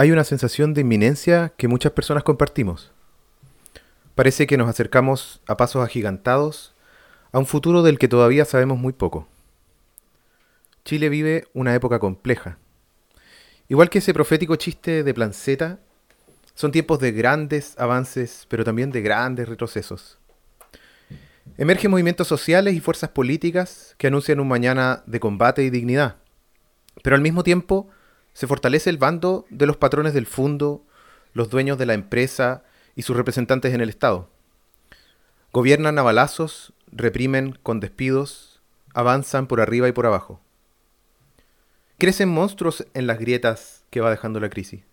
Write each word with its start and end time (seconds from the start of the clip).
Hay 0.00 0.12
una 0.12 0.22
sensación 0.22 0.74
de 0.74 0.82
inminencia 0.82 1.52
que 1.56 1.66
muchas 1.66 1.90
personas 1.90 2.22
compartimos. 2.22 2.92
Parece 4.14 4.46
que 4.46 4.56
nos 4.56 4.68
acercamos 4.68 5.42
a 5.48 5.56
pasos 5.56 5.84
agigantados 5.84 6.72
a 7.32 7.40
un 7.40 7.46
futuro 7.46 7.82
del 7.82 7.98
que 7.98 8.06
todavía 8.06 8.44
sabemos 8.44 8.78
muy 8.78 8.92
poco. 8.92 9.26
Chile 10.84 11.08
vive 11.08 11.48
una 11.52 11.74
época 11.74 11.98
compleja. 11.98 12.58
Igual 13.66 13.90
que 13.90 13.98
ese 13.98 14.14
profético 14.14 14.54
chiste 14.54 15.02
de 15.02 15.14
Planceta, 15.14 15.80
son 16.54 16.70
tiempos 16.70 17.00
de 17.00 17.10
grandes 17.10 17.74
avances, 17.76 18.46
pero 18.48 18.62
también 18.62 18.92
de 18.92 19.02
grandes 19.02 19.48
retrocesos. 19.48 20.20
Emergen 21.56 21.90
movimientos 21.90 22.28
sociales 22.28 22.74
y 22.74 22.80
fuerzas 22.80 23.10
políticas 23.10 23.96
que 23.98 24.06
anuncian 24.06 24.38
un 24.38 24.46
mañana 24.46 25.02
de 25.06 25.18
combate 25.18 25.64
y 25.64 25.70
dignidad, 25.70 26.18
pero 27.02 27.16
al 27.16 27.22
mismo 27.22 27.42
tiempo 27.42 27.90
se 28.38 28.46
fortalece 28.46 28.88
el 28.88 28.98
bando 28.98 29.46
de 29.50 29.66
los 29.66 29.76
patrones 29.76 30.14
del 30.14 30.24
fondo, 30.24 30.86
los 31.32 31.50
dueños 31.50 31.76
de 31.76 31.86
la 31.86 31.94
empresa 31.94 32.62
y 32.94 33.02
sus 33.02 33.16
representantes 33.16 33.74
en 33.74 33.80
el 33.80 33.88
Estado. 33.88 34.30
Gobiernan 35.52 35.98
a 35.98 36.02
balazos, 36.02 36.72
reprimen 36.92 37.58
con 37.64 37.80
despidos, 37.80 38.60
avanzan 38.94 39.48
por 39.48 39.60
arriba 39.60 39.88
y 39.88 39.92
por 39.92 40.06
abajo. 40.06 40.40
Crecen 41.98 42.28
monstruos 42.28 42.86
en 42.94 43.08
las 43.08 43.18
grietas 43.18 43.84
que 43.90 44.00
va 44.00 44.08
dejando 44.08 44.38
la 44.38 44.50
crisis. 44.50 44.84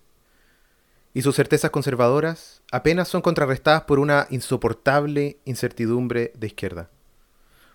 Y 1.14 1.22
sus 1.22 1.36
certezas 1.36 1.70
conservadoras 1.70 2.64
apenas 2.72 3.10
son 3.10 3.22
contrarrestadas 3.22 3.84
por 3.84 4.00
una 4.00 4.26
insoportable 4.32 5.38
incertidumbre 5.46 6.34
de 6.36 6.48
izquierda. 6.48 6.90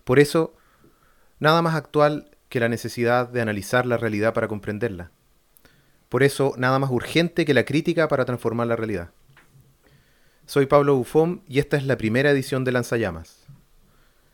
Por 0.03 0.19
eso, 0.19 0.53
nada 1.39 1.61
más 1.61 1.75
actual 1.75 2.29
que 2.49 2.59
la 2.59 2.67
necesidad 2.67 3.29
de 3.29 3.39
analizar 3.39 3.85
la 3.85 3.95
realidad 3.95 4.33
para 4.33 4.49
comprenderla. 4.49 5.11
Por 6.11 6.23
eso, 6.23 6.53
nada 6.57 6.77
más 6.77 6.91
urgente 6.91 7.45
que 7.45 7.53
la 7.53 7.63
crítica 7.63 8.09
para 8.09 8.25
transformar 8.25 8.67
la 8.67 8.75
realidad. 8.75 9.11
Soy 10.45 10.65
Pablo 10.65 10.97
Bufón 10.97 11.41
y 11.47 11.59
esta 11.59 11.77
es 11.77 11.85
la 11.85 11.95
primera 11.95 12.31
edición 12.31 12.65
de 12.65 12.73
Lanzallamas. 12.73 13.45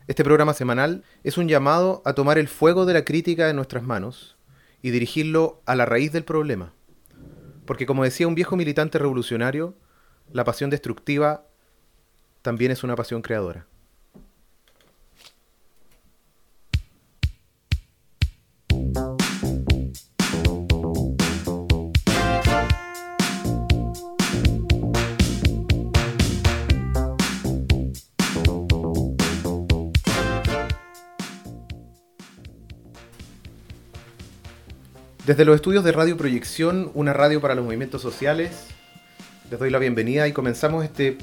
Este 0.08 0.24
programa 0.24 0.56
semanal 0.56 1.04
es 1.24 1.38
un 1.38 1.48
llamado 1.48 2.02
a 2.04 2.14
tomar 2.14 2.40
el 2.40 2.48
fuego 2.48 2.88
de 2.88 2.96
la 2.96 3.06
crítica 3.06 3.52
en 3.52 3.58
nuestras 3.58 3.84
manos 3.84 4.38
y 4.82 4.90
dirigirlo 4.90 5.62
a 5.68 5.76
la 5.76 5.86
raíz 5.86 6.12
del 6.12 6.24
problema. 6.24 6.74
Porque 7.68 7.86
como 7.86 8.04
decía 8.04 8.28
un 8.28 8.34
viejo 8.34 8.56
militante 8.56 8.98
revolucionario, 8.98 9.76
la 10.34 10.46
pasión 10.46 10.72
destructiva 10.72 11.46
también 12.42 12.72
es 12.72 12.84
una 12.84 12.96
pasión 12.96 13.22
creadora. 13.22 13.68
Desde 35.28 35.44
los 35.44 35.56
estudios 35.56 35.84
de 35.84 35.92
Radio 35.92 36.16
Proyección, 36.16 36.90
una 36.94 37.12
radio 37.12 37.42
para 37.42 37.54
los 37.54 37.66
movimientos 37.66 38.02
sociales, 38.02 38.68
les 39.52 39.60
doy 39.60 39.70
la 39.70 39.78
bienvenida 39.78 40.26
y 40.26 40.32
comenzamos 40.32 40.86
este 40.86 41.18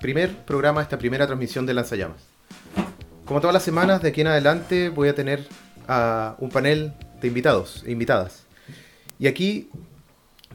primer 0.00 0.32
programa, 0.44 0.80
esta 0.80 0.96
primera 0.96 1.26
transmisión 1.26 1.66
de 1.66 1.74
Lanzallamas. 1.74 2.22
Como 3.24 3.40
todas 3.40 3.52
las 3.52 3.64
semanas, 3.64 4.00
de 4.00 4.10
aquí 4.10 4.20
en 4.20 4.28
adelante 4.28 4.90
voy 4.90 5.08
a 5.08 5.16
tener 5.16 5.44
a 5.88 6.36
un 6.38 6.50
panel 6.50 6.92
de 7.20 7.26
invitados 7.26 7.82
e 7.84 7.90
invitadas. 7.90 8.44
Y 9.18 9.26
aquí 9.26 9.70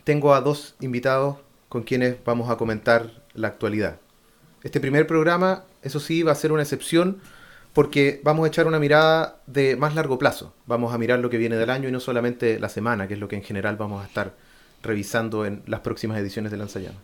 tengo 0.05 0.33
a 0.33 0.39
dos 0.39 0.75
invitados 0.79 1.39
con 1.67 1.83
quienes 1.83 2.15
vamos 2.23 2.49
a 2.49 2.55
comentar 2.55 3.11
la 3.33 3.49
actualidad. 3.49 3.99
Este 4.63 4.79
primer 4.79 5.07
programa, 5.07 5.65
eso 5.81 5.99
sí, 5.99 6.23
va 6.23 6.31
a 6.31 6.35
ser 6.35 6.53
una 6.53 6.61
excepción 6.63 7.19
porque 7.73 8.21
vamos 8.23 8.45
a 8.45 8.47
echar 8.47 8.67
una 8.67 8.79
mirada 8.79 9.41
de 9.47 9.75
más 9.75 9.95
largo 9.95 10.19
plazo. 10.19 10.53
Vamos 10.67 10.93
a 10.93 10.97
mirar 10.97 11.19
lo 11.19 11.29
que 11.29 11.37
viene 11.37 11.55
del 11.55 11.69
año 11.69 11.89
y 11.89 11.91
no 11.91 11.99
solamente 11.99 12.59
la 12.59 12.69
semana, 12.69 13.07
que 13.07 13.15
es 13.15 13.19
lo 13.19 13.27
que 13.27 13.35
en 13.35 13.43
general 13.43 13.77
vamos 13.77 14.03
a 14.03 14.07
estar 14.07 14.33
revisando 14.83 15.45
en 15.45 15.63
las 15.65 15.79
próximas 15.79 16.17
ediciones 16.19 16.51
de 16.51 16.57
Lanzallama. 16.57 16.99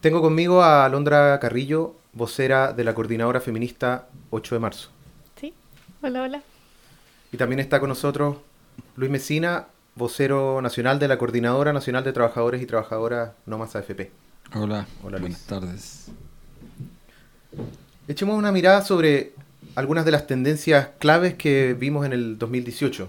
Tengo 0.00 0.20
conmigo 0.20 0.62
a 0.62 0.84
Alondra 0.84 1.38
Carrillo, 1.40 1.96
vocera 2.12 2.72
de 2.72 2.84
la 2.84 2.94
coordinadora 2.94 3.40
feminista 3.40 4.08
8 4.30 4.54
de 4.54 4.58
marzo. 4.60 4.90
Sí, 5.40 5.54
hola, 6.02 6.22
hola. 6.22 6.42
Y 7.32 7.36
también 7.36 7.60
está 7.60 7.80
con 7.80 7.88
nosotros 7.88 8.36
Luis 8.96 9.10
Mesina, 9.10 9.66
vocero 9.94 10.60
nacional 10.62 10.98
de 10.98 11.08
la 11.08 11.18
Coordinadora 11.18 11.72
Nacional 11.72 12.04
de 12.04 12.12
Trabajadores 12.12 12.62
y 12.62 12.66
Trabajadoras 12.66 13.32
No 13.46 13.58
Más 13.58 13.74
AFP. 13.74 14.10
Hola, 14.54 14.86
hola 15.02 15.18
buenas 15.18 15.44
tardes. 15.46 16.10
Echemos 18.08 18.38
una 18.38 18.52
mirada 18.52 18.82
sobre 18.84 19.32
algunas 19.74 20.04
de 20.04 20.10
las 20.10 20.26
tendencias 20.26 20.88
claves 20.98 21.34
que 21.34 21.74
vimos 21.74 22.06
en 22.06 22.12
el 22.12 22.38
2018. 22.38 23.08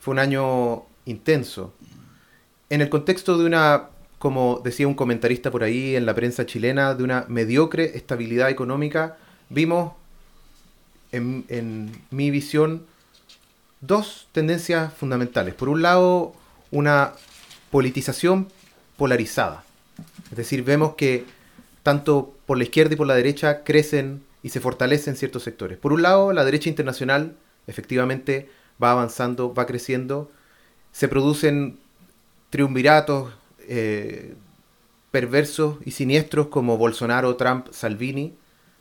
Fue 0.00 0.12
un 0.12 0.18
año 0.18 0.84
intenso. 1.06 1.72
En 2.70 2.80
el 2.80 2.88
contexto 2.88 3.38
de 3.38 3.46
una, 3.46 3.88
como 4.18 4.60
decía 4.62 4.86
un 4.86 4.94
comentarista 4.94 5.50
por 5.50 5.64
ahí 5.64 5.96
en 5.96 6.06
la 6.06 6.14
prensa 6.14 6.46
chilena, 6.46 6.94
de 6.94 7.04
una 7.04 7.24
mediocre 7.28 7.96
estabilidad 7.96 8.50
económica, 8.50 9.16
vimos, 9.48 9.92
en, 11.12 11.44
en 11.48 11.92
mi 12.10 12.30
visión, 12.30 12.84
dos 13.80 14.28
tendencias 14.32 14.92
fundamentales. 14.94 15.54
Por 15.54 15.68
un 15.68 15.82
lado, 15.82 16.34
una 16.70 17.12
politización 17.70 18.48
polarizada. 18.96 19.64
Es 20.30 20.36
decir, 20.36 20.64
vemos 20.64 20.94
que 20.94 21.24
tanto 21.84 22.34
por 22.46 22.58
la 22.58 22.64
izquierda 22.64 22.94
y 22.94 22.96
por 22.96 23.06
la 23.06 23.14
derecha 23.14 23.62
crecen 23.62 24.24
y 24.42 24.48
se 24.48 24.58
fortalecen 24.58 25.14
ciertos 25.14 25.44
sectores. 25.44 25.78
Por 25.78 25.92
un 25.92 26.02
lado, 26.02 26.32
la 26.32 26.44
derecha 26.44 26.68
internacional 26.68 27.36
efectivamente 27.68 28.48
va 28.82 28.90
avanzando, 28.90 29.54
va 29.54 29.66
creciendo, 29.66 30.30
se 30.90 31.08
producen 31.08 31.78
triunviratos 32.50 33.32
eh, 33.68 34.34
perversos 35.10 35.76
y 35.84 35.92
siniestros 35.92 36.48
como 36.48 36.78
Bolsonaro, 36.78 37.36
Trump, 37.36 37.68
Salvini, 37.70 38.34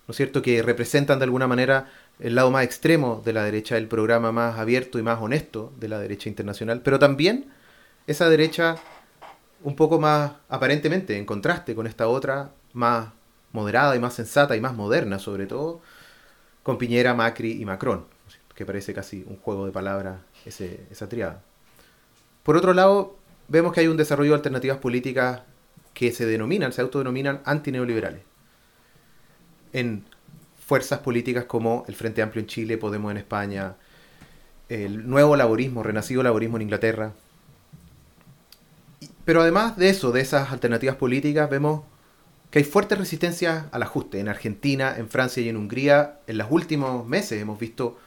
¿no 0.07 0.13
es 0.13 0.17
cierto?, 0.17 0.41
que 0.41 0.63
representan 0.63 1.19
de 1.19 1.25
alguna 1.25 1.47
manera 1.47 1.91
el 2.19 2.35
lado 2.35 2.51
más 2.51 2.63
extremo 2.63 3.21
de 3.23 3.33
la 3.33 3.43
derecha, 3.43 3.77
el 3.77 3.87
programa 3.87 4.31
más 4.31 4.57
abierto 4.57 4.97
y 4.97 5.03
más 5.03 5.21
honesto 5.21 5.73
de 5.77 5.89
la 5.89 5.99
derecha 5.99 6.29
internacional, 6.29 6.81
pero 6.81 6.99
también 6.99 7.51
esa 8.07 8.29
derecha 8.29 8.77
un 9.61 9.75
poco 9.75 9.99
más 9.99 10.33
aparentemente 10.49 11.17
en 11.17 11.25
contraste 11.25 11.75
con 11.75 11.85
esta 11.85 12.07
otra 12.07 12.51
más 12.73 13.09
moderada 13.51 13.95
y 13.95 13.99
más 13.99 14.13
sensata 14.13 14.55
y 14.55 14.61
más 14.61 14.73
moderna 14.75 15.19
sobre 15.19 15.45
todo, 15.45 15.81
con 16.63 16.77
Piñera, 16.77 17.13
Macri 17.13 17.61
y 17.61 17.65
Macron, 17.65 18.05
que 18.55 18.65
parece 18.65 18.93
casi 18.93 19.23
un 19.27 19.37
juego 19.37 19.65
de 19.65 19.71
palabras 19.71 20.19
ese, 20.45 20.85
esa 20.91 21.07
triada. 21.07 21.41
Por 22.43 22.57
otro 22.57 22.73
lado, 22.73 23.15
vemos 23.47 23.73
que 23.73 23.81
hay 23.81 23.87
un 23.87 23.97
desarrollo 23.97 24.31
de 24.31 24.37
alternativas 24.37 24.77
políticas 24.77 25.41
que 25.93 26.11
se 26.11 26.25
denominan, 26.25 26.73
se 26.73 26.81
autodenominan 26.81 27.41
antineoliberales. 27.45 28.21
En 29.71 30.03
fuerzas 30.65 30.99
políticas 30.99 31.45
como 31.45 31.85
el 31.87 31.95
Frente 31.95 32.21
Amplio 32.21 32.41
en 32.41 32.47
Chile, 32.47 32.77
Podemos 32.77 33.11
en 33.11 33.17
España, 33.17 33.75
el 34.69 35.07
nuevo 35.07 35.35
laborismo, 35.35 35.83
renacido 35.83 36.23
laborismo 36.23 36.57
en 36.57 36.63
Inglaterra. 36.63 37.13
Pero 39.25 39.41
además 39.41 39.77
de 39.77 39.89
eso, 39.89 40.11
de 40.11 40.21
esas 40.21 40.51
alternativas 40.51 40.95
políticas, 40.95 41.49
vemos 41.49 41.83
que 42.53 42.59
hay 42.59 42.65
fuertes 42.65 42.99
resistencias 42.99 43.65
al 43.71 43.81
ajuste. 43.81 44.19
En 44.19 44.29
Argentina, 44.29 44.93
en 44.95 45.09
Francia 45.09 45.41
y 45.41 45.49
en 45.49 45.57
Hungría, 45.57 46.19
en 46.27 46.37
los 46.37 46.51
últimos 46.51 47.07
meses 47.07 47.41
hemos 47.41 47.57
visto 47.57 47.97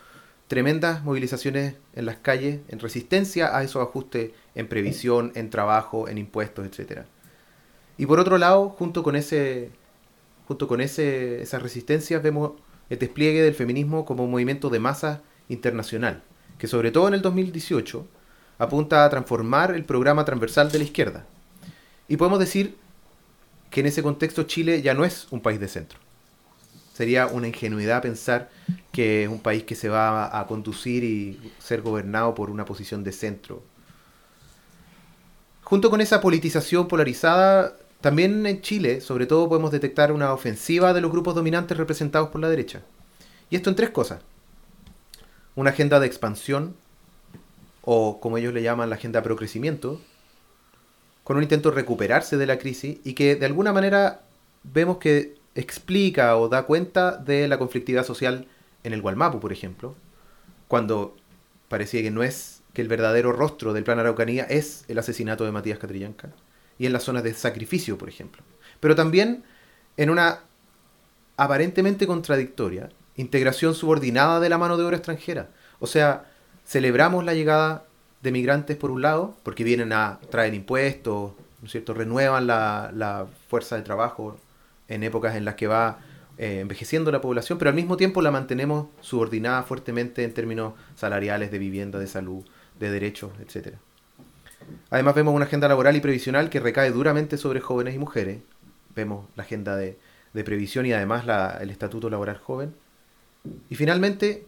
tremendas 0.47 1.03
movilizaciones 1.03 1.75
en 1.95 2.07
las 2.07 2.19
calles 2.19 2.61
en 2.69 2.79
resistencia 2.79 3.57
a 3.57 3.65
esos 3.65 3.83
ajustes 3.83 4.31
en 4.55 4.69
previsión, 4.69 5.33
en 5.35 5.51
trabajo, 5.51 6.09
en 6.09 6.17
impuestos, 6.19 6.65
etc. 6.65 7.01
Y 7.99 8.07
por 8.07 8.21
otro 8.21 8.39
lado, 8.39 8.69
junto 8.69 9.03
con 9.03 9.17
ese 9.17 9.73
junto 10.47 10.69
con 10.69 10.81
ese, 10.81 11.43
esas 11.43 11.61
resistencias 11.61 12.23
vemos 12.23 12.53
el 12.89 13.01
despliegue 13.01 13.43
del 13.43 13.55
feminismo 13.55 14.05
como 14.05 14.23
un 14.23 14.31
movimiento 14.31 14.71
de 14.71 14.79
masa 14.79 15.23
internacional, 15.49 16.23
que 16.57 16.69
sobre 16.69 16.93
todo 16.93 17.09
en 17.09 17.15
el 17.15 17.23
2018 17.23 18.07
apunta 18.59 19.05
a 19.05 19.11
transformar 19.11 19.75
el 19.75 19.85
programa 19.85 20.25
transversal 20.25 20.71
de 20.71 20.79
la 20.79 20.85
izquierda. 20.85 21.27
Y 22.07 22.17
podemos 22.17 22.39
decir 22.39 22.77
que 23.71 23.81
en 23.81 23.87
ese 23.87 24.03
contexto 24.03 24.45
Chile 24.45 24.83
ya 24.83 24.95
no 24.95 25.05
es 25.05 25.27
un 25.31 25.41
país 25.41 25.61
de 25.61 25.69
centro. 25.69 25.99
Sería 26.95 27.27
una 27.27 27.49
ingenuidad 27.49 28.03
pensar 28.03 28.51
que 28.91 29.25
es 29.25 29.29
un 29.29 29.41
país 29.41 29.65
que 29.65 29.75
se 29.75 29.89
va 29.89 30.39
a 30.39 30.47
conducir 30.47 31.05
y 31.05 31.53
ser 31.59 31.83
gobernado 31.83 32.35
por 32.35 32.49
una 32.49 32.65
posición 32.65 33.05
de 33.05 33.13
centro. 33.13 33.63
Junto 35.63 35.91
con 35.91 36.01
esa 36.01 36.21
politización 36.21 36.89
polarizada, 36.89 37.77
también 38.01 38.47
en 38.47 38.63
Chile, 38.63 39.01
sobre 39.01 39.27
todo, 39.27 39.49
podemos 39.49 39.73
detectar 39.73 40.13
una 40.13 40.33
ofensiva 40.33 40.95
de 40.95 41.01
los 41.01 41.11
grupos 41.11 41.35
dominantes 41.35 41.77
representados 41.77 42.29
por 42.29 42.41
la 42.41 42.49
derecha. 42.49 42.83
Y 43.51 43.57
esto 43.57 43.69
en 43.69 43.77
tres 43.77 43.91
cosas. 43.91 44.21
Una 45.55 45.71
agenda 45.71 46.01
de 46.01 46.07
expansión, 46.07 46.77
o 47.83 48.21
como 48.21 48.39
ellos 48.39 48.55
le 48.55 48.63
llaman 48.63 48.91
la 48.91 48.97
agenda 48.97 49.23
pro 49.23 49.37
crecimiento, 49.37 50.01
con 51.27 51.37
un 51.37 51.43
intento 51.43 51.71
de 51.71 51.75
recuperarse 51.75 52.37
de 52.37 52.47
la 52.47 52.57
crisis 52.57 52.99
y 53.03 53.15
que 53.15 53.35
de 53.35 53.47
alguna 53.47 53.73
manera 53.73 54.21
vemos 54.63 54.99
que 54.99 55.35
explica 55.57 56.37
o 56.37 56.49
da 56.49 56.67
cuenta 56.67 57.17
de 57.17 57.49
la 57.49 57.59
conflictividad 57.59 58.07
social 58.07 58.47
en 58.85 58.93
el 58.93 59.03
Gualmapu, 59.03 59.41
por 59.41 59.53
ejemplo, 59.53 59.97
cuando 60.69 61.17
parecía 61.67 62.01
que 62.01 62.13
no 62.13 62.23
es 62.23 62.63
que 62.75 62.81
el 62.81 62.87
verdadero 62.87 63.33
rostro 63.33 63.73
del 63.73 63.83
plan 63.83 63.99
Araucanía 63.99 64.45
es 64.45 64.85
el 64.87 65.01
asesinato 65.01 65.45
de 65.45 65.51
Matías 65.51 65.81
Catrillanca, 65.81 66.31
y 66.79 66.87
en 66.87 66.93
las 66.93 67.03
zonas 67.03 67.25
de 67.25 67.35
sacrificio, 67.35 67.99
por 67.99 68.09
ejemplo. 68.09 68.45
Pero 68.79 68.95
también 68.95 69.43
en 69.97 70.11
una 70.11 70.43
aparentemente 71.37 72.07
contradictoria 72.07 72.89
integración 73.17 73.75
subordinada 73.75 74.39
de 74.39 74.49
la 74.49 74.59
mano 74.59 74.77
de 74.77 74.85
obra 74.85 74.99
extranjera. 74.99 75.49
O 75.81 75.89
sea, 75.89 76.27
celebramos 76.65 77.25
la 77.25 77.35
llegada 77.35 77.83
de 78.23 78.33
migrantes 78.33 78.77
por 78.77 78.91
un 78.91 79.03
lado, 79.03 79.37
porque 79.43 79.65
vienen 79.65 79.93
a 79.93 80.19
traer 80.31 80.55
impuestos, 80.55 81.33
¿no 81.61 81.67
es 81.67 81.73
cierto? 81.73 81.95
renuevan 81.95 82.47
la, 82.47 82.91
la 82.95 83.27
fuerza 83.49 83.77
de 83.77 83.83
trabajo 83.83 84.39
en 84.89 85.03
épocas 85.03 85.37
en 85.37 85.45
las 85.45 85.55
que 85.55 85.67
va 85.67 85.99
eh, 86.39 86.61
envejeciendo 86.61 87.11
la 87.11 87.23
población, 87.23 87.59
pero 87.59 87.71
al 87.71 87.75
mismo 87.75 87.97
tiempo 87.97 88.21
la 88.21 88.31
mantenemos 88.31 88.89
subordinada 89.01 89.63
fuertemente 89.63 90.23
en 90.23 90.35
términos 90.35 90.75
salariales, 90.95 91.51
de 91.51 91.59
vivienda, 91.59 91.99
de 91.99 92.07
salud, 92.07 92.45
de 92.79 92.91
derechos, 92.91 93.33
etc. 93.41 93.77
Además 94.91 95.15
vemos 95.15 95.35
una 95.35 95.47
agenda 95.47 95.67
laboral 95.67 95.97
y 95.97 96.01
previsional 96.01 96.51
que 96.51 96.61
recae 96.61 96.91
duramente 96.91 97.39
sobre 97.39 97.61
jóvenes 97.61 97.95
y 97.95 97.99
mujeres. 97.99 98.41
Vemos 98.95 99.27
la 99.35 99.45
agenda 99.45 99.77
de, 99.77 99.99
de 100.35 100.45
previsión 100.45 100.85
y 100.85 100.93
además 100.93 101.25
la, 101.25 101.57
el 101.61 101.71
estatuto 101.71 102.11
laboral 102.11 102.37
joven. 102.37 102.75
Y 103.71 103.77
finalmente, 103.77 104.47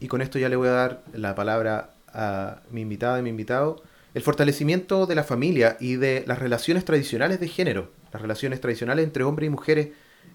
y 0.00 0.08
con 0.08 0.22
esto 0.22 0.40
ya 0.40 0.48
le 0.48 0.56
voy 0.56 0.68
a 0.68 0.72
dar 0.72 1.02
la 1.12 1.36
palabra 1.36 1.91
a 2.12 2.60
mi 2.70 2.82
invitada 2.82 3.18
y 3.18 3.22
mi 3.22 3.30
invitado, 3.30 3.82
el 4.14 4.22
fortalecimiento 4.22 5.06
de 5.06 5.14
la 5.14 5.24
familia 5.24 5.76
y 5.80 5.96
de 5.96 6.24
las 6.26 6.38
relaciones 6.38 6.84
tradicionales 6.84 7.40
de 7.40 7.48
género, 7.48 7.90
las 8.12 8.20
relaciones 8.20 8.60
tradicionales 8.60 9.04
entre 9.04 9.24
hombres 9.24 9.46
y 9.46 9.50
mujeres 9.50 9.88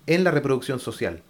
en 0.07 0.23
la 0.23 0.31
reproducción 0.31 0.79
social, 0.79 1.21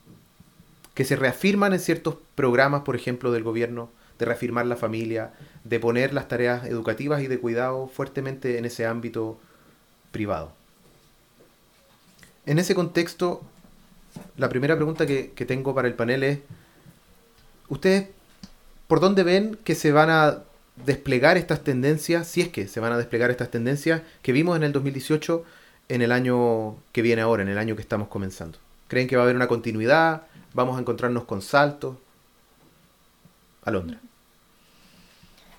que 0.94 1.06
se 1.06 1.16
reafirman 1.16 1.74
en 1.74 1.80
ciertos 1.80 2.16
programas, 2.36 2.82
por 2.82 2.96
ejemplo, 2.96 3.32
del 3.32 3.44
gobierno, 3.44 3.90
de 4.18 4.26
reafirmar 4.26 4.66
la 4.66 4.78
familia, 4.78 5.34
de 5.64 5.80
poner 5.80 6.14
las 6.14 6.28
tareas 6.28 6.66
educativas 6.66 7.22
y 7.22 7.28
de 7.28 7.40
cuidado 7.40 7.88
fuertemente 7.88 8.58
en 8.58 8.66
ese 8.66 8.86
ámbito 8.86 9.40
privado. 10.12 10.54
En 12.46 12.60
ese 12.60 12.74
contexto, 12.74 13.42
la 14.38 14.50
primera 14.50 14.76
pregunta 14.76 15.06
que, 15.06 15.46
tengo 15.46 15.76
para 15.76 15.88
el 15.88 15.94
panel 15.94 16.24
es, 16.24 16.40
¿ustedes 17.68 18.08
por 18.88 19.00
dónde 19.00 19.24
ven 19.24 19.58
que 19.64 19.76
se 19.76 19.92
van 19.92 20.10
a 20.10 20.44
desplegar 20.86 21.38
estas 21.38 21.64
tendencias, 21.64 22.28
si 22.28 22.42
es 22.42 22.50
que 22.50 22.68
se 22.68 22.80
van 22.80 22.94
a 22.94 22.98
desplegar 22.98 23.32
estas 23.32 23.52
tendencias 23.52 24.02
que 24.22 24.32
vimos 24.32 24.56
en 24.56 24.64
el 24.64 24.72
2018 24.72 25.44
en 25.90 26.02
el 26.02 26.12
año 26.12 26.76
que 26.92 27.02
viene 27.02 27.22
ahora, 27.22 27.44
en 27.44 27.50
el 27.50 27.58
año 27.58 27.76
que 27.76 27.82
estamos 27.82 28.08
comenzando? 28.08 28.58
¿Creen 28.88 29.08
que 29.08 29.16
va 29.16 29.24
a 29.24 29.26
haber 29.26 29.36
una 29.36 29.48
continuidad? 29.48 30.24
¿Vamos 30.54 30.78
a 30.78 30.82
encontrarnos 30.82 31.26
con 31.26 31.42
saltos? 31.42 31.98
Alondra. 33.64 34.00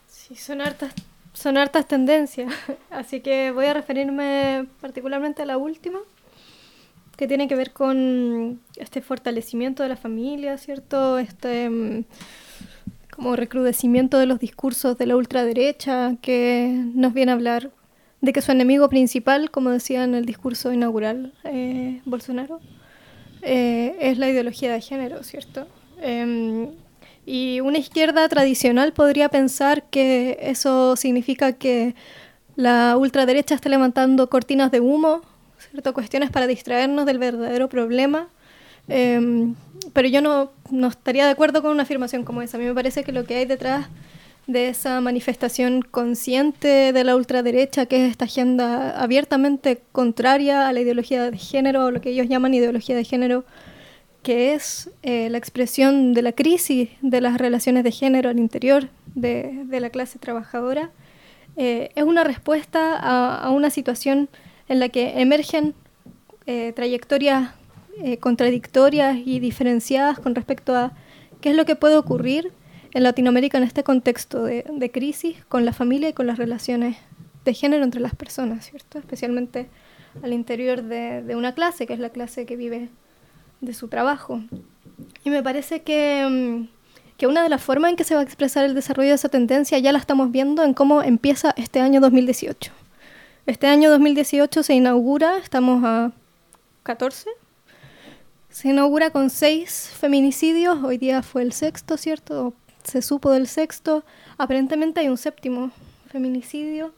Sí, 0.09 0.35
son 0.35 0.61
hartas, 0.61 0.95
son 1.35 1.57
hartas 1.57 1.87
tendencias, 1.87 2.53
así 2.91 3.21
que 3.21 3.51
voy 3.51 3.67
a 3.67 3.75
referirme 3.75 4.67
particularmente 4.81 5.43
a 5.43 5.47
la 5.47 5.59
última, 5.59 5.99
que 7.17 7.27
tiene 7.27 7.49
que 7.49 7.57
ver 7.57 7.73
con 7.73 8.61
este 8.77 9.03
fortalecimiento 9.03 9.83
de 9.83 9.91
la 9.91 9.97
familia, 9.97 10.57
¿cierto? 10.57 11.19
Este 11.19 11.69
mm, 11.69 12.05
como 13.19 13.35
recrudecimiento 13.35 14.17
de 14.21 14.27
los 14.27 14.39
discursos 14.39 14.97
de 14.97 15.05
la 15.07 15.17
ultraderecha, 15.17 16.15
que 16.23 16.73
nos 16.95 17.13
viene 17.15 17.33
a 17.33 17.35
hablar 17.35 17.73
de 18.21 18.33
que 18.33 18.41
su 18.41 18.53
enemigo 18.53 18.89
principal, 18.89 19.51
como 19.51 19.71
decía 19.71 20.05
en 20.05 20.15
el 20.15 20.25
discurso 20.25 20.73
inaugural 20.73 21.33
eh, 21.43 22.01
Bolsonaro, 22.05 22.61
eh, 23.43 23.97
es 23.99 24.19
la 24.19 24.29
ideología 24.29 24.73
de 24.73 24.81
género, 24.81 25.25
¿cierto? 25.25 25.67
Em, 26.01 26.69
y 27.27 27.59
una 27.59 27.79
izquierda 27.79 28.29
tradicional 28.29 28.93
podría 28.93 29.29
pensar 29.31 29.83
que 29.91 30.39
eso 30.41 30.95
significa 30.95 31.55
que 31.55 31.97
la 32.55 32.97
ultraderecha 32.97 33.57
está 33.57 33.69
levantando 33.69 34.31
cortinas 34.31 34.71
de 34.71 34.79
humo, 34.79 35.23
¿cierto? 35.59 35.93
Cuestiones 35.93 36.31
para 36.31 36.47
distraernos 36.47 37.05
del 37.05 37.19
verdadero 37.19 37.69
problema. 37.69 38.29
Em, 38.89 39.55
pero 39.93 40.09
yo 40.09 40.21
no, 40.21 40.51
no 40.71 40.89
estaría 40.89 41.25
de 41.25 41.33
acuerdo 41.33 41.63
con 41.63 41.71
una 41.71 41.83
afirmación 41.83 42.25
como 42.25 42.43
esa. 42.43 42.57
A 42.57 42.61
mí 42.61 42.67
me 42.67 42.75
parece 42.75 43.05
que 43.05 43.13
lo 43.13 43.25
que 43.25 43.37
hay 43.37 43.45
detrás 43.45 43.89
de 44.49 44.69
esa 44.69 45.01
manifestación 45.03 45.83
consciente 45.83 46.93
de 46.95 47.05
la 47.05 47.17
ultraderecha, 47.17 47.85
que 47.85 48.07
es 48.07 48.11
esta 48.11 48.25
agenda 48.25 48.99
abiertamente 48.99 49.83
contraria 49.93 50.69
a 50.69 50.73
la 50.73 50.81
ideología 50.81 51.31
de 51.31 51.37
género, 51.37 51.85
o 51.85 51.91
lo 51.91 52.01
que 52.01 52.11
ellos 52.11 52.29
llaman 52.29 52.55
ideología 52.55 52.97
de 52.97 53.05
género, 53.05 53.45
que 54.23 54.55
es 54.55 54.91
eh, 55.03 55.29
la 55.29 55.37
expresión 55.37 56.15
de 56.15 56.23
la 56.23 56.33
crisis 56.33 56.89
de 57.03 57.21
las 57.21 57.37
relaciones 57.37 57.85
de 57.85 57.93
género 57.93 58.31
al 58.31 58.39
interior 58.39 58.89
de, 59.15 59.67
la 59.71 59.91
clase 59.91 60.19
trabajadora, 60.19 60.91
eh, 61.57 61.91
es 61.95 62.05
una 62.05 62.25
respuesta 62.25 62.97
a, 62.97 63.51
una 63.51 63.69
situación 63.69 64.31
en 64.69 64.81
la 64.81 64.89
que 64.89 65.21
emergen 65.21 65.75
eh, 66.47 66.73
trayectorias 66.75 67.51
contradictorias 68.21 69.17
y 69.25 69.41
diferenciadas 69.41 70.19
con 70.19 70.35
respecto 70.35 70.75
a 70.75 70.93
qué 71.41 71.51
es 71.51 71.57
lo 71.57 71.65
que 71.65 71.77
puede 71.77 71.97
ocurrir 71.97 72.53
en 72.95 73.03
Latinoamérica 73.03 73.59
en 73.59 73.65
este 73.65 73.85
contexto 73.85 74.45
de, 74.45 74.91
crisis 74.93 75.37
con 75.49 75.65
la 75.65 75.73
familia 75.73 76.09
y 76.09 76.13
con 76.13 76.27
las 76.27 76.39
relaciones 76.39 76.97
de 77.45 77.55
género 77.55 77.85
entre 77.85 78.01
las 78.01 78.15
personas, 78.15 78.69
¿cierto? 78.69 78.99
Especialmente 78.99 79.69
al 80.23 80.33
interior 80.33 80.83
de, 80.83 81.35
una 81.37 81.55
clase, 81.55 81.87
que 81.87 81.93
es 81.93 81.99
la 82.01 82.11
clase 82.11 82.47
que 82.47 82.57
vive 82.57 82.89
de 83.61 83.75
su 83.75 83.89
trabajo. 83.89 84.41
Y 85.25 85.31
me 85.31 85.43
parece 85.43 85.83
que, 85.83 86.27
mm, 86.29 86.69
que, 87.17 87.27
una 87.27 87.43
de 87.43 87.49
las 87.49 87.63
formas 87.63 87.91
en 87.91 87.97
que 87.97 88.05
se 88.05 88.15
va 88.15 88.21
a 88.21 88.25
expresar 88.25 88.65
el 88.65 88.75
desarrollo 88.75 89.11
de 89.11 89.15
esa 89.15 89.29
tendencia 89.29 89.79
ya 89.79 89.93
la 89.93 89.99
estamos 89.99 90.31
viendo 90.31 90.63
en 90.63 90.75
cómo 90.75 91.03
empieza 91.03 91.55
este 91.57 91.81
año 91.81 92.01
2018. 92.01 92.73
Este 93.47 93.67
año 93.67 93.91
2018 93.91 94.63
se 94.63 94.75
inaugura, 94.75 95.39
estamos 95.39 95.83
a 95.85 96.13
14, 96.83 97.31
se 98.51 98.69
inaugura 98.69 99.11
con 99.11 99.31
seis 99.31 99.91
feminicidios, 99.99 100.83
hoy 100.83 100.99
día 100.99 101.23
fue 101.23 101.43
el 101.43 101.53
sexto, 101.53 101.97
¿cierto? 101.97 102.55
se 102.89 103.03
supo 103.03 103.31
del 103.31 103.47
sexto, 103.47 104.05
aparentemente 104.39 105.01
hay 105.01 105.09
un 105.09 105.19
séptimo 105.19 105.71
feminicidio. 106.11 106.95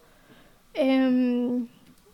Em, 0.73 1.67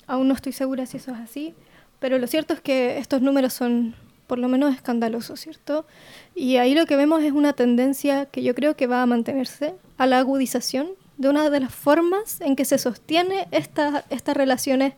aún 0.07 0.29
no 0.29 0.35
estoy 0.35 0.53
segura 0.53 0.87
si 0.87 0.97
eso 0.97 1.13
es 1.13 1.19
así, 1.19 1.55
pero 1.99 2.19
lo 2.19 2.27
cierto 2.27 2.55
es 2.55 2.61
que 2.61 2.99
estos 2.99 3.21
números 3.21 3.53
son 3.53 3.95
por 4.27 4.39
lo 4.39 4.49
menos 4.49 4.75
escandalosos, 4.75 5.41
¿cierto? 5.41 5.87
Y 6.35 6.57
ahí 6.57 6.75
lo 6.75 6.87
que 6.87 6.97
vemos 6.97 7.23
es 7.23 7.33
una 7.33 7.53
tendencia 7.53 8.27
que 8.27 8.43
yo 8.43 8.55
creo 8.55 8.77
que 8.77 8.87
va 8.87 9.03
a 9.03 9.07
mantenerse 9.07 9.75
a 9.99 10.07
la 10.07 10.19
agudización 10.19 10.89
de 11.19 11.29
una 11.29 11.49
de 11.49 11.61
las 11.61 11.75
formas 11.75 12.41
en 12.41 12.57
que 12.57 12.65
se 12.65 12.79
sostiene 12.79 13.47
esta, 13.51 14.05
estas 14.11 14.37
relaciones 14.37 14.95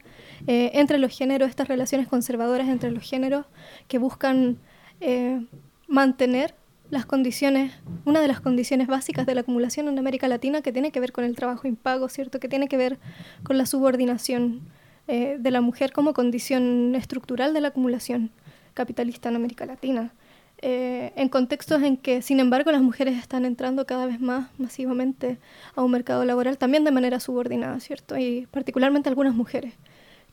eh, 0.47 0.71
entre 0.75 0.99
los 0.99 1.17
géneros, 1.17 1.49
estas 1.49 1.69
relaciones 1.69 2.09
conservadoras 2.09 2.69
entre 2.69 2.91
los 2.91 3.09
géneros 3.09 3.47
que 3.89 3.99
buscan 3.99 4.59
eh, 5.01 5.45
mantener 5.87 6.55
las 6.91 7.05
condiciones, 7.05 7.73
una 8.05 8.21
de 8.21 8.29
las 8.29 8.41
condiciones 8.41 8.87
básicas 8.87 9.27
de 9.27 9.35
la 9.35 9.43
acumulación 9.43 9.89
en 9.89 9.99
América 9.99 10.27
Latina 10.29 10.63
que 10.63 10.73
tiene 10.73 10.91
que 10.91 11.01
ver 11.01 11.13
con 11.13 11.25
el 11.25 11.37
trabajo 11.37 11.69
impago, 11.69 12.09
¿cierto? 12.09 12.41
Que 12.41 12.49
tiene 12.49 12.69
que 12.69 12.77
ver 12.77 12.99
con 13.43 13.59
la 13.59 13.67
subordinación 13.67 14.63
eh, 15.07 15.37
de 15.39 15.51
la 15.51 15.61
mujer 15.61 15.93
como 15.93 16.15
condición 16.15 16.95
estructural 16.95 17.53
de 17.53 17.61
la 17.61 17.69
acumulación 17.69 18.31
capitalista 18.75 19.29
en 19.29 19.37
América 19.37 19.67
Latina. 19.67 20.13
Eh, 20.61 21.13
en 21.15 21.29
contextos 21.29 21.83
en 21.83 21.97
que, 21.97 22.21
sin 22.21 22.41
embargo, 22.41 22.73
las 22.73 22.83
mujeres 22.83 23.17
están 23.17 23.45
entrando 23.45 23.87
cada 23.87 24.07
vez 24.07 24.21
más 24.21 24.49
masivamente 24.59 25.39
a 25.77 25.85
un 25.85 25.91
mercado 25.93 26.25
laboral, 26.25 26.59
también 26.59 26.85
de 26.85 26.91
manera 26.91 27.21
subordinada, 27.21 27.79
¿cierto? 27.81 28.19
Y 28.19 28.49
particularmente 28.51 29.09
algunas 29.09 29.35
mujeres 29.35 29.75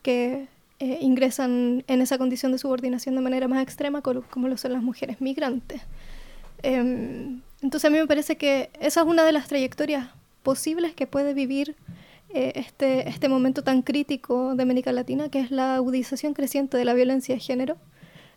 que 0.06 0.46
eh, 0.78 0.98
ingresan 1.00 1.82
en 1.88 2.00
esa 2.00 2.16
condición 2.16 2.52
de 2.52 2.58
subordinación 2.58 3.16
de 3.16 3.22
manera 3.22 3.48
más 3.48 3.60
extrema, 3.60 4.02
como 4.02 4.46
lo 4.46 4.56
son 4.56 4.72
las 4.72 4.84
mujeres 4.84 5.20
migrantes. 5.20 5.82
Em, 6.62 7.40
entonces 7.60 7.88
a 7.88 7.90
mí 7.90 7.98
me 7.98 8.06
parece 8.06 8.36
que 8.36 8.70
esa 8.78 9.00
es 9.00 9.06
una 9.08 9.24
de 9.24 9.32
las 9.32 9.48
trayectorias 9.48 10.10
posibles 10.44 10.94
que 10.94 11.08
puede 11.08 11.34
vivir 11.34 11.74
eh, 12.32 12.52
este, 12.54 13.08
este 13.08 13.28
momento 13.28 13.64
tan 13.64 13.82
crítico 13.82 14.54
de 14.54 14.62
América 14.62 14.92
Latina, 14.92 15.28
que 15.28 15.40
es 15.40 15.50
la 15.50 15.74
agudización 15.74 16.34
creciente 16.34 16.76
de 16.76 16.84
la 16.84 16.94
violencia 16.94 17.34
de 17.34 17.40
género 17.40 17.76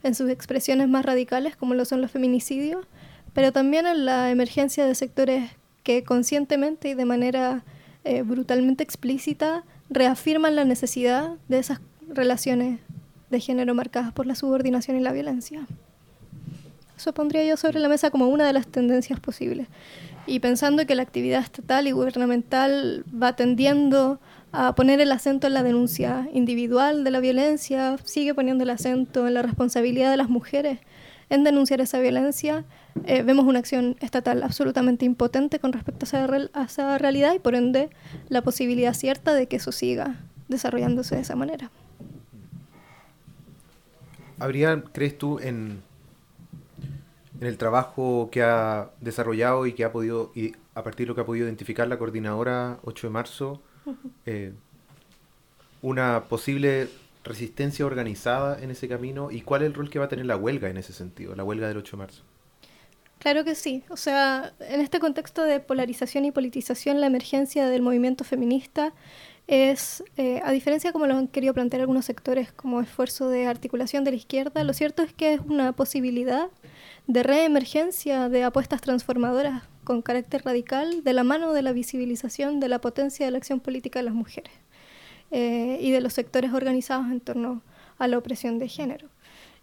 en 0.02 0.16
sus 0.16 0.28
expresiones 0.32 0.90
más 0.90 1.06
radicales, 1.06 1.56
como 1.56 1.76
lo 1.76 1.86
son 1.86 2.02
los 2.02 2.10
feminicidios, 2.10 2.84
pero 3.36 3.52
también 3.52 3.86
en 3.86 4.06
la 4.06 4.32
emergencia 4.32 4.88
de 4.88 4.96
sectores 4.96 5.52
que 5.84 6.04
conscientemente 6.04 6.90
y 6.90 6.94
de 6.96 7.06
manera 7.06 7.64
eh, 8.06 8.24
brutalmente 8.24 8.84
explícita 8.84 9.66
reafirman 9.90 10.56
la 10.56 10.66
necesidad 10.66 11.32
de 11.48 11.60
esas 11.60 11.82
relaciones 12.08 12.80
de 13.30 13.40
género 13.40 13.76
marcadas 13.76 14.14
por 14.14 14.26
la 14.26 14.36
subordinación 14.36 14.98
y 14.98 15.02
la 15.02 15.12
violencia. 15.12 15.68
Eso 16.98 17.14
pondría 17.14 17.46
yo 17.46 17.56
sobre 17.56 17.80
la 17.80 17.88
mesa 17.88 18.10
como 18.10 18.28
una 18.28 18.46
de 18.46 18.54
las 18.54 18.68
tendencias 18.68 19.20
posibles. 19.20 19.68
Y 20.28 20.40
pensando 20.40 20.86
que 20.86 20.96
la 20.96 21.04
actividad 21.04 21.42
estatal 21.42 21.88
y 21.88 21.92
gubernamental 21.92 23.06
va 23.12 23.36
tendiendo 23.36 24.20
a 24.52 24.76
poner 24.76 25.00
el 25.00 25.12
acento 25.12 25.48
en 25.48 25.54
la 25.54 25.64
denuncia 25.64 26.28
individual 26.34 27.04
de 27.04 27.12
la 27.12 27.20
violencia, 27.20 27.96
sigue 28.04 28.34
poniendo 28.34 28.64
el 28.64 28.70
acento 28.72 29.28
en 29.28 29.34
la 29.34 29.42
responsabilidad 29.42 30.12
de 30.12 30.18
las 30.18 30.30
mujeres 30.30 30.80
en 31.30 31.44
denunciar 31.44 31.82
esa 31.82 32.00
violencia. 32.00 32.66
Eh, 33.06 33.24
vemos 33.24 33.46
una 33.46 33.60
acción 33.60 33.96
estatal 34.00 34.44
absolutamente 34.44 35.06
impotente 35.06 35.60
con 35.60 35.74
respecto 35.74 36.06
a 36.06 36.64
esa, 36.64 36.98
realidad 36.98 37.34
y 37.34 37.40
por 37.40 37.56
ende 37.56 37.90
la 38.28 38.42
posibilidad 38.42 38.94
cierta 38.94 39.34
de 39.34 39.48
que 39.48 39.58
eso 39.58 39.72
siga 39.72 40.20
desarrollándose 40.48 41.16
de 41.16 41.22
esa 41.22 41.36
manera. 41.36 41.72
¿Habría, 44.40 44.84
crees 44.94 45.18
tú, 45.18 45.40
en, 45.40 45.82
en 47.40 47.48
el 47.48 47.58
trabajo 47.58 48.30
que 48.32 48.42
ha 48.44 48.92
desarrollado 49.02 49.66
y 49.66 49.74
que 49.74 49.84
ha 49.84 49.92
podido, 49.92 50.32
y 50.36 50.54
a 50.76 50.84
partir 50.84 51.06
de 51.06 51.10
lo 51.10 51.16
que 51.16 51.22
ha 51.22 51.26
podido 51.26 51.46
identificar 51.46 51.88
la 51.88 51.98
coordinadora 51.98 52.80
8 52.84 53.08
de 53.08 53.12
marzo, 53.12 53.62
eh, 54.26 54.54
una 55.82 56.24
posible 56.26 56.90
resistencia 57.24 57.86
organizada 57.86 58.62
en 58.62 58.72
ese 58.72 58.88
camino 58.88 59.32
y 59.32 59.42
cuál 59.42 59.62
es 59.62 59.68
el 59.68 59.74
rol 59.74 59.90
que 59.90 60.00
va 60.00 60.06
a 60.06 60.10
tener 60.10 60.26
la 60.26 60.38
huelga 60.38 60.70
en 60.70 60.78
ese 60.78 60.94
sentido, 60.94 61.36
la 61.36 61.44
huelga 61.44 61.68
del 61.68 61.78
8 61.78 61.92
de 61.92 61.98
marzo. 61.98 62.24
Claro 63.20 63.44
que 63.44 63.54
sí. 63.54 63.84
O 63.90 63.98
sea, 63.98 64.54
en 64.62 64.80
este 64.82 65.00
contexto 65.00 65.44
de 65.44 65.60
polarización 65.60 66.26
y 66.26 66.32
politización, 66.32 67.02
la 67.02 67.08
emergencia 67.08 67.68
del 67.68 67.82
movimiento 67.82 68.24
feminista 68.24 68.94
es, 69.48 70.04
eh, 70.16 70.42
a 70.44 70.52
diferencia 70.52 70.94
como 70.94 71.06
lo 71.06 71.16
han 71.16 71.28
querido 71.28 71.54
plantear 71.54 71.82
algunos 71.82 72.06
sectores 72.06 72.52
como 72.54 72.82
esfuerzo 72.82 73.30
de 73.30 73.48
articulación 73.48 74.04
de 74.04 74.12
la 74.12 74.18
izquierda, 74.18 74.64
lo 74.64 74.74
cierto 74.74 75.02
es 75.02 75.12
que 75.12 75.34
es 75.34 75.42
una 75.42 75.74
posibilidad 75.74 76.48
de 77.08 77.24
reemergencia 77.24 78.30
de 78.30 78.44
apuestas 78.44 78.82
transformadoras 78.82 79.64
con 79.84 80.04
carácter 80.04 80.44
radical 80.46 81.04
de 81.04 81.14
la 81.14 81.24
mano 81.24 81.52
de 81.52 81.64
la 81.64 81.72
visibilización 81.74 82.60
de 82.60 82.70
la 82.70 82.80
potencia 82.80 83.26
de 83.26 83.32
la 83.32 83.40
acción 83.40 83.60
política 83.60 84.00
de 84.00 84.04
las 84.04 84.14
mujeres 84.14 84.54
eh, 85.32 85.80
y 85.82 85.92
de 85.92 86.02
los 86.02 86.14
sectores 86.14 86.54
organizados 86.54 87.08
en 87.08 87.20
torno 87.20 87.64
a 87.98 88.08
la 88.08 88.18
opresión 88.20 88.60
de 88.60 88.68
género. 88.68 89.10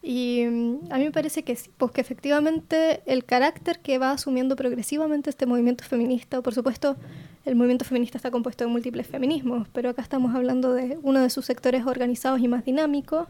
Y 0.08 0.44
mm, 0.46 0.92
a 0.92 0.98
mí 0.98 1.04
me 1.04 1.10
parece 1.10 1.42
que 1.42 1.56
sí, 1.56 1.68
pues 1.76 1.90
que 1.90 2.00
efectivamente 2.00 3.00
el 3.06 3.24
carácter 3.24 3.80
que 3.80 3.98
va 3.98 4.12
asumiendo 4.12 4.54
progresivamente 4.54 5.30
este 5.30 5.46
movimiento 5.46 5.82
feminista, 5.82 6.40
por 6.42 6.54
supuesto 6.54 6.96
el 7.44 7.56
movimiento 7.56 7.84
feminista 7.84 8.16
está 8.16 8.30
compuesto 8.30 8.62
de 8.62 8.70
múltiples 8.70 9.08
feminismos, 9.08 9.66
pero 9.72 9.90
acá 9.90 10.02
estamos 10.02 10.32
hablando 10.36 10.72
de 10.72 10.96
uno 11.02 11.20
de 11.20 11.28
sus 11.28 11.44
sectores 11.44 11.86
organizados 11.86 12.38
y 12.40 12.46
más 12.46 12.64
dinámicos, 12.64 13.26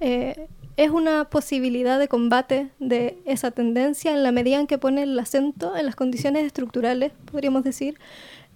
eh, 0.00 0.48
es 0.76 0.90
una 0.90 1.24
posibilidad 1.26 2.00
de 2.00 2.08
combate 2.08 2.70
de 2.80 3.18
esa 3.24 3.52
tendencia 3.52 4.12
en 4.12 4.24
la 4.24 4.32
medida 4.32 4.58
en 4.58 4.66
que 4.66 4.76
pone 4.76 5.04
el 5.04 5.16
acento 5.20 5.76
en 5.76 5.86
las 5.86 5.94
condiciones 5.94 6.44
estructurales, 6.44 7.12
podríamos 7.30 7.62
decir, 7.62 7.96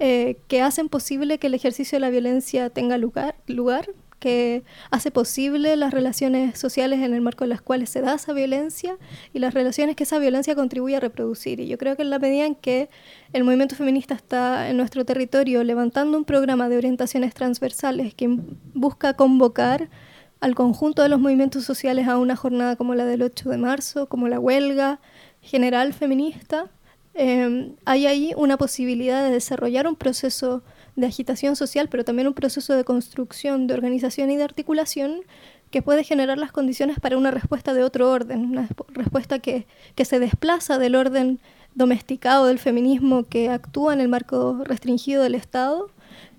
eh, 0.01 0.37
que 0.49 0.63
hacen 0.63 0.89
posible 0.89 1.39
que 1.39 1.47
el 1.47 1.55
ejercicio 1.55 1.95
de 1.95 2.01
la 2.01 2.11
violencia 2.11 2.71
tenga 2.71 2.99
lugar, 2.99 3.37
lugar, 3.47 3.89
que 4.23 4.63
hace 4.93 5.11
posible 5.11 5.75
las 5.75 5.93
relaciones 5.93 6.57
sociales 6.57 7.01
en 7.01 7.13
el 7.13 7.21
marco 7.21 7.43
de 7.43 7.49
las 7.49 7.61
cuales 7.61 7.91
se 7.91 8.03
da 8.03 8.15
esa 8.15 8.33
violencia 8.33 8.97
y 9.33 9.41
las 9.41 9.53
relaciones 9.53 9.97
que 9.97 10.05
esa 10.05 10.21
violencia 10.21 10.55
contribuye 10.55 10.95
a 10.95 11.01
reproducir. 11.01 11.59
Y 11.59 11.67
yo 11.67 11.77
creo 11.77 11.97
que 11.97 12.03
en 12.03 12.11
la 12.11 12.21
medida 12.21 12.47
en 12.47 12.55
que 12.55 12.89
el 13.33 13.43
movimiento 13.43 13.75
feminista 13.75 14.15
está 14.15 14.71
en 14.71 14.77
nuestro 14.77 15.05
territorio 15.05 15.65
levantando 15.65 16.17
un 16.17 16.25
programa 16.25 16.69
de 16.69 16.77
orientaciones 16.77 17.35
transversales 17.35 18.15
que 18.15 18.29
busca 18.75 19.15
convocar 19.15 19.91
al 20.39 20.55
conjunto 20.55 21.03
de 21.03 21.09
los 21.09 21.19
movimientos 21.19 21.65
sociales 21.65 22.07
a 22.07 22.17
una 22.17 22.37
jornada 22.37 22.77
como 22.77 22.95
la 22.95 23.07
del 23.07 23.23
8 23.23 23.51
de 23.51 23.59
marzo, 23.59 24.09
como 24.09 24.29
la 24.29 24.39
huelga 24.39 25.01
general 25.41 25.95
feminista, 25.95 26.71
eh, 27.15 27.75
hay 27.85 28.07
ahí 28.07 28.33
una 28.37 28.57
posibilidad 28.57 29.25
de 29.25 29.31
desarrollar 29.31 29.87
un 29.87 29.97
proceso 29.97 30.63
de 30.97 31.07
agitación 31.07 31.57
social, 31.57 31.89
pero 31.89 32.05
también 32.05 32.29
un 32.29 32.35
proceso 32.35 32.75
de 32.75 32.85
construcción, 32.85 33.67
de 33.67 33.75
organización 33.75 34.31
y 34.31 34.37
de 34.37 34.45
articulación 34.45 35.23
que 35.71 35.83
puede 35.83 36.05
generar 36.05 36.39
las 36.39 36.53
condiciones 36.53 37.01
para 37.01 37.17
una 37.17 37.31
respuesta 37.31 37.73
de 37.73 37.83
otro 37.83 38.11
orden, 38.11 38.45
una 38.45 38.69
respuesta 38.89 39.39
que, 39.39 39.67
que 39.95 40.05
se 40.05 40.19
desplaza 40.19 40.79
del 40.79 40.95
orden 40.95 41.41
domesticado 41.75 42.47
del 42.47 42.59
feminismo 42.59 43.25
que 43.25 43.49
actúa 43.49 43.95
en 43.95 44.01
el 44.01 44.09
marco 44.09 44.63
restringido 44.65 45.23
del 45.23 45.35
Estado 45.35 45.91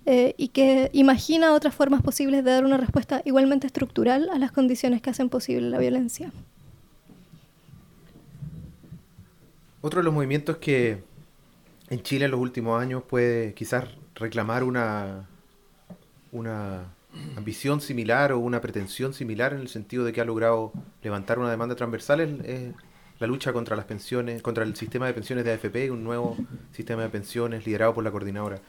eh, 0.05 0.35
y 0.37 0.49
que 0.49 0.89
imagina 0.93 1.53
otras 1.53 1.73
formas 1.73 2.01
posibles 2.01 2.43
de 2.43 2.51
dar 2.51 2.65
una 2.65 2.77
respuesta 2.77 3.21
igualmente 3.25 3.67
estructural 3.67 4.29
a 4.31 4.37
las 4.37 4.51
condiciones 4.51 5.01
que 5.01 5.09
hacen 5.09 5.29
posible 5.29 5.69
la 5.69 5.79
violencia. 5.79 6.31
Otro 9.81 10.01
de 10.01 10.05
los 10.05 10.13
movimientos 10.13 10.57
que 10.57 11.03
en 11.89 12.01
Chile 12.03 12.25
en 12.25 12.31
los 12.31 12.39
últimos 12.39 12.81
años 12.81 13.03
puede 13.03 13.53
quizás 13.53 13.85
reclamar 14.15 14.63
una, 14.63 15.27
una 16.31 16.85
ambición 17.37 17.81
similar 17.81 18.31
o 18.31 18.39
una 18.39 18.61
pretensión 18.61 19.13
similar 19.13 19.53
en 19.53 19.59
el 19.59 19.67
sentido 19.67 20.03
de 20.03 20.13
que 20.13 20.21
ha 20.21 20.25
logrado 20.25 20.71
levantar 21.01 21.39
una 21.39 21.49
demanda 21.49 21.75
transversal 21.75 22.19
es, 22.21 22.73
la 23.19 23.27
lucha 23.27 23.53
contra 23.53 23.75
las 23.75 23.85
pensiones, 23.85 24.41
contra 24.41 24.63
el 24.63 24.75
sistema 24.75 25.05
de 25.07 25.13
pensiones 25.13 25.45
de 25.45 25.53
AFP, 25.53 25.91
un 25.91 26.03
nuevo 26.03 26.35
sistema 26.73 27.03
de 27.03 27.09
pensiones 27.09 27.65
liderado 27.65 27.93
por 27.93 28.03
la 28.03 28.11
coordinadora. 28.11 28.59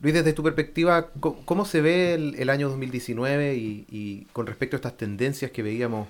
Luis, 0.00 0.14
desde 0.14 0.32
tu 0.32 0.42
perspectiva, 0.42 1.10
¿cómo, 1.20 1.64
se 1.66 1.82
ve 1.82 2.14
el, 2.14 2.50
año 2.50 2.70
2019 2.70 3.54
y, 3.54 4.26
con 4.32 4.46
respecto 4.46 4.76
a 4.76 4.78
estas 4.78 4.96
tendencias 4.96 5.50
que 5.50 5.62
veíamos, 5.62 6.08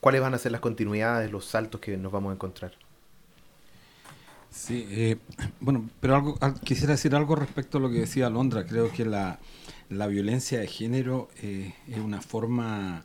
cuáles 0.00 0.20
van 0.20 0.34
a 0.34 0.38
ser 0.38 0.50
las 0.50 0.60
continuidades, 0.60 1.30
los 1.30 1.44
saltos 1.44 1.80
que 1.80 1.96
nos 1.96 2.10
vamos 2.10 2.30
a 2.30 2.34
encontrar? 2.34 2.72
Sí, 4.56 4.86
eh, 4.90 5.16
bueno, 5.60 5.88
pero 6.00 6.16
algo, 6.16 6.38
quisiera 6.64 6.92
decir 6.92 7.14
algo 7.14 7.36
respecto 7.36 7.78
a 7.78 7.80
lo 7.80 7.90
que 7.90 8.00
decía 8.00 8.26
Alondra. 8.26 8.66
Creo 8.66 8.90
que 8.90 9.04
la, 9.04 9.38
violencia 9.88 10.58
de 10.58 10.66
género 10.66 11.28
eh, 11.42 11.74
es 11.86 11.98
una 11.98 12.22
forma 12.22 13.04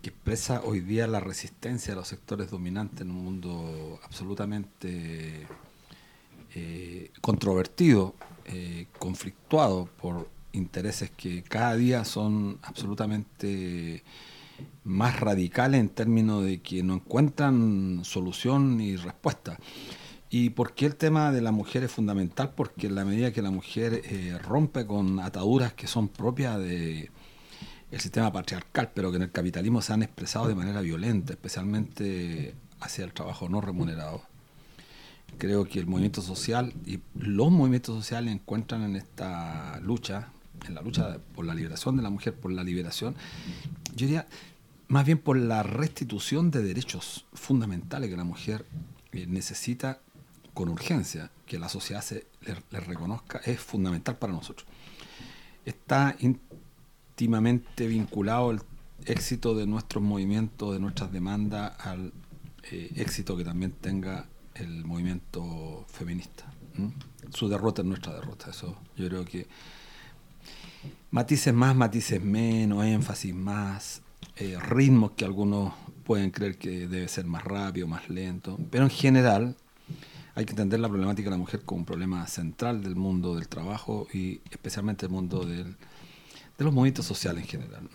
que 0.00 0.10
expresa 0.10 0.62
hoy 0.64 0.80
día 0.80 1.06
la 1.06 1.20
resistencia 1.20 1.92
de 1.92 1.96
los 1.96 2.08
sectores 2.08 2.50
dominantes 2.50 3.02
en 3.02 3.10
un 3.10 3.24
mundo 3.24 4.00
absolutamente 4.02 5.46
eh, 6.54 7.10
controvertido 7.20 8.14
eh, 8.44 8.86
conflictuado 8.98 9.88
por 10.00 10.28
intereses 10.52 11.10
que 11.10 11.42
cada 11.42 11.76
día 11.76 12.04
son 12.04 12.58
absolutamente 12.62 14.02
más 14.84 15.20
radicales 15.20 15.80
en 15.80 15.88
términos 15.88 16.44
de 16.44 16.60
que 16.60 16.82
no 16.82 16.94
encuentran 16.94 18.00
solución 18.04 18.76
ni 18.76 18.96
respuesta. 18.96 19.58
¿Y 20.34 20.48
por 20.48 20.72
qué 20.72 20.86
el 20.86 20.96
tema 20.96 21.30
de 21.30 21.42
la 21.42 21.52
mujer 21.52 21.84
es 21.84 21.92
fundamental? 21.92 22.54
Porque 22.56 22.86
en 22.86 22.94
la 22.94 23.04
medida 23.04 23.34
que 23.34 23.42
la 23.42 23.50
mujer 23.50 24.00
eh, 24.02 24.38
rompe 24.42 24.86
con 24.86 25.20
ataduras 25.20 25.74
que 25.74 25.86
son 25.86 26.08
propias 26.08 26.58
de 26.58 27.10
el 27.90 28.00
sistema 28.00 28.32
patriarcal, 28.32 28.92
pero 28.94 29.10
que 29.10 29.18
en 29.18 29.24
el 29.24 29.30
capitalismo 29.30 29.82
se 29.82 29.92
han 29.92 30.02
expresado 30.02 30.48
de 30.48 30.54
manera 30.54 30.80
violenta, 30.80 31.34
especialmente 31.34 32.54
hacia 32.80 33.04
el 33.04 33.12
trabajo 33.12 33.50
no 33.50 33.60
remunerado, 33.60 34.22
creo 35.36 35.66
que 35.66 35.78
el 35.78 35.86
movimiento 35.86 36.22
social 36.22 36.72
y 36.86 37.00
los 37.14 37.50
movimientos 37.50 37.94
sociales 37.94 38.32
encuentran 38.32 38.84
en 38.84 38.96
esta 38.96 39.80
lucha, 39.80 40.30
en 40.66 40.74
la 40.74 40.80
lucha 40.80 41.18
por 41.34 41.44
la 41.44 41.54
liberación 41.54 41.98
de 41.98 42.02
la 42.04 42.08
mujer, 42.08 42.32
por 42.32 42.52
la 42.52 42.64
liberación, 42.64 43.16
yo 43.94 44.06
diría 44.06 44.26
más 44.88 45.04
bien 45.04 45.18
por 45.18 45.36
la 45.36 45.62
restitución 45.62 46.50
de 46.50 46.62
derechos 46.62 47.26
fundamentales 47.34 48.08
que 48.08 48.16
la 48.16 48.24
mujer 48.24 48.64
eh, 49.12 49.26
necesita 49.26 50.00
con 50.54 50.68
urgencia, 50.68 51.30
que 51.46 51.58
la 51.58 51.68
sociedad 51.68 52.02
se 52.02 52.26
le, 52.42 52.80
reconozca, 52.80 53.40
es 53.44 53.60
fundamental 53.60 54.16
para 54.16 54.32
nosotros. 54.32 54.66
Está 55.64 56.16
íntimamente 56.20 57.86
vinculado 57.86 58.50
el 58.50 58.62
éxito 59.06 59.54
de 59.54 59.66
nuestros 59.66 60.02
movimientos, 60.02 60.72
de 60.74 60.80
nuestras 60.80 61.12
demandas, 61.12 61.72
al 61.78 62.12
eh, 62.70 62.92
éxito 62.96 63.36
que 63.36 63.44
también 63.44 63.72
tenga 63.72 64.26
el 64.54 64.84
movimiento 64.84 65.84
feminista. 65.88 66.44
Su 67.32 67.48
derrota 67.48 67.82
es 67.82 67.88
nuestra 67.88 68.14
derrota. 68.14 68.50
Eso 68.50 68.76
yo 68.96 69.08
creo 69.08 69.24
que 69.24 69.46
matices 71.10 71.52
más, 71.52 71.74
matices 71.74 72.22
menos, 72.22 72.84
énfasis 72.84 73.34
más, 73.34 74.02
eh, 74.36 74.58
ritmos 74.60 75.12
que 75.12 75.24
algunos 75.24 75.72
pueden 76.04 76.30
creer 76.30 76.58
que 76.58 76.88
debe 76.88 77.08
ser 77.08 77.26
más 77.26 77.44
rápido, 77.44 77.86
más 77.86 78.08
lento, 78.08 78.58
pero 78.70 78.84
en 78.84 78.90
general 78.90 79.56
hay 80.34 80.44
que 80.44 80.52
entender 80.52 80.80
la 80.80 80.88
problemática 80.88 81.26
de 81.26 81.36
la 81.36 81.38
mujer 81.38 81.62
como 81.62 81.80
un 81.80 81.84
problema 81.84 82.26
central 82.26 82.82
del 82.82 82.96
mundo 82.96 83.34
del 83.34 83.48
trabajo 83.48 84.06
y 84.12 84.40
especialmente 84.50 85.06
el 85.06 85.12
mundo 85.12 85.44
del 85.44 85.76
de 86.58 86.64
los 86.64 86.72
movimientos 86.72 87.06
sociales 87.06 87.44
en 87.44 87.48
general. 87.48 87.88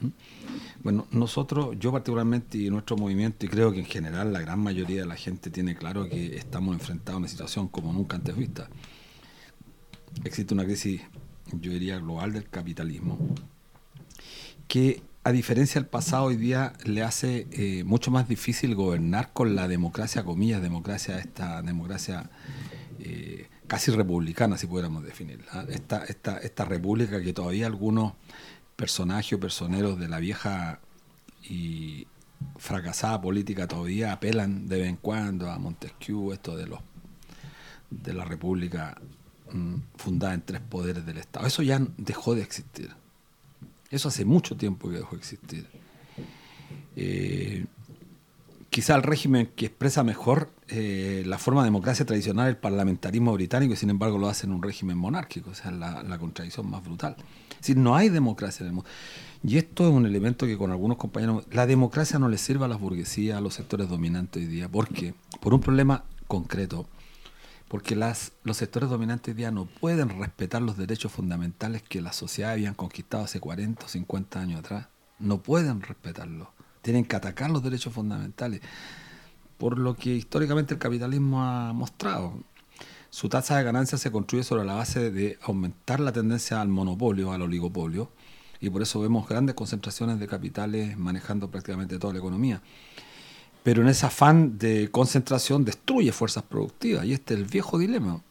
Bueno, 0.84 1.08
nosotros, 1.12 1.76
yo 1.80 1.92
particularmente 1.92 2.58
y 2.58 2.70
nuestro 2.70 2.98
movimiento, 2.98 3.46
y 3.46 3.50
creo 3.50 3.72
que 3.72 3.80
en 3.80 3.86
general 3.86 4.34
la 4.34 4.42
gran 4.42 4.60
mayoría 4.60 5.02
de 5.02 5.08
la 5.08 5.16
gente 5.16 5.50
tiene 5.50 5.76
claro 5.76 6.08
que 6.10 6.36
estamos 6.36 6.74
enfrentados 6.74 7.16
a 7.16 7.18
una 7.20 7.28
situación 7.28 7.68
como 7.68 7.94
nunca 7.94 8.18
antes 8.18 8.36
vista. 8.36 8.68
Existe 10.24 10.54
una 10.54 10.66
crisis, 10.66 11.02
yo 11.54 11.72
diría, 11.72 12.00
global 12.00 12.34
del 12.34 12.50
capitalismo, 12.50 13.18
que 14.68 15.02
a 15.28 15.32
diferencia 15.34 15.82
del 15.82 15.90
pasado 15.90 16.24
hoy 16.24 16.38
día 16.38 16.72
le 16.86 17.04
hace 17.04 17.48
eh, 17.52 17.84
mucho 17.84 18.12
más 18.12 18.30
difícil 18.30 18.76
gobernar 18.76 19.34
con 19.34 19.58
la 19.58 19.68
democracia, 19.68 20.24
comillas, 20.24 20.62
democracia, 20.62 21.20
esta 21.20 21.62
democracia... 21.62 22.30
Eh, 23.00 23.50
casi 23.68 23.92
republicana, 23.92 24.58
si 24.58 24.66
pudiéramos 24.68 25.04
definirla. 25.04 25.66
Esta, 25.68 26.06
esta, 26.06 26.38
esta 26.38 26.64
república 26.64 27.22
que 27.22 27.34
todavía 27.34 27.68
algunos 27.68 28.14
personajes 28.78 29.34
o 29.34 29.40
personeros 29.42 30.00
de 30.00 30.08
la 30.08 30.20
vieja 30.20 30.80
y 31.44 32.08
fracasada 32.56 33.20
política 33.20 33.68
todavía 33.68 34.14
apelan 34.14 34.70
de 34.70 34.80
vez 34.80 34.88
en 34.88 34.96
cuando 34.96 35.52
a 35.52 35.60
Montesquieu, 35.60 36.32
esto 36.32 36.56
de 36.56 36.68
los 36.68 36.80
de 37.90 38.14
la 38.14 38.24
república 38.24 38.98
mm, 39.52 39.76
fundada 39.98 40.34
en 40.36 40.42
tres 40.44 40.62
poderes 40.62 41.06
del 41.06 41.18
Estado. 41.18 41.46
Eso 41.46 41.64
ya 41.64 41.82
dejó 41.98 42.34
de 42.34 42.44
existir. 42.44 42.96
Eso 43.90 44.10
hace 44.10 44.26
mucho 44.26 44.58
tiempo 44.58 44.90
que 44.90 44.98
dejó 44.98 45.16
de 45.16 45.18
existir. 45.18 45.68
Eh, 46.96 47.66
quizá 48.70 48.96
el 48.96 49.04
régimen 49.04 49.50
que 49.56 49.68
expresa 49.68 50.04
mejor 50.04 50.52
eh, 50.68 51.24
la 51.26 51.38
forma 51.38 51.62
de 51.62 51.68
democracia 51.68 52.06
tradicional, 52.06 52.50
el 52.50 52.58
parlamentarismo 52.58 53.34
británico, 53.34 53.76
sin 53.76 53.90
embargo 53.90 54.18
lo 54.18 54.28
hace 54.28 54.46
en 54.46 54.52
un 54.52 54.62
régimen 54.62 54.98
monárquico, 54.98 55.52
o 55.52 55.56
sea, 55.56 55.72
la, 55.72 56.04
la 56.04 56.18
contradicción 56.18 56.70
más 56.70 56.84
brutal. 56.84 57.16
Es 57.52 57.58
decir, 57.60 57.78
no 57.78 57.96
hay 57.96 58.10
democracia 58.10 58.64
en 58.64 58.68
el 58.68 58.74
mundo. 58.74 58.90
Y 59.44 59.58
esto 59.58 59.88
es 59.88 59.94
un 59.94 60.06
elemento 60.06 60.46
que 60.46 60.58
con 60.58 60.72
algunos 60.72 60.98
compañeros, 60.98 61.46
la 61.52 61.66
democracia 61.66 62.20
no 62.20 62.28
le 62.28 62.38
sirve 62.38 62.66
a 62.66 62.68
las 62.68 62.80
burguesías, 62.80 63.38
a 63.38 63.42
los 63.42 63.54
sectores 63.54 63.88
dominantes 63.88 64.44
hoy 64.44 64.50
día, 64.50 64.68
porque 64.68 65.14
por 65.40 65.54
un 65.54 65.62
problema 65.62 66.04
concreto, 66.28 66.88
porque 67.68 67.96
las, 67.96 68.32
los 68.44 68.58
sectores 68.58 68.90
dominantes 68.90 69.34
hoy 69.34 69.38
día 69.38 69.52
no 69.52 69.66
pueden 69.66 70.10
respetar 70.10 70.62
los 70.62 70.78
derechos 70.78 71.12
fundamentales 71.12 71.82
que 71.82 72.02
la 72.02 72.14
sociedad 72.14 72.52
habían 72.52 72.74
conquistado 72.74 73.24
hace 73.24 73.40
40 73.40 73.86
o 73.86 73.90
50 73.90 74.40
años 74.40 74.60
atrás. 74.60 74.88
No 75.20 75.42
pueden 75.42 75.82
respetarlos. 75.82 76.48
Tienen 76.82 77.04
que 77.06 77.16
atacar 77.16 77.50
los 77.50 77.64
derechos 77.64 77.94
fundamentales. 77.94 78.62
Por 79.58 79.78
lo 79.78 79.96
que 79.96 80.12
históricamente 80.12 80.76
el 80.76 80.80
capitalismo 80.80 81.44
ha 81.44 81.74
mostrado. 81.74 82.42
Su 83.10 83.28
tasa 83.28 83.58
de 83.58 83.64
ganancia 83.64 83.98
se 83.98 84.12
construye 84.12 84.44
sobre 84.44 84.64
la 84.64 84.76
base 84.76 85.12
de 85.12 85.38
aumentar 85.42 86.00
la 86.00 86.12
tendencia 86.12 86.62
al 86.62 86.68
monopolio, 86.68 87.32
al 87.32 87.42
oligopolio, 87.42 88.12
y 88.60 88.70
por 88.70 88.82
eso 88.82 89.00
vemos 89.00 89.28
grandes 89.28 89.56
concentraciones 89.56 90.20
de 90.20 90.28
capitales 90.28 90.98
manejando 90.98 91.50
prácticamente 91.50 92.00
toda 92.00 92.14
la 92.14 92.20
economía 92.20 92.62
pero 93.68 93.82
en 93.82 93.90
ese 93.90 94.06
afán 94.06 94.58
de 94.58 94.90
concentración 94.92 95.66
destruye 95.66 96.14
fuerzas 96.14 96.42
productivas. 96.44 97.04
Y 97.04 97.12
este 97.12 97.34
es 97.34 97.42
el 97.42 97.46
viejo 97.46 97.78
dilema. 97.78 98.24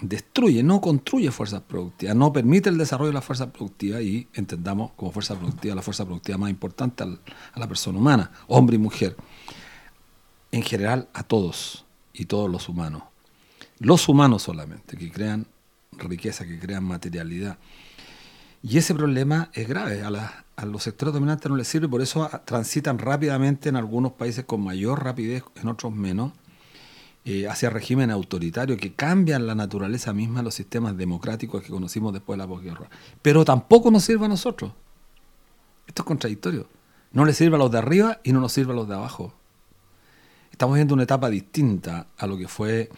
Destruye, 0.00 0.62
no 0.62 0.80
construye 0.80 1.32
fuerzas 1.32 1.62
productivas, 1.62 2.14
no 2.14 2.32
permite 2.32 2.68
el 2.68 2.78
desarrollo 2.78 3.08
de 3.08 3.14
las 3.14 3.24
fuerzas 3.24 3.48
productivas 3.48 4.02
y 4.02 4.28
entendamos 4.34 4.92
como 4.92 5.10
fuerza 5.10 5.34
productiva 5.34 5.74
la 5.74 5.82
fuerza 5.82 6.04
productiva 6.04 6.38
más 6.38 6.50
importante 6.50 7.02
a 7.02 7.58
la 7.58 7.66
persona 7.66 7.98
humana, 7.98 8.30
hombre 8.46 8.76
y 8.76 8.78
mujer. 8.78 9.16
En 10.52 10.62
general 10.62 11.08
a 11.12 11.24
todos 11.24 11.86
y 12.12 12.26
todos 12.26 12.48
los 12.48 12.68
humanos. 12.68 13.02
Los 13.80 14.08
humanos 14.08 14.44
solamente, 14.44 14.96
que 14.96 15.10
crean 15.10 15.48
riqueza, 15.90 16.46
que 16.46 16.60
crean 16.60 16.84
materialidad. 16.84 17.58
Y 18.62 18.78
ese 18.78 18.94
problema 18.94 19.50
es 19.54 19.66
grave. 19.66 20.04
A, 20.04 20.43
los 20.62 20.82
sectores 20.82 21.12
dominantes 21.12 21.50
no 21.50 21.56
les 21.56 21.66
sirve, 21.66 21.88
por 21.88 22.00
eso 22.00 22.28
transitan 22.44 22.98
rápidamente 22.98 23.68
en 23.68 23.76
algunos 23.76 24.12
países 24.12 24.44
con 24.44 24.62
mayor 24.62 25.02
rapidez, 25.02 25.42
en 25.56 25.68
otros 25.68 25.92
menos, 25.92 26.32
eh, 27.24 27.48
hacia 27.48 27.70
regímenes 27.70 28.14
autoritarios 28.14 28.78
que 28.78 28.92
cambian 28.92 29.46
la 29.46 29.54
naturaleza 29.54 30.12
misma 30.12 30.40
de 30.40 30.44
los 30.44 30.54
sistemas 30.54 30.96
democráticos 30.96 31.62
que 31.62 31.70
conocimos 31.70 32.12
después 32.12 32.36
de 32.36 32.44
la 32.44 32.48
posguerra. 32.48 32.88
Pero 33.22 33.44
tampoco 33.44 33.90
nos 33.90 34.04
sirve 34.04 34.26
a 34.26 34.28
nosotros. 34.28 34.72
Esto 35.86 36.02
es 36.02 36.06
contradictorio. 36.06 36.68
No 37.12 37.24
le 37.24 37.32
sirve 37.32 37.56
a 37.56 37.58
los 37.58 37.70
de 37.70 37.78
arriba 37.78 38.20
y 38.24 38.32
no 38.32 38.40
nos 38.40 38.52
sirve 38.52 38.72
a 38.72 38.76
los 38.76 38.88
de 38.88 38.94
abajo. 38.94 39.32
Estamos 40.50 40.76
viendo 40.76 40.94
una 40.94 41.04
etapa 41.04 41.30
distinta 41.30 42.06
a 42.16 42.26
lo 42.26 42.36
que 42.36 42.46
fue 42.46 42.90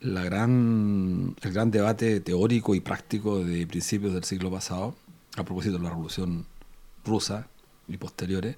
la 0.00 0.24
gran, 0.24 1.36
el 1.40 1.52
gran 1.52 1.70
debate 1.70 2.20
teórico 2.20 2.74
y 2.74 2.80
práctico 2.80 3.44
de 3.44 3.66
principios 3.66 4.14
del 4.14 4.24
siglo 4.24 4.50
pasado, 4.50 4.94
a 5.36 5.44
propósito 5.44 5.78
de 5.78 5.84
la 5.84 5.90
revolución 5.90 6.46
rusa 7.10 7.48
y 7.88 7.96
posteriores, 7.96 8.56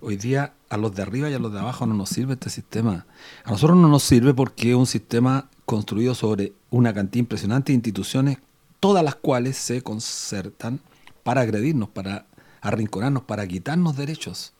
hoy 0.00 0.16
día 0.16 0.52
a 0.68 0.76
los 0.76 0.94
de 0.94 1.02
arriba 1.02 1.30
y 1.30 1.34
a 1.34 1.38
los 1.38 1.52
de 1.52 1.60
abajo 1.60 1.86
no 1.86 1.94
nos 1.94 2.10
sirve 2.10 2.34
este 2.34 2.50
sistema. 2.50 3.06
A 3.44 3.52
nosotros 3.52 3.78
no 3.78 3.88
nos 3.88 4.02
sirve 4.02 4.34
porque 4.34 4.70
es 4.70 4.76
un 4.76 4.86
sistema 4.86 5.48
construido 5.64 6.14
sobre 6.14 6.52
una 6.70 6.92
cantidad 6.92 7.20
impresionante 7.20 7.72
de 7.72 7.76
instituciones, 7.76 8.38
todas 8.80 9.04
las 9.04 9.14
cuales 9.14 9.56
se 9.56 9.82
concertan 9.82 10.80
para 11.22 11.42
agredirnos, 11.42 11.88
para 11.88 12.26
arrinconarnos, 12.60 13.22
para 13.22 13.46
quitarnos 13.46 13.96
derechos. 13.96 14.52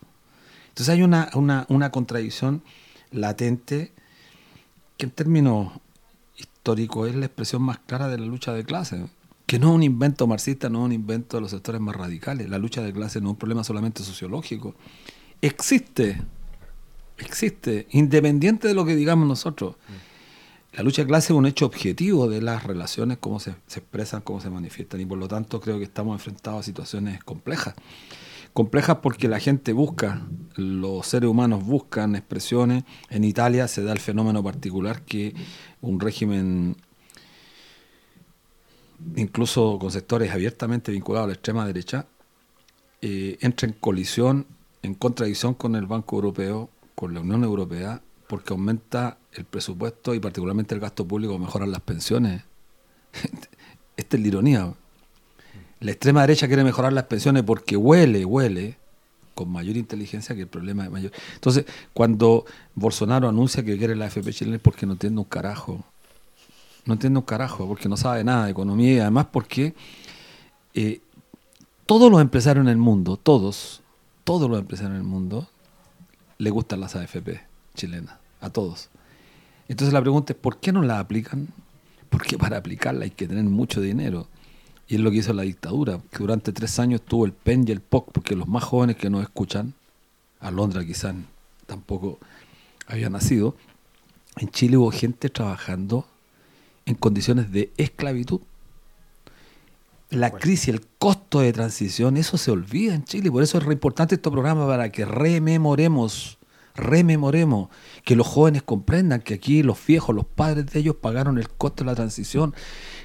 Entonces 0.68 0.94
hay 0.94 1.02
una, 1.02 1.28
una, 1.34 1.66
una 1.68 1.90
contradicción 1.90 2.62
latente 3.10 3.92
que 4.96 5.06
en 5.06 5.10
términos 5.10 5.72
histórico 6.36 7.06
es 7.06 7.14
la 7.16 7.26
expresión 7.26 7.62
más 7.62 7.78
clara 7.78 8.08
de 8.08 8.18
la 8.18 8.26
lucha 8.26 8.52
de 8.52 8.64
clases, 8.64 9.00
que 9.48 9.58
no 9.58 9.70
es 9.70 9.74
un 9.76 9.82
invento 9.82 10.26
marxista, 10.26 10.68
no 10.68 10.80
es 10.80 10.84
un 10.84 10.92
invento 10.92 11.38
de 11.38 11.40
los 11.40 11.52
sectores 11.52 11.80
más 11.80 11.96
radicales. 11.96 12.50
La 12.50 12.58
lucha 12.58 12.82
de 12.82 12.92
clases 12.92 13.22
no 13.22 13.30
es 13.30 13.32
un 13.32 13.38
problema 13.38 13.64
solamente 13.64 14.02
sociológico. 14.02 14.74
Existe, 15.40 16.20
existe, 17.16 17.86
independiente 17.92 18.68
de 18.68 18.74
lo 18.74 18.84
que 18.84 18.94
digamos 18.94 19.26
nosotros. 19.26 19.76
La 20.74 20.82
lucha 20.82 21.00
de 21.00 21.08
clases 21.08 21.30
es 21.30 21.36
un 21.36 21.46
hecho 21.46 21.64
objetivo 21.64 22.28
de 22.28 22.42
las 22.42 22.64
relaciones, 22.64 23.16
cómo 23.16 23.40
se, 23.40 23.54
se 23.66 23.80
expresan, 23.80 24.20
cómo 24.20 24.38
se 24.42 24.50
manifiestan, 24.50 25.00
y 25.00 25.06
por 25.06 25.16
lo 25.16 25.28
tanto 25.28 25.62
creo 25.62 25.78
que 25.78 25.84
estamos 25.84 26.14
enfrentados 26.14 26.60
a 26.60 26.62
situaciones 26.62 27.24
complejas 27.24 27.74
complejas 28.52 28.98
porque 29.02 29.28
la 29.28 29.38
gente 29.38 29.72
busca, 29.72 30.26
los 30.56 31.06
seres 31.06 31.30
humanos 31.30 31.64
buscan 31.64 32.16
expresiones. 32.16 32.82
En 33.08 33.22
Italia 33.22 33.68
se 33.68 33.84
da 33.84 33.92
el 33.92 34.00
fenómeno 34.00 34.42
particular 34.42 35.02
que 35.02 35.32
un 35.80 36.00
régimen, 36.00 36.76
incluso 39.16 39.78
con 39.78 39.90
sectores 39.90 40.32
abiertamente 40.32 40.92
vinculados 40.92 41.24
a 41.24 41.28
la 41.28 41.34
extrema 41.34 41.66
derecha, 41.66 42.06
eh, 43.00 43.38
entra 43.40 43.68
en 43.68 43.74
colisión, 43.74 44.46
en 44.82 44.94
contradicción 44.94 45.54
con 45.54 45.76
el 45.76 45.86
Banco 45.86 46.16
Europeo, 46.16 46.70
con 46.94 47.14
la 47.14 47.20
Unión 47.20 47.44
Europea, 47.44 48.02
porque 48.26 48.52
aumenta 48.52 49.18
el 49.32 49.44
presupuesto 49.44 50.14
y 50.14 50.20
particularmente 50.20 50.74
el 50.74 50.80
gasto 50.80 51.06
público, 51.06 51.38
mejoran 51.38 51.70
las 51.70 51.80
pensiones. 51.80 52.42
Esta 53.96 54.16
es 54.16 54.22
la 54.22 54.28
ironía. 54.28 54.74
La 55.80 55.90
extrema 55.92 56.22
derecha 56.22 56.48
quiere 56.48 56.64
mejorar 56.64 56.92
las 56.92 57.04
pensiones 57.04 57.44
porque 57.44 57.76
huele, 57.76 58.24
huele 58.24 58.76
con 59.34 59.50
mayor 59.50 59.76
inteligencia 59.76 60.34
que 60.34 60.42
el 60.42 60.48
problema 60.48 60.84
es 60.84 60.90
mayor. 60.90 61.12
Entonces, 61.34 61.64
cuando 61.94 62.44
Bolsonaro 62.74 63.28
anuncia 63.28 63.64
que 63.64 63.78
quiere 63.78 63.94
la 63.94 64.06
FP 64.06 64.32
chilena 64.32 64.56
es 64.56 64.62
porque 64.62 64.84
no 64.84 64.92
entiende 64.94 65.20
un 65.20 65.24
carajo. 65.24 65.84
No 66.88 66.94
entiende 66.94 67.18
un 67.18 67.26
carajo, 67.26 67.68
porque 67.68 67.86
no 67.86 67.98
sabe 67.98 68.24
nada 68.24 68.46
de 68.46 68.50
economía 68.50 68.94
y 68.94 68.98
además 69.00 69.26
porque 69.30 69.74
eh, 70.72 71.02
todos 71.84 72.10
los 72.10 72.18
empresarios 72.22 72.64
en 72.64 72.70
el 72.70 72.78
mundo, 72.78 73.18
todos, 73.18 73.82
todos 74.24 74.48
los 74.48 74.58
empresarios 74.58 74.94
en 74.94 75.02
el 75.02 75.06
mundo, 75.06 75.46
le 76.38 76.48
gustan 76.48 76.80
las 76.80 76.96
AFP 76.96 77.42
chilenas, 77.74 78.14
a 78.40 78.48
todos. 78.48 78.88
Entonces 79.68 79.92
la 79.92 80.00
pregunta 80.00 80.32
es, 80.32 80.38
¿por 80.38 80.60
qué 80.60 80.72
no 80.72 80.80
la 80.80 80.98
aplican? 80.98 81.48
Porque 82.08 82.38
para 82.38 82.56
aplicarla 82.56 83.04
hay 83.04 83.10
que 83.10 83.28
tener 83.28 83.44
mucho 83.44 83.82
dinero. 83.82 84.26
Y 84.88 84.94
es 84.94 85.00
lo 85.02 85.10
que 85.10 85.18
hizo 85.18 85.34
la 85.34 85.42
dictadura, 85.42 86.00
que 86.10 86.18
durante 86.20 86.54
tres 86.54 86.78
años 86.78 87.02
tuvo 87.02 87.26
el 87.26 87.34
PEN 87.34 87.66
y 87.68 87.72
el 87.72 87.82
POC, 87.82 88.12
porque 88.12 88.34
los 88.34 88.48
más 88.48 88.64
jóvenes 88.64 88.96
que 88.96 89.10
no 89.10 89.20
escuchan, 89.20 89.74
Alondra 90.40 90.86
quizás 90.86 91.14
tampoco 91.66 92.18
había 92.86 93.10
nacido, 93.10 93.56
en 94.38 94.48
Chile 94.48 94.78
hubo 94.78 94.90
gente 94.90 95.28
trabajando 95.28 96.06
en 96.88 96.94
condiciones 96.94 97.52
de 97.52 97.70
esclavitud. 97.76 98.40
La 100.10 100.30
crisis, 100.30 100.68
el 100.68 100.86
costo 100.98 101.40
de 101.40 101.52
transición, 101.52 102.16
eso 102.16 102.38
se 102.38 102.50
olvida 102.50 102.94
en 102.94 103.04
Chile. 103.04 103.30
Por 103.30 103.42
eso 103.42 103.58
es 103.58 103.64
re 103.64 103.74
importante 103.74 104.14
este 104.14 104.30
programa 104.30 104.66
para 104.66 104.90
que 104.90 105.04
rememoremos, 105.04 106.38
rememoremos, 106.74 107.68
que 108.06 108.16
los 108.16 108.26
jóvenes 108.26 108.62
comprendan 108.62 109.20
que 109.20 109.34
aquí 109.34 109.62
los 109.62 109.78
viejos, 109.86 110.14
los 110.14 110.24
padres 110.24 110.64
de 110.66 110.80
ellos 110.80 110.96
pagaron 110.96 111.36
el 111.36 111.50
costo 111.50 111.84
de 111.84 111.90
la 111.90 111.94
transición 111.94 112.54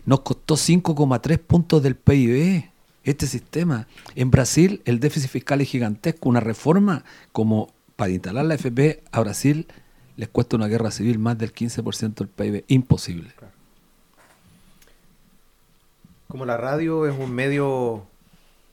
nos 0.05 0.21
costó 0.21 0.55
5,3 0.55 1.39
puntos 1.39 1.83
del 1.83 1.95
PIB 1.95 2.69
este 3.03 3.27
sistema. 3.27 3.87
En 4.15 4.31
Brasil 4.31 4.81
el 4.85 5.01
déficit 5.01 5.29
fiscal 5.29 5.59
es 5.59 5.69
gigantesco. 5.69 6.29
Una 6.29 6.39
reforma 6.39 7.03
como 7.31 7.73
para 7.97 8.11
instalar 8.11 8.45
la 8.45 8.55
FP 8.55 9.03
a 9.11 9.19
Brasil 9.19 9.67
les 10.15 10.29
cuesta 10.29 10.55
una 10.55 10.67
guerra 10.67 10.91
civil 10.91 11.19
más 11.19 11.37
del 11.37 11.53
15% 11.53 12.15
del 12.15 12.27
PIB. 12.27 12.63
Imposible. 12.67 13.33
Como 16.33 16.47
la 16.47 16.57
radio 16.57 17.05
es 17.05 17.15
un 17.15 17.31
medio 17.31 18.07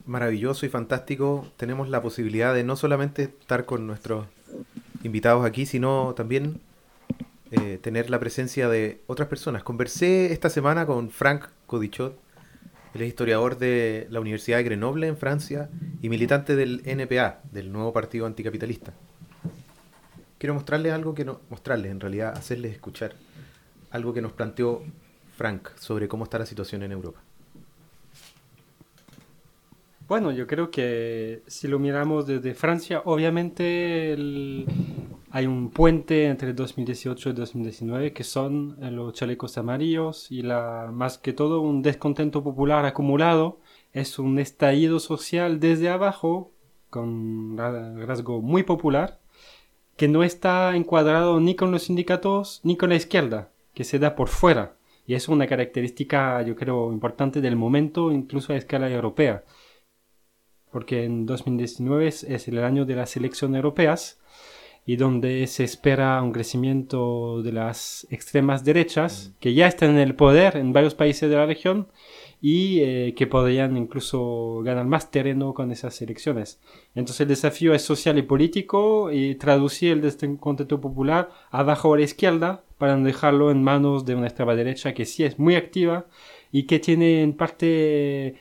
maravilloso 0.07 0.65
y 0.65 0.69
fantástico, 0.69 1.47
tenemos 1.57 1.89
la 1.89 2.01
posibilidad 2.01 2.55
de 2.55 2.63
no 2.63 2.75
solamente 2.75 3.35
estar 3.39 3.65
con 3.65 3.85
nuestros 3.85 4.25
invitados 5.03 5.45
aquí, 5.45 5.67
sino 5.67 6.15
también 6.15 6.59
eh, 7.51 7.77
tener 7.79 8.09
la 8.09 8.19
presencia 8.19 8.67
de 8.67 9.03
otras 9.05 9.27
personas. 9.27 9.61
Conversé 9.61 10.33
esta 10.33 10.49
semana 10.49 10.87
con 10.87 11.11
Frank 11.11 11.49
Codichot, 11.67 12.17
el 12.95 13.03
historiador 13.03 13.59
de 13.59 14.07
la 14.09 14.21
Universidad 14.21 14.57
de 14.57 14.63
Grenoble 14.63 15.05
en 15.05 15.15
Francia 15.15 15.69
y 16.01 16.09
militante 16.09 16.55
del 16.55 16.81
NPA, 16.83 17.41
del 17.51 17.71
nuevo 17.71 17.93
partido 17.93 18.25
anticapitalista. 18.25 18.91
Quiero 20.39 20.55
mostrarles 20.55 20.93
algo 20.93 21.13
que 21.13 21.25
no, 21.25 21.41
mostrarles 21.51 21.91
en 21.91 21.99
realidad, 21.99 22.35
hacerles 22.35 22.71
escuchar 22.71 23.13
algo 23.91 24.15
que 24.15 24.21
nos 24.23 24.31
planteó 24.31 24.81
Frank, 25.37 25.69
sobre 25.77 26.07
cómo 26.07 26.23
está 26.23 26.39
la 26.39 26.47
situación 26.47 26.81
en 26.81 26.91
Europa? 26.91 27.21
Bueno, 30.11 30.33
yo 30.33 30.45
creo 30.45 30.71
que 30.71 31.41
si 31.47 31.69
lo 31.69 31.79
miramos 31.79 32.27
desde 32.27 32.53
Francia, 32.53 33.01
obviamente 33.05 34.11
hay 35.29 35.45
un 35.45 35.69
puente 35.69 36.25
entre 36.25 36.51
2018 36.51 37.29
y 37.29 37.31
2019 37.31 38.11
que 38.11 38.25
son 38.25 38.77
eh, 38.81 38.91
los 38.91 39.13
chalecos 39.13 39.57
amarillos 39.57 40.29
y 40.29 40.41
la, 40.41 40.89
más 40.91 41.17
que 41.17 41.31
todo 41.31 41.61
un 41.61 41.81
descontento 41.81 42.43
popular 42.43 42.85
acumulado. 42.85 43.61
Es 43.93 44.19
un 44.19 44.37
estallido 44.37 44.99
social 44.99 45.61
desde 45.61 45.87
abajo 45.87 46.51
con 46.89 47.57
rasgo 47.57 48.41
muy 48.41 48.63
popular 48.63 49.21
que 49.95 50.09
no 50.09 50.23
está 50.23 50.75
encuadrado 50.75 51.39
ni 51.39 51.55
con 51.55 51.71
los 51.71 51.83
sindicatos 51.83 52.59
ni 52.65 52.75
con 52.75 52.89
la 52.89 52.97
izquierda, 52.97 53.53
que 53.73 53.85
se 53.85 53.97
da 53.97 54.17
por 54.17 54.27
fuera. 54.27 54.75
Y 55.07 55.13
es 55.13 55.29
una 55.29 55.47
característica, 55.47 56.41
yo 56.41 56.57
creo, 56.57 56.91
importante 56.91 57.39
del 57.39 57.55
momento, 57.55 58.11
incluso 58.11 58.51
a 58.51 58.57
escala 58.57 58.91
europea 58.91 59.45
porque 60.71 61.03
en 61.03 61.25
2019 61.25 62.07
es, 62.07 62.47
el 62.47 62.63
año 62.63 62.85
de 62.85 62.95
las 62.95 63.15
elecciones 63.17 63.57
europeas 63.57 64.19
y 64.85 64.95
donde 64.95 65.45
se 65.45 65.63
espera 65.63 66.21
un 66.23 66.31
crecimiento 66.31 67.43
de 67.43 67.51
las 67.51 68.07
extremas 68.09 68.63
derechas 68.63 69.33
que 69.39 69.53
ya 69.53 69.67
están 69.67 69.91
en 69.91 69.99
el 69.99 70.15
poder 70.15 70.57
en 70.57 70.73
varios 70.73 70.95
países 70.95 71.29
de 71.29 71.35
la 71.35 71.45
región 71.45 71.87
y 72.41 72.79
eh, 72.79 73.13
que 73.15 73.27
podrían 73.27 73.77
incluso 73.77 74.61
ganar 74.63 74.85
más 74.85 75.11
terreno 75.11 75.53
con 75.53 75.71
esas 75.71 76.01
elecciones. 76.01 76.59
Entonces 76.95 77.21
el 77.21 77.27
desafío 77.27 77.75
es 77.75 77.83
social 77.83 78.17
y 78.17 78.23
político 78.23 79.11
y 79.11 79.35
traducir 79.35 79.91
el 79.91 80.01
descontento 80.01 80.81
popular 80.81 81.29
abajo 81.51 81.93
a 81.93 81.97
la 81.97 82.03
izquierda 82.03 82.63
para 82.79 82.97
no 82.97 83.05
dejarlo 83.05 83.51
en 83.51 83.61
manos 83.61 84.05
de 84.05 84.15
una 84.15 84.25
extrema 84.25 84.55
derecha 84.55 84.95
que 84.95 85.05
sí 85.05 85.23
es 85.23 85.37
muy 85.37 85.53
activa 85.53 86.07
y 86.51 86.63
que 86.63 86.79
tiene 86.79 87.21
en 87.21 87.33
parte 87.33 88.39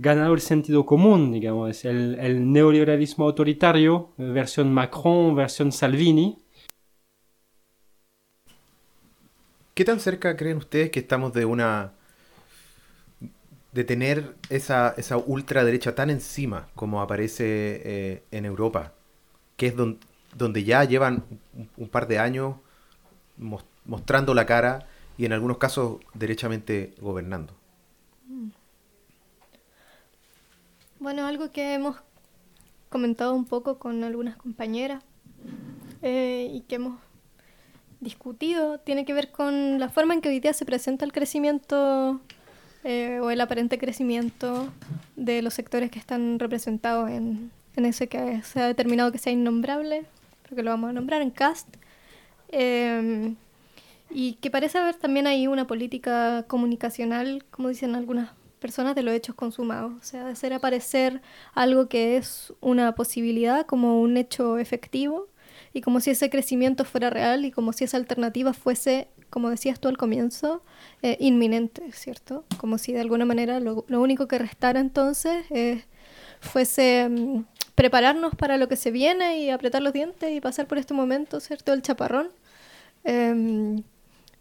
ganado 0.00 0.32
el 0.32 0.40
sentido 0.40 0.86
común, 0.86 1.30
digamos, 1.30 1.84
el, 1.84 2.18
el 2.18 2.50
neoliberalismo 2.50 3.26
autoritario, 3.26 4.12
versión 4.16 4.72
Macron, 4.72 5.34
versión 5.34 5.72
Salvini. 5.72 6.38
¿Qué 9.74 9.84
tan 9.84 10.00
cerca 10.00 10.36
creen 10.38 10.56
ustedes 10.56 10.90
que 10.90 11.00
estamos 11.00 11.34
de 11.34 11.44
una 11.44 11.92
de 13.72 13.84
tener 13.84 14.34
esa, 14.48 14.94
esa 14.96 15.18
ultraderecha 15.18 15.94
tan 15.94 16.08
encima 16.08 16.68
como 16.74 17.02
aparece 17.02 17.44
eh, 17.84 18.22
en 18.30 18.46
Europa, 18.46 18.94
que 19.58 19.66
es 19.66 19.74
donde 20.34 20.64
ya 20.64 20.82
llevan 20.84 21.24
un, 21.76 21.88
par 21.88 22.08
de 22.08 22.18
años 22.18 22.56
mostrando 23.84 24.32
la 24.32 24.46
cara 24.46 24.88
y 25.18 25.26
en 25.26 25.34
algunos 25.34 25.58
casos 25.58 25.98
derechamente 26.14 26.94
gobernando? 27.02 27.59
Bueno, 31.00 31.26
algo 31.26 31.50
que 31.50 31.72
hemos 31.72 31.96
comentado 32.90 33.34
un 33.34 33.46
poco 33.46 33.78
con 33.78 34.04
algunas 34.04 34.36
compañeras 34.36 35.02
eh, 36.02 36.50
y 36.52 36.60
que 36.60 36.74
hemos 36.74 37.00
discutido 38.00 38.78
tiene 38.80 39.06
que 39.06 39.14
ver 39.14 39.30
con 39.30 39.80
la 39.80 39.88
forma 39.88 40.12
en 40.12 40.20
que 40.20 40.28
hoy 40.28 40.40
día 40.40 40.52
se 40.52 40.66
presenta 40.66 41.06
el 41.06 41.12
crecimiento 41.12 42.20
eh, 42.84 43.18
o 43.22 43.30
el 43.30 43.40
aparente 43.40 43.78
crecimiento 43.78 44.68
de 45.16 45.40
los 45.40 45.54
sectores 45.54 45.90
que 45.90 45.98
están 45.98 46.38
representados 46.38 47.08
en, 47.08 47.50
ese 47.76 48.08
que 48.08 48.42
se 48.42 48.60
ha 48.60 48.66
determinado 48.66 49.10
que 49.10 49.16
sea 49.16 49.32
innombrable, 49.32 50.04
porque 50.46 50.62
lo 50.62 50.70
vamos 50.70 50.90
a 50.90 50.92
nombrar 50.92 51.22
en 51.22 51.30
CAST. 51.30 51.66
Em, 52.48 53.36
y 54.10 54.34
que 54.34 54.50
parece 54.50 54.76
haber 54.76 54.96
también 54.96 55.26
ahí 55.26 55.46
una 55.46 55.66
política 55.66 56.44
comunicacional, 56.46 57.42
como 57.50 57.70
dicen 57.70 57.94
algunas 57.94 58.32
personas 58.60 58.94
de 58.94 59.02
los 59.02 59.14
hechos 59.14 59.34
consumados, 59.34 59.92
o 59.98 60.04
sea, 60.04 60.24
de 60.24 60.32
hacer 60.32 60.52
aparecer 60.52 61.20
algo 61.54 61.88
que 61.88 62.16
es 62.16 62.52
una 62.60 62.94
posibilidad 62.94 63.66
como 63.66 64.00
un 64.00 64.16
hecho 64.16 64.58
efectivo 64.58 65.28
y 65.72 65.80
como 65.80 66.00
si 66.00 66.10
ese 66.10 66.30
crecimiento 66.30 66.84
fuera 66.84 67.10
real 67.10 67.44
y 67.44 67.50
como 67.50 67.72
si 67.72 67.84
esa 67.84 67.96
alternativa 67.96 68.52
fuese, 68.52 69.08
como 69.30 69.50
decías 69.50 69.80
tú 69.80 69.88
al 69.88 69.96
comienzo, 69.96 70.62
eh, 71.02 71.16
inminente, 71.20 71.90
¿cierto? 71.92 72.44
Como 72.58 72.78
si 72.78 72.92
de 72.92 73.00
alguna 73.00 73.24
manera 73.24 73.60
lo, 73.60 73.84
único 73.88 74.28
que 74.28 74.38
restara 74.38 74.80
entonces 74.80 75.44
eh, 75.50 75.84
fuese 76.40 77.08
mm, 77.08 77.44
prepararnos 77.74 78.34
para 78.34 78.56
lo 78.58 78.68
que 78.68 78.76
se 78.76 78.90
viene 78.90 79.40
y 79.40 79.50
apretar 79.50 79.82
los 79.82 79.92
dientes 79.92 80.30
y 80.32 80.40
pasar 80.40 80.66
por 80.66 80.78
este 80.78 80.94
momento, 80.94 81.40
¿cierto? 81.40 81.72
El 81.72 81.82
chaparrón. 81.82 82.28
Em, 83.04 83.82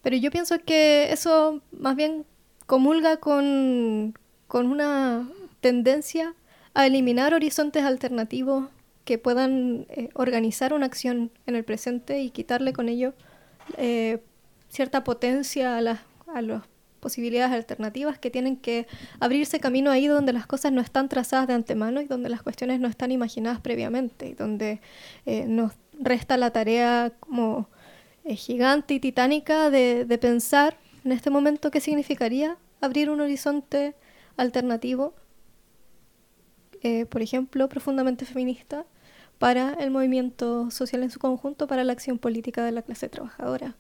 pero 0.02 0.18
yo 0.18 0.32
pienso 0.32 0.60
que 0.60 1.12
eso 1.12 1.62
más 1.72 1.96
bien 1.96 2.26
comulga 2.70 3.18
con, 3.18 4.14
una 4.54 5.28
tendencia 5.60 6.36
a 6.76 6.86
eliminar 6.86 7.34
horizontes 7.34 7.84
alternativos 7.84 8.70
que 9.06 9.18
puedan 9.18 9.88
eh, 9.90 10.10
organizar 10.14 10.74
una 10.74 10.86
acción 10.86 11.32
en 11.48 11.56
el 11.56 11.64
presente 11.64 12.22
y 12.22 12.30
quitarle 12.30 12.72
con 12.72 12.88
ello 12.88 13.16
eh, 13.78 14.20
cierta 14.70 15.04
potencia 15.04 15.78
a 15.78 15.82
las, 15.82 16.02
a 16.28 16.44
las 16.44 16.62
posibilidades 17.00 17.54
alternativas 17.54 18.20
que 18.20 18.30
tienen 18.30 18.56
que 18.56 18.86
abrirse 19.20 19.60
camino 19.60 19.90
ahí 19.90 20.06
donde 20.06 20.32
las 20.32 20.46
cosas 20.46 20.72
no 20.72 20.82
están 20.82 21.10
trazadas 21.10 21.48
de 21.48 21.56
antemano 21.56 22.02
y 22.02 22.06
donde 22.06 22.30
las 22.30 22.44
cuestiones 22.44 22.80
no 22.80 22.88
están 22.88 23.12
imaginadas 23.12 23.62
previamente 23.62 24.28
y 24.28 24.34
donde 24.36 24.80
eh, 25.26 25.46
nos 25.48 25.72
resta 26.00 26.38
la 26.38 26.52
tarea 26.52 27.14
como 27.20 27.68
gigante 28.28 28.94
y 28.94 29.00
titánica 29.00 29.72
de, 29.72 30.06
de 30.06 30.18
pensar 30.20 30.78
en 31.04 31.12
este 31.12 31.30
momento 31.30 31.72
qué 31.72 31.80
significaría 31.80 32.58
abrir 32.82 33.10
un 33.10 33.22
horizonte 33.22 33.96
alternativo, 34.38 35.14
eh, 36.82 37.06
por 37.06 37.22
ejemplo, 37.22 37.68
profundamente 37.70 38.26
feminista, 38.26 38.86
para 39.38 39.74
el 39.80 39.90
movimiento 39.90 40.70
social 40.70 41.02
en 41.02 41.12
su 41.12 41.20
conjunto, 41.20 41.68
para 41.68 41.84
la 41.84 41.94
acción 41.94 42.18
política 42.18 42.64
de 42.64 42.72
la 42.72 42.82
clase 42.82 43.08
trabajadora. 43.08 43.76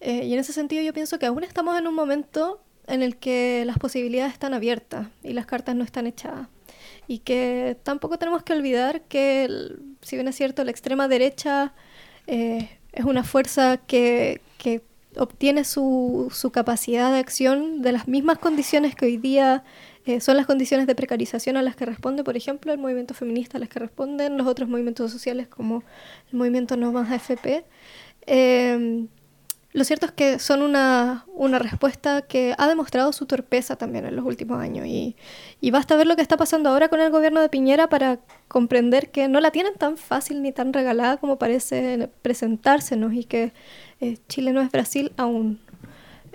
Eh, 0.00 0.24
y 0.24 0.32
en 0.32 0.38
ese 0.38 0.52
sentido 0.52 0.82
yo 0.82 0.92
pienso 0.92 1.18
que 1.18 1.26
aún 1.26 1.42
estamos 1.42 1.78
en 1.78 1.86
un 1.86 1.94
momento 1.94 2.60
en 2.86 3.02
el 3.02 3.16
que 3.16 3.64
las 3.66 3.78
posibilidades 3.78 4.32
están 4.32 4.54
abiertas 4.54 5.08
y 5.22 5.32
las 5.32 5.46
cartas 5.46 5.74
no 5.74 5.82
están 5.82 6.06
echadas. 6.06 6.48
Y 7.08 7.20
que 7.20 7.76
tampoco 7.82 8.18
tenemos 8.18 8.42
que 8.42 8.52
olvidar 8.52 9.02
que, 9.02 9.48
si 10.02 10.16
bien 10.16 10.28
es 10.28 10.36
cierto, 10.36 10.62
la 10.64 10.70
extrema 10.70 11.08
derecha 11.08 11.74
eh, 12.26 12.78
es 12.92 13.04
una 13.04 13.24
fuerza 13.24 13.78
que, 13.78 14.40
que 14.58 14.82
obtiene 15.18 15.64
su, 15.64 16.28
su, 16.32 16.50
capacidad 16.50 17.12
de 17.12 17.18
acción 17.18 17.82
de 17.82 17.92
las 17.92 18.08
mismas 18.08 18.38
condiciones 18.38 18.94
que 18.94 19.06
hoy 19.06 19.16
día 19.16 19.64
eh, 20.04 20.20
son 20.20 20.36
las 20.36 20.46
condiciones 20.46 20.86
de 20.86 20.94
precarización 20.94 21.56
a 21.56 21.62
las 21.62 21.76
que 21.76 21.86
responde, 21.86 22.24
por 22.24 22.36
ejemplo, 22.36 22.72
el 22.72 22.78
movimiento 22.78 23.14
feminista 23.14 23.58
a 23.58 23.60
las 23.60 23.68
que 23.68 23.78
responden 23.78 24.36
los 24.36 24.46
otros 24.46 24.68
movimientos 24.68 25.10
sociales 25.10 25.48
como 25.48 25.82
el 26.30 26.38
movimiento 26.38 26.76
No 26.76 26.92
Más 26.92 27.10
AFP. 27.10 27.64
Eh, 28.26 29.06
lo 29.76 29.84
cierto 29.84 30.06
es 30.06 30.12
que 30.12 30.38
son 30.38 30.62
una, 30.62 31.26
una, 31.34 31.58
respuesta 31.58 32.22
que 32.22 32.54
ha 32.56 32.66
demostrado 32.66 33.12
su 33.12 33.26
torpeza 33.26 33.76
también 33.76 34.06
en 34.06 34.16
los 34.16 34.24
últimos 34.24 34.58
años 34.58 34.86
y, 34.86 35.16
y, 35.60 35.70
basta 35.70 35.96
ver 35.96 36.06
lo 36.06 36.16
que 36.16 36.22
está 36.22 36.38
pasando 36.38 36.70
ahora 36.70 36.88
con 36.88 36.98
el 36.98 37.10
gobierno 37.10 37.42
de 37.42 37.50
Piñera 37.50 37.86
para 37.86 38.18
comprender 38.48 39.10
que 39.10 39.28
no 39.28 39.38
la 39.38 39.50
tienen 39.50 39.74
tan 39.74 39.98
fácil 39.98 40.40
ni 40.42 40.50
tan 40.50 40.72
regalada 40.72 41.18
como 41.18 41.38
parece 41.38 42.08
presentársenos 42.22 43.12
y 43.12 43.24
que 43.24 43.52
eh, 44.00 44.18
Chile 44.28 44.52
no 44.52 44.60
es 44.60 44.70
Brasil 44.70 45.12
aún, 45.16 45.58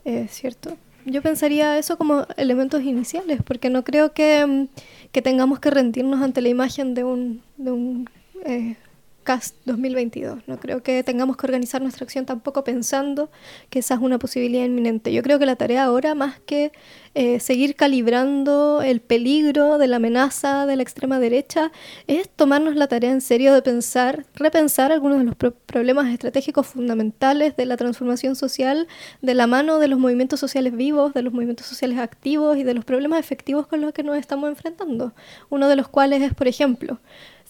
eh, 0.05 0.27
¿cierto? 0.29 0.77
Yo 1.05 1.21
pensaría 1.21 1.77
eso 1.77 1.97
como 1.97 2.25
elementos 2.37 2.83
iniciales, 2.83 3.41
porque 3.43 3.69
no 3.69 3.83
creo 3.83 4.13
que, 4.13 4.45
mm, 4.45 4.67
que 5.11 5.21
tengamos 5.21 5.59
que 5.59 5.71
rendirnos 5.71 6.21
ante 6.21 6.41
la 6.41 6.49
imagen 6.49 6.93
de 6.93 7.03
un, 7.03 7.41
de 7.57 7.71
un 7.71 8.09
eh, 8.45 8.75
CAST 9.23 9.55
2022. 9.65 10.39
No 10.47 10.59
creo 10.59 10.83
que 10.83 11.03
tengamos 11.03 11.37
que 11.37 11.45
organizar 11.45 11.81
nuestra 11.81 12.03
acción 12.03 12.25
tampoco 12.25 12.63
pensando 12.63 13.29
que 13.69 13.79
esa 13.79 13.95
es 13.95 14.01
una 14.01 14.19
posibilidad 14.19 14.65
inminente. 14.65 15.13
Yo 15.13 15.23
creo 15.23 15.39
que 15.39 15.45
la 15.45 15.55
tarea 15.55 15.83
ahora, 15.83 16.15
más 16.15 16.39
que 16.39 16.71
eh, 17.13 17.39
seguir 17.39 17.75
calibrando 17.75 18.81
el 18.81 19.01
peligro 19.01 19.77
de 19.77 19.87
la 19.87 19.97
amenaza 19.97 20.65
de 20.65 20.75
la 20.75 20.83
extrema 20.83 21.19
derecha, 21.19 21.71
es 22.07 22.29
tomarnos 22.29 22.75
la 22.75 22.87
tarea 22.87 23.11
en 23.11 23.21
serio 23.21 23.53
de 23.53 23.61
pensar, 23.61 24.25
repensar 24.35 24.91
algunos 24.91 25.19
de 25.19 25.25
los 25.25 25.35
problemas 25.35 26.07
estratégicos 26.07 26.67
fundamentales 26.67 27.55
de 27.55 27.65
la 27.65 27.77
transformación 27.77 28.35
social 28.35 28.87
de 29.21 29.33
la 29.33 29.47
mano 29.47 29.79
de 29.79 29.87
los 29.87 29.99
movimientos 29.99 30.39
sociales 30.39 30.75
vivos, 30.75 31.13
de 31.13 31.21
los 31.21 31.33
movimientos 31.33 31.67
sociales 31.67 31.99
activos 31.99 32.57
y 32.57 32.63
de 32.63 32.73
los 32.73 32.85
problemas 32.85 33.19
efectivos 33.19 33.67
con 33.67 33.81
los 33.81 33.93
que 33.93 34.03
nos 34.03 34.17
estamos 34.17 34.49
enfrentando. 34.49 35.13
Uno 35.49 35.67
de 35.67 35.75
los 35.75 35.87
cuales 35.87 36.21
es, 36.21 36.33
por 36.33 36.47
ejemplo, 36.47 36.99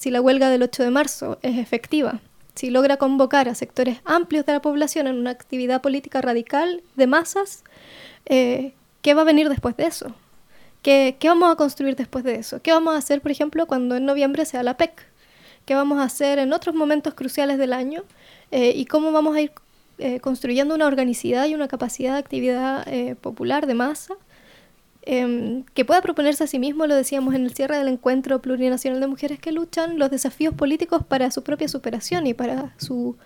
si 0.02 0.10
la 0.10 0.20
huelga 0.20 0.50
del 0.50 0.64
8 0.64 0.82
de 0.82 0.90
marzo 0.90 1.38
es 1.44 1.60
efectiva, 1.60 2.22
si 2.56 2.72
logra 2.72 2.98
convocar 2.98 3.48
a 3.48 3.54
sectores 3.54 4.00
amplios 4.04 4.48
de 4.48 4.54
la 4.54 4.60
población 4.60 5.06
en 5.06 5.16
una 5.16 5.30
actividad 5.30 5.80
política 5.80 6.22
radical 6.22 6.82
de 6.96 7.06
masas, 7.06 7.64
eh, 8.26 8.74
¿qué 9.04 9.14
va 9.14 9.22
a 9.22 9.26
venir 9.26 9.48
después 9.48 9.78
de 9.78 9.86
eso? 9.86 10.16
¿Qué, 10.82 11.18
¿Qué, 11.20 11.28
vamos 11.28 11.52
a 11.52 11.56
construir 11.56 11.96
después 11.96 12.24
de 12.24 12.34
eso? 12.34 12.64
¿Qué 12.64 12.72
vamos 12.72 12.96
a 12.96 12.98
hacer, 12.98 13.22
por 13.22 13.30
ejemplo, 13.30 13.68
cuando 13.68 13.96
en 13.96 14.06
noviembre 14.06 14.44
sea 14.46 14.64
la 14.64 14.76
PEC? 14.76 15.06
¿Qué 15.68 15.76
vamos 15.76 16.00
a 16.00 16.06
hacer 16.06 16.40
en 16.40 16.52
otros 16.52 16.74
momentos 16.74 17.14
cruciales 17.14 17.60
del 17.60 17.72
año? 17.72 18.04
Eh, 18.50 18.74
¿Y 18.76 18.86
cómo 18.86 19.12
vamos 19.12 19.36
a 19.36 19.42
ir 19.42 19.52
eh, 20.00 20.20
construyendo 20.20 20.74
una 20.74 20.88
organicidad 20.88 21.46
y 21.46 21.54
una 21.54 21.68
capacidad 21.68 22.14
de 22.14 22.20
actividad 22.22 22.88
popular 23.18 23.68
de 23.68 23.76
masa 23.76 24.16
em, 25.04 25.64
que 25.74 25.86
pueda 25.86 26.02
proponerse 26.02 26.44
a 26.44 26.48
sí 26.48 26.60
mismo, 26.60 26.86
lo 26.86 26.96
decíamos 26.96 27.34
en 27.34 27.44
el 27.44 27.54
cierre 27.54 27.78
del 27.78 27.88
encuentro 27.88 28.42
plurinacional 28.42 29.00
de 29.00 29.08
mujeres 29.08 29.40
que 29.40 29.52
luchan, 29.52 29.98
los 29.98 30.12
desafíos 30.12 30.54
políticos 30.54 31.04
para 31.08 31.32
su 31.32 31.44
propia 31.44 31.68
superación 31.68 32.28
y 32.28 32.34
para 32.34 32.74
su 32.78 33.18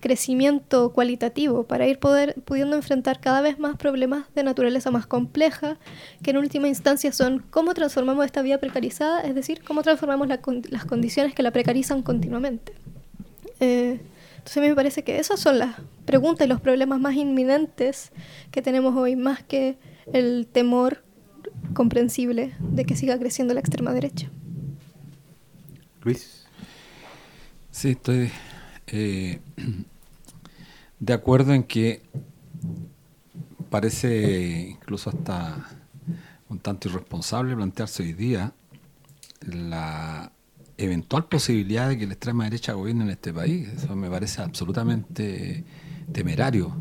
crecimiento 0.00 0.92
cualitativo, 0.92 1.64
para 1.64 1.86
ir 1.86 1.98
poder, 1.98 2.34
pudiendo 2.44 2.76
enfrentar 2.76 3.20
cada 3.20 3.40
vez 3.40 3.58
más 3.58 3.76
problemas 3.76 4.26
de 4.34 4.42
naturaleza 4.42 4.90
más 4.90 5.06
compleja, 5.06 5.78
que 6.22 6.30
en 6.30 6.36
última 6.36 6.68
instancia 6.68 7.12
son 7.12 7.40
cómo 7.50 7.74
transformamos 7.74 8.24
esta 8.26 8.42
vida 8.42 8.58
precarizada, 8.58 9.22
es 9.22 9.34
decir, 9.34 9.62
cómo 9.62 9.82
transformamos 9.82 10.28
las 10.28 10.84
condiciones 10.86 11.34
que 11.34 11.42
la 11.42 11.50
precarizan 11.50 12.02
continuamente. 12.02 12.74
Eh, 13.60 14.00
entonces 14.42 14.56
a 14.56 14.60
mí 14.60 14.68
me 14.68 14.74
parece 14.74 15.04
que 15.04 15.20
esas 15.20 15.38
son 15.38 15.60
las 15.60 15.76
preguntas 16.04 16.46
y 16.46 16.48
los 16.48 16.60
problemas 16.60 16.98
más 16.98 17.14
inminentes 17.14 18.10
que 18.50 18.60
tenemos 18.60 18.96
hoy, 18.96 19.14
más 19.14 19.44
que 19.44 19.76
el 20.12 20.48
temor 20.50 21.04
comprensible 21.74 22.54
de 22.60 22.84
que 22.84 22.96
siga 22.96 23.18
creciendo 23.18 23.54
la 23.54 23.60
extrema 23.60 23.92
derecha. 23.92 24.30
Luis. 26.02 26.46
Sí, 27.70 27.90
estoy 27.90 28.30
eh, 28.88 29.40
de 31.00 31.12
acuerdo 31.12 31.54
en 31.54 31.64
que 31.64 32.02
parece 33.70 34.68
incluso 34.70 35.10
hasta 35.10 35.68
un 36.48 36.58
tanto 36.58 36.88
irresponsable 36.88 37.56
plantearse 37.56 38.02
hoy 38.02 38.12
día 38.12 38.52
la 39.46 40.30
eventual 40.76 41.24
posibilidad 41.26 41.88
de 41.88 41.98
que 41.98 42.06
la 42.06 42.12
extrema 42.12 42.44
derecha 42.44 42.72
gobierne 42.74 43.04
en 43.04 43.10
este 43.10 43.32
país. 43.32 43.68
Eso 43.68 43.94
me 43.96 44.10
parece 44.10 44.42
absolutamente 44.42 45.64
temerario. 46.12 46.74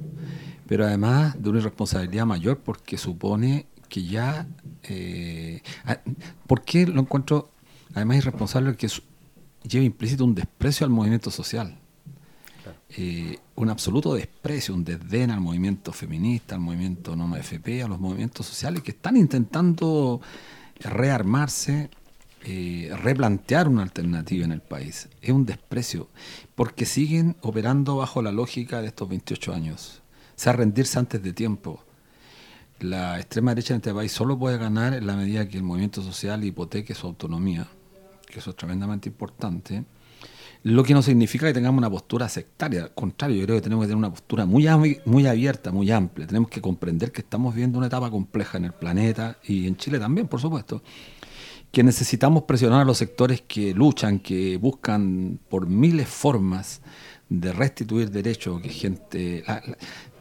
Pero 0.68 0.86
además 0.86 1.42
de 1.42 1.50
una 1.50 1.60
irresponsabilidad 1.60 2.26
mayor 2.26 2.60
porque 2.60 2.98
supone 2.98 3.68
que 3.90 4.04
ya... 4.04 4.48
Eh, 4.84 5.62
ah, 5.86 6.00
¿Por 6.48 6.64
qué 6.64 6.86
lo 6.88 7.02
encuentro 7.02 7.52
además 7.94 8.18
irresponsable? 8.18 8.76
Que 8.76 8.88
lleva 9.64 9.86
implícito 9.86 10.26
un 10.26 10.36
desprecio 10.36 10.86
al 10.86 10.92
movimiento 10.92 11.32
social. 11.32 11.78
Eh, 12.98 13.38
un 13.56 13.70
absoluto 13.70 14.14
desprecio, 14.14 14.74
un 14.74 14.84
desdén 14.84 15.32
al 15.32 15.40
movimiento 15.40 15.94
feminista, 15.94 16.56
al 16.56 16.62
movimiento 16.62 17.16
no 17.16 17.36
FP, 17.36 17.84
a 17.84 17.88
los 17.88 18.00
movimientos 18.00 18.46
sociales 18.46 18.84
que 18.84 18.92
están 18.92 19.16
intentando 19.16 20.20
rearmarse 20.80 21.90
eh, 22.44 22.92
replantear 23.04 23.68
una 23.68 23.84
alternativa 23.84 24.44
en 24.44 24.52
el 24.52 24.62
país. 24.62 25.10
Es 25.22 25.30
un 25.30 25.46
desprecio, 25.46 26.10
porque 26.56 26.86
siguen 26.86 27.36
operando 27.42 27.98
bajo 27.98 28.24
la 28.24 28.32
lógica 28.32 28.82
de 28.82 28.88
estos 28.88 29.08
28 29.08 29.54
años. 29.54 30.02
O 30.36 30.40
sea, 30.42 30.54
rendirse 30.54 30.98
antes 30.98 31.22
de 31.22 31.34
tiempo. 31.34 31.84
La 32.82 33.20
extrema 33.20 33.52
derecha 33.52 33.76
en 33.76 33.78
este 33.78 33.94
país 33.94 34.12
solo 34.12 34.38
puede 34.40 34.58
ganar 34.58 34.96
en 34.96 35.06
la 35.06 35.16
medida 35.16 35.48
que 35.48 35.58
el 35.58 35.64
movimiento 35.64 36.02
social 36.02 36.44
hipoteque 36.44 36.96
su 36.96 37.06
autonomía, 37.06 37.68
que 38.26 38.40
eso 38.40 38.50
es 38.50 38.56
tremendamente 38.56 39.08
importante. 39.08 39.86
Lo 40.64 40.84
que 40.84 40.96
no 40.96 41.04
significa 41.04 41.46
que 41.46 41.54
tengamos 41.54 41.78
una 41.78 41.92
postura 41.92 42.28
sectaria, 42.28 42.84
al 42.84 42.94
contrario, 42.94 43.38
yo 43.38 43.46
creo 43.46 43.58
que 43.58 43.62
tenemos 43.62 43.84
que 43.84 43.88
tener 43.88 43.98
una 43.98 44.10
postura 44.10 44.48
muy, 44.48 44.68
muy 45.06 45.28
abierta, 45.28 45.72
muy 45.72 45.92
amplia. 45.92 46.26
Tenemos 46.26 46.50
que 46.50 46.60
comprender 46.60 47.12
que 47.12 47.22
estamos 47.22 47.54
viviendo 47.54 47.78
una 47.78 47.88
etapa 47.88 48.10
compleja 48.10 48.58
en 48.58 48.66
el 48.66 48.74
planeta 48.74 49.38
y 49.44 49.68
en 49.68 49.78
Chile 49.78 50.00
también, 50.00 50.28
por 50.28 50.42
supuesto 50.42 50.82
que 51.72 51.84
necesitamos 51.84 52.44
presionar 52.44 52.82
a 52.82 52.86
los 52.86 52.98
sectores 52.98 53.42
que 53.48 53.74
luchan, 53.74 54.20
que 54.20 54.58
buscan 54.58 55.40
por 55.50 55.68
miles 55.68 56.10
formas 56.10 56.82
de 57.30 57.54
restituir 57.54 58.12
derechos, 58.12 58.62
que 58.62 58.70
gente... 58.70 59.44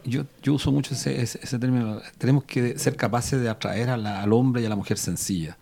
yo, 0.03 0.23
yo 0.41 0.53
uso 0.53 0.71
mucho 0.71 0.93
ese, 0.93 1.21
ese, 1.21 1.59
término, 1.59 2.01
tenemos 2.17 2.43
que 2.43 2.77
ser 2.77 2.95
capaces 2.95 3.41
de 3.41 3.49
atraer 3.49 3.89
al 3.89 4.33
hombre 4.33 4.61
y 4.61 4.65
a 4.65 4.69
la 4.69 4.75
mujer 4.75 4.97
sencilla, 4.97 5.57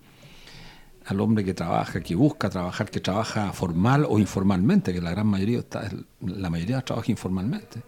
al 1.06 1.20
hombre 1.20 1.44
que 1.44 1.54
trabaja, 1.54 2.00
que 2.00 2.14
busca 2.14 2.50
trabajar, 2.50 2.90
que 2.90 3.00
trabaja 3.00 3.52
formal 3.52 4.06
o 4.08 4.18
informalmente, 4.18 4.92
que 4.92 5.00
la 5.00 5.10
gran 5.10 5.26
mayoría, 5.26 5.58
está, 5.58 5.88
la 6.20 6.50
mayoría 6.50 6.80
trabaja 6.82 7.10
informalmente, 7.10 7.82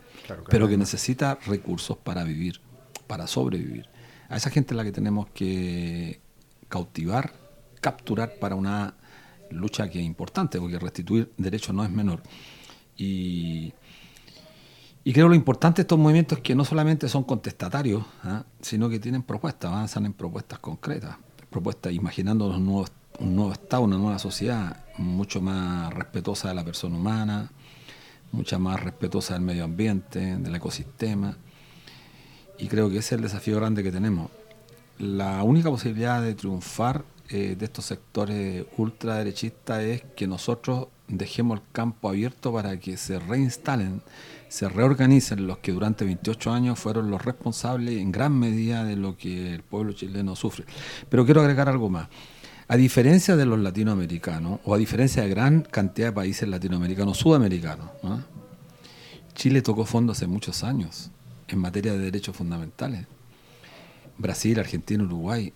pero 0.48 0.68
que 0.68 0.76
necesita 0.76 1.38
recursos 1.46 1.96
para 1.98 2.24
vivir, 2.24 2.60
para 3.06 3.26
sobrevivir. 3.26 3.88
A 4.28 4.36
esa 4.36 4.50
gente 4.50 4.74
es 4.74 4.76
la 4.76 4.84
que 4.84 4.92
tenemos 4.92 5.28
que 5.30 6.20
cautivar 6.68 7.42
capturar 7.82 8.36
para 8.36 8.54
una 8.54 8.94
lucha 9.50 9.90
que 9.90 9.98
es 9.98 10.06
importante, 10.06 10.58
porque 10.58 10.78
restituir 10.78 11.30
derechos 11.36 11.74
no 11.74 11.84
es 11.84 11.90
menor. 11.90 12.22
Y, 12.96 13.74
y 15.04 15.12
creo 15.12 15.28
lo 15.28 15.34
importante 15.34 15.76
de 15.76 15.82
estos 15.82 15.98
movimientos 15.98 16.38
es 16.38 16.44
que 16.44 16.54
no 16.54 16.64
solamente 16.64 17.08
son 17.08 17.24
contestatarios, 17.24 18.04
¿ah? 18.22 18.44
sino 18.60 18.88
que 18.88 19.00
tienen 19.00 19.22
propuestas, 19.22 19.72
avanzan 19.72 20.06
en 20.06 20.12
propuestas 20.12 20.60
concretas, 20.60 21.16
propuestas 21.50 21.92
imaginando 21.92 22.46
un 22.46 22.64
nuevo, 22.64 23.52
Estado, 23.52 23.82
una 23.82 23.98
nueva 23.98 24.18
sociedad 24.18 24.84
mucho 24.98 25.40
más 25.40 25.92
respetuosa 25.92 26.48
de 26.48 26.54
la 26.54 26.64
persona 26.64 26.96
humana, 26.96 27.50
mucha 28.32 28.58
más 28.58 28.82
respetuosa 28.82 29.34
del 29.34 29.42
medio 29.42 29.64
ambiente, 29.64 30.36
del 30.38 30.54
ecosistema. 30.54 31.36
Y 32.58 32.68
creo 32.68 32.88
que 32.88 32.98
ese 32.98 33.14
es 33.14 33.18
el 33.18 33.22
desafío 33.22 33.56
grande 33.56 33.82
que 33.82 33.92
tenemos. 33.92 34.30
La 34.98 35.42
única 35.42 35.68
posibilidad 35.68 36.22
de 36.22 36.34
triunfar 36.34 37.04
eh, 37.28 37.56
de 37.58 37.64
estos 37.64 37.86
sectores 37.86 38.66
ultraderechistas 38.76 39.82
es 39.82 40.02
que 40.16 40.26
nosotros 40.26 40.88
dejemos 41.08 41.58
el 41.58 41.64
campo 41.72 42.08
abierto 42.08 42.52
para 42.52 42.78
que 42.78 42.96
se 42.96 43.18
reinstalen, 43.18 44.02
se 44.52 44.68
reorganicen 44.68 45.46
los 45.46 45.58
que 45.58 45.72
durante 45.72 46.04
28 46.04 46.52
años 46.52 46.78
fueron 46.78 47.10
los 47.10 47.24
responsables 47.24 47.98
en 47.98 48.12
gran 48.12 48.38
medida 48.38 48.84
de 48.84 48.96
lo 48.96 49.16
que 49.16 49.54
el 49.54 49.62
pueblo 49.62 49.94
chileno 49.94 50.36
sufre. 50.36 50.66
Pero 51.08 51.24
quiero 51.24 51.40
agregar 51.40 51.70
algo 51.70 51.88
más. 51.88 52.08
A 52.68 52.76
diferencia 52.76 53.34
de 53.34 53.46
los 53.46 53.58
latinoamericanos, 53.58 54.60
o 54.64 54.74
a 54.74 54.76
diferencia 54.76 55.22
de 55.22 55.30
gran 55.30 55.62
cantidad 55.62 56.08
de 56.08 56.12
países 56.12 56.46
latinoamericanos, 56.46 57.16
sudamericanos, 57.16 57.88
Chile 59.34 59.62
tocó 59.62 59.86
fondo 59.86 60.12
hace 60.12 60.26
muchos 60.26 60.62
años 60.64 61.10
en 61.48 61.58
materia 61.58 61.92
de 61.92 62.00
derechos 62.00 62.36
fundamentales. 62.36 63.06
Brasil, 64.18 64.60
Argentina, 64.60 65.02
Uruguay, 65.02 65.50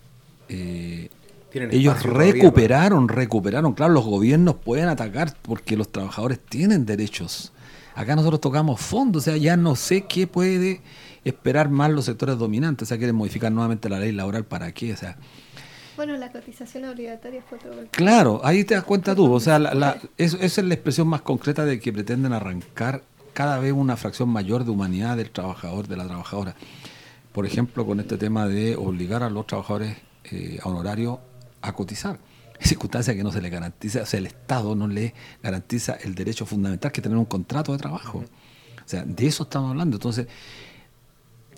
eh, 0.49 1.11
ellos 1.53 2.03
recuperaron, 2.03 3.09
recuperaron. 3.09 3.75
Claro, 3.75 3.93
los 3.93 4.07
gobiernos 4.07 4.55
pueden 4.55 4.89
atacar 4.89 5.37
porque 5.43 5.77
los 5.77 5.93
trabajadores 5.93 6.41
tienen 6.41 6.87
derechos. 6.87 7.53
Acá 7.97 8.15
nosotros 8.15 8.43
tocamos 8.43 8.79
fondo, 8.79 9.21
o 9.21 9.23
sea, 9.23 9.39
ya 9.39 9.57
no 9.57 9.75
sé 9.75 10.03
qué 10.03 10.27
puede 10.27 10.83
esperar 11.25 11.71
más 11.71 11.91
los 11.91 12.05
sectores 12.05 12.37
dominantes. 12.37 12.87
O 12.87 12.89
sea, 12.91 12.99
quieren 12.99 13.17
modificar 13.17 13.51
nuevamente 13.51 13.89
la 13.89 13.99
ley 13.99 14.13
laboral 14.13 14.45
para 14.45 14.71
qué, 14.73 14.93
o 14.93 14.97
sea. 14.99 15.17
Bueno, 15.97 16.15
la 16.19 16.31
cotización 16.31 16.85
obligatoria 16.85 17.43
fue 17.49 17.57
todo 17.57 17.73
Claro, 17.93 18.43
ahí 18.45 18.65
te 18.65 18.75
das 18.75 18.85
cuenta 18.85 19.15
tú. 19.15 19.33
O 19.33 19.41
sea, 19.41 19.59
la, 19.59 19.99
esa 20.19 20.45
es 20.45 20.59
la 20.59 20.75
expresión 20.75 21.09
más 21.09 21.23
concreta 21.23 21.65
de 21.65 21.81
que 21.81 21.91
pretenden 21.91 22.35
arrancar 22.35 23.03
cada 23.33 23.59
vez 23.59 23.73
una 23.73 23.97
fracción 23.97 24.29
mayor 24.29 24.67
de 24.67 24.73
humanidad 24.73 25.17
del 25.17 25.31
trabajador, 25.31 25.89
de 25.89 25.97
la 25.97 26.07
trabajadora. 26.07 26.55
Por 27.33 27.47
ejemplo, 27.47 27.87
con 27.87 27.99
este 27.99 28.19
tema 28.19 28.47
de 28.47 28.77
obligar 28.77 29.23
a 29.23 29.31
los 29.31 29.47
trabajadores 29.47 29.97
eh, 30.25 30.59
a 30.63 30.69
honorario 30.69 31.21
a 31.63 31.73
cotizar. 31.73 32.19
Circunstancia 32.61 33.15
que 33.15 33.23
no 33.23 33.33
se 33.33 33.41
le 33.41 33.51
garantiza, 33.51 34.03
o 34.03 34.07
sea, 34.07 34.19
el 34.19 34.27
Estado 34.27 34.75
no 34.75 34.89
le 34.89 35.15
garantiza 35.43 35.95
el 35.95 36.15
derecho 36.15 36.47
fundamental 36.47 36.93
que 36.93 37.03
tener 37.03 37.19
un 37.19 37.25
contrato 37.25 37.73
de 37.73 37.79
trabajo. 37.79 38.19
O 38.19 38.89
sea, 38.89 39.05
de 39.05 39.27
eso 39.27 39.45
estamos 39.45 39.71
hablando. 39.71 39.97
Entonces, 39.97 40.27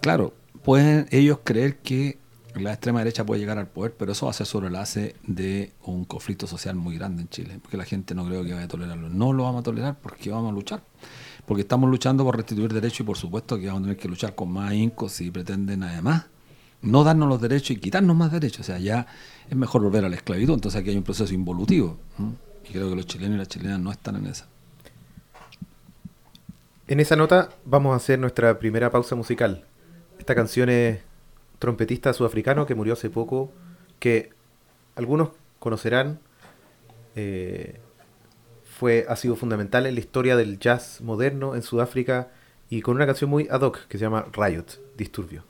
claro, 0.00 0.34
pueden 0.62 1.06
ellos 1.10 1.40
creer 1.44 1.78
que 1.78 2.18
la 2.54 2.72
extrema 2.72 3.00
derecha 3.00 3.24
puede 3.24 3.40
llegar 3.40 3.58
al 3.58 3.68
poder, 3.68 3.94
pero 3.96 4.12
eso 4.12 4.26
va 4.26 4.30
a 4.30 4.34
ser 4.34 4.46
sobre 4.46 4.70
base 4.70 5.14
de 5.26 5.72
un 5.84 6.04
conflicto 6.04 6.46
social 6.46 6.74
muy 6.74 6.96
grande 6.96 7.22
en 7.22 7.28
Chile, 7.28 7.58
porque 7.60 7.76
la 7.76 7.84
gente 7.84 8.14
no 8.14 8.26
creo 8.26 8.44
que 8.44 8.52
vaya 8.52 8.64
a 8.64 8.68
tolerarlo. 8.68 9.08
No 9.08 9.32
lo 9.32 9.44
vamos 9.44 9.60
a 9.60 9.62
tolerar 9.62 9.98
porque 10.00 10.30
vamos 10.30 10.50
a 10.50 10.54
luchar, 10.54 10.82
porque 11.46 11.62
estamos 11.62 11.90
luchando 11.90 12.24
por 12.24 12.36
restituir 12.36 12.72
derechos 12.72 13.00
y 13.00 13.04
por 13.04 13.16
supuesto 13.16 13.58
que 13.58 13.66
vamos 13.66 13.80
a 13.80 13.84
tener 13.84 13.96
que 13.98 14.08
luchar 14.08 14.34
con 14.34 14.50
más 14.50 14.72
incos 14.72 15.12
si 15.12 15.30
pretenden 15.30 15.82
además 15.82 16.26
no 16.82 17.04
darnos 17.04 17.28
los 17.28 17.40
derechos 17.40 17.70
y 17.70 17.76
quitarnos 17.76 18.16
más 18.16 18.32
derechos. 18.32 18.60
O 18.60 18.64
sea, 18.64 18.78
ya 18.78 19.06
es 19.48 19.56
mejor 19.56 19.82
volver 19.82 20.04
a 20.04 20.08
la 20.08 20.16
esclavitud. 20.16 20.54
Entonces 20.54 20.80
aquí 20.80 20.90
hay 20.90 20.96
un 20.96 21.02
proceso 21.02 21.32
involutivo. 21.34 21.98
Y 22.68 22.72
creo 22.72 22.90
que 22.90 22.96
los 22.96 23.06
chilenos 23.06 23.36
y 23.36 23.38
las 23.38 23.48
chilenas 23.48 23.80
no 23.80 23.90
están 23.90 24.16
en 24.16 24.26
esa. 24.26 24.46
En 26.86 27.00
esa 27.00 27.16
nota 27.16 27.50
vamos 27.64 27.92
a 27.92 27.96
hacer 27.96 28.18
nuestra 28.18 28.58
primera 28.58 28.90
pausa 28.90 29.14
musical. 29.14 29.64
Esta 30.18 30.34
canción 30.34 30.68
es 30.68 31.00
trompetista 31.58 32.12
sudafricano 32.12 32.66
que 32.66 32.74
murió 32.74 32.94
hace 32.94 33.10
poco, 33.10 33.52
que 33.98 34.30
algunos 34.96 35.30
conocerán, 35.58 36.20
eh, 37.14 37.80
fue, 38.78 39.06
ha 39.08 39.16
sido 39.16 39.34
fundamental 39.34 39.86
en 39.86 39.94
la 39.94 40.00
historia 40.00 40.36
del 40.36 40.58
jazz 40.58 41.00
moderno 41.00 41.56
en 41.56 41.62
Sudáfrica 41.62 42.28
y 42.70 42.80
con 42.80 42.96
una 42.96 43.06
canción 43.06 43.28
muy 43.28 43.48
ad 43.50 43.62
hoc 43.62 43.86
que 43.88 43.98
se 43.98 44.04
llama 44.04 44.26
Riot, 44.32 44.66
Disturbio. 44.96 45.42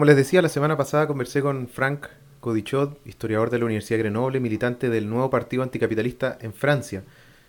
Como 0.00 0.06
les 0.06 0.16
decía, 0.16 0.40
la 0.40 0.48
semana 0.48 0.78
pasada 0.78 1.06
conversé 1.06 1.42
con 1.42 1.68
Frank 1.68 2.06
Codichot, 2.40 3.06
historiador 3.06 3.50
de 3.50 3.58
la 3.58 3.66
Universidad 3.66 3.98
de 3.98 4.04
Grenoble, 4.04 4.40
militante 4.40 4.88
del 4.88 5.10
nuevo 5.10 5.28
partido 5.28 5.62
anticapitalista 5.62 6.38
en 6.40 6.54
Francia. 6.54 7.04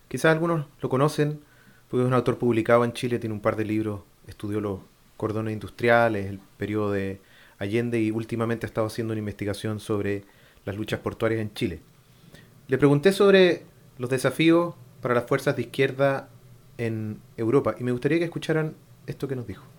Quizás 0.10 0.34
algunos 0.34 0.66
lo 0.82 0.90
conocen 0.90 1.40
porque 1.88 2.04
es 2.04 2.08
un 2.10 2.14
autor 2.14 2.38
publicado 2.38 2.84
en 2.84 2.92
Chile, 2.92 3.20
tiene 3.20 3.36
un 3.36 3.40
par 3.40 3.56
de 3.56 3.64
libros, 3.64 4.02
estudió 4.28 4.60
los 4.60 4.82
cordones 5.16 5.54
industriales, 5.54 6.26
el 6.26 6.42
periodo 6.58 6.92
de 6.92 7.22
Allende 7.58 8.02
y 8.02 8.12
últimamente 8.12 8.66
ha 8.66 8.68
estado 8.68 8.88
haciendo 8.88 9.14
una 9.14 9.20
investigación 9.20 9.80
sobre 9.80 10.26
las 10.66 10.76
luchas 10.76 11.00
portuarias 11.00 11.40
en 11.40 11.54
Chile. 11.54 11.80
Le 12.68 12.78
pregunté 12.78 13.14
sobre 13.14 13.64
los 13.98 14.10
desafíos 14.10 14.76
para 15.02 15.16
las 15.16 15.24
fuerzas 15.24 15.56
de 15.56 15.62
izquierda 15.62 16.28
en 16.78 17.22
Europa 17.38 17.76
y 17.80 17.86
me 17.86 17.94
gustaría 17.94 18.20
que 18.20 18.26
escucharan 18.26 18.76
esto 19.08 19.30
que 19.30 19.38
nos 19.38 19.48
dijo. 19.48 19.71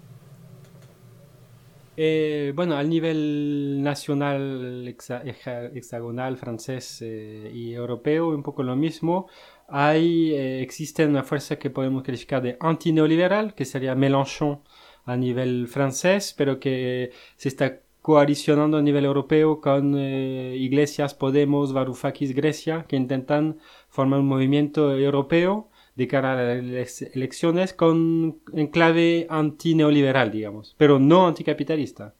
Eh, 1.97 2.53
bueno, 2.57 2.77
al 2.77 2.89
nivel 2.89 3.83
nacional, 3.83 4.87
hexagonal, 4.89 6.39
francés 6.39 7.03
eh, 7.03 7.51
y 7.55 7.75
europeo, 7.75 8.29
un 8.31 8.43
poco 8.43 8.63
lo 8.63 8.77
mismo. 8.77 9.29
Hay, 9.69 10.33
eh, 10.33 10.63
existe 10.63 11.07
una 11.07 11.23
fuerza 11.23 11.59
que 11.59 11.71
podemos 11.71 12.03
calificar 12.03 12.43
de 12.43 12.57
antineoliberal, 12.61 13.55
que 13.55 13.65
sería 13.67 13.95
Mélenchon 13.95 14.63
a 15.05 15.17
nivel 15.17 15.69
francés, 15.69 16.35
pero 16.37 16.59
que 16.61 17.11
se 17.37 17.49
está 17.49 17.81
coalicionando 18.01 18.79
a 18.79 18.83
nivel 18.83 19.05
europeo 19.05 19.61
con 19.61 19.97
Iglesias, 19.97 21.15
Podemos, 21.15 21.73
Varoufakis, 21.73 22.35
Grecia, 22.35 22.85
que 22.89 22.97
intentan 22.97 23.59
formar 23.89 24.21
un 24.21 24.27
movimiento 24.27 24.97
europeo 24.97 25.71
de 25.95 26.09
cara 26.09 26.33
a 26.33 26.55
las 26.55 27.03
elecciones 27.03 27.75
con 27.75 28.41
en 28.53 28.67
clave 28.69 29.27
antineoliberal, 29.29 30.31
digamos, 30.31 30.75
pero 30.79 30.99
no 30.99 31.27
anticapitalista, 31.27 32.15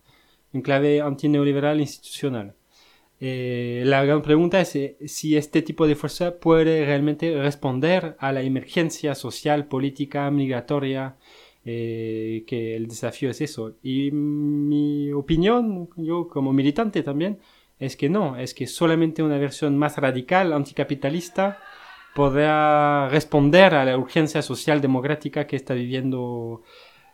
en 0.53 0.63
clave 0.63 1.01
antineoliberal 1.01 1.81
institucional. 1.81 2.55
Eh, 3.25 3.85
la 3.87 4.05
gran 4.05 4.21
pregunta 4.21 4.61
es 4.61 4.75
eh, 4.75 4.97
si 5.07 5.37
este 5.37 5.63
tipo 5.63 5.87
de 5.87 5.95
fuerza 5.95 6.41
puede 6.41 6.85
realmente 6.85 7.41
responder 7.41 8.17
a 8.19 8.33
la 8.33 8.43
emergencia 8.43 9.15
social, 9.15 9.67
política, 9.67 10.29
migratoria, 10.33 11.17
eh, 11.65 12.43
que 12.49 12.75
el 12.75 12.89
desafío 12.89 13.31
es 13.31 13.41
eso. 13.41 13.77
Y 13.81 14.11
mi 14.11 15.13
opinión, 15.13 15.89
yo 15.97 16.27
como 16.27 16.53
militante 16.53 17.05
también, 17.05 17.39
es 17.79 17.97
que 17.97 18.09
no, 18.09 18.37
es 18.37 18.55
que 18.55 18.67
solamente 18.67 19.23
una 19.23 19.39
versión 19.39 19.79
más 19.79 19.97
radical, 19.99 20.53
anticapitalista, 20.53 21.61
podrá 22.15 23.09
responder 23.09 23.75
a 23.75 23.85
la 23.85 23.97
urgencia 23.97 24.43
social 24.43 24.81
democrática 24.81 25.47
que 25.47 25.57
está 25.57 25.75
viviendo 25.75 26.63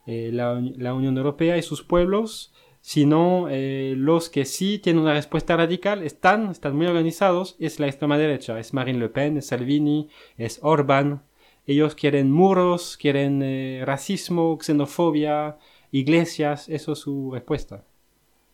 eh, 0.07 0.31
la, 0.33 0.95
Unión 0.95 1.17
Europea 1.17 1.57
y 1.57 1.63
sus 1.63 1.83
pueblos, 1.83 2.53
sino 2.81 3.49
eh, 3.51 3.95
los 3.97 4.31
que 4.31 4.45
sí 4.45 4.79
tienen 4.79 5.03
una 5.03 5.13
respuesta 5.13 5.57
radical 5.57 6.03
están, 6.03 6.51
están 6.51 6.77
muy 6.77 6.87
organizados, 6.87 7.57
es 7.59 7.79
la 7.81 7.87
extrema 7.89 8.19
derecha, 8.19 8.59
es 8.59 8.73
Marine 8.73 8.99
Le 8.99 9.09
Pen, 9.09 9.37
es 9.37 9.47
Salvini, 9.49 10.09
es 10.37 10.61
Orban. 10.63 11.23
Ellos 11.67 11.95
quieren 11.95 12.31
muros, 12.31 12.97
quieren 12.97 13.43
eh, 13.43 13.83
racismo, 13.85 14.59
xenofobia, 14.61 15.59
iglesias, 15.93 16.69
eso 16.69 16.93
es 16.93 16.99
su 17.01 17.31
respuesta. 17.33 17.85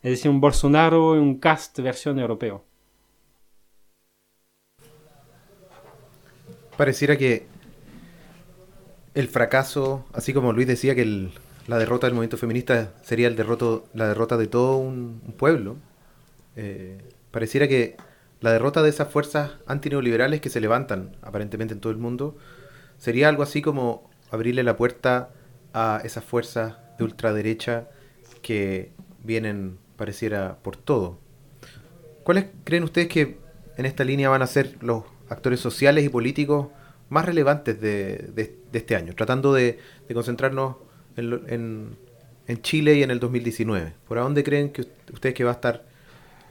Es 0.02 0.10
decir, 0.10 0.30
un 0.30 0.40
Bolsonaro, 0.40 1.12
un 1.12 1.38
cast 1.38 1.78
versión 1.78 2.18
europeo. 2.18 2.64
Pareciera 6.76 7.16
que 7.16 7.46
el 9.14 9.28
fracaso, 9.28 10.04
así 10.12 10.32
como 10.32 10.52
Luis 10.52 10.66
decía 10.66 10.94
que 10.94 11.30
la 11.66 11.78
derrota 11.78 12.06
del 12.06 12.14
movimiento 12.14 12.36
feminista 12.36 12.92
sería 13.02 13.28
el 13.28 13.36
derroto, 13.36 13.86
la 13.94 14.08
derrota 14.08 14.36
de 14.36 14.48
todo 14.48 14.76
un, 14.76 15.20
pueblo, 15.36 15.76
eh, 16.56 16.98
pareciera 17.30 17.68
que 17.68 17.96
la 18.40 18.52
derrota 18.52 18.82
de 18.82 18.90
esas 18.90 19.08
fuerzas 19.08 19.52
antineoliberales 19.66 20.40
que 20.40 20.50
se 20.50 20.60
levantan 20.60 21.16
aparentemente 21.22 21.74
en 21.74 21.80
todo 21.80 21.92
el 21.92 21.98
mundo 21.98 22.36
sería 22.98 23.28
algo 23.28 23.42
así 23.42 23.62
como 23.62 24.10
abrirle 24.30 24.62
la 24.62 24.76
puerta 24.76 25.30
a 25.72 26.00
esas 26.04 26.24
fuerzas 26.24 26.74
de 26.98 27.04
ultraderecha 27.04 27.88
que 28.42 28.92
vienen, 29.22 29.78
pareciera, 29.96 30.58
por 30.62 30.76
todo. 30.76 31.18
¿Cuáles 32.24 32.46
creen 32.64 32.84
ustedes 32.84 33.08
que 33.08 33.38
en 33.76 33.86
esta 33.86 34.04
línea 34.04 34.28
van 34.28 34.42
a 34.42 34.46
ser 34.46 34.76
los 34.80 35.04
actores 35.34 35.60
sociales 35.60 36.04
y 36.04 36.08
políticos 36.08 36.68
más 37.08 37.24
relevantes 37.24 37.80
de, 37.80 38.56
este 38.72 38.96
año, 38.96 39.14
tratando 39.14 39.52
de, 39.52 39.78
concentrarnos 40.12 40.76
en, 41.16 41.96
Chile 42.62 42.94
y 42.96 43.02
en 43.02 43.10
el 43.10 43.20
2019. 43.20 43.94
¿Por 44.06 44.18
dónde 44.18 44.44
creen 44.44 44.70
que 44.70 44.82
ustedes 45.12 45.34
que 45.34 45.44
va 45.44 45.50
a 45.50 45.54
estar 45.54 45.84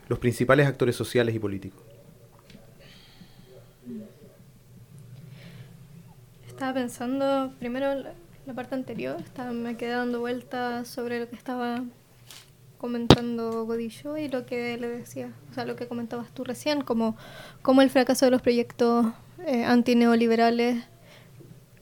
los 0.07 0.19
principales 0.19 0.67
actores 0.67 0.95
sociales 0.95 1.35
y 1.35 1.39
políticos? 1.39 1.81
Estaba 6.47 6.73
pensando, 6.73 7.53
primero 7.59 8.03
la 8.45 8.53
parte 8.53 8.75
anterior, 8.75 9.17
estaba, 9.19 9.51
me 9.51 9.75
quedé 9.77 9.91
dando 9.91 10.19
vueltas 10.19 10.87
sobre 10.87 11.19
lo 11.19 11.29
que 11.29 11.35
estaba 11.35 11.83
comentando 12.83 13.65
Godillo 13.65 14.17
y 14.17 14.27
lo 14.27 14.45
que 14.45 14.77
le 14.77 14.89
decía, 14.89 15.31
o 15.49 15.53
sea, 15.53 15.63
lo 15.63 15.77
que 15.77 15.87
comentabas 15.87 16.29
tú 16.33 16.43
recién, 16.43 16.81
como, 16.81 17.15
como 17.61 17.81
el 17.81 17.89
fracaso 17.89 18.25
de 18.25 18.31
los 18.31 18.41
proyectos 18.41 19.05
eh, 19.47 19.63
antineoliberales, 19.63 20.83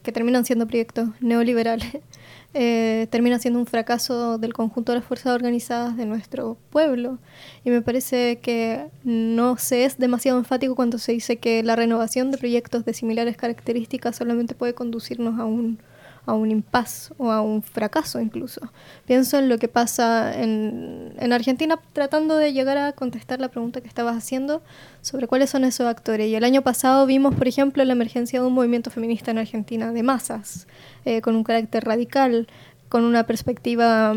que 0.04 0.12
terminan 0.12 0.46
siendo 0.46 0.68
proyectos 0.68 1.10
neoliberales, 1.20 1.98
eh, 2.54 3.08
termina 3.10 3.40
siendo 3.40 3.60
un 3.60 3.66
fracaso 3.66 4.38
del 4.38 4.54
conjunto 4.54 4.92
de 4.92 5.00
las 5.00 5.08
fuerzas 5.08 5.34
organizadas 5.34 5.98
de 5.98 6.06
nuestro 6.06 6.56
pueblo. 6.70 7.18
Y 7.66 7.72
me 7.72 7.82
parece 7.82 8.38
que 8.38 8.86
no 9.04 9.58
se 9.58 9.86
es 9.86 9.98
demasiado 9.98 10.38
enfático 10.38 10.76
cuando 10.76 11.00
se 11.00 11.14
dice 11.14 11.38
que 11.38 11.64
la 11.64 11.76
renovación 11.76 12.30
de 12.30 12.38
proyectos 12.38 12.86
de 12.86 12.94
similares 12.94 13.38
características 13.38 14.18
solamente 14.18 14.54
puede 14.54 14.76
conducirnos 14.76 15.40
a 15.40 15.46
un 15.46 15.80
a 16.26 16.34
un 16.34 16.52
impas 16.52 17.14
o 17.18 17.32
a 17.32 17.42
un 17.42 17.62
fracaso 17.64 18.20
incluso. 18.20 18.62
Pienso 19.06 19.40
en 19.40 19.50
lo 19.50 19.58
que 19.58 19.68
pasa 19.68 20.40
en, 20.40 21.14
en, 21.18 21.34
Argentina 21.34 21.80
tratando 21.94 22.38
de 22.38 22.54
llegar 22.54 22.78
a 22.78 22.94
contestar 22.94 23.42
la 23.42 23.50
pregunta 23.50 23.82
que 23.82 23.88
estabas 23.88 24.16
haciendo 24.16 24.62
sobre 25.02 25.28
cuáles 25.28 25.50
son 25.50 25.64
esos 25.64 25.88
actores. 25.88 26.28
Y 26.28 26.36
el 26.36 26.44
año 26.44 26.62
pasado 26.62 27.06
vimos, 27.06 27.36
por 27.36 27.48
ejemplo, 27.48 27.84
la 27.84 27.94
emergencia 27.94 28.40
de 28.40 28.48
un 28.48 28.54
movimiento 28.54 28.92
feminista 28.92 29.32
en 29.32 29.40
Argentina 29.40 29.92
de 29.92 30.04
masas, 30.04 30.68
eh, 31.06 31.22
con 31.22 31.36
un 31.36 31.44
carácter 31.44 31.84
radical, 31.86 32.48
con 32.90 33.04
una 33.04 33.26
perspectiva 33.26 34.14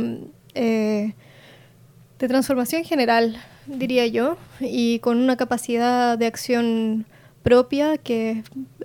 eh, 0.55 1.15
de 2.19 2.29
transformación 2.29 2.85
general, 2.85 3.37
diría 3.67 4.07
yo, 4.07 4.37
y 4.61 4.99
con 4.99 5.19
una 5.19 5.37
capacidad 5.37 6.19
de 6.19 6.27
acción 6.27 7.07
propia 7.45 7.99
que 7.99 8.43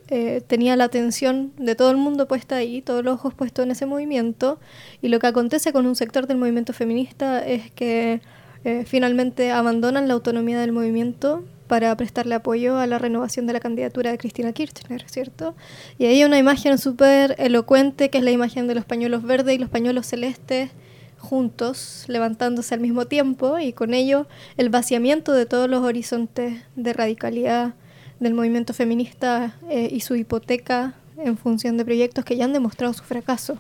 eh, 0.10 0.42
tenía 0.46 0.76
la 0.76 0.84
atención 0.84 1.54
de 1.58 1.76
todo 1.76 1.90
el 1.92 1.98
mundo 1.98 2.28
puesta 2.28 2.58
ahí, 2.58 2.82
todos 2.82 3.04
los 3.04 3.16
ojos 3.16 3.34
puestos 3.34 3.66
en 3.66 3.72
ese 3.72 3.88
movimiento, 3.88 4.60
y 5.02 5.08
lo 5.08 5.18
que 5.18 5.28
acontece 5.28 5.72
con 5.72 5.88
un 5.88 5.96
sector 5.96 6.28
del 6.28 6.38
movimiento 6.38 6.74
feminista 6.74 7.40
es 7.40 7.72
que 7.72 8.22
eh, 8.66 8.84
finalmente 8.86 9.52
abandonan 9.52 10.10
la 10.10 10.14
autonomía 10.14 10.60
del 10.60 10.74
movimiento 10.74 11.46
para 11.68 11.96
prestarle 11.96 12.36
apoyo 12.36 12.78
a 12.78 12.86
la 12.86 13.00
renovación 13.00 13.48
de 13.48 13.54
la 13.54 13.62
candidatura 13.62 14.12
de 14.12 14.18
Cristina 14.18 14.52
Kirchner, 14.52 15.10
¿cierto? 15.10 15.56
Y 15.98 16.06
hay 16.08 16.24
una 16.26 16.38
imagen 16.38 16.78
súper 16.78 17.36
elocuente 17.38 18.10
que 18.10 18.18
es 18.18 18.24
la 18.26 18.32
imagen 18.32 18.68
de 18.68 18.76
los 18.76 18.84
pañuelos 18.84 19.24
verdes 19.24 19.56
y 19.56 19.60
los 19.60 19.70
pañuelos 19.70 20.06
celestes 20.06 20.72
juntos, 21.18 22.04
levantándose 22.08 22.74
al 22.74 22.82
mismo 22.82 23.06
tiempo, 23.06 23.58
y 23.60 23.72
con 23.72 23.94
ello 23.94 24.28
el 24.58 24.70
vaciamiento 24.70 25.32
de 25.32 25.46
todos 25.46 25.70
los 25.70 25.82
horizontes 25.84 26.62
de 26.76 26.94
radicalidad 26.94 27.76
del 28.20 28.34
movimiento 28.34 28.74
feminista 28.74 29.56
eh, 29.70 29.90
y 29.92 30.02
su 30.02 30.16
hipoteca 30.16 30.94
en 31.18 31.38
función 31.38 31.78
de 31.78 31.86
proyectos 31.86 32.26
que 32.26 32.36
ya 32.36 32.46
han 32.46 32.54
demostrado 32.54 32.94
su 32.94 33.04
fracaso 33.04 33.58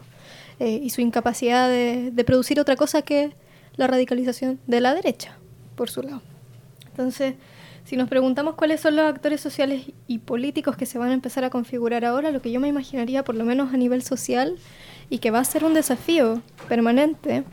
eh, 0.60 0.80
y 0.84 0.90
su 0.90 1.02
incapacidad 1.02 1.70
de, 1.70 2.24
producir 2.26 2.60
otra 2.60 2.76
cosa 2.76 3.02
que 3.02 3.32
la 3.76 3.88
radicalización 3.88 4.60
de 4.68 4.82
la 4.82 4.94
derecha, 4.94 5.38
por 5.76 5.90
su 5.90 6.04
lado. 6.04 6.22
Entonces, 6.88 7.36
si 7.86 7.96
nos 7.96 8.10
preguntamos 8.10 8.56
cuáles 8.56 8.82
son 8.82 8.96
los 8.96 9.06
actores 9.06 9.40
sociales 9.40 9.86
y 10.08 10.20
políticos 10.20 10.76
que 10.76 10.86
se 10.86 10.98
van 10.98 11.12
a 11.12 11.14
empezar 11.14 11.44
a 11.46 11.50
configurar 11.50 12.04
ahora, 12.04 12.32
lo 12.32 12.42
que 12.42 12.52
yo 12.52 12.60
me 12.60 12.68
imaginaría, 12.68 13.24
por 13.24 13.36
lo 13.36 13.46
menos 13.46 13.74
a 13.74 13.78
nivel 13.78 14.04
social, 14.04 14.58
y 15.10 15.20
que 15.20 15.32
va 15.32 15.40
a 15.40 15.46
ser 15.46 15.64
un 15.64 15.74
desafío 15.74 16.42
permanente, 16.68 17.46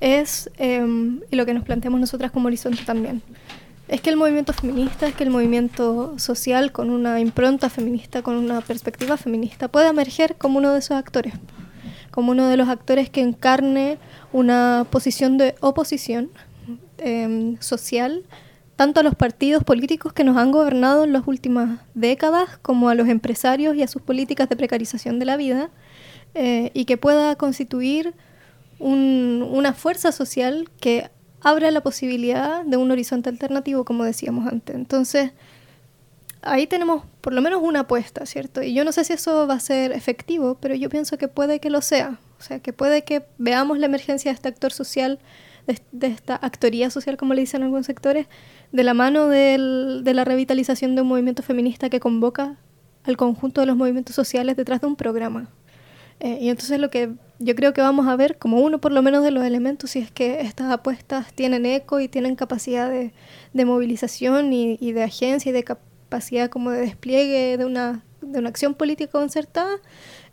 es, 0.00 0.48
em, 0.58 1.20
y 1.30 1.36
lo 1.36 1.44
que 1.44 1.54
nos 1.54 1.64
planteamos 1.64 2.00
nosotras 2.00 2.30
como 2.30 2.46
horizonte 2.46 2.84
también, 2.84 3.20
es 3.88 4.02
que 4.02 4.10
el 4.10 4.16
movimiento 4.16 4.52
feminista, 4.52 5.08
es 5.08 5.14
que 5.14 5.24
el 5.24 5.30
movimiento 5.30 6.18
social 6.18 6.72
con 6.72 6.90
una 6.90 7.20
impronta 7.20 7.70
feminista, 7.70 8.22
con 8.22 8.36
una 8.36 8.60
perspectiva 8.60 9.16
feminista, 9.16 9.68
pueda 9.68 9.88
emerger 9.88 10.36
como 10.36 10.58
uno 10.58 10.72
de 10.72 10.80
esos 10.80 10.96
actores, 10.96 11.34
como 12.10 12.32
uno 12.32 12.48
de 12.48 12.58
los 12.58 12.68
actores 12.68 13.08
que 13.08 13.22
encarne 13.22 13.98
una 14.32 14.86
posición 14.90 15.38
de 15.38 15.54
oposición 15.60 16.30
em, 16.98 17.58
social, 17.60 18.24
tanto 18.76 19.00
a 19.00 19.02
los 19.02 19.14
partidos 19.14 19.64
políticos 19.64 20.12
que 20.12 20.22
nos 20.22 20.36
han 20.36 20.52
gobernado 20.52 21.04
en 21.04 21.14
las 21.14 21.26
últimas 21.26 21.80
décadas, 21.94 22.58
como 22.60 22.90
a 22.90 22.94
los 22.94 23.08
empresarios 23.08 23.74
y 23.74 23.82
a 23.82 23.88
sus 23.88 24.02
políticas 24.02 24.50
de 24.50 24.56
precarización 24.56 25.18
de 25.18 25.24
la 25.24 25.36
vida, 25.38 25.70
eh, 26.34 26.70
y 26.74 26.84
que 26.84 26.98
pueda 26.98 27.34
constituir 27.36 28.14
una 28.78 29.72
fuerza 29.72 30.12
social 30.12 30.70
que 30.78 31.10
abre 31.40 31.70
la 31.70 31.80
posibilidad 31.80 32.64
de 32.64 32.76
un 32.76 32.90
horizonte 32.90 33.28
alternativo, 33.28 33.84
como 33.84 34.04
decíamos 34.04 34.46
antes. 34.46 34.74
Entonces, 34.74 35.32
ahí 36.42 36.66
tenemos 36.66 37.04
por 37.20 37.32
lo 37.32 37.42
menos 37.42 37.62
una 37.62 37.80
apuesta, 37.80 38.26
¿cierto? 38.26 38.62
Y 38.62 38.74
yo 38.74 38.84
no 38.84 38.92
sé 38.92 39.04
si 39.04 39.12
eso 39.12 39.46
va 39.46 39.54
a 39.54 39.60
ser 39.60 39.92
efectivo, 39.92 40.56
pero 40.60 40.74
yo 40.74 40.88
pienso 40.88 41.18
que 41.18 41.28
puede 41.28 41.60
que 41.60 41.70
lo 41.70 41.82
sea. 41.82 42.18
O 42.38 42.42
sea, 42.42 42.60
que 42.60 42.72
puede 42.72 43.02
que 43.02 43.24
veamos 43.38 43.78
la 43.78 43.86
emergencia 43.86 44.30
de 44.30 44.34
este 44.36 44.48
actor 44.48 44.72
social, 44.72 45.18
de, 45.66 46.06
esta 46.06 46.36
actoría 46.36 46.88
social, 46.90 47.16
como 47.16 47.34
le 47.34 47.40
dicen 47.40 47.62
algunos 47.62 47.86
sectores, 47.86 48.26
de 48.72 48.84
la 48.84 48.94
mano 48.94 49.28
de 49.28 50.12
la 50.14 50.24
revitalización 50.24 50.94
de 50.94 51.02
un 51.02 51.08
movimiento 51.08 51.42
feminista 51.42 51.90
que 51.90 52.00
convoca 52.00 52.56
al 53.04 53.16
conjunto 53.16 53.60
de 53.60 53.66
los 53.66 53.76
movimientos 53.76 54.14
sociales 54.14 54.56
detrás 54.56 54.80
de 54.80 54.86
un 54.86 54.96
programa. 54.96 55.50
Eh, 56.20 56.38
y 56.40 56.48
entonces 56.48 56.78
lo 56.78 56.90
que 56.90 57.10
yo 57.38 57.54
creo 57.54 57.72
que 57.72 57.80
vamos 57.80 58.06
a 58.08 58.16
ver 58.16 58.38
como 58.38 58.60
uno 58.60 58.80
por 58.80 58.92
lo 58.92 59.02
menos 59.02 59.22
de 59.22 59.30
los 59.30 59.44
elementos, 59.44 59.90
si 59.90 60.00
es 60.00 60.10
que 60.10 60.40
estas 60.40 60.70
apuestas 60.72 61.32
tienen 61.32 61.66
eco 61.66 62.00
y 62.00 62.08
tienen 62.08 62.36
capacidad 62.36 62.90
de, 62.90 63.12
movilización 63.64 64.52
y, 64.52 64.78
y, 64.80 64.92
de 64.92 65.04
agencia 65.04 65.50
y 65.50 65.52
de 65.52 65.64
capacidad 65.64 66.48
como 66.48 66.70
de 66.70 66.80
despliegue 66.80 67.56
de 67.56 67.64
una, 67.64 68.04
de 68.20 68.38
una 68.38 68.48
acción 68.48 68.74
política 68.74 69.12
concertada, 69.12 69.76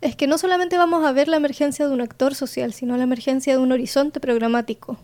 es 0.02 0.16
que 0.16 0.28
no 0.28 0.38
solamente 0.38 0.78
vamos 0.78 1.06
a 1.06 1.12
ver 1.12 1.28
la 1.28 1.38
emergencia 1.38 1.88
de 1.88 1.94
un 1.94 2.02
actor 2.02 2.36
social, 2.36 2.74
sino 2.74 2.98
la 2.98 3.04
emergencia 3.04 3.54
de 3.54 3.60
un 3.60 3.72
horizonte 3.72 4.20
programático 4.20 4.98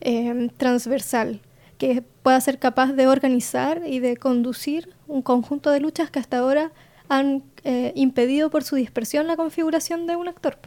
eh, 0.00 0.50
transversal 0.56 1.40
que 1.78 2.02
pueda 2.22 2.40
ser 2.40 2.58
capaz 2.58 2.92
de 2.92 3.06
organizar 3.06 3.82
y 3.86 4.00
de 4.00 4.16
conducir 4.16 4.94
un 5.06 5.22
conjunto 5.22 5.70
de 5.70 5.80
luchas 5.80 6.10
que 6.10 6.18
hasta 6.18 6.38
ahora 6.38 6.72
han 7.08 7.44
eh, 7.64 7.92
impedido 7.94 8.50
por 8.50 8.64
su 8.64 8.76
dispersión 8.76 9.26
la 9.26 9.36
configuración 9.36 10.06
de 10.06 10.16
un 10.16 10.28
actor, 10.28 10.58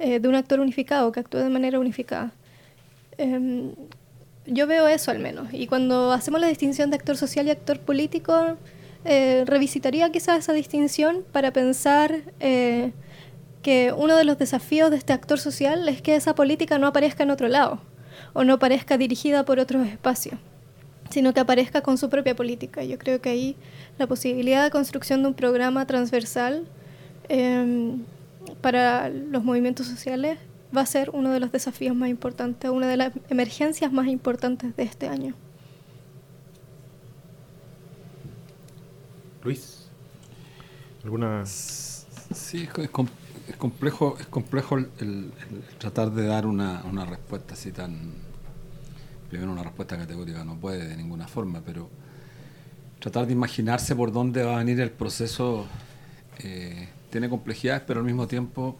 eh, 0.00 0.18
de 0.18 0.28
un 0.28 0.34
actor 0.34 0.58
unificado, 0.58 1.12
que 1.12 1.20
actúe 1.20 1.38
de 1.38 1.50
manera 1.50 1.78
unificada. 1.78 2.32
Em, 3.18 3.72
yo 4.46 4.66
veo 4.66 4.88
eso 4.88 5.10
al 5.12 5.20
menos. 5.20 5.48
Y 5.52 5.66
cuando 5.68 6.12
hacemos 6.12 6.40
la 6.40 6.48
distinción 6.48 6.90
de 6.90 6.96
actor 6.96 7.16
social 7.16 7.46
y 7.46 7.50
actor 7.50 7.78
político, 7.78 8.56
eh, 9.04 9.44
revisitaría 9.46 10.10
quizás 10.10 10.40
esa 10.40 10.52
distinción 10.52 11.24
para 11.32 11.52
pensar 11.52 12.22
que 13.62 13.94
uno 13.96 14.16
de 14.16 14.24
los 14.24 14.38
desafíos 14.38 14.90
de 14.90 14.96
este 14.96 15.12
actor 15.12 15.38
social 15.38 15.88
es 15.88 16.02
que 16.02 16.16
esa 16.16 16.34
política 16.34 16.78
no 16.78 16.86
aparezca 16.88 17.22
en 17.22 17.30
otro 17.30 17.48
lado 17.48 17.80
o 18.32 18.42
no 18.42 18.54
aparezca 18.54 18.96
dirigida 18.98 19.44
por 19.44 19.58
otros 19.58 19.86
espacios 19.86 20.38
sino 21.10 21.34
que 21.34 21.40
aparezca 21.40 21.82
con 21.82 21.98
su 21.98 22.08
propia 22.08 22.34
política. 22.34 22.82
Yo 22.84 22.96
creo 22.98 23.20
que 23.20 23.28
ahí 23.28 23.56
la 23.98 24.06
posibilidad 24.06 24.64
de 24.64 24.70
construcción 24.70 25.22
de 25.22 25.28
un 25.28 25.34
programa 25.34 25.86
transversal 25.86 26.64
em, 27.28 28.04
para 28.60 29.08
los 29.08 29.44
movimientos 29.44 29.86
sociales 29.86 30.38
va 30.76 30.82
a 30.82 30.86
ser 30.86 31.10
uno 31.10 31.30
de 31.30 31.40
los 31.40 31.52
desafíos 31.52 31.96
más 31.96 32.08
importantes, 32.08 32.70
una 32.70 32.86
de 32.86 32.96
las 32.96 33.12
emergencias 33.28 33.92
más 33.92 34.06
importantes 34.06 34.76
de 34.76 34.82
este 34.82 35.08
año. 35.08 35.34
Luis, 39.42 39.88
¿alguna...? 41.02 41.44
Sí, 41.46 42.68
es, 42.78 42.90
complejo, 43.56 44.16
es 44.20 44.26
complejo 44.26 44.78
el, 44.78 45.32
tratar 45.78 46.12
de 46.12 46.26
dar 46.26 46.46
una, 46.46 46.84
una 46.84 47.04
respuesta 47.04 47.54
así 47.54 47.72
tan 47.72 48.12
primero 49.30 49.52
una 49.52 49.62
respuesta 49.62 49.96
categórica 49.96 50.44
no 50.44 50.56
puede 50.56 50.88
de 50.88 50.96
ninguna 50.96 51.28
forma, 51.28 51.62
pero 51.64 51.88
tratar 52.98 53.26
de 53.26 53.32
imaginarse 53.32 53.94
por 53.94 54.12
dónde 54.12 54.42
va 54.42 54.56
a 54.56 54.58
venir 54.58 54.80
el 54.80 54.90
proceso 54.90 55.66
eh, 56.38 56.88
tiene 57.10 57.28
complejidades, 57.28 57.82
pero 57.86 58.00
al 58.00 58.06
mismo 58.06 58.26
tiempo 58.26 58.76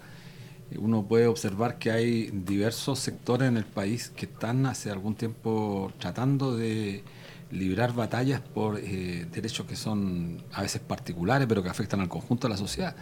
eh, 0.70 0.78
uno 0.78 1.04
puede 1.04 1.26
observar 1.26 1.78
que 1.78 1.90
hay 1.90 2.30
diversos 2.32 2.98
sectores 2.98 3.48
en 3.48 3.56
el 3.56 3.64
país 3.64 4.10
que 4.10 4.26
están 4.26 4.66
hace 4.66 4.90
algún 4.90 5.14
tiempo 5.14 5.92
tratando 5.98 6.56
de 6.56 7.02
librar 7.50 7.92
batallas 7.92 8.40
por 8.40 8.78
eh, 8.78 9.26
derechos 9.32 9.66
que 9.66 9.76
son 9.76 10.42
a 10.52 10.62
veces 10.62 10.80
particulares, 10.80 11.46
pero 11.48 11.62
que 11.62 11.68
afectan 11.68 12.00
al 12.00 12.08
conjunto 12.08 12.46
de 12.46 12.52
la 12.52 12.56
sociedad. 12.56 12.94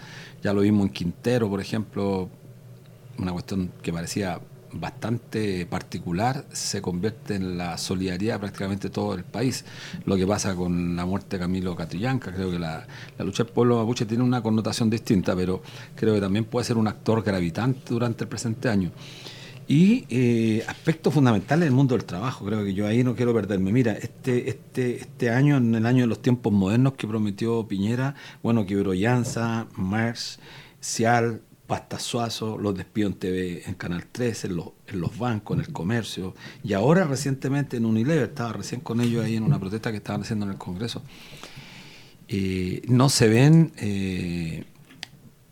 Ya 0.43 0.53
lo 0.53 0.62
vimos 0.62 0.87
en 0.87 0.93
Quintero, 0.93 1.49
por 1.49 1.61
ejemplo, 1.61 2.31
una 3.18 3.33
cuestión 3.33 3.72
que 3.83 3.93
parecía 3.93 4.41
bastante 4.73 5.66
particular 5.66 6.45
se 6.53 6.83
convierte 6.83 7.35
en 7.35 7.59
la 7.59 7.79
solidaridad 7.79 8.35
de 8.35 8.41
prácticamente 8.41 8.91
todo 8.91 9.14
el 9.14 9.25
país. 9.25 9.64
Lo 10.05 10.16
que 10.16 10.27
pasa 10.27 10.55
con 10.55 10.97
la 10.97 11.07
muerte 11.07 11.37
de 11.37 11.41
Camilo 11.41 11.75
Catrillanca, 11.77 12.33
creo 12.33 12.51
que 12.51 12.59
la, 12.59 12.87
lucha 13.19 13.45
del 13.45 13.53
pueblo 13.53 13.79
mapuche 13.79 14.07
tiene 14.07 14.25
una 14.25 14.43
connotación 14.43 14.91
distinta, 14.91 15.35
pero 15.35 15.62
creo 15.95 16.14
que 16.14 16.21
también 16.21 16.45
puede 16.45 16.64
ser 16.64 16.77
un 16.77 16.89
actor 16.89 17.23
gravitante 17.23 17.93
durante 17.93 18.25
el 18.25 18.29
presente 18.29 18.69
año. 18.69 18.91
Y 19.71 20.07
eh, 20.09 20.64
aspectos 20.66 21.12
fundamentales 21.12 21.66
del 21.66 21.75
mundo 21.75 21.95
del 21.95 22.07
trabajo, 22.07 22.47
creo 22.47 22.64
que 22.64 22.73
yo 22.73 22.87
ahí 22.87 23.05
no 23.05 23.14
quiero 23.14 23.35
perderme. 23.35 23.71
Mira, 23.71 23.93
este, 23.93 24.49
este, 24.49 24.97
este 24.97 25.29
año, 25.29 25.59
en 25.59 25.75
el 25.75 25.85
año 25.85 26.05
de 26.05 26.07
los 26.07 26.23
tiempos 26.23 26.55
modernos 26.55 26.95
que 26.95 27.07
prometió 27.07 27.69
Piñera, 27.69 28.14
bueno, 28.43 28.64
que 28.64 28.75
Llanza, 28.75 29.66
Mars, 29.77 30.39
Cial, 30.81 31.43
Pastasuazo, 31.69 32.57
los 32.57 32.75
despidos 32.75 33.12
en 33.12 33.19
TV, 33.19 33.62
en 33.66 33.75
Canal 33.75 34.07
13, 34.11 34.47
en 34.47 34.57
los, 34.57 34.69
en 34.87 35.01
los 35.01 35.19
bancos, 35.19 35.59
en 35.59 35.64
el 35.66 35.71
comercio, 35.71 36.35
y 36.64 36.73
ahora 36.73 37.05
recientemente 37.05 37.77
en 37.77 37.85
Unilever, 37.85 38.31
estaba 38.31 38.55
recién 38.55 38.81
con 38.81 39.03
ellos 39.03 39.23
ahí 39.23 39.37
en 39.37 39.45
una 39.45 39.61
protesta 39.61 39.91
que 39.91 39.99
estaban 39.99 40.23
haciendo 40.23 40.47
en 40.47 40.53
el 40.53 40.59
Congreso. 40.59 41.03
Eh, 42.27 42.81
no 42.89 43.11
se 43.11 43.29
ven 43.29 43.73
eh, 43.77 44.64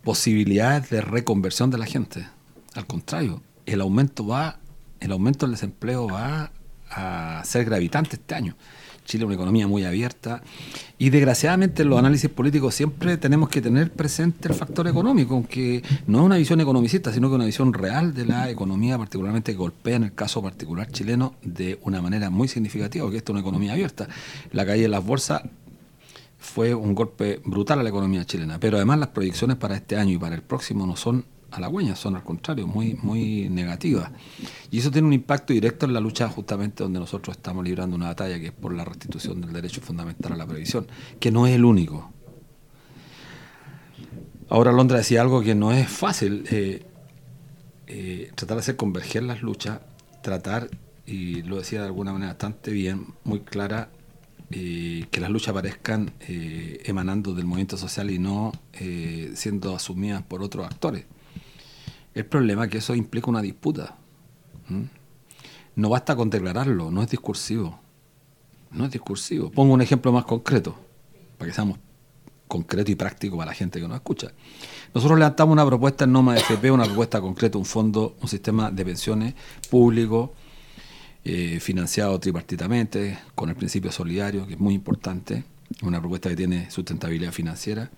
posibilidades 0.03 0.89
de 0.89 1.01
reconversión 1.01 1.69
de 1.69 1.77
la 1.77 1.85
gente. 1.85 2.27
Al 2.73 2.87
contrario, 2.87 3.43
el 3.67 3.79
aumento 3.79 4.25
va, 4.25 4.57
el 4.99 5.11
aumento 5.11 5.45
del 5.45 5.53
desempleo 5.53 6.07
va 6.07 6.51
a 6.89 7.43
ser 7.45 7.65
gravitante 7.65 8.15
este 8.15 8.33
año. 8.33 8.55
Chile 9.07 9.23
es 9.23 9.25
una 9.25 9.35
economía 9.35 9.67
muy 9.67 9.85
abierta 9.85 10.43
y 10.99 11.09
desgraciadamente 11.09 11.83
en 11.83 11.89
los 11.89 11.97
análisis 11.97 12.29
políticos 12.29 12.75
siempre 12.75 13.17
tenemos 13.17 13.49
que 13.49 13.61
tener 13.61 13.91
presente 13.91 14.49
el 14.49 14.53
factor 14.53 14.87
económico, 14.87 15.33
aunque 15.33 15.81
no 16.05 16.19
es 16.19 16.25
una 16.25 16.37
visión 16.37 16.59
economicista, 16.59 17.11
sino 17.13 17.29
que 17.29 17.35
una 17.35 17.45
visión 17.45 17.73
real 17.73 18.13
de 18.13 18.25
la 18.25 18.49
economía, 18.49 18.97
particularmente 18.97 19.53
que 19.53 19.57
golpea 19.57 19.95
en 19.95 20.03
el 20.03 20.13
caso 20.13 20.43
particular 20.43 20.91
chileno 20.91 21.35
de 21.41 21.79
una 21.83 22.01
manera 22.01 22.29
muy 22.29 22.49
significativa, 22.49 23.05
porque 23.05 23.17
esta 23.17 23.31
es 23.31 23.33
una 23.33 23.41
economía 23.41 23.73
abierta. 23.73 24.07
La 24.51 24.65
caída 24.65 24.83
de 24.83 24.89
las 24.89 25.05
bolsas 25.05 25.41
fue 26.37 26.75
un 26.75 26.93
golpe 26.93 27.39
brutal 27.45 27.79
a 27.79 27.83
la 27.83 27.89
economía 27.89 28.25
chilena, 28.25 28.59
pero 28.59 28.75
además 28.75 28.99
las 28.99 29.09
proyecciones 29.09 29.55
para 29.55 29.75
este 29.75 29.95
año 29.95 30.11
y 30.11 30.17
para 30.17 30.35
el 30.35 30.41
próximo 30.41 30.85
no 30.85 30.97
son 30.97 31.25
halagüeñas, 31.57 31.99
son 31.99 32.15
al 32.15 32.23
contrario, 32.23 32.67
muy, 32.67 32.93
muy 33.01 33.49
negativas. 33.49 34.11
Y 34.71 34.79
eso 34.79 34.91
tiene 34.91 35.07
un 35.07 35.13
impacto 35.13 35.53
directo 35.53 35.85
en 35.85 35.93
la 35.93 35.99
lucha 35.99 36.29
justamente 36.29 36.83
donde 36.83 36.99
nosotros 36.99 37.37
estamos 37.37 37.63
librando 37.63 37.95
una 37.95 38.07
batalla, 38.07 38.39
que 38.39 38.47
es 38.47 38.53
por 38.53 38.73
la 38.73 38.85
restitución 38.85 39.41
del 39.41 39.53
derecho 39.53 39.81
fundamental 39.81 40.33
a 40.33 40.35
la 40.35 40.45
previsión, 40.45 40.87
que 41.19 41.31
no 41.31 41.45
es 41.47 41.55
el 41.55 41.65
único. 41.65 42.11
Ahora 44.49 44.71
Londra 44.71 44.97
decía 44.97 45.21
algo 45.21 45.41
que 45.41 45.55
no 45.55 45.73
es 45.73 45.89
fácil, 45.89 46.45
eh, 46.49 46.85
eh, 47.87 48.31
tratar 48.35 48.55
de 48.57 48.61
hacer 48.61 48.75
converger 48.77 49.23
las 49.23 49.41
luchas, 49.41 49.81
tratar, 50.21 50.69
y 51.05 51.41
lo 51.41 51.57
decía 51.57 51.81
de 51.81 51.87
alguna 51.87 52.13
manera 52.13 52.31
bastante 52.31 52.71
bien, 52.71 53.07
muy 53.25 53.41
clara, 53.41 53.89
eh, 54.51 55.05
que 55.11 55.19
las 55.19 55.29
luchas 55.29 55.49
aparezcan 55.49 56.13
emanando 56.29 57.33
del 57.33 57.45
movimiento 57.45 57.75
social 57.75 58.09
y 58.09 58.19
no 58.19 58.53
siendo 59.33 59.75
asumidas 59.75 60.23
por 60.23 60.41
otros 60.41 60.65
actores. 60.65 61.05
El 62.17 62.25
problema 62.25 62.65
es 62.65 62.71
que 62.71 62.79
eso 62.79 62.95
implica 62.95 63.29
una 63.29 63.43
disputa. 63.43 63.95
No 65.75 65.89
basta 65.89 66.15
con 66.15 66.31
declararlo, 66.31 66.89
no 66.89 67.03
es 67.03 67.11
discursivo. 67.11 67.79
No 68.71 68.85
es 68.85 68.91
discursivo. 68.91 69.51
Pongo 69.51 69.75
un 69.75 69.83
ejemplo 69.83 70.11
más 70.11 70.25
concreto, 70.25 70.75
para 71.37 71.51
que 71.51 71.53
seamos 71.53 71.77
concreto 72.47 72.89
y 72.89 72.95
práctico 72.95 73.37
para 73.37 73.51
la 73.51 73.53
gente 73.53 73.79
que 73.79 73.87
nos 73.87 73.97
escucha. 73.97 74.31
Nosotros 74.95 75.19
levantamos 75.19 75.53
una 75.53 75.63
propuesta 75.63 76.05
en 76.05 76.13
Noma 76.13 76.35
FP, 76.35 76.71
una 76.71 76.85
propuesta 76.85 77.21
concreta, 77.21 77.59
un 77.59 77.65
fondo, 77.65 78.17
un 78.19 78.27
sistema 78.27 78.71
de 78.71 78.83
pensiones 78.83 79.35
público, 79.69 80.33
eh, 81.23 81.59
financiado 81.59 82.19
tripartitamente, 82.19 83.19
con 83.35 83.49
el 83.49 83.55
principio 83.55 83.91
solidario, 83.91 84.47
que 84.47 84.53
es 84.53 84.59
muy 84.59 84.73
importante, 84.73 85.43
una 85.83 85.99
propuesta 85.99 86.29
que 86.29 86.35
tiene 86.35 86.71
sustentabilidad 86.71 87.31
financiera 87.31 87.91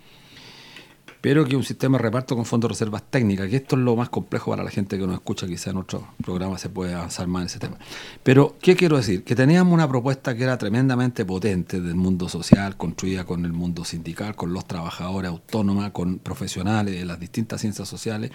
pero 1.21 1.45
que 1.45 1.55
un 1.55 1.63
sistema 1.63 1.97
de 1.97 2.03
reparto 2.03 2.35
con 2.35 2.45
fondos 2.45 2.69
de 2.69 2.73
reservas 2.73 3.03
técnicas, 3.09 3.49
que 3.49 3.57
esto 3.57 3.75
es 3.75 3.81
lo 3.81 3.95
más 3.95 4.09
complejo 4.09 4.51
para 4.51 4.63
la 4.63 4.69
gente 4.69 4.97
que 4.97 5.05
nos 5.05 5.15
escucha, 5.15 5.47
quizá 5.47 5.71
en 5.71 5.77
otro 5.77 6.07
programa 6.23 6.57
se 6.57 6.69
puede 6.69 6.93
avanzar 6.93 7.27
más 7.27 7.41
en 7.41 7.45
ese 7.47 7.59
tema. 7.59 7.77
Pero, 8.23 8.55
¿qué 8.61 8.75
quiero 8.75 8.97
decir? 8.97 9.23
Que 9.23 9.35
teníamos 9.35 9.73
una 9.73 9.87
propuesta 9.87 10.35
que 10.35 10.43
era 10.43 10.57
tremendamente 10.57 11.25
potente 11.25 11.81
del 11.81 11.95
mundo 11.95 12.29
social, 12.29 12.77
construida 12.77 13.25
con 13.25 13.43
el 13.43 13.51
mundo 13.51 13.83
sindical, 13.83 14.35
con 14.35 14.53
los 14.53 14.65
trabajadores 14.65 15.29
autónomos, 15.29 15.89
con 15.91 16.19
profesionales 16.19 16.95
de 16.95 17.05
las 17.05 17.19
distintas 17.19 17.61
ciencias 17.61 17.87
sociales, 17.89 18.31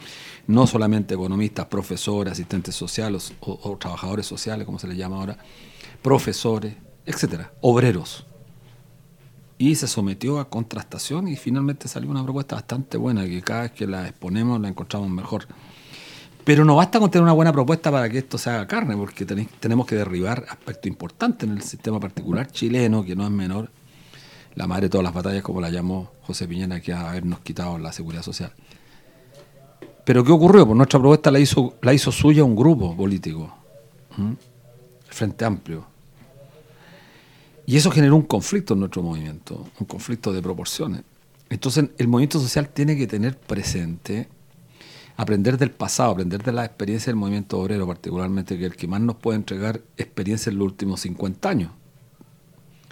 no 0.46 0.66
solamente 0.66 1.14
economistas, 1.14 1.66
profesores, 1.66 2.32
asistentes 2.32 2.74
sociales 2.74 3.32
o 3.40 3.76
trabajadores 3.78 4.26
sociales, 4.26 4.66
como 4.66 4.78
se 4.78 4.88
les 4.88 4.98
llama 4.98 5.16
ahora, 5.16 5.38
profesores, 6.02 6.74
etcétera, 7.06 7.52
obreros 7.60 8.26
y 9.58 9.74
se 9.76 9.86
sometió 9.86 10.40
a 10.40 10.48
contrastación 10.48 11.28
y 11.28 11.36
finalmente 11.36 11.88
salió 11.88 12.10
una 12.10 12.24
propuesta 12.24 12.56
bastante 12.56 12.96
buena 12.96 13.24
que 13.24 13.42
cada 13.42 13.62
vez 13.62 13.72
que 13.72 13.86
la 13.86 14.08
exponemos 14.08 14.60
la 14.60 14.68
encontramos 14.68 15.08
mejor. 15.08 15.46
Pero 16.44 16.64
no 16.64 16.76
basta 16.76 16.98
con 17.00 17.10
tener 17.10 17.22
una 17.22 17.32
buena 17.32 17.52
propuesta 17.52 17.90
para 17.90 18.08
que 18.10 18.18
esto 18.18 18.36
se 18.36 18.50
haga 18.50 18.66
carne, 18.66 18.96
porque 18.96 19.24
tenemos 19.24 19.86
que 19.86 19.94
derribar 19.94 20.44
aspectos 20.50 20.86
importantes 20.88 21.48
en 21.48 21.56
el 21.56 21.62
sistema 21.62 21.98
particular 21.98 22.48
chileno, 22.50 23.02
que 23.02 23.16
no 23.16 23.24
es 23.24 23.30
menor, 23.30 23.70
la 24.54 24.66
madre 24.66 24.82
de 24.82 24.90
todas 24.90 25.04
las 25.04 25.14
batallas, 25.14 25.42
como 25.42 25.62
la 25.62 25.70
llamó 25.70 26.12
José 26.22 26.46
Piñera, 26.46 26.80
que 26.80 26.92
a 26.92 27.08
habernos 27.08 27.40
quitado 27.40 27.78
la 27.78 27.92
seguridad 27.92 28.22
social. 28.22 28.52
Pero 30.04 30.22
¿qué 30.22 30.32
ocurrió? 30.32 30.66
Pues 30.66 30.76
nuestra 30.76 31.00
propuesta 31.00 31.30
la 31.30 31.38
hizo, 31.38 31.76
la 31.80 31.94
hizo 31.94 32.12
suya 32.12 32.44
un 32.44 32.54
grupo 32.54 32.94
político, 32.94 33.54
el 34.18 34.36
Frente 35.08 35.46
Amplio. 35.46 35.93
Y 37.66 37.76
eso 37.76 37.90
generó 37.90 38.16
un 38.16 38.22
conflicto 38.22 38.74
en 38.74 38.80
nuestro 38.80 39.02
movimiento, 39.02 39.66
un 39.78 39.86
conflicto 39.86 40.32
de 40.32 40.42
proporciones. 40.42 41.02
Entonces 41.48 41.90
el 41.98 42.08
movimiento 42.08 42.40
social 42.40 42.68
tiene 42.68 42.96
que 42.96 43.06
tener 43.06 43.38
presente, 43.38 44.28
aprender 45.16 45.56
del 45.56 45.70
pasado, 45.70 46.12
aprender 46.12 46.42
de 46.42 46.52
la 46.52 46.64
experiencia 46.64 47.06
del 47.06 47.16
movimiento 47.16 47.58
obrero, 47.58 47.86
particularmente 47.86 48.58
que 48.58 48.66
el 48.66 48.76
que 48.76 48.88
más 48.88 49.00
nos 49.00 49.16
puede 49.16 49.36
entregar 49.36 49.80
experiencia 49.96 50.50
en 50.50 50.58
los 50.58 50.66
últimos 50.66 51.00
50 51.00 51.48
años. 51.48 51.70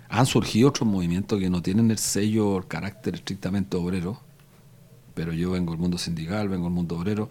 Han 0.09 0.27
surgido 0.27 0.69
otros 0.69 0.89
movimientos 0.89 1.39
que 1.39 1.51
no 1.51 1.63
tienen 1.63 1.91
el 1.91 1.99
sello 1.99 2.51
o 2.51 2.59
el 2.59 2.67
carácter 2.67 3.15
estrictamente 3.15 3.77
obrero, 3.77 4.21
pero 5.15 5.33
yo 5.33 5.51
vengo 5.51 5.73
del 5.73 5.81
mundo 5.81 5.99
sindical, 5.99 6.49
vengo 6.49 6.65
del 6.65 6.75
mundo 6.75 6.97
obrero 6.97 7.29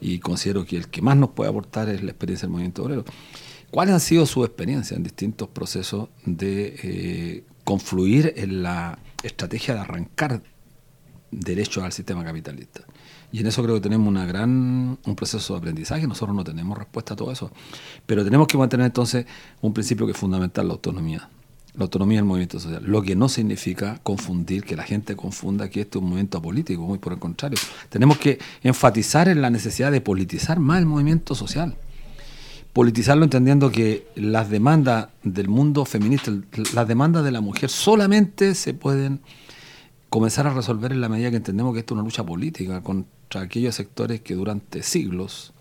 y 0.00 0.18
considero 0.18 0.64
que 0.64 0.76
el 0.76 0.88
que 0.88 1.02
más 1.02 1.16
nos 1.16 1.30
puede 1.30 1.50
aportar 1.50 1.88
es 1.88 2.02
la 2.02 2.10
experiencia 2.10 2.46
del 2.46 2.52
movimiento 2.52 2.84
obrero. 2.84 3.04
¿Cuáles 3.74 3.92
han 3.92 3.98
sido 3.98 4.24
sus 4.24 4.46
experiencias 4.46 4.96
en 4.96 5.02
distintos 5.02 5.48
procesos 5.48 6.08
de 6.24 6.76
eh, 6.80 7.44
confluir 7.64 8.32
en 8.36 8.62
la 8.62 9.00
estrategia 9.24 9.74
de 9.74 9.80
arrancar 9.80 10.42
derechos 11.32 11.82
al 11.82 11.90
sistema 11.90 12.22
capitalista? 12.22 12.82
Y 13.32 13.40
en 13.40 13.48
eso 13.48 13.64
creo 13.64 13.74
que 13.74 13.80
tenemos 13.80 14.06
una 14.06 14.26
gran, 14.26 14.96
un 15.04 15.16
proceso 15.16 15.54
de 15.54 15.58
aprendizaje. 15.58 16.06
Nosotros 16.06 16.36
no 16.36 16.44
tenemos 16.44 16.78
respuesta 16.78 17.14
a 17.14 17.16
todo 17.16 17.32
eso. 17.32 17.50
Pero 18.06 18.22
tenemos 18.22 18.46
que 18.46 18.56
mantener 18.56 18.86
entonces 18.86 19.26
un 19.60 19.74
principio 19.74 20.06
que 20.06 20.12
es 20.12 20.18
fundamental, 20.18 20.68
la 20.68 20.74
autonomía 20.74 21.28
la 21.76 21.82
autonomía 21.82 22.18
del 22.18 22.26
movimiento 22.26 22.60
social. 22.60 22.84
Lo 22.86 23.02
que 23.02 23.16
no 23.16 23.28
significa 23.28 23.98
confundir, 24.04 24.62
que 24.62 24.76
la 24.76 24.84
gente 24.84 25.16
confunda 25.16 25.68
que 25.68 25.80
este 25.80 25.98
es 25.98 26.02
un 26.02 26.10
movimiento 26.10 26.40
político, 26.40 26.82
muy 26.82 26.98
por 26.98 27.12
el 27.12 27.18
contrario. 27.18 27.58
Tenemos 27.88 28.18
que 28.18 28.38
enfatizar 28.62 29.28
en 29.28 29.42
la 29.42 29.50
necesidad 29.50 29.90
de 29.90 30.00
politizar 30.00 30.60
más 30.60 30.78
el 30.78 30.86
movimiento 30.86 31.34
social. 31.34 31.76
Politizarlo 32.74 33.24
entendiendo 33.24 33.70
que 33.70 34.06
las 34.16 34.50
demandas 34.50 35.08
del 35.22 35.48
mundo 35.48 35.86
feminista, 35.86 36.30
las 36.74 36.86
demandas 36.86 37.24
de 37.24 37.30
la 37.30 37.40
mujer 37.40 37.70
solamente 37.70 38.54
se 38.54 38.74
pueden 38.74 39.20
comenzar 40.10 40.46
a 40.46 40.52
resolver 40.52 40.92
en 40.92 41.00
la 41.00 41.08
medida 41.08 41.30
que 41.30 41.36
entendemos 41.36 41.72
que 41.72 41.80
esto 41.80 41.94
es 41.94 41.96
una 41.96 42.04
lucha 42.04 42.24
política 42.24 42.82
contra 42.82 43.40
aquellos 43.40 43.74
sectores 43.74 44.20
que 44.20 44.34
durante 44.34 44.82
siglos 44.82 45.54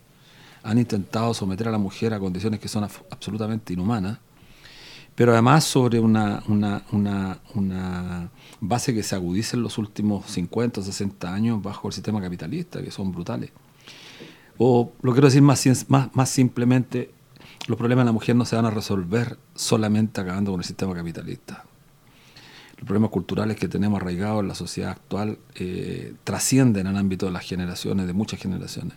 han 0.63 0.77
intentado 0.77 1.33
someter 1.33 1.69
a 1.69 1.71
la 1.71 1.77
mujer 1.77 2.13
a 2.13 2.19
condiciones 2.19 2.59
que 2.59 2.67
son 2.67 2.83
absolutamente 2.83 3.73
inhumanas 3.73 4.19
pero 5.15 5.33
además 5.33 5.63
sobre 5.63 5.99
una, 5.99 6.43
una, 6.47 6.83
una, 6.91 7.39
una, 7.53 8.29
base 8.59 8.93
que 8.93 9.03
se 9.03 9.15
agudiza 9.15 9.57
en 9.57 9.63
los 9.63 9.77
últimos 9.77 10.25
50 10.25 10.81
o 10.81 10.83
60 10.83 11.33
años 11.33 11.61
bajo 11.61 11.87
el 11.87 11.93
sistema 11.93 12.21
capitalista, 12.21 12.81
que 12.81 12.91
son 12.91 13.11
brutales. 13.11 13.51
O 14.57 14.91
lo 15.01 15.11
quiero 15.13 15.27
decir 15.27 15.41
más, 15.41 15.65
más, 15.89 16.15
más 16.15 16.29
simplemente, 16.29 17.11
los 17.67 17.77
problemas 17.77 18.03
de 18.03 18.07
la 18.07 18.11
mujer 18.11 18.35
no 18.35 18.45
se 18.45 18.55
van 18.55 18.65
a 18.65 18.69
resolver 18.69 19.37
solamente 19.55 20.21
acabando 20.21 20.51
con 20.51 20.59
el 20.59 20.65
sistema 20.65 20.93
capitalista. 20.93 21.63
Los 22.77 22.85
problemas 22.85 23.11
culturales 23.11 23.57
que 23.57 23.67
tenemos 23.67 24.01
arraigados 24.01 24.41
en 24.41 24.47
la 24.49 24.55
sociedad 24.55 24.91
actual 24.91 25.39
eh, 25.55 26.13
trascienden 26.23 26.87
al 26.87 26.97
ámbito 26.97 27.25
de 27.27 27.31
las 27.31 27.45
generaciones, 27.45 28.07
de 28.07 28.13
muchas 28.13 28.39
generaciones. 28.39 28.93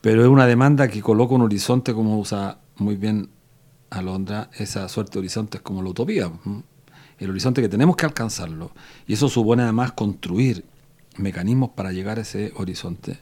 Pero 0.00 0.22
es 0.22 0.28
una 0.28 0.46
demanda 0.46 0.88
que 0.88 1.02
coloca 1.02 1.34
un 1.34 1.42
horizonte, 1.42 1.92
como 1.92 2.18
usa 2.18 2.58
muy 2.76 2.96
bien 2.96 3.28
alondra 3.90 4.50
esa 4.56 4.88
suerte 4.88 5.14
de 5.14 5.18
horizonte 5.20 5.58
es 5.58 5.62
como 5.62 5.82
la 5.82 5.90
utopía. 5.90 6.30
El 7.18 7.30
horizonte 7.30 7.62
que 7.62 7.68
tenemos 7.68 7.96
que 7.96 8.06
alcanzarlo. 8.06 8.72
Y 9.06 9.14
eso 9.14 9.28
supone 9.28 9.62
además 9.62 9.92
construir 9.92 10.64
mecanismos 11.16 11.70
para 11.70 11.92
llegar 11.92 12.18
a 12.18 12.22
ese 12.22 12.52
horizonte. 12.56 13.18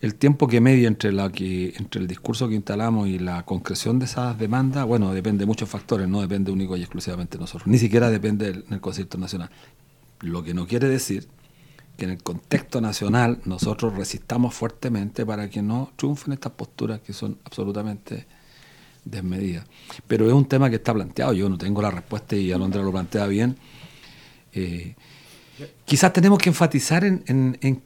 El 0.00 0.14
tiempo 0.14 0.46
que 0.46 0.60
media 0.60 0.88
entre, 0.88 1.12
la 1.12 1.30
que, 1.30 1.74
entre 1.78 2.02
el 2.02 2.06
discurso 2.06 2.48
que 2.48 2.54
instalamos 2.54 3.08
y 3.08 3.18
la 3.18 3.44
concreción 3.44 3.98
de 3.98 4.04
esas 4.04 4.38
demandas, 4.38 4.84
bueno, 4.86 5.12
depende 5.12 5.40
de 5.40 5.46
muchos 5.46 5.68
factores, 5.68 6.06
no 6.06 6.20
depende 6.20 6.52
único 6.52 6.76
y 6.76 6.82
exclusivamente 6.82 7.38
de 7.38 7.42
nosotros, 7.42 7.66
ni 7.66 7.78
siquiera 7.78 8.10
depende 8.10 8.52
del, 8.52 8.66
del 8.68 8.80
concierto 8.80 9.16
nacional. 9.16 9.50
Lo 10.20 10.42
que 10.42 10.52
no 10.54 10.66
quiere 10.66 10.88
decir 10.88 11.28
que 11.96 12.04
en 12.04 12.10
el 12.10 12.22
contexto 12.22 12.80
nacional 12.80 13.40
nosotros 13.44 13.94
resistamos 13.96 14.54
fuertemente 14.54 15.24
para 15.24 15.48
que 15.48 15.62
no 15.62 15.92
triunfen 15.96 16.34
estas 16.34 16.52
posturas 16.52 17.00
que 17.00 17.12
son 17.12 17.38
absolutamente 17.44 18.26
desmedida. 19.06 19.64
Pero 20.06 20.26
es 20.26 20.32
un 20.32 20.44
tema 20.44 20.68
que 20.68 20.76
está 20.76 20.92
planteado, 20.92 21.32
yo 21.32 21.48
no 21.48 21.56
tengo 21.56 21.80
la 21.80 21.90
respuesta 21.90 22.36
y 22.36 22.52
Alondra 22.52 22.82
lo 22.82 22.92
plantea 22.92 23.26
bien. 23.26 23.56
Eh, 24.52 24.94
quizás 25.84 26.12
tenemos 26.12 26.38
que 26.38 26.50
enfatizar 26.50 27.04
en, 27.04 27.24
en, 27.26 27.82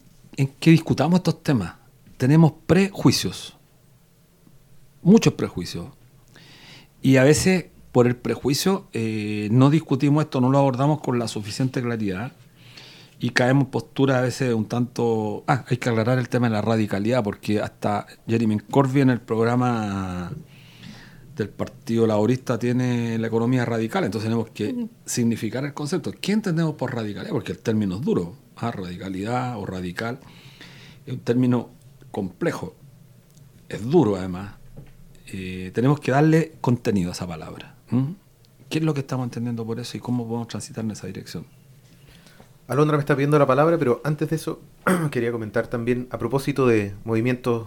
que 0.58 0.70
discutamos 0.70 1.18
estos 1.20 1.42
temas. 1.42 1.74
Tenemos 2.20 2.52
prejuicios, 2.66 3.56
muchos 5.00 5.32
prejuicios. 5.32 5.86
Y 7.00 7.16
a 7.16 7.24
veces 7.24 7.68
por 7.92 8.06
el 8.06 8.14
prejuicio 8.14 8.88
eh, 8.92 9.48
no 9.50 9.70
discutimos 9.70 10.24
esto, 10.24 10.42
no 10.42 10.50
lo 10.50 10.58
abordamos 10.58 11.00
con 11.00 11.18
la 11.18 11.28
suficiente 11.28 11.80
claridad 11.80 12.32
y 13.20 13.30
caemos 13.30 13.64
en 13.64 13.70
postura 13.70 14.18
a 14.18 14.20
veces 14.20 14.52
un 14.52 14.66
tanto... 14.66 15.44
Ah, 15.46 15.64
hay 15.66 15.78
que 15.78 15.88
aclarar 15.88 16.18
el 16.18 16.28
tema 16.28 16.48
de 16.48 16.52
la 16.52 16.60
radicalidad 16.60 17.24
porque 17.24 17.62
hasta 17.62 18.06
Jeremy 18.28 18.58
Corbyn 18.70 19.04
en 19.04 19.08
el 19.08 19.22
programa 19.22 20.30
del 21.36 21.48
Partido 21.48 22.06
Laborista 22.06 22.58
tiene 22.58 23.16
la 23.16 23.28
economía 23.28 23.64
radical, 23.64 24.04
entonces 24.04 24.26
tenemos 24.28 24.50
que 24.50 24.88
significar 25.06 25.64
el 25.64 25.72
concepto. 25.72 26.12
¿Qué 26.20 26.32
entendemos 26.32 26.74
por 26.74 26.94
radicalidad? 26.94 27.32
Porque 27.32 27.52
el 27.52 27.60
término 27.60 27.94
es 27.94 28.02
duro. 28.02 28.36
¿ah? 28.56 28.72
Radicalidad 28.72 29.58
o 29.58 29.64
radical 29.64 30.20
es 31.06 31.14
un 31.14 31.20
término 31.20 31.79
complejo, 32.10 32.74
es 33.68 33.88
duro 33.88 34.16
además. 34.16 34.54
Eh, 35.32 35.70
tenemos 35.74 36.00
que 36.00 36.10
darle 36.10 36.52
contenido 36.60 37.10
a 37.10 37.12
esa 37.12 37.26
palabra. 37.26 37.76
¿Qué 38.68 38.78
es 38.78 38.84
lo 38.84 38.94
que 38.94 39.00
estamos 39.00 39.24
entendiendo 39.24 39.64
por 39.64 39.80
eso 39.80 39.96
y 39.96 40.00
cómo 40.00 40.26
podemos 40.26 40.48
transitar 40.48 40.84
en 40.84 40.92
esa 40.92 41.06
dirección? 41.06 41.46
Alondra 42.68 42.96
me 42.96 43.00
está 43.00 43.16
pidiendo 43.16 43.36
la 43.38 43.46
palabra, 43.46 43.78
pero 43.78 44.00
antes 44.04 44.30
de 44.30 44.36
eso 44.36 44.60
quería 45.10 45.32
comentar 45.32 45.66
también 45.66 46.06
a 46.10 46.18
propósito 46.18 46.68
de 46.68 46.94
movimientos 47.04 47.66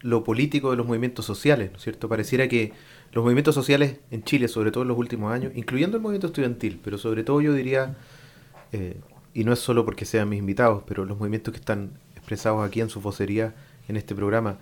lo 0.00 0.24
político 0.24 0.70
de 0.70 0.76
los 0.76 0.86
movimientos 0.86 1.24
sociales, 1.24 1.70
¿no 1.70 1.78
es 1.78 1.84
cierto? 1.84 2.08
Pareciera 2.08 2.46
que 2.48 2.72
los 3.12 3.24
movimientos 3.24 3.54
sociales 3.54 4.00
en 4.10 4.24
Chile, 4.24 4.48
sobre 4.48 4.70
todo 4.70 4.82
en 4.82 4.88
los 4.88 4.98
últimos 4.98 5.32
años, 5.32 5.52
incluyendo 5.54 5.96
el 5.96 6.02
movimiento 6.02 6.26
estudiantil, 6.26 6.80
pero 6.82 6.98
sobre 6.98 7.22
todo 7.22 7.40
yo 7.40 7.54
diría, 7.54 7.96
eh, 8.72 9.00
y 9.32 9.44
no 9.44 9.52
es 9.52 9.60
solo 9.60 9.84
porque 9.84 10.04
sean 10.04 10.28
mis 10.28 10.40
invitados, 10.40 10.82
pero 10.86 11.04
los 11.04 11.16
movimientos 11.16 11.52
que 11.52 11.60
están 11.60 11.92
expresados 12.16 12.66
aquí 12.66 12.80
en 12.80 12.90
su 12.90 13.00
vocería 13.00 13.54
en 13.88 13.96
este 13.96 14.14
programa, 14.14 14.58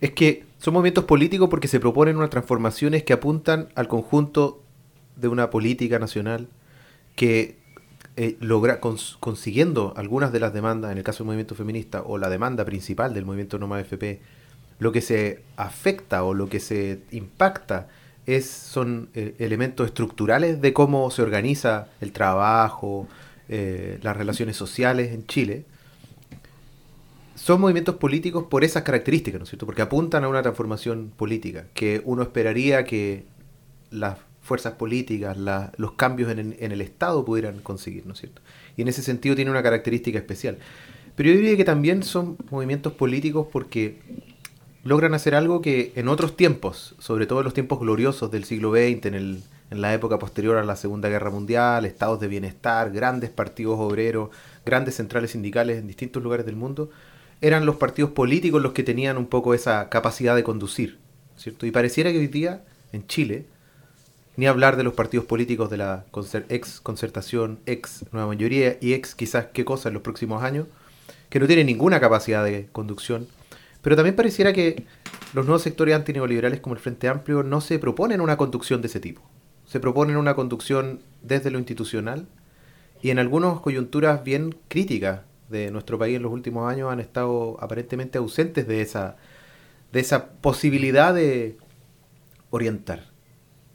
es 0.00 0.12
que 0.12 0.44
son 0.58 0.74
movimientos 0.74 1.04
políticos 1.04 1.48
porque 1.48 1.68
se 1.68 1.80
proponen 1.80 2.16
unas 2.16 2.30
transformaciones 2.30 3.02
que 3.02 3.12
apuntan 3.12 3.68
al 3.74 3.88
conjunto 3.88 4.62
de 5.16 5.28
una 5.28 5.50
política 5.50 5.98
nacional 5.98 6.48
que 7.14 7.56
eh, 8.16 8.36
logra 8.40 8.80
consiguiendo 8.80 9.92
algunas 9.96 10.32
de 10.32 10.40
las 10.40 10.52
demandas, 10.52 10.92
en 10.92 10.98
el 10.98 11.04
caso 11.04 11.18
del 11.18 11.26
movimiento 11.26 11.54
feminista, 11.54 12.02
o 12.02 12.18
la 12.18 12.30
demanda 12.30 12.64
principal 12.64 13.12
del 13.12 13.24
movimiento 13.24 13.58
Noma 13.58 13.80
FP, 13.80 14.20
lo 14.78 14.92
que 14.92 15.00
se 15.00 15.42
afecta 15.56 16.24
o 16.24 16.34
lo 16.34 16.48
que 16.48 16.60
se 16.60 17.00
impacta 17.10 17.88
es, 18.26 18.48
son 18.48 19.08
eh, 19.14 19.34
elementos 19.38 19.86
estructurales 19.86 20.60
de 20.60 20.72
cómo 20.72 21.10
se 21.10 21.22
organiza 21.22 21.88
el 22.00 22.12
trabajo, 22.12 23.08
eh, 23.48 23.98
las 24.02 24.16
relaciones 24.16 24.56
sociales 24.56 25.12
en 25.12 25.26
Chile. 25.26 25.64
Son 27.36 27.60
movimientos 27.60 27.96
políticos 27.96 28.46
por 28.50 28.64
esas 28.64 28.82
características, 28.82 29.38
¿no 29.38 29.44
es 29.44 29.50
cierto? 29.50 29.66
Porque 29.66 29.82
apuntan 29.82 30.24
a 30.24 30.28
una 30.28 30.42
transformación 30.42 31.12
política, 31.16 31.66
que 31.74 32.02
uno 32.04 32.22
esperaría 32.22 32.84
que 32.84 33.26
las 33.90 34.18
fuerzas 34.40 34.74
políticas, 34.74 35.36
los 35.76 35.92
cambios 35.92 36.30
en, 36.30 36.56
en, 36.58 36.72
el 36.72 36.80
Estado 36.80 37.24
pudieran 37.24 37.60
conseguir, 37.60 38.06
¿no 38.06 38.14
es 38.14 38.20
cierto? 38.20 38.42
Y 38.76 38.82
en 38.82 38.88
ese 38.88 39.02
sentido 39.02 39.36
tiene 39.36 39.50
una 39.50 39.62
característica 39.62 40.18
especial. 40.18 40.58
Pero 41.14 41.30
yo 41.30 41.36
diría 41.36 41.56
que 41.56 41.64
también 41.64 42.02
son 42.02 42.36
movimientos 42.50 42.92
políticos 42.92 43.46
porque 43.52 43.98
logran 44.84 45.14
hacer 45.14 45.34
algo 45.34 45.60
que 45.60 45.92
en 45.96 46.08
otros 46.08 46.36
tiempos, 46.36 46.94
sobre 46.98 47.26
todo 47.26 47.40
en 47.40 47.44
los 47.44 47.54
tiempos 47.54 47.80
gloriosos 47.80 48.30
del 48.30 48.44
siglo 48.44 48.70
XX, 48.70 49.06
en, 49.06 49.14
el, 49.14 49.42
en 49.70 49.80
la 49.80 49.92
época 49.92 50.18
posterior 50.18 50.56
a 50.58 50.64
la 50.64 50.76
Segunda 50.76 51.08
Guerra 51.08 51.30
Mundial, 51.30 51.84
estados 51.84 52.20
de 52.20 52.28
bienestar, 52.28 52.92
grandes 52.92 53.30
partidos 53.30 53.80
obreros, 53.80 54.30
grandes 54.64 54.94
centrales 54.94 55.32
sindicales 55.32 55.78
en 55.78 55.88
distintos 55.88 56.22
lugares 56.22 56.46
del 56.46 56.54
mundo, 56.54 56.90
eran 57.40 57.66
los 57.66 57.76
partidos 57.76 58.10
políticos 58.12 58.62
los 58.62 58.72
que 58.72 58.82
tenían 58.82 59.18
un 59.18 59.26
poco 59.26 59.54
esa 59.54 59.88
capacidad 59.88 60.34
de 60.34 60.44
conducir, 60.44 60.98
¿cierto? 61.36 61.66
Y 61.66 61.70
pareciera 61.70 62.10
que 62.12 62.18
hoy 62.18 62.28
día, 62.28 62.64
en 62.92 63.06
Chile, 63.06 63.46
ni 64.36 64.46
hablar 64.46 64.76
de 64.76 64.84
los 64.84 64.94
partidos 64.94 65.26
políticos 65.26 65.70
de 65.70 65.78
la 65.78 66.04
ex 66.48 66.80
concertación, 66.80 67.58
ex 67.66 68.04
nueva 68.12 68.28
mayoría 68.28 68.76
y 68.80 68.92
ex 68.92 69.14
quizás 69.14 69.46
qué 69.52 69.64
cosa 69.64 69.88
en 69.88 69.94
los 69.94 70.02
próximos 70.02 70.42
años, 70.42 70.66
que 71.30 71.40
no 71.40 71.46
tienen 71.46 71.66
ninguna 71.66 72.00
capacidad 72.00 72.44
de 72.44 72.68
conducción, 72.72 73.26
Pero 73.82 73.94
también 73.94 74.16
pareciera 74.16 74.52
que 74.52 74.84
los 75.32 75.46
nuevos 75.46 75.62
sectores 75.62 75.94
antineoliberales 75.94 76.58
como 76.58 76.74
el 76.74 76.80
Frente 76.80 77.06
Amplio 77.06 77.44
no 77.44 77.60
se 77.60 77.78
proponen 77.78 78.20
una 78.20 78.36
conducción 78.36 78.82
de 78.82 78.88
ese 78.88 78.98
tipo. 78.98 79.22
Se 79.64 79.78
proponen 79.78 80.16
una 80.16 80.34
conducción 80.34 81.02
desde 81.22 81.52
lo 81.52 81.58
institucional 81.58 82.26
y 83.00 83.10
en 83.10 83.20
algunas 83.20 83.60
coyunturas 83.60 84.24
bien 84.24 84.56
críticas 84.66 85.20
de 85.48 85.70
nuestro 85.70 85.98
país 85.98 86.16
en 86.16 86.22
los 86.22 86.32
últimos 86.32 86.70
años 86.70 86.90
han 86.92 87.00
estado 87.00 87.56
aparentemente 87.60 88.18
ausentes 88.18 88.66
de 88.66 88.82
esa, 88.82 89.16
de 89.92 90.00
esa 90.00 90.30
posibilidad 90.30 91.14
de 91.14 91.56
orientar. 92.50 93.10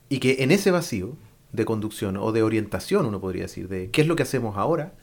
Y 0.10 0.20
que 0.20 0.44
en 0.44 0.52
ese 0.52 0.72
vacío 0.72 1.16
de 1.52 1.66
conducción 1.66 2.18
o 2.18 2.32
de 2.32 2.44
orientación, 2.44 3.06
uno 3.06 3.20
podría 3.20 3.44
decir, 3.44 3.68
de 3.68 3.90
qué 3.92 4.02
es 4.02 4.08
lo 4.08 4.16
que 4.16 4.24
hacemos 4.24 4.58
ahora, 4.58 4.94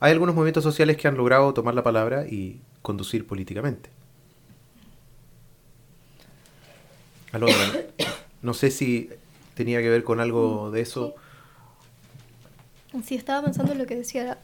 hay 0.00 0.12
algunos 0.12 0.34
movimientos 0.34 0.64
sociales 0.64 0.96
que 0.96 1.08
han 1.08 1.16
logrado 1.16 1.52
tomar 1.54 1.74
la 1.74 1.82
palabra 1.82 2.26
y 2.26 2.60
conducir 2.82 3.26
políticamente. 3.26 3.90
Alondra, 7.32 7.56
no 8.42 8.54
sé 8.54 8.70
si 8.70 9.10
tenía 9.54 9.80
que 9.80 9.88
ver 9.88 10.04
con 10.04 10.20
algo 10.20 10.70
de 10.70 10.80
eso. 10.80 11.14
Sí, 13.04 13.16
estaba 13.16 13.44
pensando 13.44 13.72
en 13.72 13.78
lo 13.78 13.86
que 13.86 13.96
decía, 13.96 14.38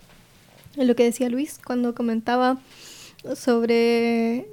en 0.77 0.87
lo 0.87 0.97
que 0.97 1.05
decía 1.05 1.29
Luis 1.29 1.61
cuando 1.65 1.95
comentaba 1.95 2.59
sobre 3.37 4.47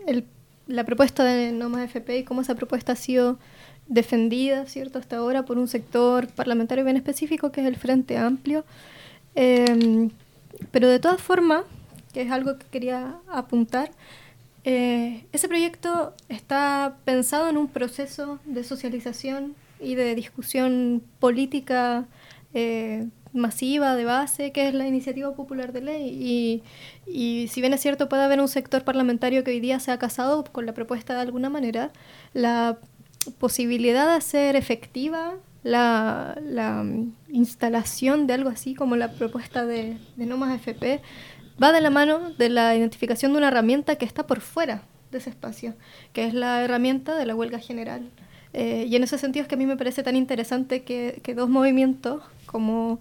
la 0.67 0.84
propuesta 0.86 1.24
de 1.24 1.51
No 1.51 1.69
Más 1.69 1.84
FP 1.86 2.19
y 2.19 2.24
cómo 2.24 2.41
esa 2.41 2.55
propuesta 2.55 2.93
ha 2.93 2.95
sido 2.95 3.38
defendida, 3.88 4.65
¿cierto?, 4.67 4.99
hasta 4.99 5.17
ahora 5.17 5.43
por 5.43 5.57
un 5.57 5.67
sector 5.67 6.28
parlamentario 6.28 6.86
bien 6.86 6.95
específico 6.95 7.51
que 7.51 7.61
es 7.61 7.67
el 7.67 7.76
Frente 7.76 8.17
Amplio. 8.17 8.63
Em, 9.36 10.11
pero 10.72 10.88
de 10.88 10.99
todas 10.99 11.22
formas, 11.22 11.63
que 12.13 12.22
es 12.22 12.32
algo 12.32 12.57
que 12.57 12.65
quería 12.67 13.17
apuntar, 13.28 13.91
eh, 14.63 15.26
ese 15.32 15.47
proyecto 15.47 16.13
está 16.30 16.97
pensado 17.03 17.49
en 17.49 17.57
un 17.57 17.67
proceso 17.67 18.39
de 18.45 18.63
socialización 18.63 19.55
y 19.80 19.95
de 19.95 20.13
discusión 20.15 21.01
política 21.19 22.05
eh, 22.53 23.07
masiva, 23.34 23.95
de 23.95 24.05
base, 24.05 24.51
que 24.51 24.67
es 24.67 24.73
la 24.73 24.88
iniciativa 24.88 25.34
popular 25.34 25.73
de 25.73 25.82
ley. 25.82 26.09
Y, 26.09 26.63
y, 27.11 27.47
si 27.47 27.61
bien 27.61 27.73
es 27.73 27.82
cierto, 27.82 28.09
puede 28.09 28.23
haber 28.23 28.39
un 28.39 28.47
sector 28.47 28.84
parlamentario 28.84 29.43
que 29.43 29.51
hoy 29.51 29.59
día 29.59 29.79
se 29.79 29.91
ha 29.91 29.99
casado 29.99 30.43
con 30.45 30.65
la 30.65 30.73
propuesta 30.73 31.13
de 31.13 31.21
alguna 31.21 31.49
manera, 31.49 31.91
la 32.34 32.77
posibilidad 33.39 34.07
de 34.07 34.13
hacer 34.13 34.55
efectiva 34.55 35.36
la, 35.63 36.38
la 36.43 36.84
instalación 37.29 38.27
de 38.27 38.34
algo 38.34 38.49
así 38.49 38.73
como 38.73 38.95
la 38.95 39.11
propuesta 39.11 39.65
de, 39.65 39.97
de 40.15 40.25
No 40.25 40.38
Más 40.38 40.55
FP 40.55 41.01
va 41.61 41.71
de 41.71 41.82
la 41.82 41.89
mano 41.89 42.32
de 42.32 42.49
la 42.49 42.75
identificación 42.75 43.32
de 43.32 43.38
una 43.38 43.49
herramienta 43.49 43.95
que 43.95 44.05
está 44.05 44.25
por 44.25 44.41
fuera 44.41 44.84
de 45.11 45.19
ese 45.19 45.29
espacio, 45.29 45.75
que 46.13 46.25
es 46.25 46.34
la 46.34 46.63
herramienta 46.63 47.15
de 47.15 47.25
la 47.25 47.36
huelga 47.36 47.59
general. 47.59 48.09
Eh, 48.53 48.86
y 48.89 48.95
en 48.95 49.03
ese 49.03 49.17
sentido 49.17 49.43
es 49.43 49.47
que 49.47 49.55
a 49.55 49.57
mí 49.57 49.65
me 49.65 49.77
parece 49.77 50.03
tan 50.03 50.15
interesante 50.15 50.84
que, 50.84 51.21
que 51.23 51.36
dos 51.36 51.49
movimientos 51.49 52.23
como 52.45 52.99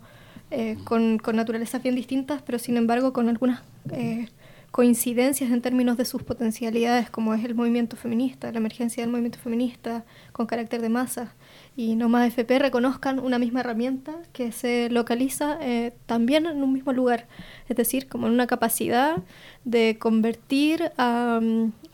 eh, 0.51 0.77
con, 0.85 1.19
con, 1.19 1.37
naturalezas 1.37 1.83
bien 1.83 1.95
distintas, 1.95 2.43
pero 2.43 2.59
sin 2.59 2.77
embargo 2.77 3.13
con 3.13 3.29
algunas 3.29 3.63
eh, 3.93 4.29
coincidencias 4.71 5.51
en 5.51 5.63
términos 5.63 5.97
de 5.97 6.05
sus 6.05 6.23
potencialidades, 6.23 7.11
como 7.11 7.35
es 7.35 7.45
el 7.45 7.55
movimiento 7.55 7.97
feminista, 7.97 8.53
la 8.53 8.59
emergencia 8.59 9.03
del 9.03 9.11
movimiento 9.11 9.39
feminista 9.39 10.05
con 10.33 10.47
carácter 10.47 10.81
de 10.81 10.89
masa, 10.89 11.35
y 11.81 11.97
no 11.97 12.11
más 12.11 12.29
FP 12.29 12.59
reconozcan 12.59 13.19
una 13.19 13.39
misma 13.39 13.61
herramienta 13.61 14.15
que 14.35 14.53
se 14.53 14.91
localiza 14.91 15.57
eh, 15.63 15.95
también 16.05 16.45
en 16.45 16.63
un 16.63 16.75
mismo 16.75 16.93
lugar, 16.93 17.27
es 17.71 17.77
decir, 17.79 18.07
como 18.07 18.27
en 18.27 18.35
una 18.35 18.47
capacidad 18.47 19.17
de 19.65 19.97
convertir 19.99 20.93
a, 20.99 21.41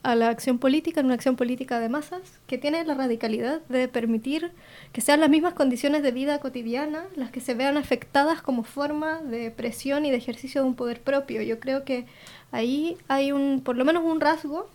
a, 0.03 0.15
la 0.17 0.29
acción 0.29 0.59
política 0.59 0.99
en 0.99 1.07
una 1.07 1.15
acción 1.15 1.37
política 1.37 1.79
de 1.79 1.89
masas 1.89 2.21
que 2.49 2.59
tiene 2.59 2.83
la 2.83 2.95
radicalidad 2.95 3.61
de 3.69 3.87
permitir 3.87 4.51
que 4.93 5.03
sean 5.03 5.21
las 5.21 5.31
mismas 5.31 5.55
condiciones 5.55 6.03
de 6.03 6.11
vida 6.11 6.41
cotidiana 6.41 7.05
las 7.15 7.31
que 7.31 7.41
se 7.41 7.55
vean 7.55 7.77
afectadas 7.77 8.43
como 8.43 8.65
forma 8.65 9.23
de 9.23 9.53
presión 9.53 10.05
y 10.05 10.11
de 10.11 10.17
ejercicio 10.17 10.63
de 10.63 10.67
un 10.67 10.75
poder 10.75 11.01
propio. 11.01 11.43
Yo 11.43 11.61
creo 11.61 11.85
que 11.85 12.07
ahí 12.51 12.97
hay 13.07 13.31
un, 13.31 13.63
por 13.65 13.77
lo 13.77 13.85
menos 13.85 14.03
un 14.03 14.21
rasgo 14.21 14.69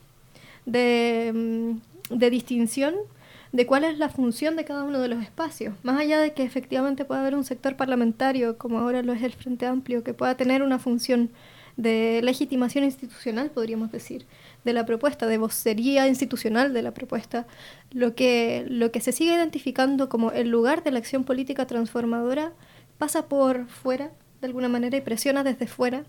de, 0.65 1.33
mm, 1.35 2.17
de 2.17 2.29
distinción 2.29 2.95
de 3.51 3.65
cuál 3.65 3.83
es 3.83 3.97
la 3.97 4.09
función 4.09 4.55
de 4.55 4.63
cada 4.63 4.83
uno 4.83 4.99
de 4.99 5.07
los 5.07 5.21
espacios, 5.21 5.75
más 5.83 5.99
allá 5.99 6.19
de 6.19 6.33
que 6.33 6.43
efectivamente 6.43 7.05
pueda 7.05 7.21
haber 7.21 7.35
un 7.35 7.43
sector 7.43 7.75
parlamentario, 7.75 8.57
como 8.57 8.79
ahora 8.79 9.03
lo 9.03 9.13
es 9.13 9.23
el 9.23 9.33
Frente 9.33 9.65
Amplio, 9.65 10.03
que 10.03 10.13
pueda 10.13 10.35
tener 10.35 10.63
una 10.63 10.79
función 10.79 11.31
de 11.77 12.21
legitimación 12.23 12.83
institucional, 12.83 13.49
podríamos 13.49 13.91
decir, 13.91 14.25
de 14.63 14.73
la 14.73 14.85
propuesta, 14.85 15.27
de 15.27 15.37
vocería 15.37 16.07
institucional 16.07 16.73
de 16.73 16.81
la 16.81 16.93
propuesta, 16.93 17.47
lo 17.91 18.15
que, 18.15 18.65
lo 18.69 18.91
que 18.91 19.01
se 19.01 19.11
sigue 19.11 19.33
identificando 19.33 20.07
como 20.09 20.31
el 20.31 20.49
lugar 20.49 20.83
de 20.83 20.91
la 20.91 20.99
acción 20.99 21.23
política 21.23 21.65
transformadora 21.65 22.53
pasa 22.97 23.27
por 23.27 23.67
fuera, 23.67 24.11
de 24.41 24.47
alguna 24.47 24.69
manera, 24.69 24.97
y 24.97 25.01
presiona 25.01 25.43
desde 25.43 25.67
fuera 25.67 26.03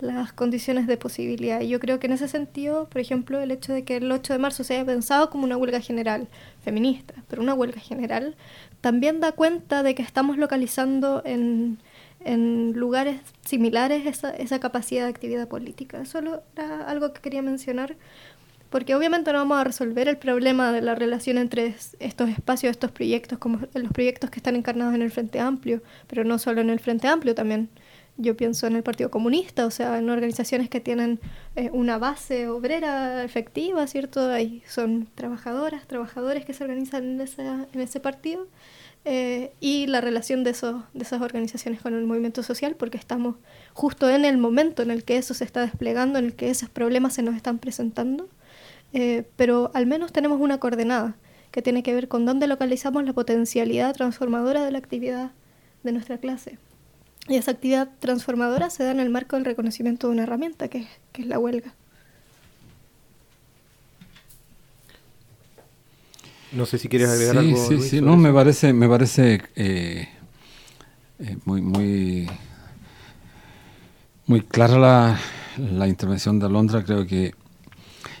las 0.00 0.32
condiciones 0.32 0.86
de 0.86 0.96
posibilidad. 0.96 1.60
Y 1.60 1.68
yo 1.68 1.80
creo 1.80 1.98
que 1.98 2.06
en 2.06 2.12
ese 2.12 2.28
sentido, 2.28 2.86
por 2.88 3.00
ejemplo, 3.00 3.40
el 3.40 3.50
hecho 3.50 3.72
de 3.72 3.84
que 3.84 3.96
el 3.96 4.10
8 4.10 4.34
de 4.34 4.38
marzo 4.38 4.64
se 4.64 4.74
haya 4.74 4.84
pensado 4.84 5.30
como 5.30 5.44
una 5.44 5.56
huelga 5.56 5.80
general 5.80 6.28
feminista, 6.62 7.14
pero 7.28 7.42
una 7.42 7.54
huelga 7.54 7.80
general, 7.80 8.36
también 8.80 9.20
da 9.20 9.32
cuenta 9.32 9.82
de 9.82 9.94
que 9.94 10.02
estamos 10.02 10.36
localizando 10.36 11.22
en, 11.24 11.78
en 12.24 12.72
lugares 12.74 13.20
similares 13.44 14.06
esa, 14.06 14.30
esa 14.30 14.60
capacidad 14.60 15.04
de 15.04 15.10
actividad 15.10 15.48
política. 15.48 16.00
Eso 16.00 16.18
era 16.18 16.42
algo 16.86 17.12
que 17.12 17.20
quería 17.22 17.40
mencionar, 17.40 17.96
porque 18.68 18.94
obviamente 18.94 19.32
no 19.32 19.38
vamos 19.38 19.58
a 19.58 19.64
resolver 19.64 20.08
el 20.08 20.18
problema 20.18 20.72
de 20.72 20.82
la 20.82 20.94
relación 20.94 21.38
entre 21.38 21.74
estos 22.00 22.28
espacios, 22.28 22.72
estos 22.72 22.90
proyectos, 22.90 23.38
como 23.38 23.60
los 23.74 23.92
proyectos 23.92 24.28
que 24.28 24.40
están 24.40 24.56
encarnados 24.56 24.94
en 24.94 25.02
el 25.02 25.10
Frente 25.10 25.40
Amplio, 25.40 25.82
pero 26.06 26.24
no 26.24 26.38
solo 26.38 26.60
en 26.60 26.68
el 26.68 26.80
Frente 26.80 27.08
Amplio, 27.08 27.34
también 27.34 27.70
yo 28.18 28.36
pienso 28.36 28.66
en 28.66 28.76
el 28.76 28.82
Partido 28.82 29.10
Comunista, 29.10 29.66
o 29.66 29.70
sea, 29.70 29.98
en 29.98 30.08
organizaciones 30.08 30.68
que 30.68 30.80
tienen 30.80 31.20
eh, 31.54 31.70
una 31.72 31.98
base 31.98 32.48
obrera 32.48 33.24
efectiva, 33.24 33.86
¿cierto? 33.86 34.30
Ahí 34.30 34.62
son 34.66 35.08
trabajadoras, 35.14 35.86
trabajadores 35.86 36.44
que 36.44 36.54
se 36.54 36.64
organizan 36.64 37.04
en, 37.04 37.20
esa, 37.20 37.66
en 37.72 37.80
ese 37.80 38.00
partido. 38.00 38.46
Eh, 39.08 39.52
y 39.60 39.86
la 39.86 40.00
relación 40.00 40.42
de, 40.42 40.50
esos, 40.50 40.82
de 40.92 41.04
esas 41.04 41.22
organizaciones 41.22 41.80
con 41.80 41.94
el 41.94 42.04
movimiento 42.06 42.42
social, 42.42 42.74
porque 42.74 42.98
estamos 42.98 43.36
justo 43.72 44.10
en 44.10 44.24
el 44.24 44.36
momento 44.36 44.82
en 44.82 44.90
el 44.90 45.04
que 45.04 45.16
eso 45.16 45.32
se 45.32 45.44
está 45.44 45.60
desplegando, 45.60 46.18
en 46.18 46.24
el 46.24 46.34
que 46.34 46.50
esos 46.50 46.68
problemas 46.68 47.14
se 47.14 47.22
nos 47.22 47.36
están 47.36 47.58
presentando, 47.58 48.28
eh, 48.92 49.24
pero 49.36 49.70
al 49.74 49.86
menos 49.86 50.12
tenemos 50.12 50.40
una 50.40 50.58
coordenada 50.58 51.14
que 51.52 51.62
tiene 51.62 51.84
que 51.84 51.94
ver 51.94 52.08
con 52.08 52.26
dónde 52.26 52.48
localizamos 52.48 53.04
la 53.04 53.12
potencialidad 53.12 53.94
transformadora 53.94 54.64
de 54.64 54.72
la 54.72 54.78
actividad 54.78 55.30
de 55.84 55.92
nuestra 55.92 56.18
clase. 56.18 56.58
Y 57.28 57.36
esa 57.36 57.52
actividad 57.52 57.90
transformadora 57.98 58.70
se 58.70 58.84
da 58.84 58.92
en 58.92 59.00
el 59.00 59.10
marco 59.10 59.36
del 59.36 59.44
reconocimiento 59.44 60.06
de 60.06 60.12
una 60.12 60.22
herramienta, 60.22 60.68
que, 60.68 60.86
que 61.12 61.22
es 61.22 61.28
la 61.28 61.38
huelga. 61.38 61.74
No 66.52 66.66
sé 66.66 66.78
si 66.78 66.88
quieres 66.88 67.08
agregar 67.08 67.34
sí, 67.34 67.38
algo. 67.40 67.66
Sí, 67.68 67.74
Luis, 67.74 67.90
sí, 67.90 68.00
no, 68.00 68.12
eso. 68.12 68.16
me 68.18 68.32
parece, 68.32 68.72
me 68.72 68.88
parece 68.88 69.42
eh, 69.56 70.08
eh, 71.18 71.36
muy, 71.44 71.60
muy, 71.60 72.30
muy 74.26 74.40
clara 74.42 74.78
la, 74.78 75.20
la 75.58 75.88
intervención 75.88 76.38
de 76.38 76.46
Alondra. 76.46 76.84
Creo 76.84 77.06
que 77.06 77.34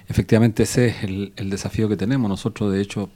efectivamente 0.08 0.64
ese 0.64 0.88
es 0.88 1.04
el, 1.04 1.32
el 1.36 1.48
desafío 1.48 1.88
que 1.88 1.96
tenemos. 1.96 2.28
Nosotros, 2.28 2.72
de 2.72 2.82
hecho, 2.82 3.08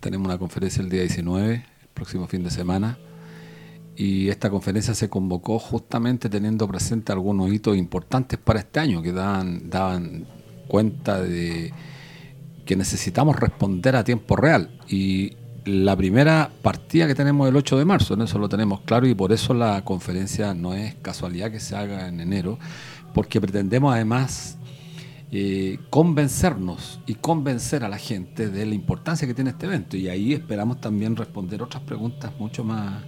tenemos 0.00 0.26
una 0.26 0.38
conferencia 0.38 0.82
el 0.82 0.90
día 0.90 1.02
19, 1.02 1.54
el 1.54 1.88
próximo 1.94 2.26
fin 2.26 2.42
de 2.42 2.50
semana 2.50 2.98
y 4.00 4.30
esta 4.30 4.48
conferencia 4.48 4.94
se 4.94 5.10
convocó 5.10 5.58
justamente 5.58 6.30
teniendo 6.30 6.66
presente 6.66 7.12
algunos 7.12 7.52
hitos 7.52 7.76
importantes 7.76 8.38
para 8.38 8.60
este 8.60 8.80
año 8.80 9.02
que 9.02 9.12
daban, 9.12 9.68
daban 9.68 10.24
cuenta 10.68 11.20
de 11.20 11.70
que 12.64 12.76
necesitamos 12.76 13.38
responder 13.38 13.96
a 13.96 14.02
tiempo 14.02 14.36
real. 14.36 14.70
Y 14.88 15.36
la 15.66 15.94
primera 15.94 16.50
partida 16.62 17.06
que 17.06 17.14
tenemos 17.14 17.46
el 17.46 17.56
8 17.56 17.76
de 17.76 17.84
marzo, 17.84 18.14
en 18.14 18.22
eso 18.22 18.38
lo 18.38 18.48
tenemos 18.48 18.80
claro 18.80 19.06
y 19.06 19.14
por 19.14 19.32
eso 19.32 19.52
la 19.52 19.84
conferencia 19.84 20.54
no 20.54 20.72
es 20.72 20.94
casualidad 21.02 21.50
que 21.50 21.60
se 21.60 21.76
haga 21.76 22.08
en 22.08 22.20
enero, 22.20 22.58
porque 23.12 23.38
pretendemos 23.38 23.92
además 23.92 24.56
eh, 25.30 25.78
convencernos 25.90 27.00
y 27.04 27.16
convencer 27.16 27.84
a 27.84 27.90
la 27.90 27.98
gente 27.98 28.48
de 28.48 28.64
la 28.64 28.74
importancia 28.74 29.28
que 29.28 29.34
tiene 29.34 29.50
este 29.50 29.66
evento. 29.66 29.98
Y 29.98 30.08
ahí 30.08 30.32
esperamos 30.32 30.80
también 30.80 31.16
responder 31.16 31.62
otras 31.62 31.82
preguntas 31.82 32.32
mucho 32.38 32.64
más 32.64 33.04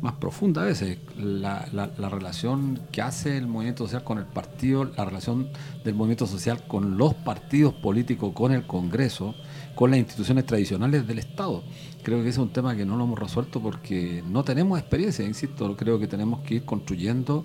más 0.00 0.14
profunda 0.14 0.62
a 0.62 0.66
veces, 0.66 0.98
la, 1.16 1.66
la, 1.72 1.90
la, 1.98 2.08
relación 2.08 2.80
que 2.92 3.02
hace 3.02 3.36
el 3.36 3.46
movimiento 3.46 3.84
social 3.84 4.04
con 4.04 4.18
el 4.18 4.24
partido, 4.26 4.84
la 4.84 5.04
relación 5.04 5.48
del 5.84 5.94
movimiento 5.94 6.26
social 6.26 6.66
con 6.68 6.96
los 6.96 7.14
partidos 7.14 7.74
políticos, 7.74 8.32
con 8.34 8.52
el 8.52 8.66
Congreso, 8.66 9.34
con 9.74 9.90
las 9.90 9.98
instituciones 9.98 10.46
tradicionales 10.46 11.06
del 11.06 11.18
Estado. 11.18 11.64
Creo 12.02 12.18
que 12.22 12.28
ese 12.28 12.40
es 12.40 12.46
un 12.46 12.52
tema 12.52 12.76
que 12.76 12.86
no 12.86 12.96
lo 12.96 13.04
hemos 13.04 13.18
resuelto 13.18 13.60
porque 13.60 14.22
no 14.26 14.44
tenemos 14.44 14.78
experiencia, 14.78 15.24
insisto, 15.24 15.76
creo 15.76 15.98
que 15.98 16.06
tenemos 16.06 16.40
que 16.40 16.56
ir 16.56 16.64
construyendo. 16.64 17.44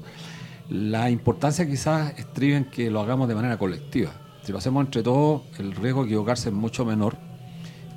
La 0.69 1.09
importancia 1.09 1.67
quizás 1.67 2.17
estriba 2.17 2.57
en 2.57 2.65
que 2.65 2.89
lo 2.89 3.01
hagamos 3.01 3.27
de 3.27 3.35
manera 3.35 3.57
colectiva. 3.57 4.11
Si 4.43 4.51
lo 4.51 4.57
hacemos 4.57 4.85
entre 4.85 5.03
todos, 5.03 5.41
el 5.57 5.73
riesgo 5.75 6.01
de 6.01 6.07
equivocarse 6.09 6.49
es 6.49 6.55
mucho 6.55 6.85
menor 6.85 7.17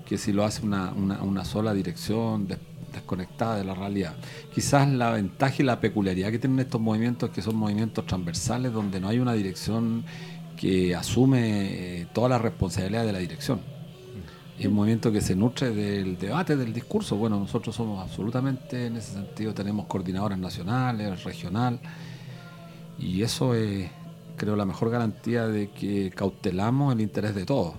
que 0.04 0.18
si 0.18 0.32
lo 0.32 0.44
hace 0.44 0.64
una, 0.64 0.92
una, 0.92 1.22
una 1.22 1.44
sola 1.44 1.74
dirección 1.74 2.46
des- 2.46 2.58
desconectada 2.96 3.56
de 3.56 3.64
la 3.64 3.74
realidad. 3.74 4.14
Quizás 4.54 4.88
la 4.88 5.10
ventaja 5.10 5.54
y 5.58 5.62
la 5.62 5.80
peculiaridad 5.80 6.30
que 6.30 6.38
tienen 6.38 6.58
estos 6.58 6.80
movimientos 6.80 7.30
es 7.30 7.34
que 7.34 7.42
son 7.42 7.56
movimientos 7.56 8.06
transversales 8.06 8.72
donde 8.72 9.00
no 9.00 9.08
hay 9.08 9.18
una 9.18 9.32
dirección 9.32 10.04
que 10.56 10.94
asume 10.94 12.00
eh, 12.00 12.06
toda 12.12 12.28
la 12.28 12.38
responsabilidad 12.38 13.04
de 13.04 13.12
la 13.12 13.18
dirección. 13.18 13.60
Es 14.58 14.66
un 14.66 14.72
movimiento 14.72 15.12
que 15.12 15.20
se 15.20 15.36
nutre 15.36 15.70
del 15.70 16.18
debate, 16.18 16.56
del 16.56 16.72
discurso. 16.72 17.16
Bueno, 17.16 17.38
nosotros 17.38 17.76
somos 17.76 18.02
absolutamente, 18.02 18.86
en 18.86 18.96
ese 18.96 19.12
sentido, 19.12 19.52
tenemos 19.52 19.86
coordinadores 19.86 20.38
nacionales, 20.38 21.22
regional, 21.24 21.78
y 22.98 23.20
eso 23.20 23.54
es, 23.54 23.90
creo, 24.36 24.56
la 24.56 24.64
mejor 24.64 24.90
garantía 24.90 25.46
de 25.46 25.70
que 25.70 26.10
cautelamos 26.10 26.94
el 26.94 27.02
interés 27.02 27.34
de 27.34 27.44
todos. 27.44 27.74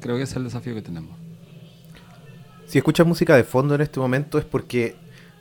Creo 0.00 0.16
que 0.16 0.22
ese 0.22 0.34
es 0.34 0.36
el 0.36 0.44
desafío 0.44 0.74
que 0.74 0.82
tenemos. 0.82 1.17
Si 2.68 2.76
escuchas 2.76 3.06
música 3.06 3.34
de 3.34 3.44
fondo 3.44 3.74
en 3.74 3.80
este 3.80 3.98
momento 3.98 4.36
es 4.36 4.44
porque 4.44 4.94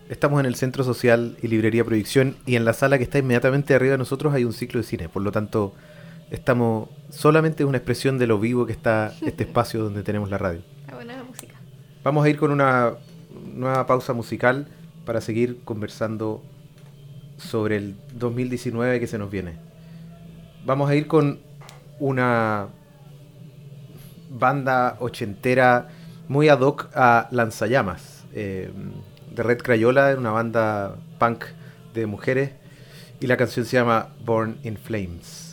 estamos 0.08 0.40
en 0.40 0.46
el 0.46 0.56
Centro 0.56 0.86
Social 0.86 1.36
y 1.42 1.50
Librería 1.50 1.84
Proyección 1.84 2.38
y 2.46 2.56
en 2.56 2.64
la 2.64 2.72
sala 2.72 2.98
que 2.98 3.04
está 3.04 3.18
inmediatamente 3.18 3.76
arriba 3.76 3.92
de 3.92 3.98
nosotros 3.98 4.34
hay 4.34 4.46
un 4.46 4.54
ciclo 4.54 4.80
de 4.80 4.88
cine. 4.88 5.10
Por 5.10 5.24
lo 5.24 5.34
tanto, 5.34 5.74
estamos 6.32 6.88
solamente 7.10 7.64
es 7.64 7.68
una 7.68 7.80
expresión 7.80 8.18
de 8.18 8.28
lo 8.28 8.40
vivo 8.40 8.66
que 8.66 8.72
está 8.72 9.14
este 9.26 9.44
espacio 9.48 9.84
donde 9.84 10.04
tenemos 10.04 10.30
la 10.30 10.38
radio. 10.38 10.62
Está 10.80 10.96
buena 10.96 11.18
la 11.18 11.24
música. 11.26 11.56
Vamos 12.02 12.26
a 12.26 12.30
ir 12.30 12.38
con 12.38 12.50
una 12.50 12.94
nueva 13.54 13.86
pausa 13.88 14.14
musical 14.14 14.70
para 15.04 15.20
seguir 15.20 15.60
conversando 15.66 16.42
sobre 17.36 17.76
el 17.76 17.98
2019 18.14 19.02
que 19.02 19.08
se 19.08 19.18
nos 19.18 19.30
viene. 19.30 19.58
Vamos 20.66 20.90
a 20.90 20.96
ir 20.96 21.08
con 21.08 21.42
una 22.00 22.68
banda 24.30 24.96
ochentera 25.02 25.90
muy 26.28 26.50
ad 26.50 26.62
hoc 26.62 26.90
a 26.94 27.28
Lanzallamas. 27.32 28.26
eh, 28.34 28.72
de 29.32 29.44
Red 29.44 29.62
Crayola, 29.62 30.16
una 30.18 30.32
banda 30.32 30.96
punk 31.20 31.46
de 31.94 32.06
mujeres. 32.06 32.52
Y 33.20 33.28
la 33.28 33.38
canción 33.38 33.66
se 33.66 33.78
llama 33.78 34.10
Born 34.26 34.58
in 34.64 34.78
Flames. 34.78 35.47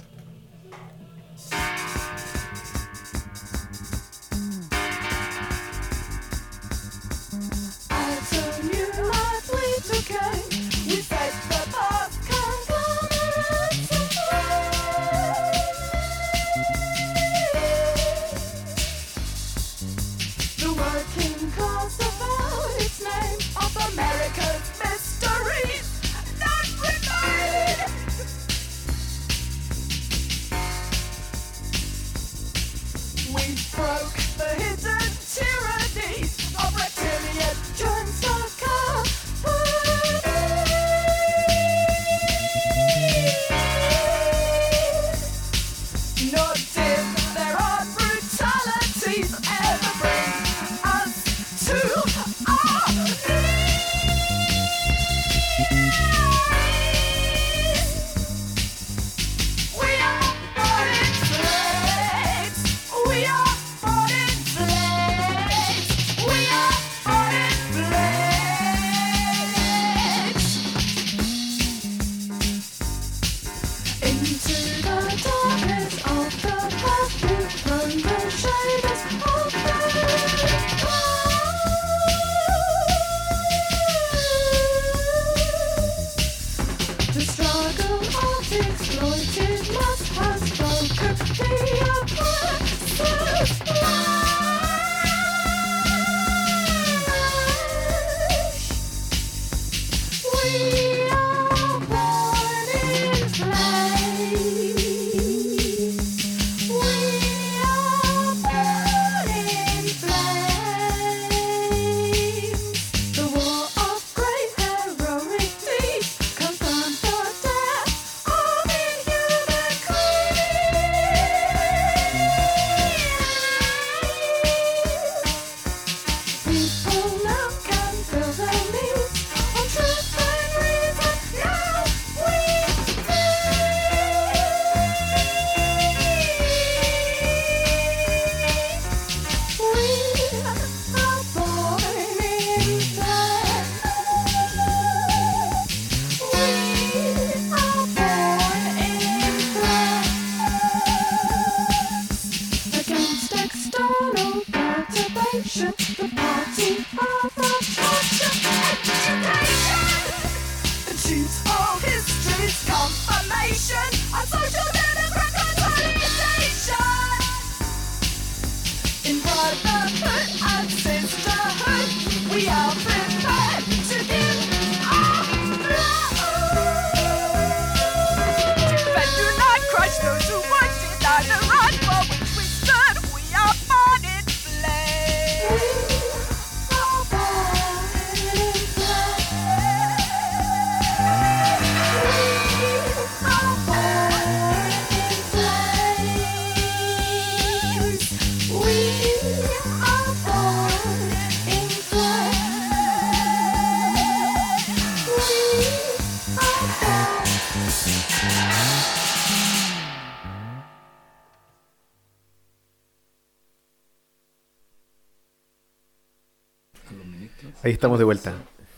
Ahí 217.64 217.72
estamos 217.72 217.98
de 217.98 218.04
vuelta. 218.04 218.34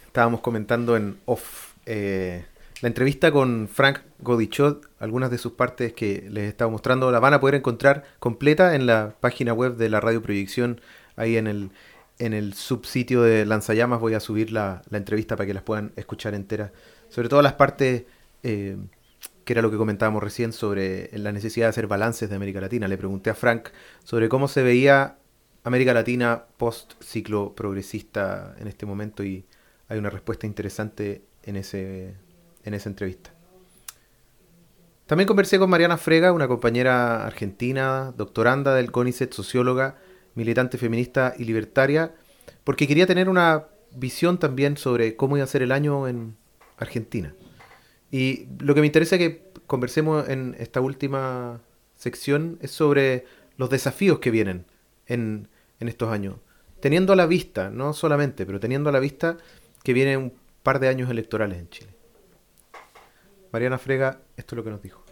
Estábamos 0.06 0.42
comentando 0.42 0.96
en 0.96 1.18
off 1.24 1.72
eh, 1.86 2.44
La 2.82 2.86
entrevista 2.86 3.32
con 3.32 3.66
Frank 3.66 3.98
Godichot, 4.20 4.88
algunas 5.00 5.32
de 5.32 5.38
sus 5.38 5.52
partes 5.52 5.92
que 5.92 6.28
les 6.30 6.44
he 6.44 6.48
estado 6.48 6.70
mostrando, 6.70 7.10
la 7.10 7.18
van 7.18 7.34
a 7.34 7.40
poder 7.40 7.56
encontrar 7.56 8.04
completa 8.20 8.76
en 8.76 8.86
la 8.86 9.16
página 9.18 9.52
web 9.54 9.74
de 9.74 9.88
la 9.88 9.98
Radio 9.98 10.22
Proyección, 10.22 10.80
ahí 11.16 11.36
en 11.36 11.48
el, 11.48 11.70
en 12.20 12.32
el 12.32 12.54
subsitio 12.54 13.22
de 13.22 13.44
Lanzallamas 13.44 13.98
voy 13.98 14.14
a 14.14 14.20
subir 14.20 14.52
la, 14.52 14.82
la 14.88 14.98
entrevista 14.98 15.34
para 15.34 15.48
que 15.48 15.54
las 15.54 15.64
puedan 15.64 15.92
escuchar 15.96 16.34
enteras. 16.34 16.70
Sobre 17.16 17.30
todo 17.30 17.40
las 17.40 17.54
partes 17.54 18.04
eh, 18.42 18.76
que 19.46 19.52
era 19.54 19.62
lo 19.62 19.70
que 19.70 19.78
comentábamos 19.78 20.22
recién 20.22 20.52
sobre 20.52 21.08
la 21.16 21.32
necesidad 21.32 21.64
de 21.64 21.70
hacer 21.70 21.86
balances 21.86 22.28
de 22.28 22.36
América 22.36 22.60
Latina. 22.60 22.88
Le 22.88 22.98
pregunté 22.98 23.30
a 23.30 23.34
Frank 23.34 23.70
sobre 24.04 24.28
cómo 24.28 24.48
se 24.48 24.62
veía 24.62 25.16
América 25.64 25.94
Latina 25.94 26.44
post 26.58 26.92
ciclo 27.02 27.54
progresista 27.54 28.54
en 28.58 28.68
este 28.68 28.84
momento 28.84 29.24
y 29.24 29.46
hay 29.88 29.96
una 29.98 30.10
respuesta 30.10 30.46
interesante 30.46 31.22
en, 31.42 31.56
ese, 31.56 32.16
en 32.64 32.74
esa 32.74 32.90
entrevista. 32.90 33.30
También 35.06 35.26
conversé 35.26 35.58
con 35.58 35.70
Mariana 35.70 35.96
Frega, 35.96 36.32
una 36.32 36.48
compañera 36.48 37.24
argentina, 37.24 38.12
doctoranda 38.14 38.74
del 38.74 38.92
CONICET, 38.92 39.32
socióloga, 39.32 39.96
militante 40.34 40.76
feminista 40.76 41.32
y 41.38 41.44
libertaria, 41.44 42.14
porque 42.62 42.86
quería 42.86 43.06
tener 43.06 43.30
una 43.30 43.68
visión 43.92 44.36
también 44.36 44.76
sobre 44.76 45.16
cómo 45.16 45.38
iba 45.38 45.44
a 45.44 45.46
ser 45.48 45.62
el 45.62 45.72
año 45.72 46.08
en 46.08 46.36
Argentina. 46.76 47.34
Y 48.10 48.46
lo 48.58 48.74
que 48.74 48.80
me 48.80 48.86
interesa 48.86 49.18
que 49.18 49.42
conversemos 49.66 50.28
en 50.28 50.56
esta 50.58 50.80
última 50.80 51.60
sección 51.96 52.58
es 52.60 52.70
sobre 52.70 53.24
los 53.56 53.70
desafíos 53.70 54.18
que 54.18 54.30
vienen 54.30 54.66
en, 55.06 55.48
en 55.80 55.88
estos 55.88 56.10
años. 56.10 56.36
Teniendo 56.80 57.12
a 57.12 57.16
la 57.16 57.26
vista, 57.26 57.70
no 57.70 57.92
solamente, 57.92 58.46
pero 58.46 58.60
teniendo 58.60 58.90
a 58.90 58.92
la 58.92 59.00
vista 59.00 59.38
que 59.82 59.92
vienen 59.92 60.18
un 60.18 60.32
par 60.62 60.78
de 60.78 60.88
años 60.88 61.10
electorales 61.10 61.58
en 61.58 61.68
Chile. 61.68 61.90
Mariana 63.52 63.78
Frega, 63.78 64.20
esto 64.36 64.54
es 64.54 64.56
lo 64.56 64.64
que 64.64 64.70
nos 64.70 64.82
dijo. 64.82 65.02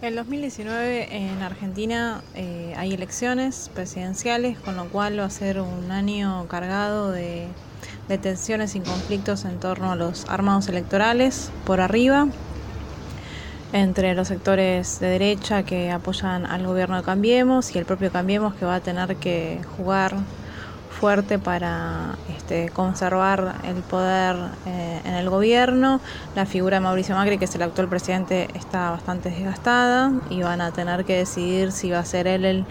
El 0.00 0.16
2019 0.16 1.16
en 1.16 1.42
Argentina 1.42 2.22
eh, 2.34 2.74
hay 2.76 2.92
elecciones 2.92 3.70
presidenciales, 3.74 4.58
con 4.58 4.76
lo 4.76 4.88
cual 4.90 5.18
va 5.18 5.24
a 5.24 5.30
ser 5.30 5.60
un 5.60 5.90
año 5.90 6.46
cargado 6.48 7.10
de, 7.10 7.46
de 8.08 8.18
tensiones 8.18 8.74
y 8.76 8.80
conflictos 8.80 9.44
en 9.44 9.58
torno 9.58 9.92
a 9.92 9.96
los 9.96 10.28
armados 10.28 10.68
electorales 10.68 11.50
por 11.64 11.80
arriba, 11.80 12.28
entre 13.72 14.14
los 14.14 14.28
sectores 14.28 15.00
de 15.00 15.08
derecha 15.08 15.64
que 15.64 15.90
apoyan 15.90 16.46
al 16.46 16.64
gobierno 16.66 16.96
de 16.96 17.02
Cambiemos 17.02 17.74
y 17.74 17.78
el 17.78 17.84
propio 17.84 18.12
Cambiemos 18.12 18.54
que 18.54 18.64
va 18.64 18.76
a 18.76 18.80
tener 18.80 19.16
que 19.16 19.60
jugar 19.76 20.14
fuerte 20.94 21.38
para 21.38 22.16
este, 22.36 22.68
conservar 22.70 23.56
el 23.64 23.82
poder 23.82 24.36
eh, 24.66 25.00
en 25.04 25.14
el 25.14 25.28
gobierno. 25.28 26.00
La 26.36 26.46
figura 26.46 26.76
de 26.76 26.80
Mauricio 26.80 27.16
Macri, 27.16 27.36
que 27.36 27.46
es 27.46 27.54
el 27.56 27.62
actual 27.62 27.88
presidente, 27.88 28.48
está 28.54 28.90
bastante 28.90 29.28
desgastada 29.28 30.12
y 30.30 30.42
van 30.42 30.60
a 30.60 30.70
tener 30.70 31.04
que 31.04 31.16
decidir 31.16 31.72
si 31.72 31.90
va 31.90 31.98
a 31.98 32.04
ser 32.04 32.26
él 32.26 32.44
el, 32.44 32.64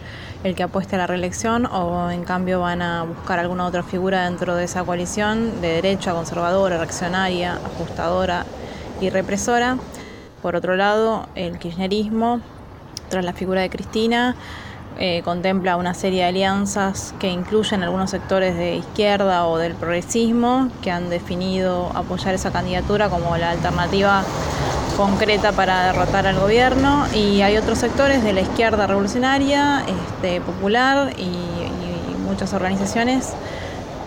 el 0.44 0.56
que 0.56 0.64
apueste 0.64 0.96
a 0.96 1.00
la 1.00 1.08
reelección 1.08 1.66
o 1.66 2.12
en 2.12 2.24
cambio 2.26 2.60
van 2.60 2.82
a 2.82 3.04
buscar 3.04 3.40
alguna 3.40 3.66
otra 3.66 3.82
figura 3.82 4.26
dentro 4.26 4.56
de 4.56 4.66
esa 4.66 4.84
coalición 4.84 5.62
de 5.62 5.70
derecha, 5.70 6.14
conservadora, 6.14 6.78
reaccionaria, 6.78 7.54
ajustadora 7.54 8.46
y 9.00 9.10
represora. 9.10 9.78
Por 10.42 10.58
otro 10.58 10.76
lado, 10.76 11.28
el 11.36 11.58
kirchnerismo, 11.60 12.42
tras 13.10 13.24
la 13.24 13.32
figura 13.32 13.62
de 13.62 13.70
Cristina, 13.70 14.36
eh, 15.00 15.22
contempla 15.24 15.76
una 15.76 15.94
serie 15.94 16.22
de 16.22 16.30
alianzas 16.30 17.16
que 17.20 17.28
incluyen 17.28 17.84
algunos 17.84 18.12
sectores 18.12 18.56
de 18.56 18.76
izquierda 18.76 19.48
o 19.48 19.58
del 19.58 19.74
progresismo 19.74 20.70
que 20.82 20.92
han 20.92 21.10
definido 21.10 21.92
apoyar 21.96 22.36
esa 22.36 22.52
candidatura 22.52 23.10
como 23.10 23.36
la 23.38 23.52
alternativa 23.52 24.24
concreta 24.96 25.52
para 25.52 25.88
derrotar 25.88 26.28
al 26.28 26.40
gobierno. 26.40 27.06
Y 27.14 27.42
hay 27.42 27.58
otros 27.58 27.80
sectores 27.80 28.24
de 28.24 28.34
la 28.34 28.42
izquierda 28.42 28.86
revolucionaria, 28.88 29.84
este, 29.88 30.42
popular 30.42 31.14
y, 31.18 31.32
muchas 32.24 32.54
organizaciones 32.54 33.34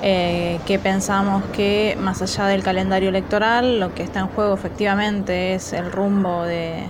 eh, 0.03 0.59
que 0.67 0.81
pensamos 0.81 1.45
que 1.53 1.97
más 2.01 2.23
allá 2.23 2.47
del 2.47 2.65
calendario 2.65 3.11
electoral 3.11 3.79
lo 3.79 3.95
que 3.95 4.03
está 4.03 4.19
en 4.19 4.27
juego 4.27 4.55
efectivamente 4.55 5.55
es 5.55 5.73
el 5.73 5.93
rumbo 5.93 6.43
de, 6.43 6.89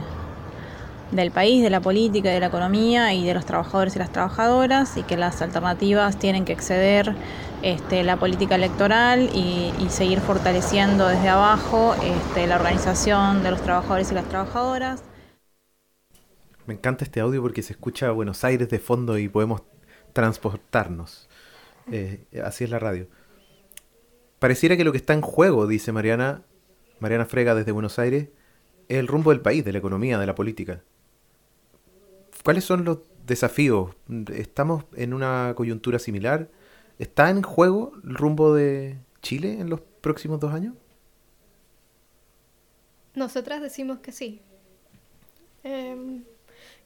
del 1.11 1.31
país, 1.31 1.63
de 1.63 1.71
la 1.71 1.81
política, 1.81 2.31
de 2.31 2.41
la 2.41 2.47
economía 2.47 3.15
y 3.15 3.25
de 3.25 3.35
los 3.35 3.47
trabajadores 3.47 3.95
y 3.97 3.99
las 3.99 4.11
trabajadoras 4.11 4.97
y 4.97 5.03
que 5.03 5.17
las 5.17 5.41
alternativas 5.41 6.19
tienen 6.19 6.45
que 6.45 6.53
exceder 6.53 7.15
este, 7.63 8.03
la 8.03 8.19
política 8.19 8.57
electoral 8.57 9.31
y, 9.35 9.73
seguir 9.89 10.21
fortaleciendo 10.21 11.07
desde 11.07 11.29
abajo 11.29 11.95
este, 12.03 12.47
la 12.47 12.57
organización 12.57 13.43
de 13.43 13.51
los 13.51 13.63
trabajadores 13.63 14.11
y 14.11 14.15
las 14.15 14.29
trabajadoras. 14.29 15.03
Me 16.67 16.75
encanta 16.75 17.05
este 17.05 17.21
audio 17.21 17.41
porque 17.41 17.63
se 17.63 17.73
escucha 17.73 18.11
Buenos 18.11 18.45
Aires 18.45 18.69
de 18.69 18.79
fondo 18.79 19.17
y 19.17 19.29
podemos 19.29 19.63
transportarnos. 20.13 21.29
Eh, 21.91 22.27
así 22.45 22.65
es 22.65 22.71
la 22.71 22.79
radio. 22.79 23.07
Pareciera 24.39 24.77
que 24.77 24.85
lo 24.85 24.93
que 24.93 24.99
está 24.99 25.15
en 25.15 25.23
juego, 25.23 25.67
dice 25.67 25.93
Mariana, 25.93 26.43
Mariana 26.99 27.25
Frega 27.25 27.55
desde 27.55 27.73
Buenos 27.73 27.99
Aires, 27.99 28.29
es 28.89 28.99
el 28.99 29.07
rumbo 29.07 29.31
del 29.31 29.41
país, 29.41 29.65
de 29.65 29.73
la 29.73 29.79
economía, 29.79 30.19
de 30.19 30.27
la 30.27 30.35
política. 30.35 30.83
¿Cuáles 32.47 32.63
son 32.63 32.85
los 32.85 32.99
desafíos? 33.27 33.91
¿Estamos 34.33 34.85
en 34.95 35.15
una 35.15 35.53
coyuntura 35.57 35.99
similar? 35.99 36.49
¿Está 36.97 37.29
en 37.29 37.43
juego 37.43 37.91
el 38.05 38.15
rumbo 38.15 38.55
de 38.55 38.99
Chile 39.21 39.59
en 39.59 39.69
los 39.69 39.81
próximos 39.81 40.39
dos 40.39 40.55
años? 40.55 40.77
Nosotras 43.17 43.61
decimos 43.61 43.99
que 43.99 44.13
sí. 44.13 44.43
Em, 45.65 46.23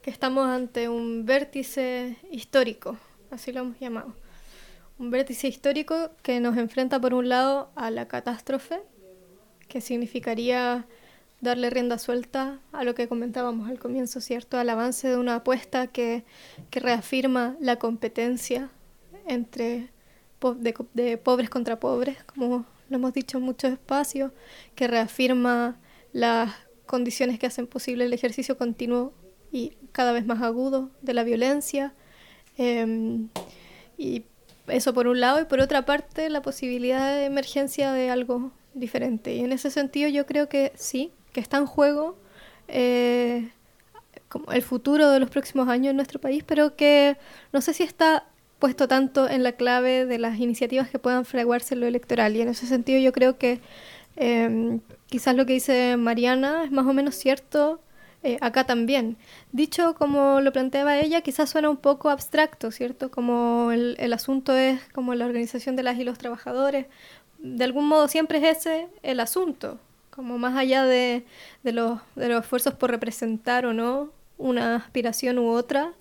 que 0.01 0.09
estamos 0.09 0.47
ante 0.47 0.89
un 0.89 1.27
vértice 1.27 2.17
histórico, 2.31 2.97
así 3.29 3.51
lo 3.51 3.59
hemos 3.59 3.79
llamado. 3.79 4.15
Un 4.97 5.11
vértice 5.11 5.47
histórico 5.47 6.09
que 6.23 6.39
nos 6.39 6.57
enfrenta 6.57 6.99
por 6.99 7.13
un 7.13 7.29
lado 7.29 7.69
a 7.75 7.91
la 7.91 8.07
catástrofe, 8.07 8.81
que 9.67 9.79
significaría 9.79 10.87
darle 11.41 11.69
rienda 11.69 11.97
suelta 11.97 12.59
a 12.71 12.83
lo 12.83 12.93
que 12.95 13.07
comentábamos 13.07 13.69
al 13.69 13.79
comienzo, 13.79 14.21
¿cierto? 14.21 14.57
Al 14.57 14.69
avance 14.69 15.07
de 15.07 15.17
una 15.17 15.35
apuesta 15.35 15.87
que, 15.87 16.23
que 16.69 16.79
reafirma 16.79 17.55
la 17.59 17.77
competencia 17.77 18.69
entre 19.27 19.89
po- 20.39 20.53
de, 20.53 20.73
de 20.93 21.17
pobres 21.17 21.49
contra 21.49 21.79
pobres, 21.79 22.23
como 22.25 22.65
lo 22.89 22.95
hemos 22.97 23.13
dicho 23.13 23.37
en 23.39 23.43
muchos 23.43 23.71
espacios, 23.71 24.31
que 24.75 24.87
reafirma 24.87 25.79
las 26.13 26.53
condiciones 26.85 27.39
que 27.39 27.47
hacen 27.47 27.67
posible 27.67 28.05
el 28.05 28.13
ejercicio 28.13 28.57
continuo 28.57 29.13
y 29.51 29.73
cada 29.93 30.11
vez 30.11 30.25
más 30.25 30.41
agudo 30.41 30.89
de 31.01 31.13
la 31.13 31.23
violencia. 31.23 31.93
Em, 32.57 33.29
y 33.97 34.23
eso 34.67 34.93
por 34.93 35.07
un 35.07 35.19
lado, 35.19 35.41
y 35.41 35.45
por 35.45 35.59
otra 35.59 35.85
parte 35.85 36.29
la 36.29 36.41
posibilidad 36.41 37.15
de 37.15 37.25
emergencia 37.25 37.91
de 37.93 38.09
algo 38.09 38.51
diferente. 38.73 39.33
Y 39.33 39.39
en 39.39 39.51
ese 39.53 39.71
sentido 39.71 40.09
yo 40.09 40.25
creo 40.25 40.47
que 40.49 40.71
sí, 40.75 41.11
que 41.31 41.39
está 41.39 41.57
en 41.57 41.65
juego 41.65 42.17
eh, 42.67 43.49
como 44.29 44.51
el 44.51 44.61
futuro 44.61 45.09
de 45.09 45.19
los 45.19 45.29
próximos 45.29 45.67
años 45.67 45.91
en 45.91 45.97
nuestro 45.97 46.19
país, 46.19 46.43
pero 46.45 46.75
que 46.75 47.17
no 47.51 47.61
sé 47.61 47.73
si 47.73 47.83
está 47.83 48.25
puesto 48.59 48.87
tanto 48.87 49.27
en 49.27 49.43
la 49.43 49.53
clave 49.53 50.05
de 50.05 50.19
las 50.19 50.39
iniciativas 50.39 50.89
que 50.89 50.99
puedan 50.99 51.25
fraguarse 51.25 51.73
en 51.73 51.81
lo 51.81 51.87
electoral. 51.87 52.35
Y 52.35 52.41
en 52.41 52.49
ese 52.49 52.67
sentido 52.67 52.99
yo 52.99 53.11
creo 53.11 53.37
que 53.37 53.59
eh, 54.15 54.79
quizás 55.07 55.35
lo 55.35 55.45
que 55.45 55.53
dice 55.53 55.97
Mariana 55.97 56.63
es 56.63 56.71
más 56.71 56.85
o 56.85 56.93
menos 56.93 57.15
cierto 57.15 57.81
eh, 58.23 58.37
acá 58.41 58.65
también. 58.65 59.17
Dicho 59.51 59.95
como 59.95 60.41
lo 60.41 60.53
planteaba 60.53 60.99
ella, 60.99 61.21
quizás 61.21 61.49
suena 61.49 61.69
un 61.69 61.77
poco 61.77 62.09
abstracto, 62.09 62.71
¿cierto? 62.71 63.09
Como 63.09 63.71
el, 63.71 63.95
el 63.99 64.13
asunto 64.13 64.55
es 64.55 64.79
como 64.93 65.15
la 65.15 65.25
organización 65.25 65.75
de 65.75 65.83
las 65.83 65.97
y 65.97 66.03
los 66.03 66.17
trabajadores. 66.17 66.85
De 67.39 67.63
algún 67.63 67.87
modo 67.87 68.07
siempre 68.07 68.37
es 68.37 68.59
ese 68.59 68.87
el 69.01 69.19
asunto, 69.19 69.79
como 70.11 70.37
más 70.37 70.55
allá 70.55 70.85
de, 70.85 71.25
de 71.63 71.71
los, 71.71 71.99
de 72.15 72.29
los 72.29 72.41
esfuerzos 72.41 72.75
por 72.75 72.91
representar 72.91 73.65
o 73.65 73.73
no 73.73 74.11
una 74.37 74.75
aspiración 74.75 75.39
u 75.39 75.49
otra, 75.49 75.93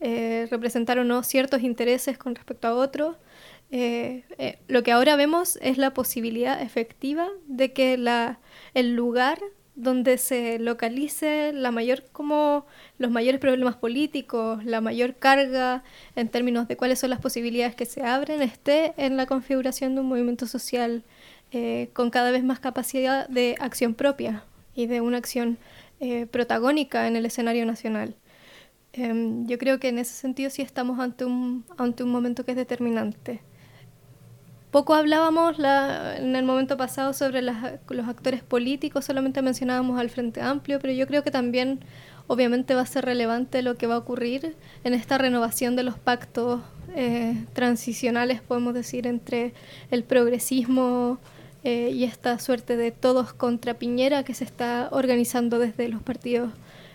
eh, 0.00 0.46
representar 0.50 0.98
o 0.98 1.04
no 1.04 1.22
ciertos 1.22 1.62
intereses 1.62 2.16
con 2.18 2.34
respecto 2.34 2.68
a 2.68 2.74
otros. 2.74 3.16
Eh, 3.70 4.24
eh, 4.38 4.58
lo 4.68 4.82
que 4.82 4.92
ahora 4.92 5.16
vemos 5.16 5.58
es 5.60 5.76
la 5.76 5.92
posibilidad 5.92 6.62
efectiva 6.62 7.28
de 7.46 7.72
que 7.72 7.98
la, 7.98 8.38
el 8.74 8.94
lugar 8.94 9.38
donde 9.74 10.18
se 10.18 10.58
localice 10.58 11.52
la 11.52 11.70
mayor 11.70 12.04
como 12.10 12.66
los 12.98 13.10
mayores 13.10 13.40
problemas 13.40 13.76
políticos, 13.76 14.64
la 14.64 14.80
mayor 14.80 15.14
carga 15.16 15.84
en 16.16 16.28
términos 16.28 16.66
de 16.66 16.76
cuáles 16.76 16.98
son 16.98 17.10
las 17.10 17.20
posibilidades 17.20 17.76
que 17.76 17.86
se 17.86 18.02
abren, 18.02 18.42
esté 18.42 18.94
en 18.96 19.16
la 19.16 19.26
configuración 19.26 19.94
de 19.94 20.00
un 20.00 20.08
movimiento 20.08 20.46
social 20.46 21.04
eh, 21.52 21.90
con 21.92 22.10
cada 22.10 22.30
vez 22.30 22.44
más 22.44 22.60
capacidad 22.60 23.28
de 23.28 23.56
acción 23.60 23.94
propia 23.94 24.44
y 24.74 24.86
de 24.86 25.00
una 25.00 25.18
acción 25.18 25.58
eh, 26.00 26.26
protagónica 26.26 27.08
en 27.08 27.16
el 27.16 27.26
escenario 27.26 27.66
nacional. 27.66 28.14
Em, 28.92 29.46
yo 29.46 29.58
creo 29.58 29.78
que 29.80 29.88
en 29.88 29.98
ese 29.98 30.14
sentido 30.14 30.50
sí 30.50 30.62
estamos 30.62 30.98
ante 31.00 31.24
un, 31.24 31.64
ante 31.76 32.02
un 32.04 32.10
momento 32.10 32.44
que 32.44 32.52
es 32.52 32.56
determinante. 32.56 33.40
poco 34.70 34.94
hablábamos 34.94 35.58
la- 35.58 36.18
en 36.18 36.36
el 36.36 36.44
momento 36.44 36.76
pasado 36.76 37.12
sobre 37.14 37.40
las- 37.42 37.78
los 37.88 38.06
actores 38.06 38.42
políticos, 38.42 39.04
solamente 39.06 39.40
mencionábamos 39.40 39.98
al 39.98 40.10
Frente 40.10 40.42
Amplio, 40.42 40.78
pero 40.78 40.92
yo 40.92 41.06
creo 41.06 41.22
que 41.24 41.30
también 41.30 41.80
obviamente 42.26 42.74
va 42.74 42.82
a 42.82 42.86
ser 42.86 43.06
relevante 43.06 43.62
lo 43.62 43.76
que 43.76 43.86
va 43.86 43.94
a 43.94 43.98
ocurrir 43.98 44.54
en 44.84 44.92
esta 44.92 45.16
renovación 45.16 45.74
de 45.74 45.84
los 45.84 45.98
pactos 45.98 46.60
eh, 46.94 47.44
transicionales, 47.54 48.42
podemos 48.42 48.74
decir, 48.74 49.06
entre 49.06 49.54
el 49.90 50.04
progresismo 50.04 51.18
eh, 51.68 51.90
y 51.90 52.04
esta 52.04 52.38
suerte 52.38 52.78
de 52.78 52.92
todos 52.92 53.34
contra 53.34 53.74
Piñera 53.74 54.22
que 54.22 54.32
se 54.32 54.42
está 54.42 54.88
organizando 54.90 55.58
desde 55.58 55.90
los 55.90 56.00
partidos 56.00 56.50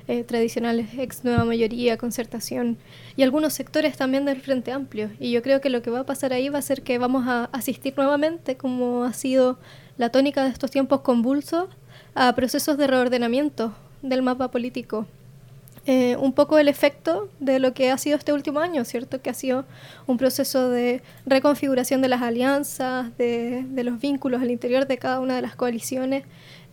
eh, 0.07 0.23
tradicionales, 0.23 0.87
ex 0.97 1.23
nueva 1.23 1.45
mayoría, 1.45 1.95
concertación 1.95 2.79
y 3.15 3.21
algunos 3.21 3.53
sectores 3.53 3.95
también 3.97 4.25
del 4.25 4.41
Frente 4.41 4.71
Amplio. 4.71 5.11
Y 5.19 5.29
yo 5.29 5.43
creo 5.43 5.61
que 5.61 5.69
lo 5.69 5.83
que 5.83 5.91
va 5.91 5.99
a 5.99 6.05
pasar 6.07 6.33
ahí 6.33 6.49
va 6.49 6.57
a 6.57 6.63
ser 6.63 6.81
que 6.81 6.97
vamos 6.97 7.27
a 7.27 7.51
asistir 7.51 7.93
nuevamente, 7.95 8.57
como 8.57 9.03
ha 9.03 9.13
sido 9.13 9.59
la 9.99 10.09
tónica 10.09 10.43
de 10.43 10.49
estos 10.49 10.71
tiempos 10.71 11.01
convulsos, 11.01 11.69
a 12.15 12.33
procesos 12.33 12.75
de 12.75 12.87
reordenamiento 12.87 13.75
del 14.01 14.23
mapa 14.23 14.49
político. 14.49 15.05
Eh, 15.85 16.15
un 16.15 16.31
poco 16.31 16.57
el 16.59 16.69
efecto 16.69 17.29
de 17.41 17.59
lo 17.59 17.73
que 17.73 17.91
ha 17.91 17.97
sido 17.97 18.17
este 18.17 18.31
último 18.31 18.61
año, 18.61 18.85
¿cierto? 18.85 19.21
Que 19.21 19.29
ha 19.29 19.33
sido 19.33 19.65
un 20.07 20.17
proceso 20.17 20.69
de 20.69 21.01
reconfiguración 21.25 22.01
de 22.01 22.07
las 22.07 22.21
alianzas, 22.21 23.15
de, 23.17 23.65
los 23.83 23.99
vínculos 23.99 24.41
al 24.41 24.49
interior 24.49 24.87
de 24.87 24.97
cada 24.97 25.19
una 25.19 25.35
de 25.35 25.41
las 25.41 25.57
coaliciones. 25.57 26.23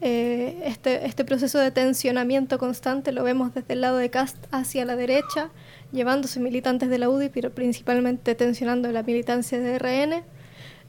Eh, 0.00 0.62
este, 0.64 1.06
este 1.06 1.24
proceso 1.24 1.58
de 1.58 1.72
tensionamiento 1.72 2.58
constante 2.58 3.10
lo 3.10 3.24
vemos 3.24 3.52
desde 3.52 3.74
el 3.74 3.80
lado 3.80 3.96
de 3.96 4.10
Cast 4.10 4.36
hacia 4.52 4.84
la 4.84 4.94
derecha, 4.94 5.50
llevándose 5.90 6.38
militantes 6.38 6.88
de 6.88 6.98
la 6.98 7.08
UDI, 7.10 7.30
pero 7.30 7.50
principalmente 7.50 8.36
tensionando 8.36 8.92
la 8.92 9.02
militancia 9.02 9.58
de 9.58 9.78
RN. 9.78 10.22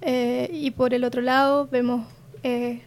Eh, 0.02 0.50
y 0.54 0.72
por 0.72 0.94
el 0.94 1.04
otro 1.04 1.22
lado 1.22 1.68
vemos 1.68 2.08
eh, 2.44 2.82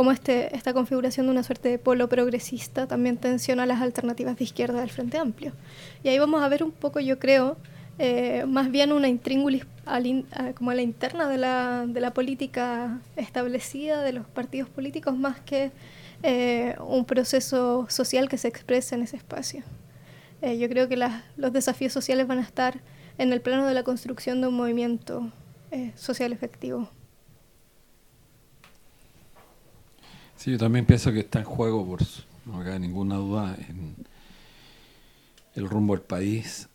cómo 0.00 0.12
este, 0.12 0.56
esta 0.56 0.72
configuración 0.72 1.26
de 1.26 1.32
una 1.32 1.42
suerte 1.42 1.68
de 1.68 1.78
polo 1.78 2.08
progresista 2.08 2.86
también 2.86 3.18
tensiona 3.18 3.66
las 3.66 3.82
alternativas 3.82 4.34
de 4.38 4.44
izquierda 4.44 4.80
del 4.80 4.88
Frente 4.88 5.18
Amplio. 5.18 5.52
Y 6.02 6.08
ahí 6.08 6.18
vamos 6.18 6.42
a 6.42 6.48
ver 6.48 6.64
un 6.64 6.70
poco, 6.70 7.00
yo 7.00 7.18
creo, 7.18 7.58
eh, 7.98 8.46
más 8.48 8.70
bien 8.70 8.92
una 8.92 9.08
intríngulis 9.08 9.66
in- 10.02 10.24
como 10.54 10.70
a 10.70 10.74
la 10.74 10.80
interna 10.80 11.28
de 11.28 11.36
la, 11.36 11.84
de 11.86 12.00
la 12.00 12.14
política 12.14 12.98
establecida, 13.16 14.00
de 14.00 14.14
los 14.14 14.26
partidos 14.26 14.70
políticos, 14.70 15.18
más 15.18 15.38
que 15.40 15.70
eh, 16.22 16.76
un 16.80 17.04
proceso 17.04 17.84
social 17.90 18.30
que 18.30 18.38
se 18.38 18.48
expresa 18.48 18.94
en 18.94 19.02
ese 19.02 19.18
espacio. 19.18 19.64
Eh, 20.40 20.56
yo 20.56 20.70
creo 20.70 20.88
que 20.88 20.96
los 21.36 21.52
desafíos 21.52 21.92
sociales 21.92 22.26
van 22.26 22.38
a 22.38 22.42
estar 22.42 22.80
en 23.18 23.34
el 23.34 23.42
plano 23.42 23.66
de 23.66 23.74
la 23.74 23.82
construcción 23.82 24.40
de 24.40 24.46
un 24.46 24.54
movimiento 24.54 25.30
eh, 25.72 25.92
social 25.94 26.32
efectivo. 26.32 26.88
Sí, 30.40 30.52
yo 30.52 30.56
también 30.56 30.86
pienso 30.86 31.12
que 31.12 31.20
está 31.20 31.40
en 31.40 31.44
juego, 31.44 31.86
por 31.86 32.00
no 32.46 32.64
cabe 32.64 32.78
ninguna 32.78 33.16
duda, 33.16 33.58
en 33.68 33.94
el 35.54 35.68
rumbo 35.68 35.94
del 35.94 36.02
país. 36.02 36.70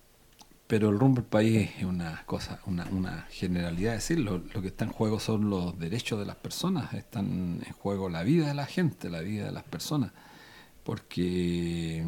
Pero 0.68 0.90
el 0.90 1.00
rumbo 1.00 1.22
del 1.22 1.30
país 1.30 1.72
es 1.80 1.84
una 1.84 2.24
cosa, 2.28 2.60
una, 2.68 2.86
una 2.92 3.26
generalidad 3.32 3.90
de 3.92 3.96
decirlo. 3.96 4.44
Lo 4.54 4.62
que 4.62 4.68
está 4.68 4.86
en 4.86 4.92
juego 4.92 5.20
son 5.20 5.50
los 5.50 5.80
derechos 5.80 6.20
de 6.20 6.28
las 6.28 6.36
personas, 6.36 6.94
están 6.94 7.64
en 7.66 7.74
juego 7.74 8.08
la 8.08 8.22
vida 8.22 8.48
de 8.48 8.54
la 8.54 8.68
gente, 8.68 9.10
la 9.10 9.22
vida 9.22 9.46
de 9.46 9.52
las 9.52 9.64
personas. 9.64 10.12
Porque 10.84 12.06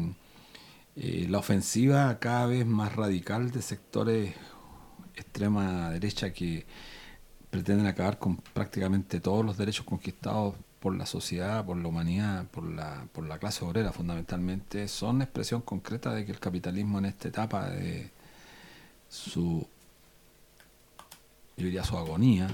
eh, 0.94 1.26
la 1.28 1.38
ofensiva 1.38 2.20
cada 2.20 2.46
vez 2.46 2.66
más 2.66 2.94
radical 2.94 3.50
de 3.50 3.62
sectores 3.62 4.32
extrema 5.16 5.90
derecha 5.90 6.32
que 6.32 6.66
pretenden 7.50 7.88
acabar 7.88 8.20
con 8.20 8.36
prácticamente 8.36 9.18
todos 9.18 9.44
los 9.44 9.56
derechos 9.56 9.84
conquistados 9.84 10.54
por 10.80 10.94
la 10.96 11.06
sociedad, 11.06 11.64
por 11.64 11.76
la 11.76 11.88
humanidad, 11.88 12.46
por 12.46 12.64
la, 12.64 13.06
por 13.12 13.26
la 13.26 13.38
clase 13.38 13.64
obrera 13.64 13.92
fundamentalmente, 13.92 14.88
son 14.88 15.22
expresión 15.22 15.62
concreta 15.62 16.14
de 16.14 16.24
que 16.24 16.32
el 16.32 16.40
capitalismo 16.40 16.98
en 16.98 17.06
esta 17.06 17.28
etapa 17.28 17.68
de 17.70 18.10
su, 19.08 19.66
yo 21.56 21.64
diría 21.64 21.84
su 21.84 21.96
agonía, 21.96 22.48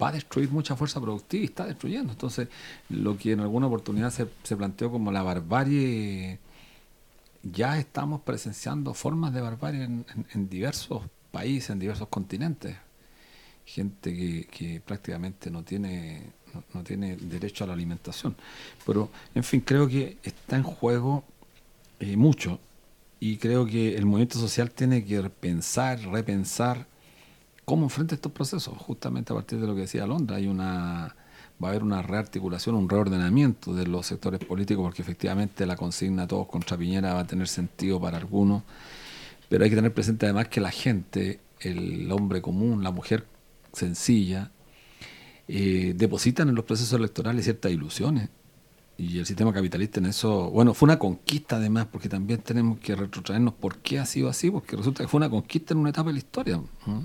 va 0.00 0.08
a 0.08 0.12
destruir 0.12 0.50
mucha 0.50 0.74
fuerza 0.76 1.00
productiva 1.00 1.42
y 1.42 1.46
está 1.46 1.66
destruyendo. 1.66 2.12
Entonces, 2.12 2.48
lo 2.88 3.16
que 3.16 3.32
en 3.32 3.40
alguna 3.40 3.66
oportunidad 3.68 4.10
se, 4.10 4.26
se 4.42 4.56
planteó 4.56 4.90
como 4.90 5.12
la 5.12 5.22
barbarie, 5.22 6.38
ya 7.42 7.78
estamos 7.78 8.20
presenciando 8.22 8.94
formas 8.94 9.32
de 9.32 9.40
barbarie 9.40 9.84
en, 9.84 10.04
en- 10.34 10.48
diversos 10.48 11.02
países, 11.30 11.70
en 11.70 11.78
diversos 11.78 12.08
continentes 12.08 12.76
gente 13.64 14.14
que, 14.14 14.46
que 14.46 14.80
prácticamente 14.80 15.50
no 15.50 15.64
tiene 15.64 16.22
no, 16.74 16.82
tiene 16.82 17.16
derecho 17.16 17.64
a 17.64 17.66
la 17.66 17.72
alimentación. 17.72 18.36
Pero, 18.84 19.10
en 19.34 19.44
fin, 19.44 19.60
creo 19.60 19.88
que 19.88 20.18
está 20.22 20.56
en 20.56 20.62
juego 20.62 21.24
eh, 22.00 22.16
mucho 22.16 22.60
y 23.20 23.36
creo 23.38 23.66
que 23.66 23.96
el 23.96 24.06
movimiento 24.06 24.38
social 24.38 24.70
tiene 24.70 25.04
que 25.04 25.22
pensar, 25.30 26.00
repensar 26.00 26.86
cómo 27.64 27.84
enfrenta 27.84 28.14
estos 28.14 28.32
procesos, 28.32 28.76
justamente 28.78 29.32
a 29.32 29.36
partir 29.36 29.58
de 29.58 29.66
lo 29.66 29.74
que 29.74 29.82
decía 29.82 30.06
Londra, 30.06 30.36
hay 30.36 30.46
una 30.46 31.14
va 31.62 31.68
a 31.68 31.70
haber 31.70 31.82
una 31.82 32.02
rearticulación, 32.02 32.74
un 32.74 32.88
reordenamiento 32.88 33.72
de 33.74 33.86
los 33.86 34.06
sectores 34.06 34.40
políticos, 34.40 34.84
porque 34.84 35.02
efectivamente 35.02 35.64
la 35.66 35.76
consigna 35.76 36.26
todos 36.26 36.46
contra 36.48 36.76
Piñera 36.76 37.14
va 37.14 37.20
a 37.20 37.26
tener 37.26 37.48
sentido 37.48 38.00
para 38.00 38.18
algunos, 38.18 38.62
pero 39.48 39.64
hay 39.64 39.70
que 39.70 39.76
tener 39.76 39.94
presente 39.94 40.26
además 40.26 40.48
que 40.48 40.60
la 40.60 40.70
gente, 40.70 41.40
el 41.60 42.10
hombre 42.12 42.42
común, 42.42 42.84
la 42.84 42.90
mujer 42.90 43.26
sencilla, 43.72 44.50
eh, 45.48 45.94
depositan 45.96 46.48
en 46.48 46.54
los 46.54 46.64
procesos 46.64 46.98
electorales 46.98 47.44
ciertas 47.44 47.72
ilusiones. 47.72 48.28
Y 48.98 49.18
el 49.18 49.26
sistema 49.26 49.52
capitalista 49.52 50.00
en 50.00 50.06
eso, 50.06 50.50
bueno, 50.50 50.72
fue 50.72 50.86
una 50.86 50.98
conquista 50.98 51.56
además, 51.56 51.86
porque 51.92 52.08
también 52.08 52.40
tenemos 52.40 52.78
que 52.78 52.96
retrotraernos 52.96 53.52
por 53.52 53.76
qué 53.78 53.98
ha 53.98 54.06
sido 54.06 54.30
así, 54.30 54.50
porque 54.50 54.74
resulta 54.74 55.04
que 55.04 55.08
fue 55.08 55.18
una 55.18 55.28
conquista 55.28 55.74
en 55.74 55.80
una 55.80 55.90
etapa 55.90 56.08
de 56.08 56.14
la 56.14 56.18
historia. 56.18 56.60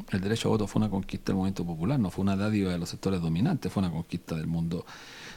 El 0.09 0.21
derecho 0.21 0.47
a 0.47 0.51
voto 0.51 0.67
fue 0.67 0.79
una 0.79 0.89
conquista 0.89 1.31
del 1.31 1.35
movimiento 1.35 1.65
popular, 1.65 1.99
no 1.99 2.09
fue 2.09 2.23
una 2.23 2.37
dádiva 2.37 2.71
de 2.71 2.77
los 2.77 2.87
sectores 2.87 3.19
dominantes, 3.19 3.73
fue 3.73 3.83
una 3.83 3.91
conquista 3.91 4.35
del 4.35 4.47
mundo 4.47 4.85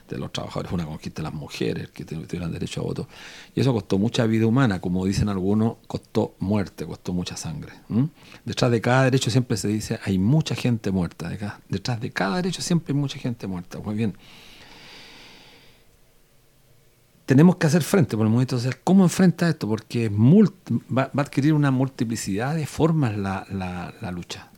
de 0.09 0.18
los 0.18 0.32
trabajadores, 0.32 0.70
una 0.72 0.84
conquista 0.86 1.22
de 1.22 1.28
las 1.28 1.34
mujeres 1.34 1.88
que 1.90 2.05
tu- 2.05 2.20
tuvieran 2.26 2.52
derecho 2.52 2.80
a 2.80 2.84
voto. 2.84 3.09
Y 3.55 3.61
eso 3.61 3.72
costó 3.72 3.98
mucha 3.98 4.26
vida 4.26 4.46
humana, 4.46 4.80
como 4.80 5.05
dicen 5.07 5.28
algunos, 5.28 5.76
costó 5.86 6.34
muerte, 6.40 6.86
costó 6.86 7.12
mucha 7.12 7.36
sangre. 7.36 7.72
Detrás 8.44 8.70
de 8.70 8.80
cada 8.80 9.05
derecho 9.05 9.30
siempre 9.30 9.57
se 9.57 9.68
dice 9.68 9.98
hay 10.05 10.18
mucha 10.18 10.55
gente 10.55 10.90
muerta. 10.90 11.30
detrás 11.68 12.00
de 12.00 12.11
cada 12.11 12.36
derecho 12.36 12.61
siempre 12.62 12.92
hay 12.92 13.00
mucha 13.00 13.18
gente 13.18 13.46
muerta. 13.46 13.78
Muy 13.78 13.94
bien. 13.94 14.14
Tenemos 17.26 17.57
que 17.57 17.66
hacer 17.66 17.82
frente 17.82 18.16
por 18.18 18.26
el 18.26 18.30
movimiento 18.30 18.57
social. 18.59 18.76
¿Cómo 18.84 19.02
enfrenta 19.05 19.48
esto? 19.48 19.66
Porque 19.66 20.11
va, 20.11 21.05
va 21.07 21.11
a 21.16 21.20
adquirir 21.22 21.55
una 21.55 21.70
multiplicidad 21.70 22.55
de 22.55 22.66
formas 22.66 23.16
la- 23.50 23.94
la 24.02 24.11
lucha. 24.11 24.50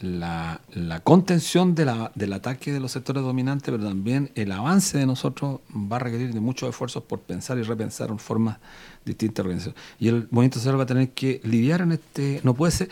La, 0.00 0.60
la 0.74 1.00
contención 1.00 1.74
de 1.74 1.84
la- 1.84 2.12
del 2.14 2.32
ataque 2.32 2.72
de 2.72 2.78
los 2.78 2.92
sectores 2.92 3.22
dominantes, 3.24 3.64
pero 3.64 3.82
también 3.82 4.30
el 4.36 4.52
avance 4.52 4.96
de 4.96 5.06
nosotros 5.06 5.58
va 5.74 5.96
a 5.96 5.98
requerir 5.98 6.32
de 6.32 6.38
muchos 6.40 6.68
esfuerzos 6.68 7.02
por 7.02 7.18
pensar 7.20 7.58
y 7.58 7.62
repensar 7.62 8.10
en 8.10 8.18
formas 8.20 8.58
distintas 9.04 9.44
de. 9.44 9.74
Y 9.98 10.06
el 10.06 10.28
movimiento 10.30 10.60
social 10.60 10.78
va 10.78 10.84
a 10.84 10.86
tener 10.86 11.10
que 11.10 11.40
lidiar 11.42 11.80
en 11.80 11.92
este... 11.92 12.40
No 12.44 12.54
puede 12.54 12.70
ser... 12.72 12.88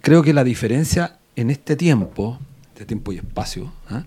Creo 0.00 0.22
que 0.22 0.32
la 0.32 0.44
diferencia 0.44 1.18
en 1.34 1.50
este 1.50 1.76
tiempo, 1.76 2.38
de 2.78 2.86
tiempo 2.86 3.12
y 3.12 3.18
espacio, 3.18 3.70
¿ah? 3.90 4.04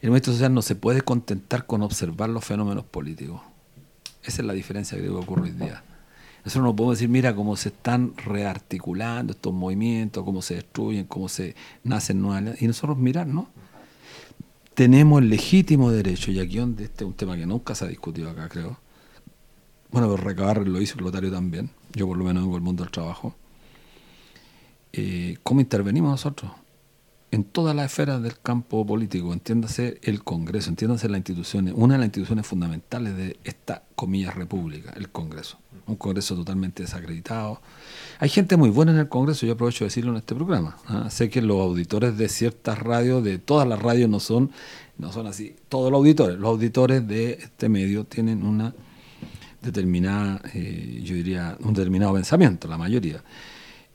el 0.00 0.10
movimiento 0.10 0.30
social 0.32 0.54
no 0.54 0.62
se 0.62 0.76
puede 0.76 1.00
contentar 1.02 1.66
con 1.66 1.82
observar 1.82 2.28
los 2.28 2.44
fenómenos 2.44 2.84
políticos. 2.84 3.40
Esa 4.22 4.42
es 4.42 4.46
la 4.46 4.52
diferencia 4.52 4.96
que 4.96 5.04
que 5.04 5.10
ocurre 5.10 5.42
hoy 5.44 5.50
día. 5.50 5.82
Nosotros 6.44 6.64
no 6.64 6.76
podemos 6.76 6.98
decir, 6.98 7.08
mira 7.08 7.34
cómo 7.34 7.56
se 7.56 7.68
están 7.68 8.14
rearticulando 8.16 9.32
estos 9.32 9.52
movimientos, 9.52 10.24
cómo 10.24 10.42
se 10.42 10.54
destruyen, 10.54 11.04
cómo 11.04 11.28
se 11.28 11.54
nacen 11.84 12.22
nuevas. 12.22 12.60
Y 12.62 12.66
nosotros 12.66 12.96
mirar, 12.96 13.26
¿no? 13.26 13.48
Tenemos 14.74 15.20
el 15.20 15.28
legítimo 15.28 15.90
derecho, 15.90 16.30
y 16.30 16.40
aquí 16.40 16.58
donde 16.58 16.84
este 16.84 17.04
es 17.04 17.08
un 17.08 17.14
tema 17.14 17.36
que 17.36 17.46
nunca 17.46 17.74
se 17.74 17.84
ha 17.84 17.88
discutido 17.88 18.30
acá, 18.30 18.48
creo. 18.48 18.78
Bueno, 19.90 20.08
pero 20.08 20.22
recabar 20.22 20.66
lo 20.66 20.80
hizo 20.80 20.96
Clotario 20.96 21.30
también. 21.30 21.70
Yo 21.92 22.06
por 22.06 22.16
lo 22.16 22.24
menos 22.24 22.44
vengo 22.44 22.54
del 22.56 22.62
mundo 22.62 22.84
del 22.84 22.92
trabajo. 22.92 23.34
Eh, 24.92 25.36
¿Cómo 25.42 25.60
intervenimos 25.60 26.10
nosotros? 26.10 26.52
En 27.32 27.44
todas 27.44 27.76
las 27.76 27.86
esferas 27.86 28.22
del 28.22 28.38
campo 28.40 28.84
político, 28.84 29.32
entiéndase 29.32 30.00
el 30.02 30.24
Congreso, 30.24 30.70
entiéndase 30.70 31.08
las 31.08 31.18
instituciones, 31.18 31.74
una 31.76 31.94
de 31.94 31.98
las 31.98 32.06
instituciones 32.06 32.46
fundamentales 32.46 33.16
de 33.16 33.38
esta, 33.44 33.84
comillas, 33.94 34.34
república, 34.34 34.92
el 34.96 35.10
Congreso. 35.10 35.58
Un 35.86 35.96
Congreso 35.96 36.34
totalmente 36.36 36.82
desacreditado. 36.82 37.60
Hay 38.18 38.28
gente 38.28 38.56
muy 38.56 38.70
buena 38.70 38.92
en 38.92 38.98
el 38.98 39.08
Congreso, 39.08 39.46
yo 39.46 39.52
aprovecho 39.52 39.84
de 39.84 39.88
decirlo 39.88 40.10
en 40.12 40.18
este 40.18 40.34
programa. 40.34 40.76
¿ah? 40.86 41.08
Sé 41.10 41.30
que 41.30 41.40
los 41.42 41.60
auditores 41.60 42.16
de 42.16 42.28
ciertas 42.28 42.78
radios, 42.78 43.22
de 43.24 43.38
todas 43.38 43.66
las 43.66 43.80
radios 43.80 44.10
no 44.10 44.20
son, 44.20 44.50
no 44.98 45.12
son 45.12 45.26
así, 45.26 45.56
todos 45.68 45.90
los 45.90 45.98
auditores. 45.98 46.38
Los 46.38 46.48
auditores 46.48 47.06
de 47.06 47.32
este 47.32 47.68
medio 47.68 48.04
tienen 48.04 48.44
una 48.44 48.74
determinada, 49.62 50.40
eh, 50.54 51.00
yo 51.04 51.14
diría, 51.14 51.56
un 51.60 51.74
determinado 51.74 52.14
pensamiento, 52.14 52.66
la 52.68 52.78
mayoría. 52.78 53.22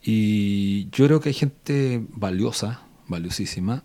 Y 0.02 0.90
yo 0.92 1.06
creo 1.08 1.20
que 1.20 1.30
hay 1.30 1.34
gente 1.34 2.06
valiosa, 2.10 2.85
valiosísima, 3.08 3.84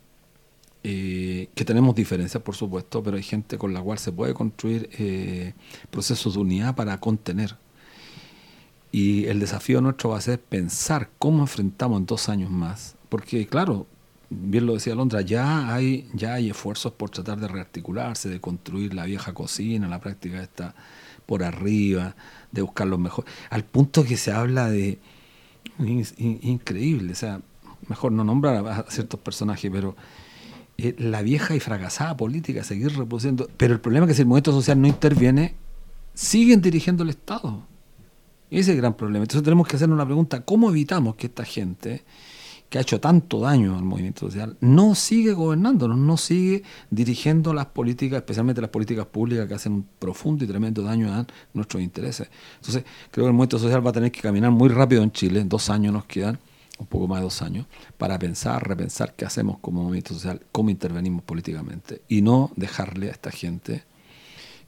eh, 0.83 1.49
que 1.55 1.65
tenemos 1.65 1.95
diferencias, 1.95 2.43
por 2.43 2.57
supuesto, 2.57 3.03
pero 3.03 3.17
hay 3.17 3.23
gente 3.23 3.59
con 3.59 3.75
la 3.75 3.83
cual 3.83 3.99
se 3.99 4.13
puede 4.13 4.33
construir 4.35 4.89
eh, 4.99 5.53
procesos 5.91 6.35
de 6.35 6.41
unidad 6.41 6.75
para 6.75 6.99
contener. 6.99 7.57
Y 8.93 9.27
el 9.27 9.39
desafío 9.39 9.81
nuestro 9.81 10.11
va 10.11 10.19
a 10.19 10.21
ser 10.21 10.41
pensar 10.41 11.11
cómo 11.19 11.43
enfrentamos 11.43 12.01
en 12.01 12.07
dos 12.07 12.29
años 12.29 12.51
más, 12.51 12.97
porque 13.09 13.47
claro, 13.47 13.87
bien 14.31 14.67
lo 14.67 14.75
decía 14.75 14.95
Londra, 14.95 15.21
ya 15.21 15.73
hay, 15.73 16.09
ya 16.15 16.35
hay 16.35 16.51
esfuerzos 16.51 16.93
por 16.93 17.11
tratar 17.11 17.39
de 17.39 17.47
rearticularse, 17.49 18.29
de 18.29 18.41
construir 18.41 18.95
la 18.95 19.05
vieja 19.05 19.33
cocina, 19.33 19.87
la 19.87 20.01
práctica 20.01 20.43
está 20.43 20.75
por 21.27 21.45
arriba, 21.45 22.17
de 22.51 22.63
buscar 22.63 22.89
los 22.89 22.99
mejores, 22.99 23.31
al 23.51 23.65
punto 23.65 24.03
que 24.03 24.17
se 24.17 24.33
habla 24.33 24.69
de 24.69 24.99
in- 25.79 26.05
in- 26.17 26.41
increíble, 26.43 27.13
o 27.13 27.17
sea, 27.17 27.43
mejor 27.89 28.13
no 28.13 28.25
nombrar 28.25 28.67
a, 28.67 28.85
ciertos 28.89 29.21
personajes, 29.21 29.71
pero 29.71 29.97
eh, 30.79 30.95
la 30.99 31.23
vieja 31.23 31.55
y 31.55 31.61
fracasada 31.61 32.17
política, 32.17 32.65
seguir 32.65 32.97
reproduciendo, 32.97 33.49
pero 33.57 33.75
el 33.75 33.81
problema 33.81 34.07
es 34.07 34.11
que 34.11 34.15
si 34.15 34.23
el 34.23 34.29
movimiento 34.29 34.53
social 34.53 34.81
no 34.81 34.87
interviene, 34.87 35.55
siguen 36.15 36.61
dirigiendo 36.61 37.03
el 37.03 37.11
Estado. 37.11 37.67
Ese 38.51 38.61
es 38.61 38.69
el 38.69 38.77
gran 38.79 38.95
problema. 38.95 39.25
Entonces 39.25 39.45
tenemos 39.45 39.67
que 39.69 39.77
hacernos 39.77 39.97
la 39.97 40.05
pregunta, 40.05 40.45
¿cómo 40.45 40.71
evitamos 40.71 41.15
que 41.17 41.27
esta 41.27 41.45
gente 41.45 42.05
que 42.71 42.79
ha 42.79 42.83
hecho 42.83 43.01
tanto 43.01 43.41
daño 43.41 43.77
al 43.77 43.83
movimiento 43.83 44.27
social 44.27 44.57
no 44.61 44.95
sigue 44.95 45.33
gobernándonos, 45.33 45.99
no 45.99 46.17
sigue 46.17 46.63
dirigiendo 46.89 47.53
las 47.53 47.67
políticas, 47.67 48.19
especialmente 48.19 48.61
las 48.61 48.71
políticas 48.71 49.07
públicas 49.07 49.49
que 49.49 49.55
hacen 49.55 49.73
un 49.73 49.87
profundo 49.99 50.45
y 50.45 50.47
tremendo 50.47 50.83
daño 50.83 51.13
a 51.13 51.27
nuestros 51.53 51.83
intereses? 51.83 52.31
Entonces 52.57 52.85
creo 53.11 53.25
que 53.25 53.29
el 53.29 53.35
movimiento 53.35 53.59
social 53.59 53.85
va 53.85 53.91
a 53.91 53.95
tener 53.95 54.13
que 54.13 54.21
caminar 54.21 54.53
muy 54.53 54.69
rápido 54.69 55.03
en 55.03 55.11
Chile, 55.11 55.43
dos 55.45 55.69
años 55.69 55.93
nos 55.93 56.05
quedan, 56.05 56.39
un 56.81 56.87
poco 56.87 57.07
más 57.07 57.19
de 57.19 57.25
dos 57.25 57.43
años, 57.43 57.67
para 57.99 58.19
pensar, 58.19 58.67
repensar 58.67 59.15
qué 59.15 59.25
hacemos 59.25 59.59
como 59.59 59.83
movimiento 59.83 60.15
social, 60.15 60.47
cómo 60.51 60.71
intervenimos 60.71 61.23
políticamente 61.23 62.03
y 62.09 62.23
no 62.23 62.51
dejarle 62.57 63.09
a 63.09 63.13
esta 63.13 63.31
gente 63.31 63.85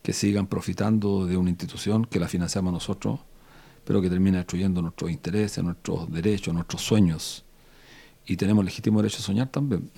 que 0.02 0.12
sigan 0.12 0.46
profitando 0.46 1.26
de 1.26 1.36
una 1.36 1.50
institución 1.50 2.04
que 2.04 2.20
la 2.20 2.28
financiamos 2.28 2.72
nosotros, 2.72 3.20
pero 3.84 4.02
que 4.02 4.10
termina 4.10 4.38
destruyendo 4.38 4.82
nuestros 4.82 5.10
intereses, 5.10 5.62
nuestros 5.64 6.10
derechos, 6.10 6.52
nuestros 6.54 6.82
sueños. 6.82 7.44
Y 8.26 8.36
tenemos 8.36 8.64
legítimo 8.64 9.00
derecho 9.00 9.18
a 9.18 9.22
soñar 9.22 9.48
también. 9.48 9.90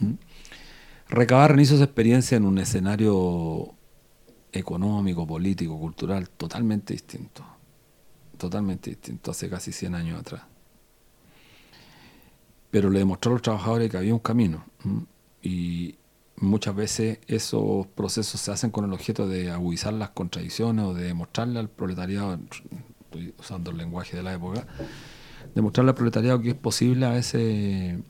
Recabar 1.09 1.53
inicios 1.53 1.81
de 1.81 1.87
experiencia 1.87 2.37
en 2.37 2.45
un 2.45 2.59
escenario 2.59 3.75
económico, 4.53 5.27
político, 5.27 5.79
cultural 5.79 6.31
totalmente 6.31 6.95
distinto. 6.95 7.45
Totalmente 8.39 8.91
distinto, 8.91 9.31
hace 9.31 9.49
casi 9.49 9.73
100 9.73 9.95
años 9.95 10.21
atrás. 10.21 10.54
Pero 12.75 12.91
le 12.91 12.99
demostró 12.99 13.31
a 13.31 13.35
los 13.35 13.43
trabajadores 13.43 13.89
que 13.89 13.97
había 13.99 14.13
un 14.13 14.19
camino. 14.19 14.65
Y 15.41 15.95
muchas 16.35 16.75
veces 16.75 17.21
esos 17.29 17.87
procesos 17.87 18.41
se 18.41 18.51
hacen 18.51 18.73
con 18.73 18.85
el 18.85 18.93
objeto 18.93 19.29
de 19.29 19.53
agudizar 19.53 19.93
las 19.93 20.09
contradicciones 20.09 20.85
o 20.85 20.93
de 20.93 21.05
demostrarle 21.05 21.61
al 21.61 21.71
proletariado, 21.71 22.37
estoy 23.05 23.33
usando 23.39 23.71
el 23.71 23.77
lenguaje 23.77 24.17
de 24.17 24.25
la 24.25 24.35
época, 24.35 24.67
demostrarle 25.55 25.91
al 25.91 25.95
proletariado 25.95 26.41
que 26.41 26.49
es 26.49 26.57
posible 26.57 27.07
a 27.07 27.11
veces 27.11 28.01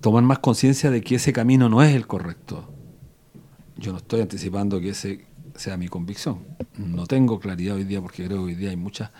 tomar 0.00 0.24
más 0.24 0.40
conciencia 0.40 0.90
de 0.90 1.00
que 1.00 1.14
ese 1.14 1.32
camino 1.32 1.68
no 1.68 1.80
es 1.80 1.94
el 1.94 2.08
correcto. 2.08 2.68
Yo 3.76 3.92
no 3.92 3.98
estoy 3.98 4.22
anticipando 4.22 4.80
que 4.80 4.88
ese 4.88 5.26
sea 5.54 5.76
mi 5.76 5.86
convicción. 5.86 6.40
No 6.76 7.06
tengo 7.06 7.38
claridad 7.38 7.76
hoy 7.76 7.84
día 7.84 8.00
porque 8.00 8.24
creo 8.24 8.38
que 8.38 8.44
hoy 8.46 8.54
día 8.56 8.70
hay 8.70 8.76
muchas 8.76 9.12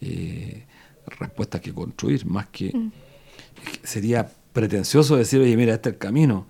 eh, 0.00 0.64
respuestas 1.18 1.60
que 1.60 1.74
construir, 1.74 2.24
más 2.24 2.46
que 2.46 2.72
sería 3.82 4.30
pretencioso 4.52 5.16
decir, 5.16 5.40
oye, 5.40 5.56
mira, 5.56 5.74
este 5.74 5.88
es 5.90 5.92
el 5.94 5.98
camino. 5.98 6.46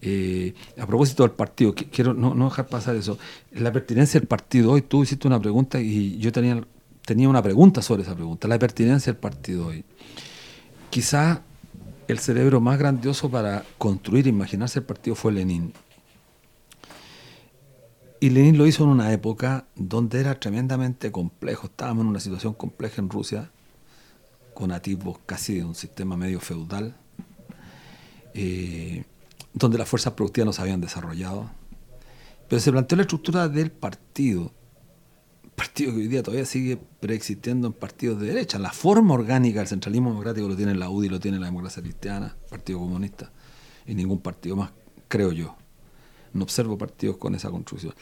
Eh, 0.00 0.54
a 0.78 0.86
propósito 0.86 1.22
del 1.22 1.32
partido, 1.32 1.74
qui- 1.74 1.88
quiero 1.90 2.12
no, 2.14 2.44
dejar 2.44 2.66
pasar 2.66 2.96
eso. 2.96 3.18
La 3.52 3.72
pertinencia 3.72 4.18
del 4.18 4.26
partido 4.26 4.72
hoy, 4.72 4.82
tú 4.82 5.02
hiciste 5.04 5.28
una 5.28 5.38
pregunta 5.40 5.80
y 5.80 6.18
yo 6.18 6.32
tenía, 6.32 6.60
tenía 7.04 7.28
una 7.28 7.42
pregunta 7.42 7.82
sobre 7.82 8.02
esa 8.02 8.14
pregunta. 8.14 8.48
La 8.48 8.58
pertinencia 8.58 9.12
del 9.12 9.20
partido 9.20 9.66
hoy. 9.68 9.84
Quizá 10.90 11.42
el 12.08 12.18
cerebro 12.18 12.60
más 12.60 12.78
grandioso 12.78 13.30
para 13.30 13.64
construir 13.78 14.26
e 14.26 14.30
imaginarse 14.30 14.80
el 14.80 14.84
partido 14.84 15.14
fue 15.14 15.32
Lenin. 15.32 15.72
Y 18.20 18.30
Lenin 18.30 18.56
lo 18.58 18.66
hizo 18.66 18.84
en 18.84 18.90
una 18.90 19.12
época 19.12 19.66
donde 19.74 20.20
era 20.20 20.38
tremendamente 20.38 21.10
complejo. 21.10 21.66
Estábamos 21.66 22.02
en 22.02 22.08
una 22.08 22.20
situación 22.20 22.54
compleja 22.54 23.00
en 23.00 23.08
Rusia, 23.10 23.50
con 24.54 24.72
atisbos 24.72 25.18
casi 25.26 25.56
de 25.56 25.64
un 25.64 25.74
sistema 25.74 26.16
medio 26.16 26.40
feudal, 26.40 26.96
eh, 28.34 29.04
donde 29.52 29.78
las 29.78 29.88
fuerzas 29.88 30.14
productivas 30.14 30.46
no 30.46 30.52
se 30.52 30.62
habían 30.62 30.80
desarrollado. 30.80 31.50
Pero 32.48 32.60
se 32.60 32.70
planteó 32.70 32.96
la 32.96 33.02
estructura 33.02 33.48
del 33.48 33.70
partido, 33.70 34.52
partido 35.54 35.92
que 35.92 36.00
hoy 36.00 36.08
día 36.08 36.22
todavía 36.22 36.46
sigue 36.46 36.78
preexistiendo 37.00 37.66
en 37.68 37.72
partidos 37.72 38.20
de 38.20 38.26
derecha. 38.26 38.58
La 38.58 38.72
forma 38.72 39.14
orgánica 39.14 39.60
del 39.60 39.68
centralismo 39.68 40.10
democrático 40.10 40.48
lo 40.48 40.56
tiene 40.56 40.74
la 40.74 40.90
UDI, 40.90 41.08
lo 41.08 41.20
tiene 41.20 41.38
la 41.38 41.46
democracia 41.46 41.82
cristiana, 41.82 42.36
Partido 42.50 42.78
Comunista, 42.78 43.32
y 43.86 43.94
ningún 43.94 44.20
partido 44.20 44.56
más, 44.56 44.70
creo 45.08 45.32
yo. 45.32 45.56
No 46.32 46.44
observo 46.44 46.78
partidos 46.78 47.16
con 47.16 47.34
esa 47.34 47.50
construcción. 47.50 47.94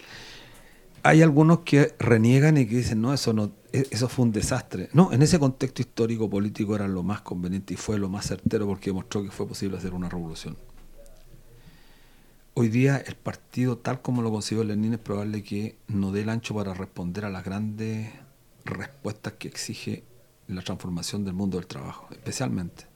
Hay 1.03 1.23
algunos 1.23 1.61
que 1.61 1.95
reniegan 1.99 2.59
y 2.59 2.67
que 2.67 2.77
dicen, 2.77 3.01
no, 3.01 3.15
eso 3.15 3.33
no, 3.33 3.53
e- 3.73 3.87
eso 3.91 4.09
fue 4.09 4.27
un 4.27 4.33
desastre. 4.33 4.91
No, 4.93 5.13
en 5.13 5.23
ese 5.23 5.39
contexto 5.39 5.81
histórico 5.83 6.29
político 6.29 6.75
era 6.75 6.87
lo 6.89 7.03
más 7.03 7.23
conveniente 7.23 7.75
y 7.75 7.77
fue 7.77 7.99
lo 7.99 8.09
más 8.09 8.27
certero 8.27 8.67
porque 8.67 8.91
demostró 8.91 9.23
que 9.23 9.31
fue 9.31 9.47
posible 9.47 9.79
hacer 9.79 9.95
una 9.95 10.09
revolución. 10.09 10.57
Hoy 12.55 12.69
día 12.69 12.99
el 12.99 13.15
partido, 13.15 13.79
tal 13.79 14.03
como 14.03 14.21
lo 14.21 14.31
concibió 14.31 14.65
Lenin, 14.65 14.95
es 14.95 14.99
probable 14.99 15.43
que 15.43 15.77
no 15.89 16.13
dé 16.13 16.23
el 16.23 16.29
ancho 16.29 16.55
para 16.55 16.75
responder 16.75 17.25
a 17.25 17.31
las 17.31 17.45
grandes 17.45 18.11
respuestas 18.65 19.35
que 19.35 19.49
exige 19.49 20.05
la 20.49 20.61
transformación 20.61 21.25
del 21.25 21.33
mundo 21.33 21.57
del 21.57 21.67
trabajo, 21.67 22.09
especialmente 22.11 22.91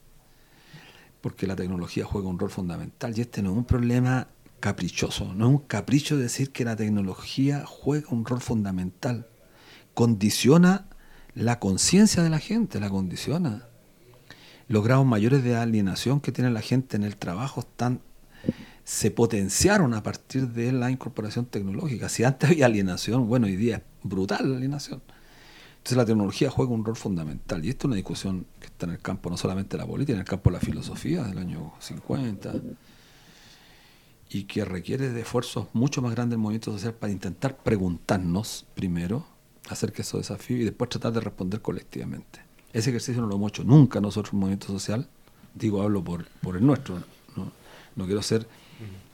porque 1.24 1.46
la 1.46 1.56
tecnología 1.56 2.04
juega 2.04 2.28
un 2.28 2.38
rol 2.38 2.50
fundamental 2.50 3.16
y 3.16 3.22
este 3.22 3.40
no 3.40 3.52
es 3.52 3.56
un 3.56 3.64
problema 3.64 4.28
caprichoso, 4.64 5.34
no 5.34 5.44
es 5.44 5.50
un 5.50 5.58
capricho 5.58 6.16
decir 6.16 6.50
que 6.50 6.64
la 6.64 6.74
tecnología 6.74 7.64
juega 7.66 8.08
un 8.08 8.24
rol 8.24 8.40
fundamental, 8.40 9.26
condiciona 9.92 10.86
la 11.34 11.60
conciencia 11.60 12.22
de 12.22 12.30
la 12.30 12.38
gente, 12.38 12.80
la 12.80 12.88
condiciona. 12.88 13.68
Los 14.66 14.82
grados 14.82 15.04
mayores 15.04 15.44
de 15.44 15.54
alienación 15.54 16.18
que 16.22 16.32
tiene 16.32 16.50
la 16.50 16.62
gente 16.62 16.96
en 16.96 17.02
el 17.02 17.18
trabajo 17.18 17.60
están 17.60 18.00
se 18.84 19.10
potenciaron 19.10 19.92
a 19.92 20.02
partir 20.02 20.48
de 20.48 20.72
la 20.72 20.90
incorporación 20.90 21.44
tecnológica. 21.44 22.08
Si 22.08 22.24
antes 22.24 22.48
había 22.48 22.64
alienación, 22.64 23.28
bueno, 23.28 23.46
hoy 23.46 23.56
día 23.56 23.76
es 23.76 23.82
brutal 24.02 24.50
la 24.50 24.56
alienación. 24.56 25.02
Entonces 25.76 25.98
la 25.98 26.06
tecnología 26.06 26.48
juega 26.48 26.72
un 26.72 26.86
rol 26.86 26.96
fundamental. 26.96 27.62
Y 27.62 27.68
esto 27.68 27.80
es 27.80 27.88
una 27.88 27.96
discusión 27.96 28.46
que 28.60 28.68
está 28.68 28.86
en 28.86 28.92
el 28.92 29.00
campo 29.00 29.28
no 29.28 29.36
solamente 29.36 29.76
de 29.76 29.82
la 29.82 29.86
política, 29.86 30.14
en 30.14 30.20
el 30.20 30.26
campo 30.26 30.48
de 30.48 30.54
la 30.54 30.60
filosofía 30.60 31.22
del 31.24 31.36
año 31.36 31.74
50, 31.80 32.54
y 34.34 34.44
que 34.44 34.64
requiere 34.64 35.10
de 35.10 35.20
esfuerzos 35.20 35.68
mucho 35.74 36.02
más 36.02 36.12
grandes 36.12 36.32
del 36.32 36.40
movimiento 36.40 36.72
social 36.72 36.92
para 36.92 37.12
intentar 37.12 37.56
preguntarnos 37.56 38.66
primero 38.74 39.24
acerca 39.68 39.98
de 39.98 40.02
esos 40.02 40.22
desafíos 40.22 40.60
y 40.60 40.64
después 40.64 40.90
tratar 40.90 41.12
de 41.12 41.20
responder 41.20 41.62
colectivamente. 41.62 42.40
Ese 42.72 42.90
ejercicio 42.90 43.22
no 43.22 43.28
lo 43.28 43.36
hemos 43.36 43.52
hecho 43.52 43.62
nunca 43.62 44.00
nosotros, 44.00 44.32
el 44.32 44.40
movimiento 44.40 44.66
social, 44.66 45.08
digo, 45.54 45.82
hablo 45.82 46.02
por, 46.02 46.26
por 46.42 46.56
el 46.56 46.66
nuestro, 46.66 46.96
no, 47.36 47.52
no 47.94 48.06
quiero 48.06 48.22
ser 48.22 48.48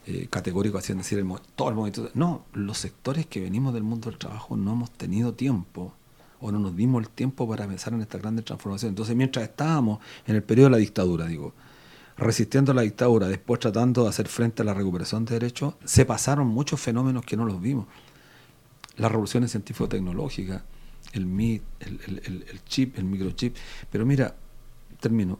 eh, 0.07 0.27
categórico 0.31 0.79
así 0.79 0.93
en 0.93 0.99
decir 0.99 1.19
el, 1.19 1.31
todo 1.55 1.69
el 1.69 1.75
movimiento 1.75 2.01
social. 2.01 2.19
No, 2.19 2.47
los 2.55 2.79
sectores 2.79 3.27
que 3.27 3.41
venimos 3.41 3.75
del 3.75 3.83
mundo 3.83 4.09
del 4.09 4.19
trabajo 4.19 4.57
no 4.57 4.73
hemos 4.73 4.91
tenido 4.91 5.35
tiempo 5.35 5.93
o 6.41 6.51
no 6.51 6.59
nos 6.59 6.75
dimos 6.75 7.03
el 7.03 7.11
tiempo 7.11 7.47
para 7.47 7.69
pensar 7.69 7.93
en 7.93 8.01
esta 8.01 8.17
grande 8.17 8.41
transformación. 8.41 8.89
Entonces, 8.89 9.15
mientras 9.15 9.47
estábamos 9.47 9.99
en 10.27 10.37
el 10.37 10.43
periodo 10.43 10.69
de 10.69 10.77
la 10.77 10.79
dictadura, 10.79 11.27
digo, 11.27 11.53
resistiendo 12.21 12.73
la 12.75 12.83
dictadura, 12.83 13.27
después 13.29 13.59
tratando 13.61 14.05
de 14.05 14.11
hacer 14.11 14.29
frente 14.29 14.63
a 14.63 14.65
la 14.65 14.75
recuperación 14.75 15.25
de 15.25 15.35
derechos, 15.35 15.75
se 15.85 16.05
pasaron 16.05 16.47
muchos 16.49 16.81
fenómenos 16.81 17.25
que 17.25 17.37
no 17.37 17.45
los 17.45 17.61
vimos. 17.61 17.87
Las 18.97 19.11
revoluciones 19.11 19.51
científico-tecnológicas, 19.51 20.63
el- 21.15 21.25
el 21.81 22.65
chip, 22.65 22.99
el 22.99 23.05
microchip. 23.05 23.57
Pero 23.91 24.05
mira, 24.07 24.37
termino. 25.01 25.39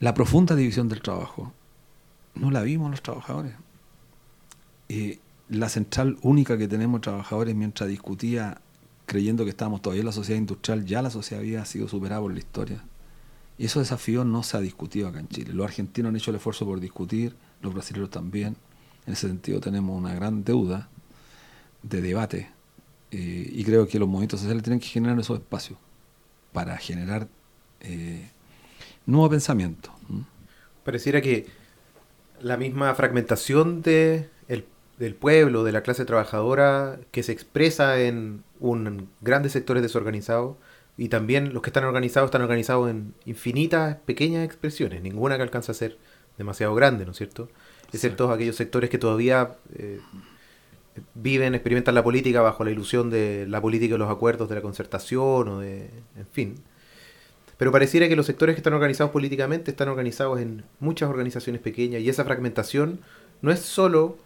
La 0.00 0.12
profunda 0.12 0.54
división 0.54 0.88
del 0.88 1.00
trabajo 1.00 1.52
no 2.34 2.50
la 2.50 2.60
vimos 2.62 2.90
los 2.90 3.02
trabajadores. 3.02 3.54
Eh, 4.90 5.18
la 5.48 5.68
central 5.68 6.18
única 6.22 6.58
que 6.58 6.68
tenemos 6.68 7.00
trabajadores 7.00 7.54
mientras 7.54 7.88
discutía 7.88 8.60
creyendo 9.06 9.44
que 9.44 9.50
estábamos 9.50 9.80
todavía 9.82 10.00
en 10.00 10.06
la 10.06 10.12
sociedad 10.12 10.38
industrial, 10.38 10.84
ya 10.84 11.00
la 11.00 11.10
sociedad 11.10 11.40
había 11.40 11.64
sido 11.64 11.88
superada 11.88 12.20
por 12.20 12.32
la 12.32 12.38
historia. 12.40 12.84
Y 13.58 13.66
esos 13.66 13.82
desafíos 13.82 14.26
no 14.26 14.42
se 14.42 14.56
ha 14.56 14.60
discutido 14.60 15.08
acá 15.08 15.18
en 15.20 15.28
Chile. 15.28 15.52
Los 15.54 15.64
argentinos 15.66 16.10
han 16.10 16.16
hecho 16.16 16.30
el 16.30 16.36
esfuerzo 16.36 16.66
por 16.66 16.78
discutir, 16.80 17.34
los 17.62 17.72
brasileños 17.72 18.10
también. 18.10 18.56
En 19.06 19.12
ese 19.14 19.28
sentido 19.28 19.60
tenemos 19.60 19.96
una 19.96 20.14
gran 20.14 20.44
deuda 20.44 20.88
de 21.82 22.02
debate. 22.02 22.50
Eh, 23.12 23.48
y 23.52 23.64
creo 23.64 23.86
que 23.86 23.98
los 23.98 24.08
movimientos 24.08 24.40
sociales 24.40 24.62
tienen 24.62 24.80
que 24.80 24.88
generar 24.88 25.18
esos 25.18 25.38
espacios 25.38 25.78
para 26.52 26.76
generar 26.76 27.28
eh, 27.80 28.30
nuevo 29.06 29.30
pensamiento. 29.30 29.92
Pareciera 30.84 31.20
que 31.20 31.46
la 32.40 32.56
misma 32.56 32.94
fragmentación 32.94 33.82
de 33.82 34.28
el- 34.48 34.66
del 34.98 35.14
pueblo, 35.14 35.64
de 35.64 35.72
la 35.72 35.82
clase 35.82 36.04
trabajadora, 36.04 36.98
que 37.10 37.22
se 37.22 37.32
expresa 37.32 38.00
en 38.00 38.42
un 38.60 39.08
grandes 39.20 39.52
sectores 39.52 39.82
desorganizados, 39.82 40.56
y 40.98 41.08
también 41.08 41.52
los 41.52 41.62
que 41.62 41.70
están 41.70 41.84
organizados 41.84 42.28
están 42.28 42.42
organizados 42.42 42.90
en 42.90 43.14
infinitas 43.26 43.96
pequeñas 44.06 44.44
expresiones, 44.44 45.02
ninguna 45.02 45.36
que 45.36 45.42
alcanza 45.42 45.72
a 45.72 45.74
ser 45.74 45.98
demasiado 46.38 46.74
grande, 46.74 47.04
¿no 47.04 47.12
es 47.12 47.18
cierto? 47.18 47.48
Excepto 47.92 48.30
aquellos 48.30 48.56
sectores 48.56 48.90
que 48.90 48.98
todavía 48.98 49.56
eh, 49.74 50.00
viven, 51.14 51.54
experimentan 51.54 51.94
la 51.94 52.02
política 52.02 52.40
bajo 52.40 52.64
la 52.64 52.70
ilusión 52.70 53.10
de 53.10 53.46
la 53.46 53.60
política 53.60 53.94
y 53.94 53.98
los 53.98 54.10
acuerdos 54.10 54.48
de 54.48 54.54
la 54.54 54.62
concertación 54.62 55.48
o 55.48 55.60
de, 55.60 55.90
en 56.16 56.26
fin. 56.30 56.54
Pero 57.58 57.72
pareciera 57.72 58.08
que 58.08 58.16
los 58.16 58.26
sectores 58.26 58.54
que 58.54 58.60
están 58.60 58.74
organizados 58.74 59.12
políticamente 59.12 59.70
están 59.70 59.88
organizados 59.88 60.40
en 60.40 60.64
muchas 60.78 61.08
organizaciones 61.08 61.62
pequeñas 61.62 62.02
y 62.02 62.08
esa 62.08 62.24
fragmentación 62.24 63.00
no 63.40 63.50
es 63.50 63.60
solo, 63.60 64.18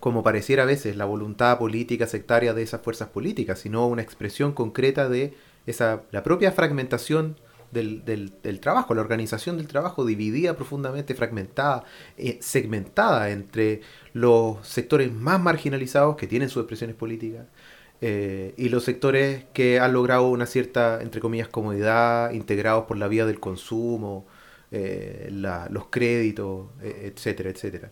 como 0.00 0.22
pareciera 0.22 0.62
a 0.62 0.66
veces, 0.66 0.96
la 0.96 1.04
voluntad 1.04 1.58
política 1.58 2.06
sectaria 2.06 2.54
de 2.54 2.62
esas 2.62 2.82
fuerzas 2.82 3.08
políticas, 3.08 3.58
sino 3.58 3.86
una 3.86 4.02
expresión 4.02 4.52
concreta 4.52 5.08
de 5.08 5.34
esa, 5.68 6.02
la 6.10 6.22
propia 6.22 6.52
fragmentación 6.52 7.36
del, 7.70 8.60
trabajo, 8.60 8.94
la 8.94 9.02
organización 9.02 9.58
del 9.58 9.68
trabajo 9.68 10.04
dividida 10.06 10.56
profundamente, 10.56 11.14
fragmentada, 11.14 11.84
eh, 12.16 12.38
segmentada 12.40 13.30
entre 13.30 13.82
los 14.12 14.66
sectores 14.66 15.12
más 15.12 15.40
marginalizados 15.40 16.16
que 16.16 16.26
tienen 16.26 16.48
sus 16.48 16.62
expresiones 16.62 16.96
políticas 16.96 17.46
eh, 18.00 18.54
y 18.56 18.68
los 18.70 18.84
sectores 18.84 19.44
que 19.52 19.80
han 19.80 19.92
logrado 19.92 20.28
una 20.28 20.46
cierta, 20.46 21.00
entre 21.02 21.20
comillas, 21.20 21.48
comodidad, 21.48 22.32
integrados 22.32 22.86
por 22.86 22.96
la 22.96 23.08
vía 23.08 23.26
del 23.26 23.40
consumo, 23.40 24.26
eh, 24.70 25.28
los 25.30 25.86
créditos, 25.90 26.68
etcétera, 26.82 27.50
etcétera. 27.50 27.90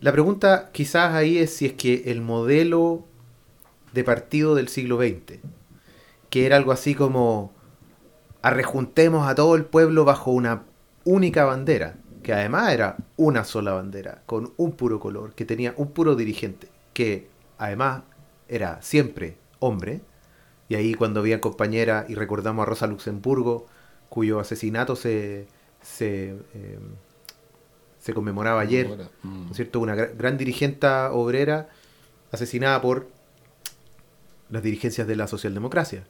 La 0.00 0.12
pregunta 0.12 0.70
quizás 0.72 1.14
ahí 1.14 1.38
es 1.38 1.54
si 1.54 1.66
es 1.66 1.72
que 1.72 2.04
el 2.06 2.20
modelo 2.20 3.06
de 3.92 4.04
partido 4.04 4.54
del 4.54 4.68
siglo 4.68 4.98
XX, 4.98 5.40
que 6.36 6.44
era 6.44 6.56
algo 6.56 6.70
así 6.70 6.94
como 6.94 7.54
arrejuntemos 8.42 9.26
a 9.26 9.34
todo 9.34 9.54
el 9.54 9.64
pueblo 9.64 10.04
bajo 10.04 10.32
una 10.32 10.64
única 11.02 11.46
bandera, 11.46 11.96
que 12.22 12.34
además 12.34 12.74
era 12.74 12.98
una 13.16 13.42
sola 13.42 13.72
bandera, 13.72 14.22
con 14.26 14.52
un 14.58 14.72
puro 14.72 15.00
color, 15.00 15.32
que 15.32 15.46
tenía 15.46 15.72
un 15.78 15.92
puro 15.92 16.14
dirigente, 16.14 16.68
que 16.92 17.30
además 17.56 18.02
era 18.48 18.82
siempre 18.82 19.38
hombre, 19.60 20.02
y 20.68 20.74
ahí 20.74 20.92
cuando 20.92 21.20
había 21.20 21.40
compañera 21.40 22.04
y 22.06 22.16
recordamos 22.16 22.64
a 22.64 22.66
Rosa 22.66 22.86
Luxemburgo, 22.86 23.66
cuyo 24.10 24.38
asesinato 24.38 24.94
se, 24.94 25.46
se, 25.80 26.36
eh, 26.52 26.78
se 27.98 28.12
conmemoraba 28.12 28.60
ayer, 28.60 29.08
mm. 29.22 29.44
¿no 29.46 29.50
es 29.52 29.56
cierto? 29.56 29.80
Una 29.80 29.96
gra- 29.96 30.14
gran 30.14 30.36
dirigenta 30.36 31.12
obrera 31.12 31.70
asesinada 32.30 32.82
por 32.82 33.06
las 34.50 34.62
dirigencias 34.62 35.06
de 35.06 35.16
la 35.16 35.28
socialdemocracia. 35.28 36.04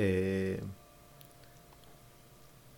Eh, 0.00 0.60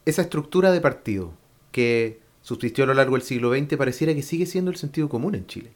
esa 0.06 0.22
estructura 0.22 0.72
de 0.72 0.80
partido 0.80 1.32
que 1.72 2.20
subsistió 2.42 2.84
a 2.84 2.86
lo 2.86 2.94
largo 2.94 3.14
del 3.16 3.22
siglo 3.22 3.52
XX 3.54 3.76
pareciera 3.76 4.14
que 4.14 4.22
sigue 4.22 4.46
siendo 4.46 4.70
el 4.70 4.76
sentido 4.76 5.08
común 5.08 5.34
en 5.34 5.46
Chile. 5.46 5.72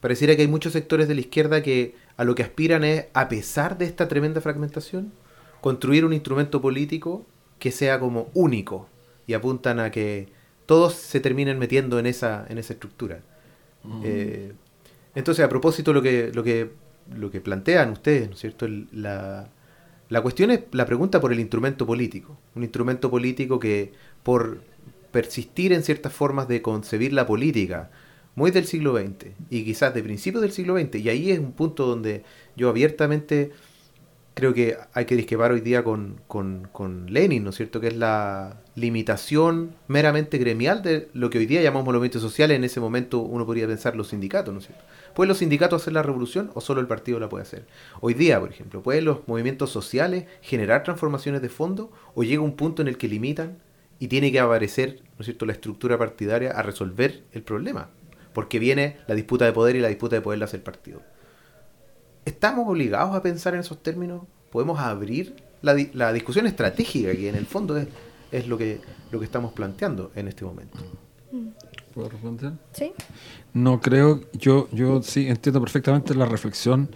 Pareciera 0.00 0.36
que 0.36 0.42
hay 0.42 0.48
muchos 0.48 0.72
sectores 0.72 1.08
de 1.08 1.14
la 1.14 1.20
izquierda 1.20 1.62
que 1.62 1.94
a 2.16 2.24
lo 2.24 2.34
que 2.34 2.42
aspiran 2.42 2.84
es, 2.84 3.06
a 3.14 3.28
pesar 3.28 3.78
de 3.78 3.84
esta 3.84 4.08
tremenda 4.08 4.40
fragmentación, 4.40 5.12
construir 5.60 6.04
un 6.04 6.12
instrumento 6.12 6.60
político 6.60 7.26
que 7.58 7.70
sea 7.72 7.98
como 7.98 8.28
único 8.34 8.88
y 9.26 9.34
apuntan 9.34 9.80
a 9.80 9.90
que 9.90 10.28
todos 10.66 10.94
se 10.94 11.20
terminen 11.20 11.58
metiendo 11.58 11.98
en 11.98 12.06
esa, 12.06 12.46
en 12.48 12.58
esa 12.58 12.74
estructura. 12.74 13.20
Eh, 14.04 14.52
entonces, 15.14 15.44
a 15.44 15.48
propósito 15.48 15.92
lo 15.92 16.02
que, 16.02 16.30
lo 16.32 16.42
que, 16.44 16.70
lo 17.16 17.30
que 17.30 17.40
plantean 17.40 17.90
ustedes, 17.90 18.28
¿no 18.28 18.34
es 18.34 18.40
cierto? 18.40 18.66
El- 18.66 18.88
la, 18.92 19.48
la 20.08 20.22
cuestión 20.22 20.50
es 20.50 20.60
la 20.72 20.86
pregunta 20.86 21.20
por 21.20 21.32
el 21.32 21.40
instrumento 21.40 21.86
político. 21.86 22.38
Un 22.54 22.62
instrumento 22.62 23.10
político 23.10 23.58
que, 23.58 23.92
por 24.22 24.62
persistir 25.10 25.72
en 25.72 25.82
ciertas 25.82 26.12
formas 26.12 26.48
de 26.48 26.62
concebir 26.62 27.12
la 27.12 27.26
política, 27.26 27.90
muy 28.34 28.50
del 28.50 28.66
siglo 28.66 28.96
XX 28.96 29.32
y 29.50 29.64
quizás 29.64 29.92
de 29.94 30.02
principios 30.02 30.42
del 30.42 30.52
siglo 30.52 30.78
XX, 30.78 30.96
y 30.96 31.08
ahí 31.08 31.30
es 31.30 31.38
un 31.38 31.52
punto 31.52 31.86
donde 31.86 32.22
yo 32.56 32.68
abiertamente 32.68 33.50
creo 34.38 34.54
que 34.54 34.76
hay 34.92 35.04
que 35.04 35.16
disquepar 35.16 35.50
hoy 35.50 35.60
día 35.60 35.82
con, 35.82 36.20
con, 36.28 36.68
con 36.70 37.12
Lenin, 37.12 37.42
¿no 37.42 37.50
es 37.50 37.56
cierto? 37.56 37.80
Que 37.80 37.88
es 37.88 37.96
la 37.96 38.62
limitación 38.76 39.74
meramente 39.88 40.38
gremial 40.38 40.80
de 40.80 41.08
lo 41.12 41.28
que 41.28 41.38
hoy 41.38 41.46
día 41.46 41.60
llamamos 41.60 41.86
movimientos 41.86 42.22
sociales. 42.22 42.56
En 42.56 42.62
ese 42.62 42.78
momento 42.78 43.18
uno 43.18 43.44
podría 43.44 43.66
pensar 43.66 43.96
los 43.96 44.10
sindicatos, 44.10 44.54
¿no 44.54 44.60
es 44.60 44.66
cierto? 44.66 44.84
¿Pueden 45.12 45.26
los 45.30 45.38
sindicatos 45.38 45.82
hacer 45.82 45.92
la 45.92 46.04
revolución 46.04 46.52
o 46.54 46.60
solo 46.60 46.80
el 46.80 46.86
partido 46.86 47.18
la 47.18 47.28
puede 47.28 47.42
hacer? 47.42 47.66
Hoy 48.00 48.14
día, 48.14 48.38
por 48.38 48.50
ejemplo, 48.50 48.80
¿pueden 48.80 49.06
los 49.06 49.26
movimientos 49.26 49.70
sociales 49.70 50.26
generar 50.40 50.84
transformaciones 50.84 51.42
de 51.42 51.48
fondo 51.48 51.90
o 52.14 52.22
llega 52.22 52.40
un 52.40 52.54
punto 52.54 52.80
en 52.80 52.86
el 52.86 52.96
que 52.96 53.08
limitan 53.08 53.58
y 53.98 54.06
tiene 54.06 54.30
que 54.30 54.38
aparecer, 54.38 55.00
¿no 55.16 55.22
es 55.22 55.24
cierto?, 55.24 55.46
la 55.46 55.52
estructura 55.52 55.98
partidaria 55.98 56.52
a 56.52 56.62
resolver 56.62 57.24
el 57.32 57.42
problema? 57.42 57.90
Porque 58.32 58.60
viene 58.60 58.98
la 59.08 59.16
disputa 59.16 59.46
de 59.46 59.52
poder 59.52 59.74
y 59.74 59.80
la 59.80 59.88
disputa 59.88 60.14
de 60.14 60.22
poder 60.22 60.38
la 60.38 60.44
hace 60.44 60.58
el 60.58 60.62
partido. 60.62 61.02
¿Estamos 62.24 62.68
obligados 62.68 63.14
a 63.14 63.22
pensar 63.22 63.54
en 63.54 63.60
esos 63.60 63.82
términos? 63.82 64.22
¿Podemos 64.50 64.78
abrir 64.78 65.34
la, 65.62 65.74
di- 65.74 65.90
la 65.94 66.12
discusión 66.12 66.46
estratégica 66.46 67.12
que 67.12 67.28
en 67.28 67.34
el 67.34 67.46
fondo 67.46 67.76
es, 67.76 67.88
es 68.32 68.46
lo, 68.48 68.58
que, 68.58 68.80
lo 69.10 69.18
que 69.18 69.24
estamos 69.24 69.52
planteando 69.52 70.10
en 70.14 70.28
este 70.28 70.44
momento? 70.44 70.78
¿Puedo 71.94 72.08
responder? 72.10 72.52
¿Sí? 72.72 72.92
No 73.54 73.80
creo, 73.80 74.20
yo, 74.32 74.68
yo 74.72 75.02
sí 75.02 75.28
entiendo 75.28 75.60
perfectamente 75.60 76.14
la 76.14 76.26
reflexión. 76.26 76.88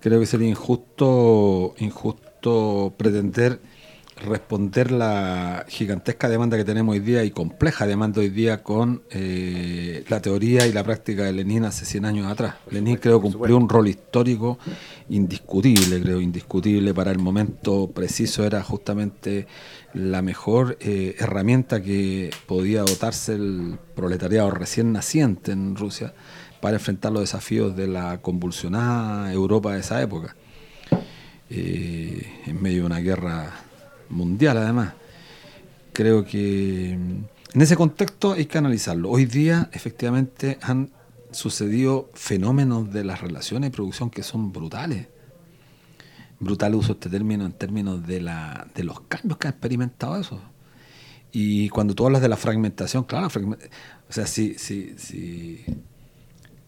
Creo 0.00 0.20
que 0.20 0.26
sería 0.26 0.48
injusto, 0.48 1.74
injusto 1.78 2.92
pretender 2.96 3.58
responder 4.16 4.92
la 4.92 5.64
gigantesca 5.68 6.28
demanda 6.28 6.56
que 6.56 6.64
tenemos 6.64 6.92
hoy 6.92 7.00
día 7.00 7.24
y 7.24 7.30
compleja 7.30 7.86
demanda 7.86 8.20
hoy 8.20 8.28
día 8.28 8.62
con 8.62 9.02
eh, 9.10 10.04
la 10.08 10.20
teoría 10.20 10.66
y 10.66 10.72
la 10.72 10.84
práctica 10.84 11.24
de 11.24 11.32
Lenin 11.32 11.64
hace 11.64 11.84
100 11.84 12.04
años 12.04 12.30
atrás. 12.30 12.54
Lenin 12.70 12.96
creo 12.96 13.20
cumplió 13.20 13.56
un 13.56 13.68
rol 13.68 13.88
histórico 13.88 14.58
indiscutible, 15.08 16.00
creo, 16.00 16.20
indiscutible 16.20 16.94
para 16.94 17.10
el 17.10 17.18
momento 17.18 17.90
preciso, 17.90 18.44
era 18.44 18.62
justamente 18.62 19.46
la 19.92 20.22
mejor 20.22 20.76
eh, 20.80 21.16
herramienta 21.18 21.82
que 21.82 22.30
podía 22.46 22.82
dotarse 22.82 23.34
el 23.34 23.78
proletariado 23.94 24.50
recién 24.50 24.92
naciente 24.92 25.52
en 25.52 25.76
Rusia 25.76 26.14
para 26.60 26.76
enfrentar 26.76 27.12
los 27.12 27.22
desafíos 27.22 27.76
de 27.76 27.86
la 27.86 28.22
convulsionada 28.22 29.32
Europa 29.32 29.74
de 29.74 29.80
esa 29.80 30.00
época, 30.00 30.34
eh, 31.50 32.26
en 32.46 32.62
medio 32.62 32.80
de 32.80 32.86
una 32.86 33.00
guerra 33.00 33.63
mundial 34.08 34.56
además. 34.58 34.94
Creo 35.92 36.24
que 36.24 36.96
mm, 36.98 37.54
en 37.54 37.62
ese 37.62 37.76
contexto 37.76 38.32
hay 38.32 38.46
que 38.46 38.58
analizarlo. 38.58 39.10
Hoy 39.10 39.26
día 39.26 39.68
efectivamente 39.72 40.58
han 40.62 40.90
sucedido 41.30 42.10
fenómenos 42.14 42.92
de 42.92 43.04
las 43.04 43.20
relaciones 43.20 43.70
de 43.70 43.74
producción 43.74 44.10
que 44.10 44.22
son 44.22 44.52
brutales. 44.52 45.08
Brutal 46.40 46.74
uso 46.74 46.92
este 46.92 47.08
término 47.08 47.46
en 47.46 47.52
términos 47.52 48.06
de, 48.06 48.20
la, 48.20 48.66
de 48.74 48.84
los 48.84 49.00
cambios 49.02 49.38
que 49.38 49.46
ha 49.46 49.50
experimentado 49.50 50.16
eso. 50.20 50.40
Y 51.32 51.68
cuando 51.70 51.94
tú 51.94 52.06
hablas 52.06 52.22
de 52.22 52.28
la 52.28 52.36
fragmentación, 52.36 53.04
claro, 53.04 53.28
fragme- 53.28 53.58
o 54.08 54.12
sea, 54.12 54.26
si, 54.26 54.54
si, 54.54 54.94
si 54.98 55.64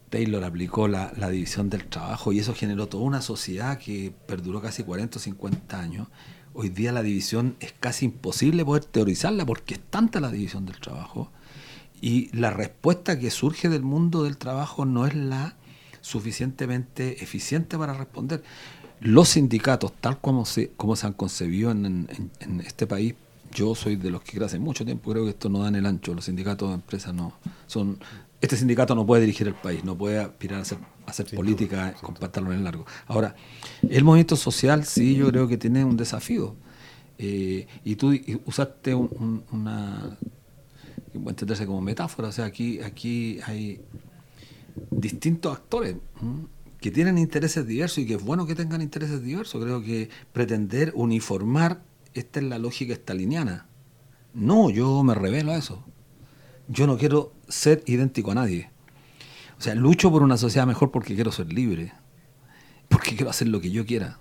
Taylor 0.09 0.43
aplicó 0.43 0.87
la, 0.87 1.13
la 1.17 1.29
división 1.29 1.69
del 1.69 1.85
trabajo 1.85 2.31
y 2.33 2.39
eso 2.39 2.53
generó 2.53 2.87
toda 2.87 3.03
una 3.03 3.21
sociedad 3.21 3.77
que 3.77 4.13
perduró 4.25 4.61
casi 4.61 4.83
40 4.83 5.17
o 5.19 5.21
50 5.21 5.79
años, 5.79 6.07
hoy 6.57 6.69
día 6.69 6.91
la 6.91 7.03
división 7.03 7.55
es 7.59 7.73
casi 7.79 8.05
imposible 8.05 8.65
poder 8.65 8.83
teorizarla 8.83 9.45
porque 9.45 9.75
es 9.75 9.79
tanta 9.79 10.19
la 10.19 10.31
división 10.31 10.65
del 10.65 10.79
trabajo 10.79 11.29
y 12.01 12.35
la 12.35 12.49
respuesta 12.49 13.19
que 13.19 13.29
surge 13.31 13.69
del 13.69 13.83
mundo 13.83 14.23
del 14.23 14.37
trabajo 14.37 14.83
no 14.85 15.05
es 15.05 15.13
la 15.15 15.55
suficientemente 16.01 17.23
eficiente 17.23 17.77
para 17.77 17.93
responder. 17.93 18.43
Los 18.99 19.29
sindicatos, 19.29 19.93
tal 20.01 20.19
como 20.19 20.45
se, 20.45 20.69
como 20.77 20.95
se 20.95 21.05
han 21.05 21.13
concebido 21.13 21.69
en, 21.71 21.85
en- 21.85 22.31
en 22.39 22.61
este 22.61 22.87
país, 22.87 23.13
yo 23.53 23.75
soy 23.75 23.95
de 23.95 24.09
los 24.09 24.21
que 24.23 24.43
hace 24.43 24.57
mucho 24.59 24.83
tiempo 24.83 25.11
creo 25.11 25.23
que 25.25 25.29
esto 25.31 25.49
no 25.49 25.59
dan 25.59 25.75
el 25.75 25.85
ancho. 25.85 26.13
Los 26.13 26.25
sindicatos 26.25 26.69
de 26.69 26.75
empresas 26.75 27.13
no 27.13 27.33
son. 27.67 27.99
Este 28.41 28.57
sindicato 28.57 28.95
no 28.95 29.05
puede 29.05 29.21
dirigir 29.21 29.47
el 29.47 29.53
país, 29.53 29.83
no 29.83 29.95
puede 29.97 30.19
aspirar 30.19 30.61
a 30.61 30.65
hacer, 31.07 31.25
política 31.35 31.93
con 32.01 32.13
pantalones 32.15 32.61
largos. 32.61 32.85
Ahora, 33.07 33.35
el 33.89 34.03
movimiento 34.03 34.35
social 34.35 34.85
sí 34.85 35.15
yo 35.15 35.29
creo 35.29 35.47
que 35.47 35.57
tiene 35.57 35.83
un 35.83 35.97
desafío. 35.97 36.55
Eh, 37.17 37.65
y 37.83 37.95
tú 37.95 38.13
y- 38.13 38.39
usaste 38.45 38.93
un- 38.93 39.09
un- 39.19 39.43
una 39.51 40.17
puede 41.13 41.29
entenderse 41.31 41.65
como 41.65 41.81
metáfora, 41.81 42.27
o 42.27 42.31
sea, 42.31 42.45
aquí, 42.45 42.79
aquí 42.81 43.39
hay 43.47 43.81
distintos 44.91 45.51
actores 45.55 45.95
¿m? 46.21 46.45
que 46.79 46.91
tienen 46.91 47.17
intereses 47.17 47.65
diversos 47.65 47.97
y 47.99 48.05
que 48.05 48.13
es 48.15 48.23
bueno 48.23 48.45
que 48.45 48.53
tengan 48.53 48.81
intereses 48.83 49.23
diversos. 49.23 49.63
Creo 49.63 49.81
que 49.81 50.09
pretender 50.31 50.91
uniformar, 50.95 51.81
esta 52.13 52.39
es 52.39 52.45
la 52.45 52.59
lógica 52.59 52.93
estaliniana. 52.93 53.65
No, 54.35 54.69
yo 54.69 55.03
me 55.03 55.15
revelo 55.15 55.51
a 55.53 55.57
eso. 55.57 55.83
yo 56.69 56.85
no 56.85 56.97
quiero 56.97 57.31
ser 57.47 57.81
idéntico 57.87 58.31
a 58.31 58.35
nadie. 58.35 58.69
O 59.57 59.61
sea, 59.61 59.75
lucho 59.75 60.11
por 60.11 60.23
una 60.23 60.37
sociedad 60.37 60.67
mejor 60.67 60.91
porque 60.91 61.15
quiero 61.15 61.31
ser 61.31 61.51
libre, 61.51 61.93
porque 62.89 63.15
quiero 63.15 63.29
hacer 63.29 63.47
lo 63.47 63.59
que 63.59 63.71
yo 63.71 63.85
quiera. 63.85 64.19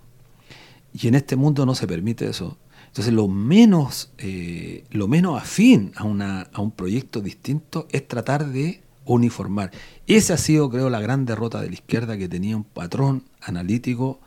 Y 0.93 1.09
en 1.09 1.15
este 1.15 1.37
mundo 1.37 1.67
no 1.67 1.75
se 1.75 1.87
permite 1.87 2.29
eso. 2.29 2.57
Entonces, 2.87 3.13
lo 3.13 3.29
menos, 3.29 4.11
eh, 4.17 4.85
lo 4.91 5.09
menos 5.09 5.41
afín 5.41 5.93
a, 5.97 6.05
una, 6.05 6.43
a 6.53 6.63
un 6.63 6.71
proyecto 6.71 7.21
distinto 7.21 7.87
es 7.91 8.09
tratar 8.09 8.47
de 8.47 8.83
uniformar. 9.05 9.71
Esa 10.07 10.35
ha 10.35 10.39
sido, 10.39 10.71
creo, 10.71 10.89
la 10.89 11.01
gran 11.01 11.27
derrota 11.27 11.61
de 11.61 11.69
la 11.69 11.75
izquierda 11.75 12.17
que 12.17 12.29
tenía 12.29 12.57
un 12.57 12.65
patrón 12.65 13.25
analítico 13.41 14.21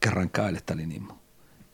que 0.00 0.08
arrancaba 0.08 0.48
el 0.48 0.56
estalinismo. 0.56 1.23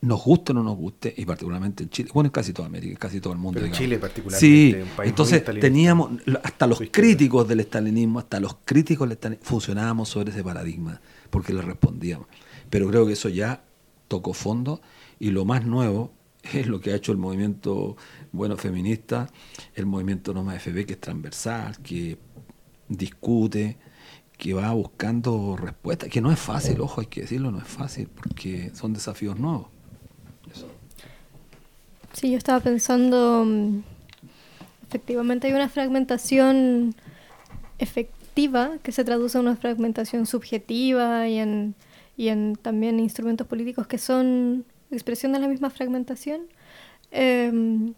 Nos 0.03 0.25
guste 0.25 0.53
o 0.53 0.55
no 0.55 0.63
nos 0.63 0.77
guste, 0.77 1.13
y 1.15 1.27
particularmente 1.27 1.83
en 1.83 1.91
Chile, 1.91 2.11
bueno, 2.15 2.29
en 2.29 2.33
casi 2.33 2.55
toda 2.55 2.69
América, 2.69 2.93
en 2.93 2.97
casi 2.97 3.21
todo 3.21 3.35
el 3.35 3.39
mundo. 3.39 3.61
Pero 3.61 3.67
en. 3.67 3.73
Chile 3.73 3.99
particularmente, 3.99 4.47
Sí, 4.47 4.75
un 4.81 4.89
país 4.97 5.11
entonces 5.11 5.45
teníamos, 5.45 6.13
hasta 6.43 6.67
los 6.67 6.81
críticos 6.91 7.47
del 7.47 7.61
estalinismo, 7.61 8.19
hasta 8.19 8.41
los 8.41 8.57
críticos 8.65 9.07
del 9.07 9.13
estalinismo, 9.13 9.47
funcionábamos 9.47 10.09
sobre 10.09 10.31
ese 10.31 10.43
paradigma, 10.43 11.01
porque 11.29 11.53
le 11.53 11.61
respondíamos. 11.61 12.29
Pero 12.71 12.89
creo 12.89 13.07
que 13.07 13.13
eso 13.13 13.29
ya 13.29 13.63
tocó 14.09 14.33
fondo, 14.33 14.81
y 15.19 15.31
lo 15.33 15.45
más 15.45 15.67
nuevo 15.67 16.13
es 16.43 16.67
lo 16.67 16.81
que 16.81 16.93
ha 16.93 16.97
hecho 16.97 17.13
el 17.13 17.19
movimiento 17.19 17.97
bueno 18.33 18.57
feminista, 18.57 19.29
el 19.75 19.87
movimiento 19.87 20.33
Noma 20.33 20.59
FB, 20.59 20.87
que 20.87 20.95
es 20.95 21.01
transversal, 21.01 21.79
que 21.83 22.19
discute, 22.89 23.79
que 24.37 24.55
va 24.55 24.73
buscando 24.73 25.57
respuestas, 25.57 26.09
que 26.09 26.23
no 26.23 26.33
es 26.33 26.39
fácil, 26.39 26.81
ojo, 26.81 27.03
hay 27.03 27.09
que 27.09 27.21
decirlo, 27.23 27.51
no 27.51 27.59
es 27.59 27.69
fácil, 27.69 28.09
porque 28.09 28.71
son 28.75 28.95
desafíos 28.95 29.39
nuevos. 29.39 29.67
Sí, 32.12 32.31
yo 32.31 32.39
estaba 32.39 32.61
pensando, 32.61 33.45
mm, 33.47 33.82
efectivamente 34.89 35.47
hay 35.47 35.53
una 35.53 35.69
fragmentación 35.69 36.95
efectiva 37.78 38.78
que 38.82 38.93
se 38.93 39.05
traduce 39.05 39.39
en 39.39 39.43
una 39.47 39.57
fragmentación 39.57 40.27
subjetiva 40.27 41.28
y 41.28 41.39
en, 41.39 41.74
y 42.16 42.28
en 42.28 42.57
también 42.57 42.99
instrumentos 43.01 43.47
políticos 43.47 43.87
que 43.87 43.99
son 43.99 44.65
expresión 44.91 45.32
de 45.32 45.39
la 45.39 45.49
misma 45.49 45.70
fragmentación. 45.70 46.43
Em, 47.12 47.95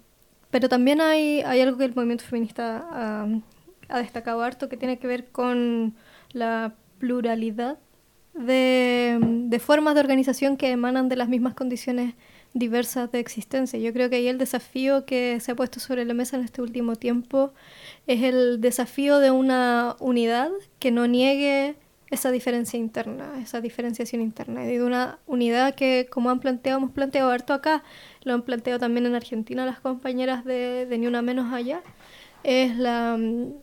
pero 0.51 0.69
también 0.69 1.01
hay, 1.01 1.41
hay 1.43 1.61
algo 1.61 1.79
que 1.79 1.85
el 1.87 1.95
movimiento 1.95 2.25
feminista 2.25 2.87
ha, 2.93 3.27
ha 3.89 3.99
destacado 3.99 4.43
harto 4.43 4.69
que 4.69 4.77
tiene 4.77 4.99
que 4.99 5.07
ver 5.07 5.29
con 5.31 5.95
la 6.33 6.75
pluralidad 6.99 7.79
de, 8.35 9.19
de 9.21 9.59
formas 9.59 9.95
de 9.95 10.01
organización 10.01 10.57
que 10.57 10.71
emanan 10.71 11.09
de 11.09 11.17
las 11.17 11.29
mismas 11.29 11.55
condiciones 11.55 12.15
diversas 12.55 13.11
de 13.13 13.19
existencia. 13.19 13.79
Yo 13.79 13.93
creo 13.93 14.11
que 14.11 14.17
ahí 14.17 14.29
el 14.29 14.39
desafío 14.39 15.05
que 15.05 15.39
se 15.41 15.53
ha 15.53 15.55
puesto 15.55 15.81
sobre 15.81 16.05
la 16.05 16.15
mesa 16.15 16.37
en 16.37 16.45
este 16.45 16.61
último 16.61 16.97
tiempo 16.97 17.53
es 18.07 18.23
el 18.23 18.61
desafío 18.61 19.19
de 19.19 19.31
una 19.31 19.97
unidad 20.01 20.51
que 20.79 20.91
no 20.91 21.07
niegue 21.07 21.77
esa 22.11 22.31
diferencia 22.31 22.79
interna, 22.79 23.41
esa 23.43 23.63
diferenciación 23.63 24.21
interna, 24.21 24.67
y 24.67 24.77
de 24.77 24.85
una 24.85 25.19
unidad 25.27 25.75
que, 25.75 26.09
como 26.11 26.29
han 26.29 26.41
planteado, 26.41 26.77
hemos 26.79 26.91
planteado 26.91 27.31
harto 27.31 27.55
acá, 27.55 27.83
lo 28.23 28.35
han 28.35 28.43
planteado 28.43 28.79
también 28.79 29.07
en 29.07 29.15
Argentina 29.15 29.65
las 29.65 29.81
compañeras 29.81 30.45
de, 30.45 30.85
de 30.85 30.99
Ni 30.99 31.07
Una 31.07 31.23
Menos 31.23 31.55
Allá, 31.55 31.81
es 32.45 32.77
la, 32.77 33.17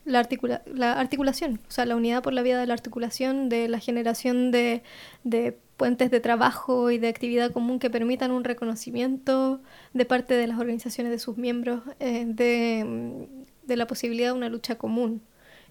la, 0.04 0.18
articula- 0.18 0.62
la 0.66 0.94
articulación, 0.94 1.60
o 1.68 1.70
sea, 1.70 1.86
la 1.86 1.94
unidad 1.94 2.24
por 2.24 2.32
la 2.32 2.42
vía 2.42 2.58
de 2.58 2.66
la 2.66 2.74
articulación, 2.74 3.48
de 3.48 3.68
la 3.68 3.78
generación 3.78 4.50
de, 4.50 4.82
de 5.22 5.56
puentes 5.80 6.10
de 6.10 6.20
trabajo 6.20 6.90
y 6.90 6.98
de 6.98 7.08
actividad 7.08 7.52
común 7.52 7.78
que 7.78 7.88
permitan 7.88 8.32
un 8.32 8.44
reconocimiento 8.44 9.62
de 9.94 10.04
parte 10.04 10.34
de 10.34 10.46
las 10.46 10.58
organizaciones 10.58 11.10
de 11.10 11.18
sus 11.18 11.38
miembros 11.38 11.80
eh, 12.00 12.26
de, 12.26 12.84
mm, 12.84 13.66
de 13.66 13.76
la 13.76 13.86
posibilidad 13.86 14.28
de 14.28 14.36
una 14.36 14.50
lucha 14.50 14.76
común 14.76 15.22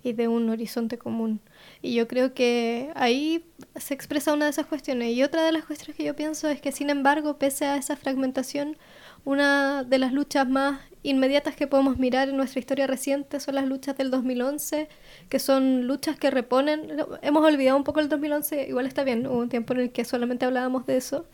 y 0.01 0.13
de 0.13 0.27
un 0.27 0.49
horizonte 0.49 0.97
común. 0.97 1.41
Y 1.83 1.93
yo 1.93 2.07
creo 2.07 2.33
que 2.33 2.89
ahí 2.95 3.45
se 3.75 3.93
expresa 3.93 4.33
una 4.33 4.45
de 4.45 4.51
esas 4.51 4.65
cuestiones. 4.65 5.13
Y 5.13 5.21
otra 5.21 5.43
de 5.43 5.51
las 5.51 5.65
cuestiones 5.65 5.95
que 5.95 6.05
yo 6.05 6.15
pienso 6.15 6.49
es 6.49 6.59
que, 6.59 6.71
sin 6.71 6.89
embargo, 6.89 7.37
pese 7.37 7.65
a 7.65 7.77
esa 7.77 7.95
fragmentación, 7.95 8.77
una 9.25 9.83
de 9.83 9.99
las 9.99 10.11
luchas 10.11 10.49
más 10.49 10.79
inmediatas 11.03 11.55
que 11.55 11.67
podemos 11.67 11.97
mirar 11.97 12.29
en 12.29 12.37
nuestra 12.37 12.59
historia 12.59 12.87
reciente 12.87 13.39
son 13.39 13.55
las 13.55 13.65
luchas 13.65 13.97
del 13.97 14.11
2011, 14.11 14.89
que 15.29 15.39
son 15.39 15.87
luchas 15.87 16.17
que 16.17 16.29
reponen, 16.29 16.91
hemos 17.21 17.45
olvidado 17.45 17.77
un 17.77 17.83
poco 17.83 17.99
el 17.99 18.09
2011, 18.09 18.67
igual 18.67 18.85
está 18.85 19.03
bien, 19.03 19.25
hubo 19.27 19.39
un 19.39 19.49
tiempo 19.49 19.73
en 19.73 19.79
el 19.81 19.91
que 19.91 20.05
solamente 20.05 20.45
hablábamos 20.45 20.85
de 20.85 20.97
eso, 20.97 21.25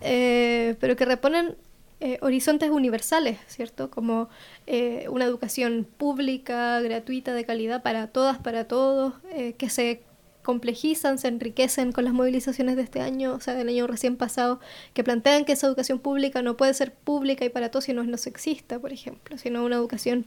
eh, 0.00 0.76
pero 0.80 0.96
que 0.96 1.04
reponen 1.04 1.56
eh, 2.00 2.18
horizontes 2.22 2.70
universales, 2.70 3.38
¿cierto? 3.48 3.90
Como 3.90 4.28
eh, 4.68 5.06
una 5.10 5.24
educación 5.24 5.84
pública, 5.96 6.80
gratuita, 6.80 7.34
de 7.34 7.44
calidad 7.44 7.82
para 7.82 8.06
todas, 8.06 8.38
para 8.38 8.68
todos, 8.68 9.14
eh, 9.32 9.54
que 9.54 9.68
se 9.68 10.02
complejizan, 10.48 11.18
se 11.18 11.28
enriquecen 11.28 11.92
con 11.92 12.04
las 12.04 12.14
movilizaciones 12.14 12.76
de 12.76 12.80
este 12.80 13.02
año, 13.02 13.34
o 13.34 13.40
sea, 13.40 13.52
del 13.52 13.68
año 13.68 13.86
recién 13.86 14.16
pasado, 14.16 14.60
que 14.94 15.04
plantean 15.04 15.44
que 15.44 15.52
esa 15.52 15.66
educación 15.66 15.98
pública 15.98 16.40
no 16.40 16.56
puede 16.56 16.72
ser 16.72 16.94
pública 16.94 17.44
y 17.44 17.50
para 17.50 17.70
todos 17.70 17.84
si 17.84 17.92
no 17.92 18.00
es 18.00 18.08
no 18.08 18.16
sexista, 18.16 18.78
por 18.78 18.90
ejemplo, 18.90 19.36
sino 19.36 19.62
una 19.62 19.76
educación 19.76 20.24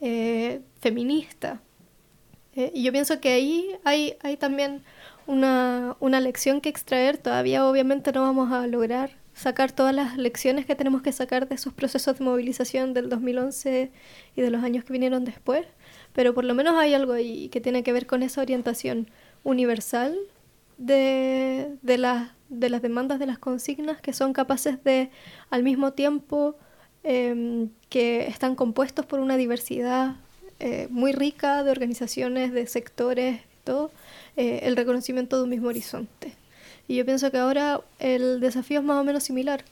eh, 0.00 0.60
feminista. 0.80 1.60
Eh, 2.56 2.72
y 2.74 2.82
yo 2.82 2.90
pienso 2.90 3.20
que 3.20 3.28
ahí 3.28 3.76
hay, 3.84 4.16
hay 4.24 4.36
también 4.36 4.82
una, 5.28 5.96
una 6.00 6.18
lección 6.18 6.60
que 6.60 6.68
extraer. 6.68 7.16
Todavía 7.18 7.64
obviamente 7.64 8.10
no 8.10 8.22
vamos 8.22 8.50
a 8.50 8.66
lograr 8.66 9.18
sacar 9.34 9.70
todas 9.70 9.94
las 9.94 10.16
lecciones 10.16 10.66
que 10.66 10.74
tenemos 10.74 11.00
que 11.02 11.12
sacar 11.12 11.48
de 11.48 11.54
esos 11.54 11.72
procesos 11.72 12.18
de 12.18 12.24
movilización 12.24 12.92
del 12.92 13.08
2011 13.08 13.92
y 14.34 14.40
de 14.42 14.50
los 14.50 14.64
años 14.64 14.82
que 14.82 14.92
vinieron 14.92 15.24
después, 15.24 15.64
pero 16.12 16.34
por 16.34 16.44
lo 16.44 16.54
menos 16.54 16.74
hay 16.76 16.92
algo 16.94 17.12
ahí 17.12 17.48
que 17.50 17.60
tiene 17.60 17.84
que 17.84 17.92
ver 17.92 18.08
con 18.08 18.24
esa 18.24 18.40
orientación 18.42 19.08
universal 19.44 20.16
de, 20.78 21.76
de, 21.82 21.98
las 21.98 22.30
de 22.48 22.68
las 22.68 22.82
demandas 22.82 23.18
de 23.18 23.26
las 23.26 23.38
consignas 23.38 24.00
que 24.00 24.12
son 24.12 24.32
capaces 24.32 24.82
de, 24.84 25.10
al 25.50 25.62
mismo 25.62 25.92
tiempo, 25.92 26.56
eh, 27.04 27.68
que 27.88 28.26
están 28.26 28.54
compuestos 28.54 29.06
por 29.06 29.20
una 29.20 29.36
diversidad 29.36 30.16
eh, 30.58 30.88
muy 30.90 31.12
rica 31.12 31.64
de 31.64 31.70
organizaciones, 31.70 32.52
de 32.52 32.66
sectores, 32.66 33.40
todo, 33.64 33.90
eh, 34.36 34.60
el 34.64 34.76
reconocimiento 34.76 35.38
de 35.38 35.44
un 35.44 35.50
mismo 35.50 35.68
horizonte. 35.68 36.34
Y 36.86 36.96
yo 36.96 37.06
pienso 37.06 37.30
que 37.30 37.38
ahora 37.38 37.80
el 37.98 38.40
desafío 38.40 38.80
es 38.80 38.84
más 38.84 38.98
o 39.00 39.04
menos 39.04 39.22
similar. 39.22 39.64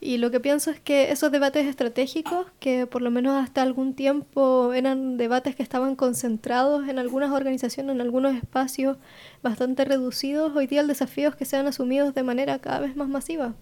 Y 0.00 0.18
lo 0.18 0.30
que 0.30 0.40
pienso 0.40 0.70
es 0.70 0.80
que 0.80 1.10
esos 1.12 1.32
debates 1.32 1.66
estratégicos, 1.66 2.46
que 2.60 2.86
por 2.86 3.00
lo 3.00 3.10
menos 3.10 3.42
hasta 3.42 3.62
algún 3.62 3.94
tiempo 3.94 4.72
eran 4.74 5.16
debates 5.16 5.56
que 5.56 5.62
estaban 5.62 5.96
concentrados 5.96 6.88
en 6.88 6.98
algunas 6.98 7.30
organizaciones, 7.32 7.94
en 7.94 8.00
algunos 8.00 8.34
espacios 8.34 8.98
bastante 9.42 9.84
reducidos, 9.84 10.54
hoy 10.54 10.66
día 10.66 10.80
el 10.82 10.88
desafío 10.88 11.30
es 11.30 11.36
que 11.36 11.44
sean 11.44 11.66
asumidos 11.66 12.14
de 12.14 12.22
manera 12.22 12.58
cada 12.58 12.80
vez 12.80 12.96
más 12.96 13.08
masiva. 13.08 13.54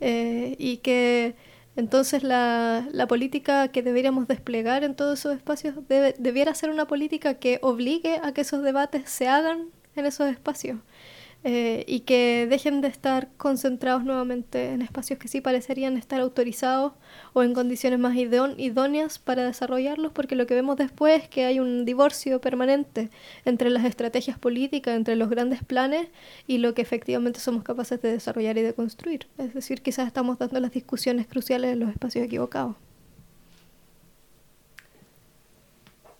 Eh, 0.00 0.56
y 0.58 0.78
que 0.78 1.34
entonces 1.76 2.22
la, 2.22 2.86
la, 2.92 3.06
política 3.06 3.68
que 3.68 3.82
deberíamos 3.82 4.28
desplegar 4.28 4.84
en 4.84 4.94
todos 4.94 5.20
esos 5.20 5.34
espacios 5.34 5.76
debe, 5.88 6.14
debiera 6.18 6.54
ser 6.54 6.70
una 6.70 6.86
política 6.86 7.34
que 7.34 7.58
obligue 7.62 8.20
a 8.22 8.32
que 8.32 8.42
esos 8.42 8.62
debates 8.62 9.08
se 9.10 9.28
hagan 9.28 9.70
en 9.96 10.06
esos 10.06 10.28
espacios. 10.30 10.78
Eh, 11.44 11.84
y 11.88 12.00
que 12.00 12.46
dejen 12.48 12.80
de 12.82 12.86
estar 12.86 13.28
concentrados 13.36 14.04
nuevamente 14.04 14.70
en 14.70 14.80
espacios 14.80 15.18
que 15.18 15.26
sí 15.26 15.40
parecerían 15.40 15.96
estar 15.96 16.20
autorizados 16.20 16.92
o 17.32 17.42
en 17.42 17.52
condiciones 17.52 17.98
más 17.98 18.14
idóneas 18.14 19.18
para 19.18 19.44
desarrollarlos, 19.44 20.12
porque 20.12 20.36
lo 20.36 20.46
que 20.46 20.54
vemos 20.54 20.76
después 20.76 21.20
es 21.20 21.28
que 21.28 21.44
hay 21.44 21.58
un 21.58 21.84
divorcio 21.84 22.40
permanente 22.40 23.10
entre 23.44 23.70
las 23.70 23.84
estrategias 23.84 24.38
políticas, 24.38 24.94
entre 24.94 25.16
los 25.16 25.28
grandes 25.30 25.64
planes 25.64 26.06
y 26.46 26.58
lo 26.58 26.74
que 26.74 26.82
efectivamente 26.82 27.40
somos 27.40 27.64
capaces 27.64 28.00
de 28.00 28.12
desarrollar 28.12 28.56
y 28.58 28.62
de 28.62 28.74
construir. 28.74 29.26
Es 29.36 29.52
decir, 29.52 29.82
quizás 29.82 30.06
estamos 30.06 30.38
dando 30.38 30.60
las 30.60 30.70
discusiones 30.70 31.26
cruciales 31.26 31.72
en 31.72 31.80
los 31.80 31.90
espacios 31.90 32.24
equivocados. 32.24 32.76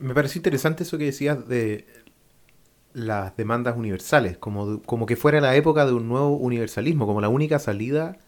Me 0.00 0.14
pareció 0.14 0.40
interesante 0.40 0.82
eso 0.82 0.98
que 0.98 1.04
decías 1.04 1.46
de 1.46 1.86
las 2.94 3.36
demandas 3.36 3.76
universales, 3.76 4.36
como, 4.38 4.82
como 4.82 5.06
que 5.06 5.16
fuera 5.16 5.40
la 5.40 5.56
época 5.56 5.86
de 5.86 5.92
un 5.92 6.08
nuevo 6.08 6.36
universalismo, 6.36 7.06
como 7.06 7.20
la 7.20 7.28
única 7.28 7.58
salida 7.58 8.18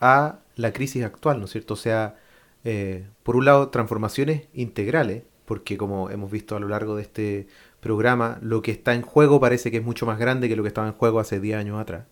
a 0.00 0.40
la 0.56 0.72
crisis 0.72 1.04
actual, 1.04 1.38
¿no 1.38 1.46
es 1.46 1.52
cierto? 1.52 1.74
O 1.74 1.76
sea, 1.76 2.16
eh, 2.64 3.08
por 3.22 3.36
un 3.36 3.44
lado, 3.44 3.70
transformaciones 3.70 4.48
integrales, 4.54 5.24
porque 5.44 5.76
como 5.78 6.10
hemos 6.10 6.30
visto 6.30 6.56
a 6.56 6.60
lo 6.60 6.68
largo 6.68 6.96
de 6.96 7.02
este 7.02 7.48
programa, 7.80 8.38
lo 8.42 8.62
que 8.62 8.70
está 8.70 8.94
en 8.94 9.02
juego 9.02 9.40
parece 9.40 9.70
que 9.70 9.78
es 9.78 9.84
mucho 9.84 10.06
más 10.06 10.18
grande 10.18 10.48
que 10.48 10.56
lo 10.56 10.62
que 10.62 10.68
estaba 10.68 10.86
en 10.88 10.94
juego 10.94 11.20
hace 11.20 11.40
10 11.40 11.56
años 11.58 11.80
atrás, 11.80 12.06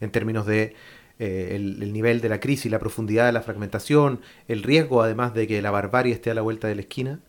en 0.00 0.10
términos 0.10 0.46
de 0.46 0.74
eh, 1.18 1.52
el, 1.54 1.82
el 1.82 1.92
nivel 1.92 2.20
de 2.20 2.28
la 2.28 2.40
crisis, 2.40 2.70
la 2.70 2.78
profundidad 2.78 3.26
de 3.26 3.32
la 3.32 3.42
fragmentación, 3.42 4.20
el 4.48 4.62
riesgo 4.62 5.02
además 5.02 5.34
de 5.34 5.46
que 5.46 5.62
la 5.62 5.70
barbarie 5.70 6.14
esté 6.14 6.30
a 6.30 6.34
la 6.34 6.42
vuelta 6.42 6.68
de 6.68 6.74
la 6.76 6.82
esquina. 6.82 7.20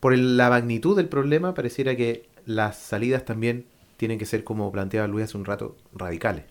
Por 0.00 0.16
la 0.16 0.48
magnitud 0.48 0.96
del 0.96 1.08
problema, 1.08 1.52
pareciera 1.54 1.94
que 1.94 2.30
las 2.46 2.78
salidas 2.78 3.24
también 3.24 3.66
tienen 3.96 4.18
que 4.18 4.26
ser, 4.26 4.44
como 4.44 4.72
planteaba 4.72 5.08
Luis 5.08 5.24
hace 5.24 5.36
un 5.36 5.44
rato, 5.44 5.76
radicales. 5.92 6.44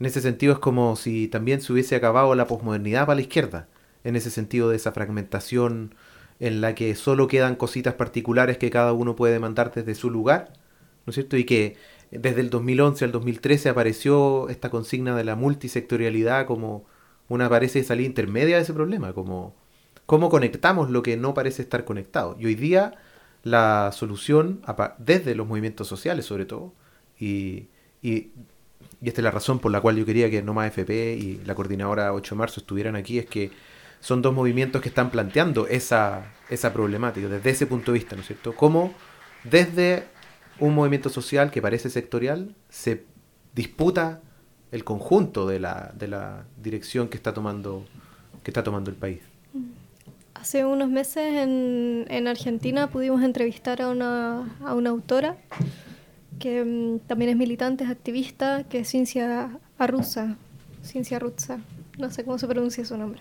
En 0.00 0.06
ese 0.06 0.20
sentido 0.20 0.52
es 0.52 0.58
como 0.58 0.94
si 0.96 1.28
también 1.28 1.60
se 1.60 1.72
hubiese 1.72 1.96
acabado 1.96 2.34
la 2.34 2.46
posmodernidad 2.46 3.06
para 3.06 3.16
la 3.16 3.22
izquierda, 3.22 3.68
en 4.04 4.16
ese 4.16 4.30
sentido 4.30 4.70
de 4.70 4.76
esa 4.76 4.92
fragmentación 4.92 5.94
en 6.40 6.60
la 6.60 6.74
que 6.74 6.94
solo 6.94 7.26
quedan 7.26 7.56
cositas 7.56 7.94
particulares 7.94 8.58
que 8.58 8.70
cada 8.70 8.92
uno 8.92 9.16
puede 9.16 9.40
mandar 9.40 9.72
desde 9.74 9.94
su 9.94 10.10
lugar, 10.10 10.52
¿no 11.04 11.10
es 11.10 11.14
cierto? 11.14 11.36
Y 11.36 11.44
que 11.44 11.76
desde 12.10 12.40
el 12.40 12.50
2011 12.50 13.04
al 13.04 13.12
2013 13.12 13.68
apareció 13.68 14.48
esta 14.48 14.70
consigna 14.70 15.16
de 15.16 15.24
la 15.24 15.34
multisectorialidad 15.34 16.46
como 16.46 16.86
una 17.28 17.48
parece 17.48 17.82
salida 17.82 18.06
intermedia 18.06 18.56
de 18.56 18.62
ese 18.62 18.72
problema, 18.72 19.12
como 19.12 19.54
cómo 20.06 20.30
conectamos 20.30 20.90
lo 20.90 21.02
que 21.02 21.16
no 21.16 21.34
parece 21.34 21.62
estar 21.62 21.84
conectado. 21.84 22.36
Y 22.38 22.46
hoy 22.46 22.54
día 22.54 22.94
la 23.42 23.90
solución, 23.92 24.60
desde 24.98 25.34
los 25.34 25.46
movimientos 25.46 25.88
sociales 25.88 26.26
sobre 26.26 26.44
todo, 26.44 26.72
y, 27.18 27.68
y, 28.02 28.30
y 29.00 29.08
esta 29.08 29.20
es 29.20 29.24
la 29.24 29.30
razón 29.30 29.58
por 29.58 29.72
la 29.72 29.80
cual 29.80 29.96
yo 29.96 30.04
quería 30.04 30.30
que 30.30 30.42
Noma 30.42 30.66
FP 30.66 31.14
y 31.16 31.40
la 31.44 31.54
coordinadora 31.54 32.12
8 32.12 32.34
de 32.34 32.38
marzo 32.38 32.60
estuvieran 32.60 32.96
aquí, 32.96 33.18
es 33.18 33.26
que 33.26 33.50
son 34.00 34.22
dos 34.22 34.34
movimientos 34.34 34.80
que 34.80 34.88
están 34.88 35.10
planteando 35.10 35.66
esa, 35.66 36.32
esa 36.50 36.72
problemática 36.72 37.28
desde 37.28 37.50
ese 37.50 37.66
punto 37.66 37.92
de 37.92 37.98
vista, 37.98 38.14
¿no 38.14 38.22
es 38.22 38.28
cierto? 38.28 38.54
Cómo 38.54 38.94
desde 39.44 40.04
un 40.60 40.74
movimiento 40.74 41.08
social 41.08 41.50
que 41.50 41.62
parece 41.62 41.90
sectorial 41.90 42.54
se 42.68 43.04
disputa 43.54 44.20
el 44.70 44.84
conjunto 44.84 45.46
de 45.46 45.60
la, 45.60 45.92
de 45.96 46.08
la 46.08 46.44
dirección 46.62 47.08
que 47.08 47.16
está 47.16 47.32
tomando 47.32 47.84
que 48.42 48.50
está 48.50 48.62
tomando 48.62 48.90
el 48.90 48.96
país. 48.96 49.20
Hace 50.40 50.64
unos 50.64 50.88
meses 50.88 51.34
en, 51.34 52.06
en 52.08 52.28
Argentina 52.28 52.88
pudimos 52.88 53.22
entrevistar 53.22 53.82
a 53.82 53.88
una, 53.90 54.56
a 54.64 54.74
una 54.74 54.90
autora 54.90 55.36
que 56.38 56.64
mm, 56.64 57.00
también 57.08 57.30
es 57.30 57.36
militante, 57.36 57.84
es 57.84 57.90
activista, 57.90 58.64
que 58.64 58.78
es 58.80 58.88
Cincia 58.90 59.50
Arruza, 59.78 60.36
Cincia 60.84 61.16
Arruza, 61.16 61.58
no 61.98 62.10
sé 62.10 62.24
cómo 62.24 62.38
se 62.38 62.46
pronuncia 62.46 62.84
su 62.84 62.96
nombre. 62.96 63.20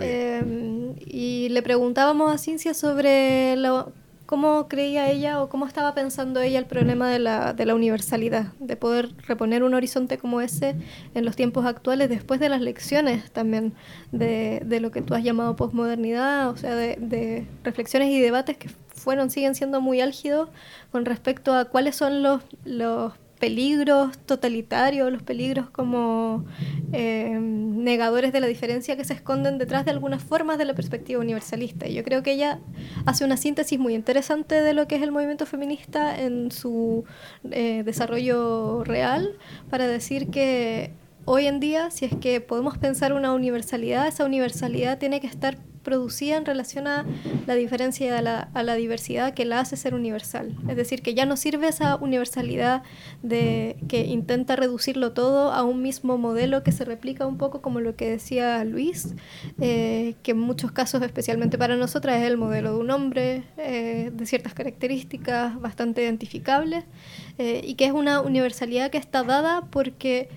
Eh, 0.00 0.94
y 1.06 1.48
le 1.50 1.62
preguntábamos 1.62 2.32
a 2.32 2.38
Cincia 2.38 2.74
sobre 2.74 3.56
lo- 3.56 3.92
cómo 4.30 4.68
creía 4.68 5.10
ella 5.10 5.42
o 5.42 5.48
cómo 5.48 5.66
estaba 5.66 5.92
pensando 5.92 6.40
ella 6.40 6.60
el 6.60 6.66
problema 6.66 7.10
de 7.10 7.18
la, 7.18 7.52
de 7.52 7.66
la 7.66 7.74
universalidad, 7.74 8.52
de 8.60 8.76
poder 8.76 9.08
reponer 9.26 9.64
un 9.64 9.74
horizonte 9.74 10.18
como 10.18 10.40
ese 10.40 10.76
en 11.16 11.24
los 11.24 11.34
tiempos 11.34 11.66
actuales, 11.66 12.08
después 12.08 12.38
de 12.38 12.48
las 12.48 12.60
lecciones 12.60 13.28
también 13.32 13.72
de, 14.12 14.78
lo 14.80 14.92
que 14.92 15.02
tú 15.02 15.14
has 15.14 15.24
llamado 15.24 15.56
posmodernidad, 15.56 16.48
o 16.48 16.56
sea, 16.56 16.76
de, 16.76 16.96
de 17.00 17.48
reflexiones 17.64 18.08
y 18.10 18.20
debates 18.20 18.56
que 18.56 18.70
fueron, 18.94 19.30
siguen 19.30 19.56
siendo 19.56 19.80
muy 19.80 20.00
álgidos 20.00 20.48
con 20.92 21.06
respecto 21.06 21.52
a 21.52 21.64
cuáles 21.64 21.96
son 21.96 22.22
los 22.22 23.12
peligros 23.40 24.18
totalitarios, 24.18 25.10
los 25.10 25.22
peligros 25.22 25.70
como 25.70 26.44
eh, 26.92 27.38
negadores 27.40 28.32
de 28.32 28.40
la 28.40 28.46
diferencia 28.46 28.96
que 28.96 29.04
se 29.04 29.14
esconden 29.14 29.56
detrás 29.56 29.86
de 29.86 29.90
algunas 29.90 30.22
formas 30.22 30.58
de 30.58 30.66
la 30.66 30.74
perspectiva 30.74 31.20
universalista. 31.20 31.88
Y 31.88 31.94
yo 31.94 32.04
creo 32.04 32.22
que 32.22 32.32
ella 32.32 32.60
hace 33.06 33.24
una 33.24 33.38
síntesis 33.38 33.78
muy 33.78 33.94
interesante 33.94 34.60
de 34.60 34.74
lo 34.74 34.86
que 34.86 34.96
es 34.96 35.02
el 35.02 35.10
movimiento 35.10 35.46
feminista 35.46 36.20
en 36.20 36.52
su 36.52 37.04
eh, 37.50 37.82
desarrollo 37.82 38.84
real 38.84 39.38
para 39.70 39.88
decir 39.88 40.28
que 40.28 40.92
hoy 41.24 41.46
en 41.46 41.60
día, 41.60 41.90
si 41.90 42.04
es 42.04 42.14
que 42.14 42.42
podemos 42.42 42.76
pensar 42.76 43.14
una 43.14 43.32
universalidad, 43.32 44.06
esa 44.06 44.26
universalidad 44.26 44.98
tiene 44.98 45.20
que 45.20 45.26
estar 45.26 45.56
producida 45.82 46.36
en 46.36 46.44
relación 46.44 46.86
a 46.86 47.06
la 47.46 47.54
diferencia 47.54 48.06
y 48.06 48.10
a 48.10 48.22
la, 48.22 48.74
diversidad 48.74 49.34
que 49.34 49.44
la 49.44 49.60
hace 49.60 49.76
ser 49.76 49.94
universal. 49.94 50.56
Es 50.68 50.76
decir, 50.76 51.02
que 51.02 51.14
ya 51.14 51.26
no 51.26 51.36
sirve 51.36 51.68
esa 51.68 51.96
universalidad 51.96 52.82
de 53.22 53.76
que 53.88 54.04
intenta 54.04 54.56
reducirlo 54.56 55.12
todo 55.12 55.52
a 55.52 55.64
un 55.64 55.82
mismo 55.82 56.18
modelo 56.18 56.62
que 56.62 56.72
se 56.72 56.84
replica 56.84 57.26
un 57.26 57.38
poco 57.38 57.60
como 57.62 57.80
lo 57.80 57.96
que 57.96 58.08
decía 58.08 58.64
Luis, 58.64 59.14
eh, 59.60 60.14
que 60.22 60.32
en 60.32 60.38
muchos 60.38 60.72
casos, 60.72 61.02
especialmente 61.02 61.58
para 61.58 61.76
nosotras, 61.76 62.20
es 62.20 62.28
el 62.28 62.36
modelo 62.36 62.74
de 62.74 62.78
un 62.78 62.90
hombre 62.90 63.44
eh, 63.56 64.10
de 64.12 64.26
ciertas 64.26 64.54
características 64.54 65.60
bastante 65.60 66.02
identificables 66.02 66.84
eh, 67.38 67.62
y 67.64 67.74
que 67.74 67.86
es 67.86 67.92
una 67.92 68.20
universalidad 68.20 68.90
que 68.90 68.98
está 68.98 69.22
dada 69.22 69.62
porque 69.70 70.28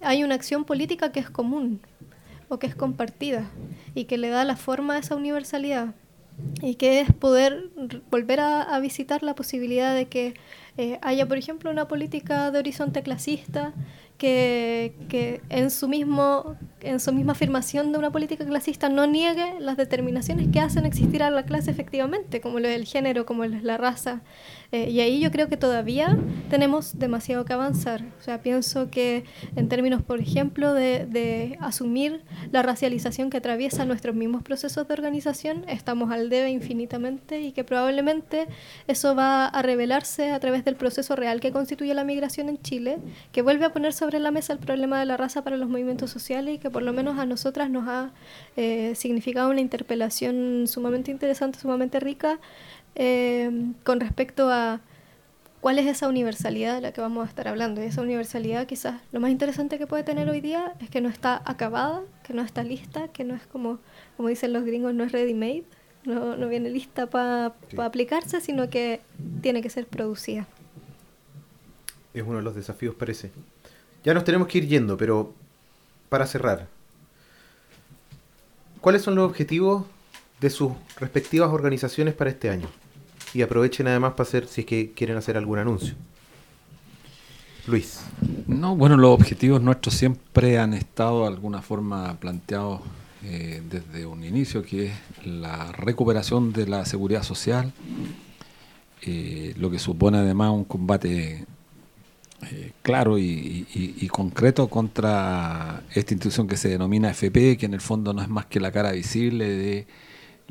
hay 0.00 0.24
una 0.24 0.34
acción 0.34 0.64
política 0.64 1.12
que 1.12 1.20
es 1.20 1.30
común 1.30 1.80
o 2.52 2.58
que 2.58 2.66
es 2.66 2.74
compartida 2.74 3.50
y 3.94 4.04
que 4.04 4.18
le 4.18 4.28
da 4.28 4.44
la 4.44 4.56
forma 4.56 4.96
a 4.96 4.98
esa 4.98 5.16
universalidad 5.16 5.94
y 6.60 6.74
que 6.74 7.00
es 7.00 7.10
poder 7.10 7.70
volver 8.10 8.40
a, 8.40 8.60
a 8.60 8.78
visitar 8.78 9.22
la 9.22 9.34
posibilidad 9.34 9.94
de 9.94 10.06
que 10.06 10.34
eh, 10.76 10.98
haya, 11.00 11.26
por 11.26 11.38
ejemplo, 11.38 11.70
una 11.70 11.88
política 11.88 12.50
de 12.50 12.58
horizonte 12.58 13.02
clasista 13.02 13.72
que, 14.18 14.94
que 15.08 15.40
en, 15.48 15.70
su 15.70 15.88
mismo, 15.88 16.56
en 16.80 17.00
su 17.00 17.12
misma 17.12 17.32
afirmación 17.32 17.90
de 17.92 17.98
una 17.98 18.10
política 18.10 18.44
clasista 18.44 18.88
no 18.88 19.06
niegue 19.06 19.58
las 19.58 19.76
determinaciones 19.76 20.48
que 20.52 20.60
hacen 20.60 20.84
existir 20.84 21.22
a 21.22 21.30
la 21.30 21.44
clase 21.44 21.70
efectivamente, 21.70 22.40
como 22.40 22.60
lo 22.60 22.68
del 22.68 22.84
género, 22.84 23.26
como 23.26 23.44
lo 23.44 23.56
es 23.56 23.62
la 23.62 23.78
raza. 23.78 24.20
Eh, 24.72 24.88
y 24.90 25.00
ahí 25.00 25.20
yo 25.20 25.30
creo 25.30 25.48
que 25.48 25.58
todavía 25.58 26.18
tenemos 26.48 26.98
demasiado 26.98 27.44
que 27.44 27.52
avanzar. 27.52 28.02
O 28.18 28.22
sea, 28.22 28.42
pienso 28.42 28.90
que 28.90 29.24
en 29.54 29.68
términos, 29.68 30.02
por 30.02 30.18
ejemplo, 30.18 30.72
de, 30.72 31.06
de 31.06 31.58
asumir 31.60 32.22
la 32.50 32.62
racialización 32.62 33.28
que 33.28 33.36
atraviesa 33.36 33.84
nuestros 33.84 34.14
mismos 34.14 34.42
procesos 34.42 34.88
de 34.88 34.94
organización, 34.94 35.64
estamos 35.68 36.10
al 36.10 36.30
debe 36.30 36.50
infinitamente 36.50 37.42
y 37.42 37.52
que 37.52 37.64
probablemente 37.64 38.46
eso 38.88 39.14
va 39.14 39.46
a 39.46 39.60
revelarse 39.60 40.30
a 40.30 40.40
través 40.40 40.64
del 40.64 40.76
proceso 40.76 41.16
real 41.16 41.40
que 41.40 41.52
constituye 41.52 41.92
la 41.92 42.04
migración 42.04 42.48
en 42.48 42.60
Chile, 42.62 42.98
que 43.30 43.42
vuelve 43.42 43.66
a 43.66 43.72
poner 43.72 43.92
sobre 43.92 44.18
la 44.20 44.30
mesa 44.30 44.54
el 44.54 44.58
problema 44.58 44.98
de 44.98 45.06
la 45.06 45.16
raza 45.16 45.44
para 45.44 45.56
los 45.56 45.68
movimientos 45.68 46.10
sociales 46.10 46.54
y 46.54 46.58
que 46.58 46.70
por 46.70 46.82
lo 46.82 46.92
menos 46.92 47.18
a 47.18 47.26
nosotras 47.26 47.68
nos 47.68 47.88
ha 47.88 48.12
eh, 48.56 48.94
significado 48.94 49.50
una 49.50 49.60
interpelación 49.60 50.64
sumamente 50.66 51.10
interesante, 51.10 51.58
sumamente 51.58 52.00
rica 52.00 52.40
eh, 52.94 53.50
con 53.84 54.00
respecto 54.00 54.50
a 54.50 54.80
cuál 55.60 55.78
es 55.78 55.86
esa 55.86 56.08
universalidad 56.08 56.74
de 56.74 56.80
la 56.80 56.92
que 56.92 57.00
vamos 57.00 57.24
a 57.26 57.28
estar 57.28 57.46
hablando. 57.48 57.82
Y 57.82 57.86
esa 57.86 58.02
universalidad 58.02 58.66
quizás 58.66 59.00
lo 59.12 59.20
más 59.20 59.30
interesante 59.30 59.78
que 59.78 59.86
puede 59.86 60.02
tener 60.02 60.28
hoy 60.28 60.40
día 60.40 60.74
es 60.80 60.90
que 60.90 61.00
no 61.00 61.08
está 61.08 61.40
acabada, 61.44 62.02
que 62.24 62.32
no 62.34 62.42
está 62.42 62.64
lista, 62.64 63.08
que 63.08 63.24
no 63.24 63.34
es 63.34 63.46
como, 63.46 63.78
como 64.16 64.28
dicen 64.28 64.52
los 64.52 64.64
gringos, 64.64 64.92
no 64.94 65.04
es 65.04 65.12
ready-made, 65.12 65.64
no, 66.04 66.36
no 66.36 66.48
viene 66.48 66.68
lista 66.70 67.06
para 67.06 67.54
Sí. 67.70 67.76
aplicarse, 67.80 68.40
sino 68.40 68.68
que 68.70 69.00
tiene 69.40 69.62
que 69.62 69.70
ser 69.70 69.86
producida. 69.86 70.46
Es 72.12 72.24
uno 72.24 72.38
de 72.38 72.42
los 72.42 72.54
desafíos, 72.56 72.94
parece. 72.96 73.30
Ya 74.04 74.12
nos 74.14 74.24
tenemos 74.24 74.48
que 74.48 74.58
ir 74.58 74.66
yendo, 74.66 74.96
pero 74.96 75.32
para 76.08 76.26
cerrar, 76.26 76.66
¿cuáles 78.80 79.02
son 79.02 79.14
los 79.14 79.30
objetivos 79.30 79.86
de 80.40 80.50
sus 80.50 80.72
respectivas 80.98 81.50
organizaciones 81.52 82.14
para 82.14 82.30
este 82.30 82.50
año? 82.50 82.68
Y 83.34 83.42
aprovechen 83.42 83.86
además 83.86 84.12
para 84.12 84.28
hacer, 84.28 84.46
si 84.46 84.62
es 84.62 84.66
que 84.66 84.92
quieren 84.92 85.16
hacer 85.16 85.36
algún 85.36 85.58
anuncio. 85.58 85.94
Luis. 87.66 88.00
No, 88.46 88.74
bueno, 88.76 88.96
los 88.96 89.10
objetivos 89.10 89.62
nuestros 89.62 89.94
siempre 89.94 90.58
han 90.58 90.74
estado 90.74 91.22
de 91.22 91.28
alguna 91.28 91.62
forma 91.62 92.18
planteados 92.18 92.80
eh, 93.24 93.62
desde 93.70 94.04
un 94.04 94.24
inicio, 94.24 94.62
que 94.62 94.86
es 94.86 94.92
la 95.24 95.70
recuperación 95.72 96.52
de 96.52 96.66
la 96.66 96.84
seguridad 96.84 97.22
social, 97.22 97.72
eh, 99.02 99.54
lo 99.58 99.70
que 99.70 99.78
supone 99.78 100.18
además 100.18 100.50
un 100.52 100.64
combate 100.64 101.44
eh, 102.50 102.72
claro 102.82 103.18
y, 103.18 103.24
y- 103.74 103.94
y 104.00 104.08
concreto 104.08 104.68
contra 104.68 105.82
esta 105.94 106.14
institución 106.14 106.48
que 106.48 106.56
se 106.56 106.68
denomina 106.68 107.10
FP, 107.10 107.56
que 107.56 107.66
en 107.66 107.74
el 107.74 107.80
fondo 107.80 108.12
no 108.12 108.22
es 108.22 108.28
más 108.28 108.46
que 108.46 108.60
la 108.60 108.72
cara 108.72 108.92
visible 108.92 109.48
de 109.48 109.86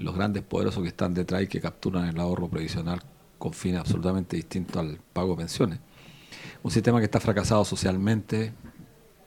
los 0.01 0.15
grandes 0.15 0.43
poderosos 0.43 0.83
que 0.83 0.89
están 0.89 1.13
detrás 1.13 1.43
y 1.43 1.47
que 1.47 1.61
capturan 1.61 2.07
el 2.07 2.19
ahorro 2.19 2.49
previsional 2.49 3.01
con 3.37 3.53
fines 3.53 3.79
absolutamente 3.79 4.35
distintos 4.35 4.77
al 4.77 4.99
pago 5.13 5.31
de 5.31 5.37
pensiones. 5.37 5.79
Un 6.63 6.71
sistema 6.71 6.99
que 6.99 7.05
está 7.05 7.19
fracasado 7.19 7.65
socialmente, 7.65 8.53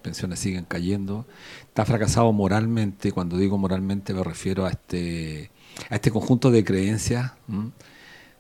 pensiones 0.03 0.39
siguen 0.39 0.65
cayendo, 0.65 1.27
está 1.67 1.85
fracasado 1.85 2.33
moralmente, 2.33 3.11
cuando 3.11 3.37
digo 3.37 3.59
moralmente 3.59 4.15
me 4.15 4.23
refiero 4.23 4.67
a 4.67 4.71
este, 4.71 5.51
a 5.91 5.97
este 5.97 6.11
conjunto 6.11 6.51
de 6.51 6.65
creencias, 6.65 7.33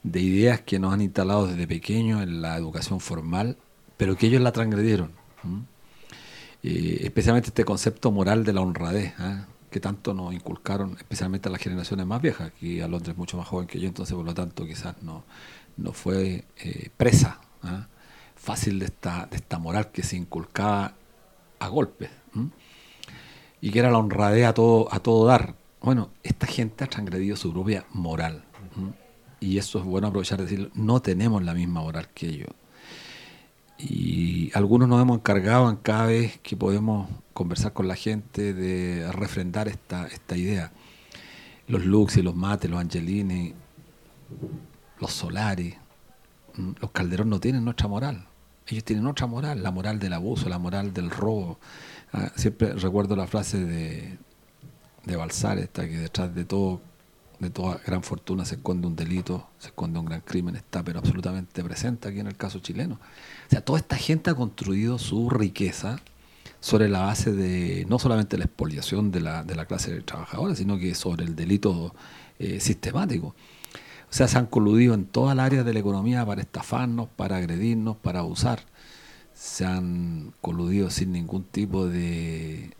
de 0.03 0.21
ideas 0.21 0.61
que 0.61 0.79
nos 0.79 0.93
han 0.93 1.01
instalado 1.01 1.47
desde 1.47 1.67
pequeños 1.67 2.23
en 2.23 2.43
la 2.43 2.57
educación 2.57 3.01
formal, 3.01 3.57
pero 3.97 4.17
que 4.17 4.27
ellos 4.27 4.43
la 4.43 4.53
transgredieron. 4.53 5.13
Eh, 6.63 7.01
especialmente 7.03 7.49
este 7.49 7.65
concepto 7.65 8.11
moral 8.11 8.45
de 8.45 8.53
la 8.53 8.61
honradez, 8.61 9.13
¿ah? 9.19 9.47
Que 9.75 9.81
tanto 9.81 10.15
nos 10.15 10.33
inculcaron, 10.33 10.95
especialmente 10.97 11.49
a 11.49 11.53
las 11.53 11.61
generaciones 11.61 12.07
más 12.07 12.23
viejas, 12.23 12.53
que 12.53 12.81
a 12.81 12.87
Londres 12.87 13.15
es 13.15 13.19
mucho 13.19 13.37
más 13.37 13.49
joven 13.49 13.67
que 13.67 13.81
yo, 13.81 13.89
entonces 13.89 14.15
por 14.15 14.25
lo 14.25 14.33
tanto 14.33 14.65
quizás 14.65 15.03
no, 15.03 15.25
no 15.77 15.93
fue 15.93 16.45
eh, 16.59 16.91
presa 16.97 17.41
¿ah? 17.61 17.89
fácil 18.37 18.79
de 18.79 18.85
esta, 18.85 19.27
de 19.27 19.35
esta 19.35 19.59
moral 19.59 19.91
que 19.91 20.05
se 20.05 20.15
inculcaba 20.15 20.95
a 21.59 21.67
golpes 21.67 22.09
y 23.61 23.73
que 23.73 23.79
era 23.81 23.91
la 23.91 23.99
honradez 23.99 24.47
a 24.47 24.55
todo, 24.55 24.87
a 24.95 25.01
todo 25.01 25.27
dar. 25.27 25.57
Bueno, 25.81 26.11
esta 26.23 26.47
gente 26.47 26.85
ha 26.85 26.87
transgredido 26.87 27.35
su 27.35 27.53
propia 27.53 27.85
moral 27.91 28.45
y 29.41 29.59
eso 29.59 29.81
es 29.81 29.85
bueno 29.85 30.07
aprovechar 30.07 30.39
de 30.39 30.45
decirlo, 30.45 30.71
no 30.75 31.03
tenemos 31.03 31.43
la 31.43 31.53
misma 31.53 31.81
moral 31.81 32.11
que 32.15 32.29
ellos. 32.29 32.51
Y 33.79 34.51
algunos 34.55 34.89
nos 34.89 35.03
hemos 35.03 35.19
encargado 35.19 35.69
en 35.69 35.77
cada 35.77 36.07
vez 36.07 36.39
que 36.43 36.57
podemos 36.57 37.09
conversar 37.33 37.73
con 37.73 37.89
la 37.89 37.97
gente 37.97 38.55
de 38.55 39.11
refrendar 39.13 39.69
esta, 39.69 40.07
esta 40.07 40.37
idea. 40.37 40.73
los 41.67 41.85
Lux 41.85 42.17
y 42.19 42.23
los 42.23 42.35
Mate, 42.37 42.69
los 42.69 42.79
Angelini, 42.79 43.55
los 45.01 45.13
Solari, 45.13 45.75
mm, 46.57 46.73
los 46.81 46.91
Calderón 46.91 47.31
no 47.31 47.41
tienen 47.41 47.65
nuestra 47.65 47.89
moral. 47.89 48.27
Ellos 48.67 48.85
tienen 48.85 49.07
otra 49.07 49.27
moral, 49.27 49.63
la 49.63 49.71
moral 49.71 49.99
del 49.99 50.13
abuso, 50.15 50.49
la 50.49 50.59
moral 50.59 50.93
del 50.95 51.11
robo. 51.11 51.59
Ah, 52.13 52.31
siempre 52.37 52.73
recuerdo 52.75 53.17
la 53.17 53.27
frase 53.27 53.65
de, 53.65 54.19
de 55.05 55.17
Balsar, 55.17 55.59
esta 55.59 55.87
que 55.87 55.99
detrás 55.99 56.35
de 56.35 56.45
todo, 56.45 56.81
de 57.41 57.51
toda 57.51 57.79
gran 57.87 58.03
fortuna 58.03 58.45
se 58.45 58.57
esconde 58.57 58.87
un 58.87 58.97
delito, 58.97 59.49
se 59.59 59.69
esconde 59.69 59.99
un 59.99 60.07
gran 60.07 60.21
crimen, 60.21 60.57
está 60.57 60.83
pero 60.83 60.99
absolutamente 61.01 61.63
presente 61.63 62.09
aquí 62.09 62.21
en 62.21 62.27
el 62.27 62.37
caso 62.37 62.59
chileno. 62.61 62.99
O 63.47 63.51
sea, 63.51 63.61
toda 63.61 63.79
esta 63.79 63.97
gente 63.97 64.31
ha 64.31 64.35
construido 64.35 64.99
su 64.99 65.31
riqueza 65.31 66.01
sobre 66.61 66.89
la 66.89 67.01
base 67.01 67.33
de 67.33 67.85
no 67.89 67.99
solamente 67.99 68.39
la 68.39 68.45
expoliación 68.45 69.11
de 69.11 69.21
la, 69.21 69.45
de 69.45 69.55
la 69.55 69.67
clase 69.67 70.01
trabajadora, 70.01 70.55
sino 70.55 70.79
que 70.79 70.95
sobre 70.95 71.25
el 71.25 71.37
delito 71.37 71.95
eh, 72.39 72.59
sistemático. 72.61 73.29
O 73.29 74.17
sea, 74.17 74.29
se 74.29 74.39
han 74.39 74.47
coludido 74.47 74.95
en 74.95 75.05
todas 75.07 75.37
las 75.37 75.47
áreas 75.47 75.65
de 75.67 75.75
la 75.75 75.81
economía 75.81 76.25
para 76.25 76.41
estafarnos, 76.41 77.09
para 77.17 77.37
agredirnos, 77.37 77.97
para 77.97 78.21
abusar. 78.21 78.61
Se 79.35 79.65
han 79.65 80.33
coludido 80.41 80.89
sin 80.91 81.13
ningún 81.13 81.45
tipo 81.45 81.87
de, 81.87 82.75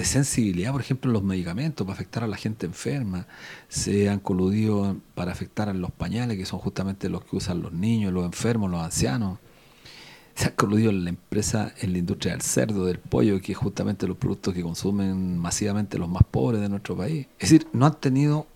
de 0.00 0.06
sensibilidad, 0.06 0.72
por 0.72 0.80
ejemplo, 0.80 1.10
en 1.10 1.12
los 1.12 1.22
medicamentos, 1.22 1.86
para 1.86 1.92
afectar 1.92 2.24
a 2.24 2.26
la 2.26 2.38
gente 2.38 2.64
enferma. 2.64 3.26
Se 3.68 4.08
han 4.08 4.18
coludido 4.18 4.96
para 5.14 5.30
afectar 5.30 5.68
a 5.68 5.74
los 5.74 5.90
pañales, 5.90 6.38
que 6.38 6.46
son 6.46 6.58
justamente 6.58 7.10
los 7.10 7.22
que 7.22 7.36
usan 7.36 7.60
los 7.60 7.74
niños, 7.74 8.10
los 8.10 8.24
enfermos, 8.24 8.70
los 8.70 8.82
ancianos. 8.82 9.38
Se 10.34 10.46
han 10.46 10.54
coludido 10.54 10.88
en 10.88 11.04
la 11.04 11.10
empresa, 11.10 11.74
en 11.82 11.92
la 11.92 11.98
industria 11.98 12.32
del 12.32 12.40
cerdo, 12.40 12.86
del 12.86 12.98
pollo, 12.98 13.42
que 13.42 13.52
es 13.52 13.58
justamente 13.58 14.08
los 14.08 14.16
productos 14.16 14.54
que 14.54 14.62
consumen 14.62 15.36
masivamente 15.36 15.98
los 15.98 16.08
más 16.08 16.22
pobres 16.24 16.62
de 16.62 16.70
nuestro 16.70 16.96
país. 16.96 17.26
Es 17.38 17.50
decir, 17.50 17.68
no 17.74 17.84
han 17.84 18.00
tenido 18.00 18.46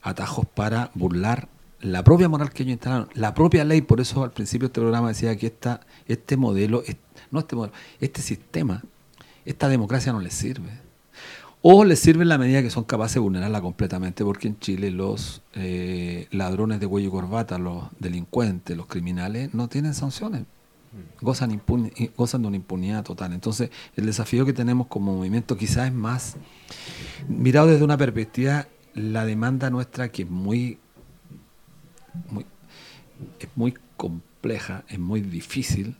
atajos 0.00 0.46
para 0.46 0.92
burlar 0.94 1.48
la 1.80 2.04
propia 2.04 2.28
moral 2.28 2.52
que 2.52 2.62
ellos 2.62 2.74
instalaron, 2.74 3.08
la 3.14 3.34
propia 3.34 3.64
ley, 3.64 3.80
por 3.80 4.00
eso 4.00 4.22
al 4.22 4.30
principio 4.30 4.68
de 4.68 4.70
este 4.70 4.80
programa 4.80 5.08
decía 5.08 5.36
que 5.36 5.48
esta, 5.48 5.80
este 6.06 6.36
modelo, 6.36 6.84
no 7.32 7.40
este 7.40 7.56
modelo, 7.56 7.74
este 7.98 8.22
sistema, 8.22 8.84
esta 9.44 9.68
democracia 9.68 10.12
no 10.12 10.20
les 10.20 10.34
sirve. 10.34 10.70
O 11.64 11.84
les 11.84 12.00
sirve 12.00 12.22
en 12.22 12.28
la 12.28 12.38
medida 12.38 12.60
que 12.60 12.70
son 12.70 12.82
capaces 12.82 13.14
de 13.14 13.20
vulnerarla 13.20 13.60
completamente, 13.60 14.24
porque 14.24 14.48
en 14.48 14.58
Chile 14.58 14.90
los 14.90 15.42
eh, 15.54 16.26
ladrones 16.32 16.80
de 16.80 16.88
cuello 16.88 17.08
y 17.08 17.10
corbata, 17.12 17.56
los 17.58 17.84
delincuentes, 18.00 18.76
los 18.76 18.86
criminales, 18.86 19.54
no 19.54 19.68
tienen 19.68 19.94
sanciones. 19.94 20.42
Gozan, 21.20 21.52
impuni- 21.52 22.10
gozan 22.16 22.42
de 22.42 22.48
una 22.48 22.56
impunidad 22.56 23.04
total. 23.04 23.32
Entonces, 23.32 23.70
el 23.96 24.06
desafío 24.06 24.44
que 24.44 24.52
tenemos 24.52 24.88
como 24.88 25.14
movimiento 25.14 25.56
quizás 25.56 25.86
es 25.86 25.94
más, 25.94 26.36
mirado 27.28 27.68
desde 27.68 27.84
una 27.84 27.96
perspectiva, 27.96 28.66
la 28.94 29.24
demanda 29.24 29.70
nuestra 29.70 30.10
que 30.10 30.24
es 30.24 30.30
muy, 30.30 30.78
muy, 32.28 32.44
es 33.38 33.48
muy 33.54 33.74
compleja, 33.96 34.84
es 34.88 34.98
muy 34.98 35.20
difícil, 35.20 35.96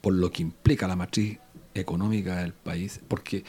por 0.00 0.14
lo 0.14 0.32
que 0.32 0.42
implica 0.42 0.88
la 0.88 0.96
matriz 0.96 1.38
económica 1.74 2.36
del 2.36 2.52
país, 2.52 3.00
porque 3.08 3.44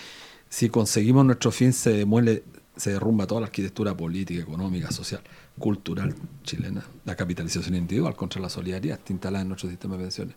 si 0.50 0.70
conseguimos 0.70 1.26
nuestro 1.26 1.52
fin 1.52 1.74
se 1.74 1.92
demuele, 1.92 2.44
se 2.76 2.92
derrumba 2.92 3.28
toda 3.28 3.42
la 3.42 3.48
arquitectura 3.48 3.96
política, 3.96 4.42
económica, 4.42 4.92
social, 4.92 5.22
cultural 5.58 6.16
chilena, 6.44 6.84
la 7.06 7.16
capitalización 7.16 7.76
individual 7.76 8.16
contra 8.16 8.42
la 8.42 8.50
solidaridad 8.50 9.00
está 9.00 9.14
instalada 9.14 9.42
en 9.42 9.50
nuestro 9.50 9.70
sistema 9.70 9.96
de 9.96 10.04
pensiones. 10.04 10.36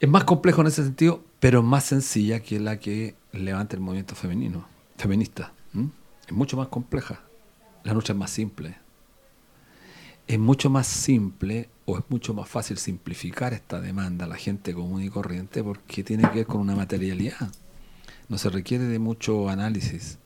Es 0.00 0.08
más 0.08 0.24
complejo 0.24 0.60
en 0.60 0.66
ese 0.66 0.84
sentido, 0.84 1.24
pero 1.40 1.60
es 1.60 1.64
más 1.64 1.84
sencilla 1.84 2.40
que 2.40 2.60
la 2.60 2.78
que 2.78 3.14
levanta 3.32 3.76
el 3.76 3.80
movimiento 3.80 4.14
femenino, 4.14 4.66
feminista. 4.96 5.52
Es 6.26 6.32
mucho 6.32 6.56
más 6.56 6.68
compleja. 6.68 7.20
La 7.84 7.92
lucha 7.92 8.12
es 8.12 8.18
más 8.18 8.30
simple. 8.30 8.76
Es 10.26 10.38
mucho 10.38 10.70
más 10.70 10.86
simple 10.86 11.68
o 11.84 11.98
es 11.98 12.04
mucho 12.08 12.32
más 12.32 12.48
fácil 12.48 12.78
simplificar 12.78 13.52
esta 13.52 13.80
demanda 13.80 14.24
a 14.24 14.28
la 14.28 14.36
gente 14.36 14.72
común 14.72 15.02
y 15.02 15.10
corriente 15.10 15.62
porque 15.62 16.02
tiene 16.02 16.28
que 16.30 16.38
ver 16.38 16.46
con 16.46 16.60
una 16.60 16.74
materialidad. 16.74 17.52
No 18.28 18.38
se 18.38 18.48
requiere 18.48 18.84
de 18.84 18.98
mucho 18.98 19.48
análisis. 19.48 20.18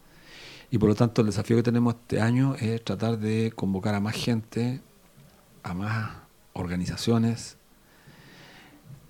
Y 0.71 0.79
por 0.79 0.89
lo 0.89 0.95
tanto 0.95 1.23
el 1.23 1.29
desafío 1.29 1.57
que 1.57 1.63
tenemos 1.63 1.95
este 1.95 2.21
año 2.21 2.55
es 2.55 2.85
tratar 2.85 3.19
de 3.19 3.53
convocar 3.55 3.95
a 3.95 4.01
más 4.01 4.15
gente, 4.15 4.81
a 5.63 5.75
más 5.75 6.11
organizaciones, 6.53 7.57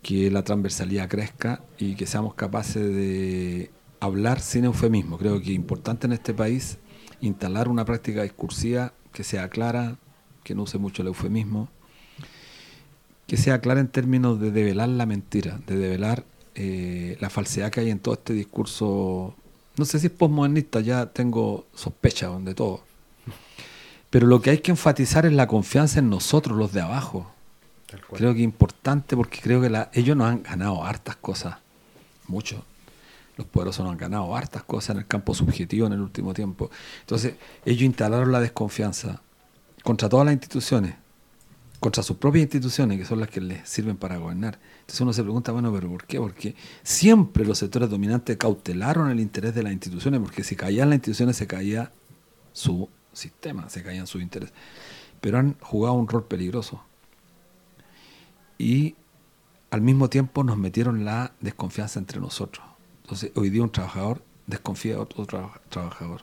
que 0.02 0.30
la 0.30 0.42
transversalidad 0.42 1.08
crezca 1.08 1.62
y 1.76 1.96
que 1.96 2.06
seamos 2.06 2.34
capaces 2.34 2.82
de 2.82 3.70
hablar 4.00 4.40
sin 4.40 4.64
eufemismo. 4.64 5.18
Creo 5.18 5.38
que 5.40 5.50
es 5.50 5.56
importante 5.56 6.06
en 6.06 6.12
este 6.12 6.32
país 6.32 6.78
instalar 7.20 7.68
una 7.68 7.84
práctica 7.84 8.22
discursiva 8.22 8.92
que 9.12 9.24
sea 9.24 9.48
clara, 9.48 9.98
que 10.48 10.54
no 10.54 10.62
use 10.62 10.78
mucho 10.78 11.02
el 11.02 11.08
eufemismo, 11.08 11.68
que 13.26 13.36
sea 13.36 13.60
clara 13.60 13.80
en 13.80 13.88
términos 13.88 14.40
de 14.40 14.50
develar 14.50 14.88
la 14.88 15.04
mentira, 15.04 15.60
de 15.66 15.76
develar 15.76 16.24
eh, 16.54 17.18
la 17.20 17.28
falsedad 17.28 17.70
que 17.70 17.80
hay 17.80 17.90
en 17.90 17.98
todo 17.98 18.14
este 18.14 18.32
discurso. 18.32 19.34
No 19.76 19.84
sé 19.84 20.00
si 20.00 20.06
es 20.06 20.12
postmodernista, 20.12 20.80
ya 20.80 21.06
tengo 21.06 21.66
sospecha 21.74 22.30
de 22.30 22.54
todo. 22.54 22.82
Pero 24.08 24.26
lo 24.26 24.40
que 24.40 24.48
hay 24.50 24.58
que 24.58 24.70
enfatizar 24.70 25.26
es 25.26 25.32
la 25.34 25.46
confianza 25.46 25.98
en 25.98 26.08
nosotros, 26.08 26.56
los 26.56 26.72
de 26.72 26.80
abajo. 26.80 27.30
Creo 28.16 28.32
que 28.32 28.40
es 28.40 28.44
importante 28.44 29.16
porque 29.16 29.40
creo 29.42 29.60
que 29.60 29.68
la- 29.68 29.90
ellos 29.92 30.16
nos 30.16 30.28
han 30.28 30.42
ganado 30.42 30.82
hartas 30.82 31.16
cosas, 31.16 31.56
mucho. 32.26 32.64
Los 33.36 33.46
poderosos 33.46 33.84
nos 33.84 33.92
han 33.92 33.98
ganado 33.98 34.34
hartas 34.34 34.64
cosas 34.64 34.90
en 34.96 34.98
el 35.02 35.06
campo 35.06 35.34
subjetivo 35.34 35.86
en 35.86 35.92
el 35.92 36.00
último 36.00 36.32
tiempo. 36.32 36.70
Entonces, 37.00 37.34
ellos 37.66 37.82
instalaron 37.82 38.32
la 38.32 38.40
desconfianza 38.40 39.20
contra 39.88 40.06
todas 40.10 40.26
las 40.26 40.34
instituciones, 40.34 40.96
contra 41.80 42.02
sus 42.02 42.18
propias 42.18 42.42
instituciones, 42.42 42.98
que 42.98 43.06
son 43.06 43.20
las 43.20 43.30
que 43.30 43.40
les 43.40 43.66
sirven 43.66 43.96
para 43.96 44.18
gobernar. 44.18 44.58
Entonces 44.80 45.00
uno 45.00 45.14
se 45.14 45.22
pregunta, 45.22 45.50
bueno, 45.50 45.72
pero 45.72 45.88
¿por 45.88 46.04
qué? 46.04 46.18
Porque 46.18 46.54
siempre 46.82 47.46
los 47.46 47.56
sectores 47.56 47.88
dominantes 47.88 48.36
cautelaron 48.36 49.08
el 49.10 49.18
interés 49.18 49.54
de 49.54 49.62
las 49.62 49.72
instituciones, 49.72 50.20
porque 50.20 50.44
si 50.44 50.56
caían 50.56 50.90
las 50.90 50.96
instituciones 50.96 51.38
se 51.38 51.46
caía 51.46 51.90
su 52.52 52.90
sistema, 53.14 53.70
se 53.70 53.82
caían 53.82 54.06
sus 54.06 54.20
intereses. 54.20 54.54
Pero 55.22 55.38
han 55.38 55.56
jugado 55.60 55.94
un 55.94 56.06
rol 56.06 56.26
peligroso 56.26 56.82
y 58.58 58.94
al 59.70 59.80
mismo 59.80 60.10
tiempo 60.10 60.44
nos 60.44 60.58
metieron 60.58 61.06
la 61.06 61.32
desconfianza 61.40 61.98
entre 61.98 62.20
nosotros. 62.20 62.62
Entonces, 63.04 63.32
hoy 63.36 63.48
día 63.48 63.62
un 63.62 63.72
trabajador 63.72 64.22
desconfía 64.46 64.96
de 64.96 64.98
otro 65.00 65.24
traba- 65.24 65.62
trabajador. 65.70 66.20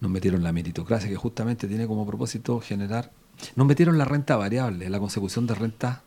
Nos 0.00 0.10
metieron 0.10 0.42
la 0.42 0.52
meritocracia, 0.52 1.08
que 1.08 1.16
justamente 1.16 1.68
tiene 1.68 1.86
como 1.86 2.06
propósito 2.06 2.60
generar. 2.60 3.12
Nos 3.54 3.66
metieron 3.66 3.98
la 3.98 4.04
renta 4.04 4.36
variable, 4.36 4.88
la 4.90 4.98
consecución 4.98 5.46
de 5.46 5.54
renta 5.54 6.02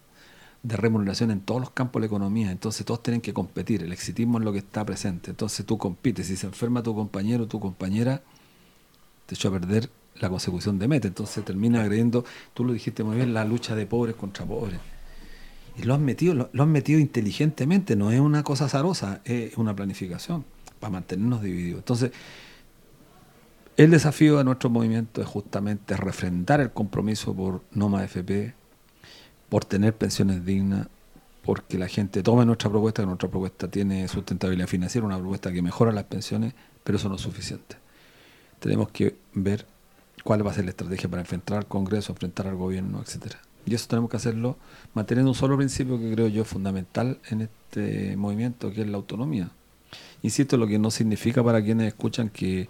de 0.62 0.76
remuneración 0.76 1.32
en 1.32 1.40
todos 1.42 1.62
los 1.62 1.72
campos 1.72 2.00
de 2.00 2.02
la 2.02 2.08
economía. 2.08 2.52
Entonces, 2.52 2.86
todos 2.86 3.02
tienen 3.02 3.22
que 3.22 3.34
competir. 3.34 3.84
El 3.84 3.94
exitismo 3.94 4.40
es 4.40 4.44
lo 4.44 4.52
que 4.52 4.60
está 4.60 4.86
presente. 4.86 5.32
Entonces, 5.32 5.66
tú 5.66 5.78
compites. 5.78 6.28
Si 6.28 6.36
se 6.36 6.48
enferma 6.48 6.84
tu 6.84 6.94
compañero 6.94 7.46
o 7.46 7.48
tu 7.48 7.60
compañera, 7.60 8.22
te 9.26 9.36
echó 9.36 9.50
a 9.50 9.52
perder 9.54 9.90
la 10.16 10.30
consecución 10.30 10.78
de 10.78 10.88
meta. 10.88 11.08
Entonces, 11.08 11.44
termina 11.46 11.82
agrediendo, 11.82 12.26
tú 12.54 12.66
lo 12.66 12.74
dijiste 12.74 13.04
muy 13.04 13.16
bien, 13.16 13.34
la 13.34 13.46
lucha 13.46 13.76
de 13.76 13.86
pobres 13.86 14.16
contra 14.16 14.46
pobres. 14.46 14.80
Y 15.78 15.84
lo 15.84 15.94
han 15.94 16.04
metido, 16.04 16.34
lo, 16.34 16.50
lo 16.52 16.64
han 16.64 16.72
metido 16.72 17.00
inteligentemente, 17.00 17.96
no 17.96 18.12
es 18.12 18.20
una 18.20 18.44
cosa 18.44 18.66
azarosa, 18.66 19.22
es 19.24 19.58
una 19.58 19.74
planificación 19.74 20.44
para 20.80 20.92
mantenernos 20.92 21.42
divididos. 21.42 21.80
Entonces, 21.80 22.12
el 23.80 23.92
desafío 23.92 24.38
de 24.38 24.44
nuestro 24.44 24.70
movimiento 24.70 25.22
es 25.22 25.28
justamente 25.30 25.96
refrendar 25.96 26.60
el 26.60 26.72
compromiso 26.72 27.34
por 27.34 27.62
no 27.72 27.88
más 27.88 28.04
FP, 28.04 28.54
por 29.48 29.64
tener 29.64 29.96
pensiones 29.96 30.44
dignas, 30.44 30.88
porque 31.46 31.78
la 31.78 31.88
gente 31.88 32.22
tome 32.22 32.46
nuestra 32.46 32.70
propuesta, 32.70 33.04
que 33.04 33.06
nuestra 33.06 33.30
propuesta 33.30 33.70
tiene 33.70 34.06
sustentabilidad 34.10 34.68
financiera, 34.68 35.08
una 35.08 35.18
propuesta 35.18 35.54
que 35.54 35.62
mejora 35.62 35.94
las 35.94 36.04
pensiones, 36.04 36.54
pero 36.84 36.98
eso 36.98 37.08
no 37.08 37.16
es 37.16 37.22
suficiente. 37.22 37.78
Tenemos 38.60 38.90
que 38.90 39.16
ver 39.34 39.66
cuál 40.26 40.46
va 40.46 40.52
a 40.52 40.56
ser 40.56 40.66
la 40.66 40.72
estrategia 40.72 41.10
para 41.10 41.22
enfrentar 41.22 41.60
al 41.60 41.66
Congreso, 41.66 42.12
enfrentar 42.12 42.48
al 42.48 42.56
gobierno, 42.56 43.02
etcétera. 43.02 43.40
Y 43.66 43.76
eso 43.76 43.88
tenemos 43.88 44.10
que 44.10 44.18
hacerlo 44.18 44.58
manteniendo 44.94 45.32
un 45.32 45.36
solo 45.36 45.56
principio 45.56 45.98
que 45.98 46.12
creo 46.12 46.28
yo 46.28 46.42
es 46.42 46.48
fundamental 46.50 47.18
en 47.30 47.44
este 47.44 48.18
movimiento, 48.18 48.74
que 48.74 48.82
es 48.82 48.88
la 48.88 48.98
autonomía. 48.98 49.52
Insisto, 50.22 50.58
lo 50.58 50.68
que 50.68 50.78
no 50.80 50.92
significa 50.92 51.42
para 51.42 51.64
quienes 51.64 51.88
escuchan 51.88 52.30
que 52.30 52.68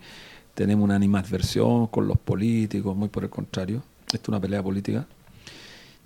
tenemos 0.54 0.84
una 0.84 0.96
animadversión 0.96 1.88
con 1.88 2.08
los 2.08 2.18
políticos, 2.18 2.96
muy 2.96 3.10
por 3.10 3.24
el 3.24 3.30
contrario. 3.30 3.84
Esto 4.08 4.24
es 4.24 4.30
una 4.30 4.40
pelea 4.40 4.62
política. 4.64 5.08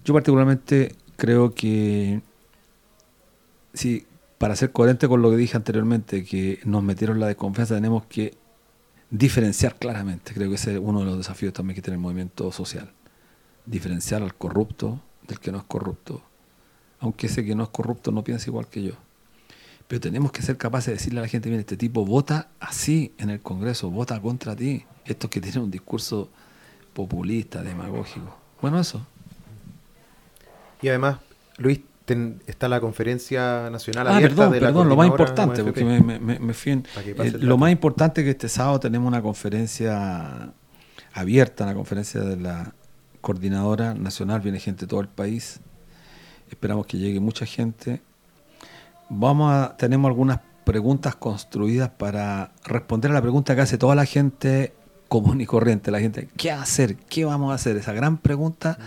Yo 0.04 0.14
particularmente 0.14 0.96
creo 1.16 1.54
que 1.54 2.22
si 3.74 4.06
para 4.38 4.56
ser 4.56 4.72
coherente 4.72 5.08
con 5.08 5.22
lo 5.22 5.32
que 5.32 5.38
dije 5.38 5.56
anteriormente, 5.56 6.26
que 6.26 6.60
nos 6.66 6.84
metieron 6.84 7.20
la 7.20 7.28
desconfianza, 7.28 7.76
tenemos 7.76 8.06
que 8.06 8.34
diferenciar 9.10 9.76
claramente. 9.76 10.34
Creo 10.34 10.50
que 10.50 10.56
ese 10.56 10.74
es 10.74 10.80
uno 10.82 11.00
de 11.00 11.06
los 11.06 11.18
desafíos 11.18 11.54
también 11.54 11.76
que 11.76 11.82
tiene 11.82 11.96
el 11.96 12.02
movimiento 12.02 12.52
social. 12.52 12.92
Diferenciar 13.66 14.22
al 14.22 14.36
corrupto 14.36 15.00
del 15.28 15.40
que 15.40 15.52
no 15.52 15.60
es 15.60 15.64
corrupto. 15.64 16.22
Aunque 17.00 17.28
ese 17.28 17.46
que 17.46 17.56
no 17.56 17.64
es 17.64 17.70
corrupto 17.70 18.12
no 18.12 18.24
piensa 18.24 18.50
igual 18.50 18.68
que 18.68 18.84
yo. 18.84 18.94
Pero 19.94 20.02
tenemos 20.02 20.32
que 20.32 20.42
ser 20.42 20.58
capaces 20.58 20.88
de 20.88 20.94
decirle 20.94 21.20
a 21.20 21.22
la 21.22 21.28
gente, 21.28 21.50
mira, 21.50 21.60
este 21.60 21.78
tipo 21.78 22.04
vota 22.04 22.48
así 22.60 23.14
en 23.20 23.30
el 23.30 23.42
Congreso, 23.42 23.92
vota 23.92 24.20
contra 24.20 24.56
ti. 24.56 24.84
Estos 25.06 25.30
que 25.30 25.40
tienen 25.40 25.62
un 25.62 25.70
discurso 25.70 26.32
populista, 26.96 27.62
demagógico. 27.62 28.36
Bueno, 28.60 28.80
eso. 28.80 29.06
Y 30.82 30.88
además, 30.88 31.18
Luis, 31.58 31.82
ten- 32.06 32.42
está 32.48 32.68
la 32.70 32.80
conferencia 32.82 33.70
nacional 33.70 34.08
Ah, 34.08 34.16
abierta 34.16 34.36
perdón, 34.36 34.52
de 34.54 34.62
la 34.62 34.68
perdón, 34.70 34.90
lo 34.90 34.96
más 34.96 35.08
importante, 35.10 35.62
MFP. 35.62 35.64
porque 35.64 35.84
me, 36.20 36.40
me- 36.40 36.54
fui 36.56 36.72
en- 36.72 36.86
eh, 37.06 37.32
lo 37.38 37.60
más 37.60 37.72
importante 37.72 38.22
es 38.22 38.26
que 38.26 38.32
este 38.32 38.50
sábado 38.50 38.80
tenemos 38.80 39.08
una 39.08 39.22
conferencia 39.22 40.54
abierta, 41.14 41.66
una 41.66 41.76
conferencia 41.76 42.20
de 42.22 42.38
la 42.38 42.74
coordinadora 43.22 43.94
nacional, 43.94 44.42
viene 44.42 44.60
gente 44.60 44.86
de 44.86 44.88
todo 44.90 45.02
el 45.02 45.08
país, 45.08 45.60
esperamos 46.50 46.88
que 46.88 46.98
llegue 46.98 47.20
mucha 47.20 47.46
gente. 47.46 48.02
Vamos 49.10 49.52
a, 49.52 49.76
tenemos 49.78 50.10
algunas 50.10 50.40
preguntas 50.64 51.16
construidas 51.16 51.90
para 51.90 52.52
responder 52.64 53.12
a 53.12 53.14
la 53.14 53.22
pregunta 53.22 53.56
que 53.56 53.62
hace 53.62 53.78
toda 53.78 53.96
la 53.96 54.06
gente 54.06 54.74
común 55.10 55.42
y 55.42 55.46
corriente, 55.46 55.92
la 55.92 56.00
gente, 56.00 56.30
¿qué 56.38 56.52
hacer? 56.52 56.96
¿Qué 56.96 57.26
vamos 57.26 57.52
a 57.52 57.56
hacer? 57.56 57.78
Esa 57.78 57.94
gran 57.94 58.18
pregunta 58.18 58.80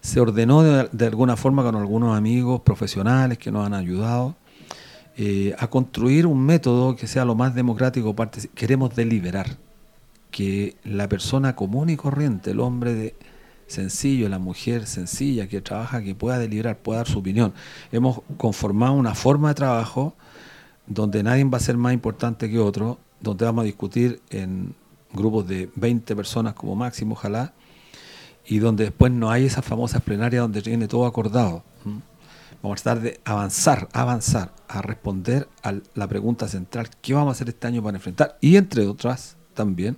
se 0.00 0.18
ordenó 0.18 0.62
de, 0.62 0.88
de 0.90 1.06
alguna 1.06 1.36
forma 1.36 1.62
con 1.62 1.76
algunos 1.76 2.16
amigos 2.16 2.62
profesionales 2.62 3.38
que 3.38 3.52
nos 3.52 3.64
han 3.64 3.74
ayudado 3.74 4.34
eh, 5.20 5.52
a 5.58 5.66
construir 5.66 6.28
un 6.28 6.46
método 6.46 6.94
que 6.94 7.08
sea 7.08 7.24
lo 7.24 7.34
más 7.34 7.52
democrático. 7.52 8.14
Queremos 8.54 8.94
deliberar 8.94 9.56
que 10.30 10.76
la 10.84 11.08
persona 11.08 11.56
común 11.56 11.90
y 11.90 11.96
corriente, 11.96 12.52
el 12.52 12.60
hombre 12.60 12.94
de 12.94 13.16
sencillo, 13.68 14.28
la 14.28 14.38
mujer 14.38 14.86
sencilla 14.86 15.46
que 15.46 15.60
trabaja, 15.60 16.02
que 16.02 16.14
pueda 16.14 16.38
deliberar, 16.38 16.78
pueda 16.78 16.98
dar 16.98 17.08
su 17.08 17.18
opinión. 17.18 17.52
Hemos 17.92 18.20
conformado 18.36 18.94
una 18.94 19.14
forma 19.14 19.48
de 19.48 19.54
trabajo 19.54 20.14
donde 20.86 21.22
nadie 21.22 21.44
va 21.44 21.58
a 21.58 21.60
ser 21.60 21.76
más 21.76 21.92
importante 21.92 22.50
que 22.50 22.58
otro, 22.58 22.98
donde 23.20 23.44
vamos 23.44 23.62
a 23.62 23.66
discutir 23.66 24.20
en 24.30 24.74
grupos 25.12 25.46
de 25.46 25.70
20 25.76 26.16
personas 26.16 26.54
como 26.54 26.74
máximo, 26.74 27.12
ojalá, 27.12 27.52
y 28.46 28.58
donde 28.58 28.84
después 28.84 29.12
no 29.12 29.30
hay 29.30 29.44
esas 29.44 29.64
famosas 29.64 30.02
plenarias 30.02 30.42
donde 30.42 30.62
tiene 30.62 30.88
todo 30.88 31.06
acordado. 31.06 31.62
Vamos 32.62 32.80
a 32.80 32.82
tratar 32.82 33.02
de 33.02 33.20
avanzar, 33.24 33.88
avanzar, 33.92 34.52
a 34.66 34.82
responder 34.82 35.48
a 35.62 35.74
la 35.94 36.08
pregunta 36.08 36.48
central, 36.48 36.88
¿qué 37.00 37.14
vamos 37.14 37.28
a 37.28 37.32
hacer 37.32 37.50
este 37.50 37.66
año 37.66 37.82
para 37.82 37.96
enfrentar? 37.96 38.38
Y 38.40 38.56
entre 38.56 38.86
otras, 38.86 39.36
también, 39.54 39.96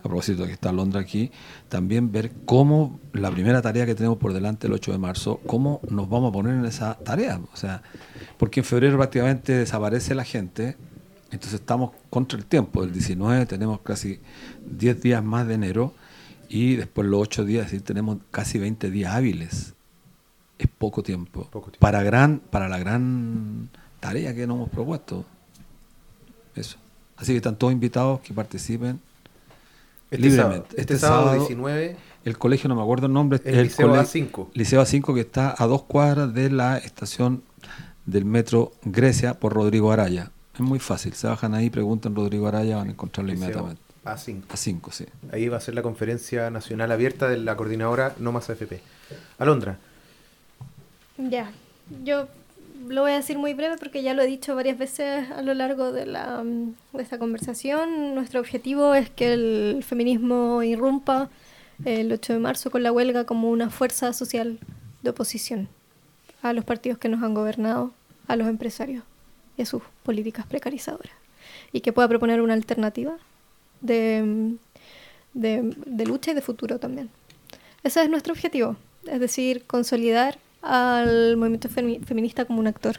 a 0.00 0.08
propósito 0.08 0.42
de 0.42 0.48
que 0.48 0.54
está 0.54 0.72
Londra 0.72 1.00
aquí, 1.00 1.30
también 1.68 2.10
ver 2.10 2.32
cómo 2.46 2.98
la 3.12 3.30
primera 3.30 3.60
tarea 3.60 3.84
que 3.84 3.94
tenemos 3.94 4.18
por 4.18 4.32
delante 4.32 4.66
el 4.66 4.72
8 4.72 4.92
de 4.92 4.98
marzo, 4.98 5.40
cómo 5.46 5.80
nos 5.90 6.08
vamos 6.08 6.30
a 6.30 6.32
poner 6.32 6.54
en 6.54 6.64
esa 6.64 6.96
tarea. 6.98 7.40
O 7.52 7.56
sea, 7.56 7.82
porque 8.38 8.60
en 8.60 8.64
febrero 8.64 8.96
prácticamente 8.96 9.52
desaparece 9.52 10.14
la 10.14 10.24
gente, 10.24 10.76
entonces 11.30 11.60
estamos 11.60 11.90
contra 12.08 12.38
el 12.38 12.46
tiempo. 12.46 12.82
El 12.82 12.92
19 12.92 13.44
tenemos 13.46 13.80
casi 13.80 14.20
10 14.70 15.02
días 15.02 15.22
más 15.22 15.46
de 15.46 15.54
enero 15.54 15.94
y 16.48 16.76
después 16.76 17.06
los 17.06 17.20
8 17.20 17.44
días, 17.44 17.66
es 17.66 17.72
decir, 17.72 17.84
tenemos 17.84 18.18
casi 18.30 18.58
20 18.58 18.90
días 18.90 19.12
hábiles. 19.12 19.74
Es 20.58 20.68
poco 20.78 21.02
tiempo. 21.02 21.44
Poco 21.50 21.70
tiempo. 21.70 21.80
Para, 21.80 22.02
gran, 22.02 22.40
para 22.50 22.68
la 22.68 22.78
gran 22.78 23.68
tarea 24.00 24.34
que 24.34 24.46
nos 24.46 24.56
hemos 24.56 24.70
propuesto. 24.70 25.26
Eso. 26.54 26.78
Así 27.16 27.32
que 27.32 27.36
están 27.36 27.56
todos 27.56 27.72
invitados 27.72 28.20
que 28.20 28.32
participen 28.32 29.00
Este 30.10 30.18
libremente. 30.26 30.68
sábado, 30.68 30.74
este 30.76 30.98
sábado 30.98 31.32
19, 31.34 31.96
El 32.24 32.38
colegio, 32.38 32.68
no 32.68 32.74
me 32.76 32.82
acuerdo 32.82 33.06
el 33.06 33.12
nombre. 33.12 33.40
el 33.44 33.54
es 33.54 33.62
Liceo 33.64 33.88
cole- 33.88 34.00
A5. 34.00 34.48
Liceo 34.54 34.82
A5 34.82 35.14
que 35.14 35.20
está 35.20 35.54
a 35.56 35.66
dos 35.66 35.82
cuadras 35.84 36.34
de 36.34 36.50
la 36.50 36.78
estación 36.78 37.42
del 38.06 38.24
metro 38.24 38.72
Grecia 38.82 39.34
por 39.34 39.52
Rodrigo 39.54 39.92
Araya. 39.92 40.30
Es 40.54 40.60
muy 40.60 40.78
fácil. 40.80 41.12
Se 41.14 41.26
bajan 41.28 41.54
ahí, 41.54 41.70
preguntan 41.70 42.14
Rodrigo 42.14 42.48
Araya, 42.48 42.76
van 42.76 42.88
a 42.88 42.90
encontrarlo 42.90 43.30
Liceo 43.32 43.46
inmediatamente. 43.48 43.82
A5. 44.04 44.42
A5, 44.48 44.90
sí. 44.92 45.06
Ahí 45.32 45.48
va 45.48 45.58
a 45.58 45.60
ser 45.60 45.74
la 45.74 45.82
conferencia 45.82 46.50
nacional 46.50 46.90
abierta 46.90 47.28
de 47.28 47.36
la 47.38 47.56
coordinadora 47.56 48.14
No 48.18 48.32
Más 48.32 48.48
AFP. 48.50 48.80
Alondra, 49.38 49.78
Ya, 51.18 51.50
yo 52.04 52.26
lo 52.90 53.02
voy 53.02 53.12
a 53.12 53.16
decir 53.16 53.38
muy 53.38 53.54
breve 53.54 53.76
porque 53.78 54.02
ya 54.02 54.14
lo 54.14 54.22
he 54.22 54.26
dicho 54.26 54.56
varias 54.56 54.76
veces 54.76 55.30
a 55.30 55.42
lo 55.42 55.54
largo 55.54 55.92
de, 55.92 56.06
la, 56.06 56.42
mm, 56.42 56.74
de 56.92 57.02
esta 57.02 57.18
conversación. 57.18 58.16
Nuestro 58.16 58.40
objetivo 58.40 58.94
es 58.94 59.08
que 59.10 59.32
el 59.32 59.84
feminismo 59.86 60.62
irrumpa 60.64 61.30
el 61.84 62.12
8 62.12 62.32
de 62.32 62.38
marzo 62.40 62.70
con 62.70 62.82
la 62.82 62.90
huelga 62.90 63.24
como 63.24 63.50
una 63.50 63.70
fuerza 63.70 64.12
social 64.12 64.58
de 65.02 65.10
oposición 65.10 65.68
a 66.42 66.52
los 66.52 66.64
partidos 66.64 66.98
que 66.98 67.08
nos 67.08 67.22
han 67.22 67.32
gobernado, 67.32 67.92
a 68.26 68.34
los 68.34 68.48
empresarios 68.48 69.04
y 69.56 69.62
a 69.62 69.66
sus 69.66 69.82
políticas 70.02 70.46
precarizadoras. 70.46 71.12
Y 71.72 71.82
que 71.82 71.92
pueda 71.92 72.08
proponer 72.08 72.40
una 72.40 72.54
alternativa 72.54 73.16
de, 73.82 74.22
mm, 74.26 74.54
de, 75.34 75.74
de 75.86 76.06
lucha 76.06 76.32
y 76.32 76.34
de 76.34 76.42
futuro 76.42 76.80
también. 76.80 77.08
Ese 77.84 78.02
es 78.02 78.10
nuestro 78.10 78.32
objetivo, 78.32 78.76
es 79.06 79.20
decir, 79.20 79.64
consolidar 79.66 80.38
al 80.62 81.36
movimiento 81.36 81.68
femi- 81.68 82.04
feminista 82.04 82.44
como 82.44 82.60
un 82.60 82.66
actor 82.66 82.96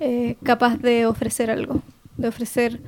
eh, 0.00 0.36
capaz 0.42 0.78
de 0.78 1.06
ofrecer 1.06 1.50
algo, 1.50 1.82
de 2.16 2.28
ofrecer 2.28 2.80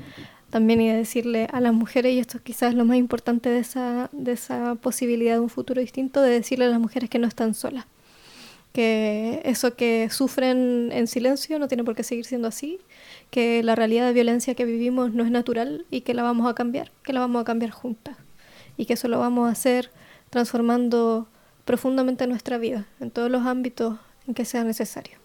también 0.50 0.80
y 0.80 0.88
de 0.88 0.96
decirle 0.96 1.48
a 1.52 1.60
las 1.60 1.72
mujeres, 1.72 2.14
y 2.14 2.18
esto 2.20 2.38
quizás 2.42 2.70
es 2.70 2.74
lo 2.76 2.84
más 2.84 2.96
importante 2.96 3.50
de 3.50 3.58
esa, 3.58 4.08
de 4.12 4.32
esa 4.32 4.76
posibilidad 4.76 5.34
de 5.34 5.40
un 5.40 5.48
futuro 5.48 5.80
distinto, 5.80 6.22
de 6.22 6.30
decirle 6.30 6.66
a 6.66 6.68
las 6.68 6.78
mujeres 6.78 7.10
que 7.10 7.18
no 7.18 7.26
están 7.26 7.54
solas, 7.54 7.86
que 8.72 9.42
eso 9.44 9.74
que 9.74 10.08
sufren 10.10 10.90
en 10.92 11.06
silencio 11.06 11.58
no 11.58 11.68
tiene 11.68 11.84
por 11.84 11.94
qué 11.94 12.04
seguir 12.04 12.24
siendo 12.24 12.48
así, 12.48 12.78
que 13.30 13.62
la 13.62 13.74
realidad 13.74 14.06
de 14.06 14.12
violencia 14.12 14.54
que 14.54 14.64
vivimos 14.64 15.12
no 15.12 15.24
es 15.24 15.30
natural 15.30 15.86
y 15.90 16.02
que 16.02 16.14
la 16.14 16.22
vamos 16.22 16.48
a 16.48 16.54
cambiar, 16.54 16.92
que 17.02 17.12
la 17.12 17.20
vamos 17.20 17.40
a 17.40 17.44
cambiar 17.44 17.70
juntas 17.70 18.16
y 18.76 18.86
que 18.86 18.94
eso 18.94 19.08
lo 19.08 19.18
vamos 19.18 19.48
a 19.48 19.52
hacer 19.52 19.90
transformando 20.30 21.28
profundamente 21.64 22.26
nuestra 22.26 22.58
vida 22.58 22.86
en 23.00 23.10
todos 23.10 23.30
los 23.30 23.46
ámbitos 23.46 23.98
en 24.26 24.34
que 24.34 24.44
sea 24.44 24.64
necesario. 24.64 25.18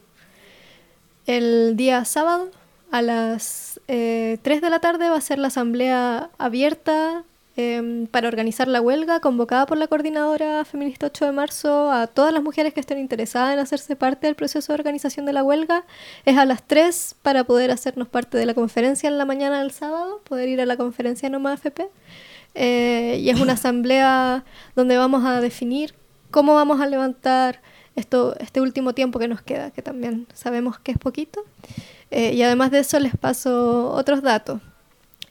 El 1.25 1.75
día 1.75 2.05
sábado 2.05 2.49
a 2.91 3.01
las 3.01 3.79
eh, 3.87 4.39
3 4.41 4.61
de 4.61 4.69
la 4.69 4.79
tarde 4.79 5.09
va 5.09 5.17
a 5.17 5.21
ser 5.21 5.37
la 5.37 5.49
asamblea 5.49 6.31
abierta 6.37 7.23
em, 7.55 8.07
para 8.07 8.27
organizar 8.27 8.67
la 8.67 8.81
huelga 8.81 9.19
convocada 9.19 9.65
por 9.67 9.77
la 9.77 9.87
coordinadora 9.87 10.65
feminista 10.65 11.07
8 11.07 11.25
de 11.25 11.31
marzo 11.31 11.91
a 11.91 12.07
todas 12.07 12.33
las 12.33 12.41
mujeres 12.41 12.73
que 12.73 12.79
estén 12.79 12.97
interesadas 12.97 13.53
en 13.53 13.59
hacerse 13.59 13.95
parte 13.95 14.27
del 14.27 14.35
proceso 14.35 14.73
de 14.73 14.79
organización 14.79 15.25
de 15.25 15.33
la 15.33 15.43
huelga. 15.43 15.83
Es 16.25 16.37
a 16.37 16.45
las 16.45 16.65
3 16.65 17.15
para 17.21 17.43
poder 17.43 17.69
hacernos 17.69 18.07
parte 18.07 18.37
de 18.37 18.45
la 18.45 18.55
conferencia 18.55 19.07
en 19.07 19.17
la 19.17 19.25
mañana 19.25 19.59
del 19.59 19.71
sábado, 19.71 20.21
poder 20.23 20.49
ir 20.49 20.61
a 20.61 20.65
la 20.65 20.77
conferencia 20.77 21.29
Noma 21.29 21.53
FP. 21.53 21.89
Eh, 22.55 23.19
y 23.21 23.29
es 23.29 23.39
una 23.39 23.53
asamblea 23.53 24.43
donde 24.75 24.97
vamos 24.97 25.23
a 25.23 25.39
definir 25.39 25.93
cómo 26.31 26.55
vamos 26.55 26.81
a 26.81 26.87
levantar 26.87 27.61
esto, 27.95 28.35
este 28.39 28.61
último 28.61 28.93
tiempo 28.93 29.19
que 29.19 29.27
nos 29.27 29.41
queda, 29.41 29.71
que 29.71 29.81
también 29.81 30.27
sabemos 30.33 30.79
que 30.79 30.91
es 30.91 30.97
poquito. 30.97 31.43
Eh, 32.11 32.33
y 32.33 32.41
además 32.41 32.71
de 32.71 32.79
eso 32.79 32.99
les 32.99 33.15
paso 33.15 33.91
otros 33.91 34.21
datos. 34.21 34.61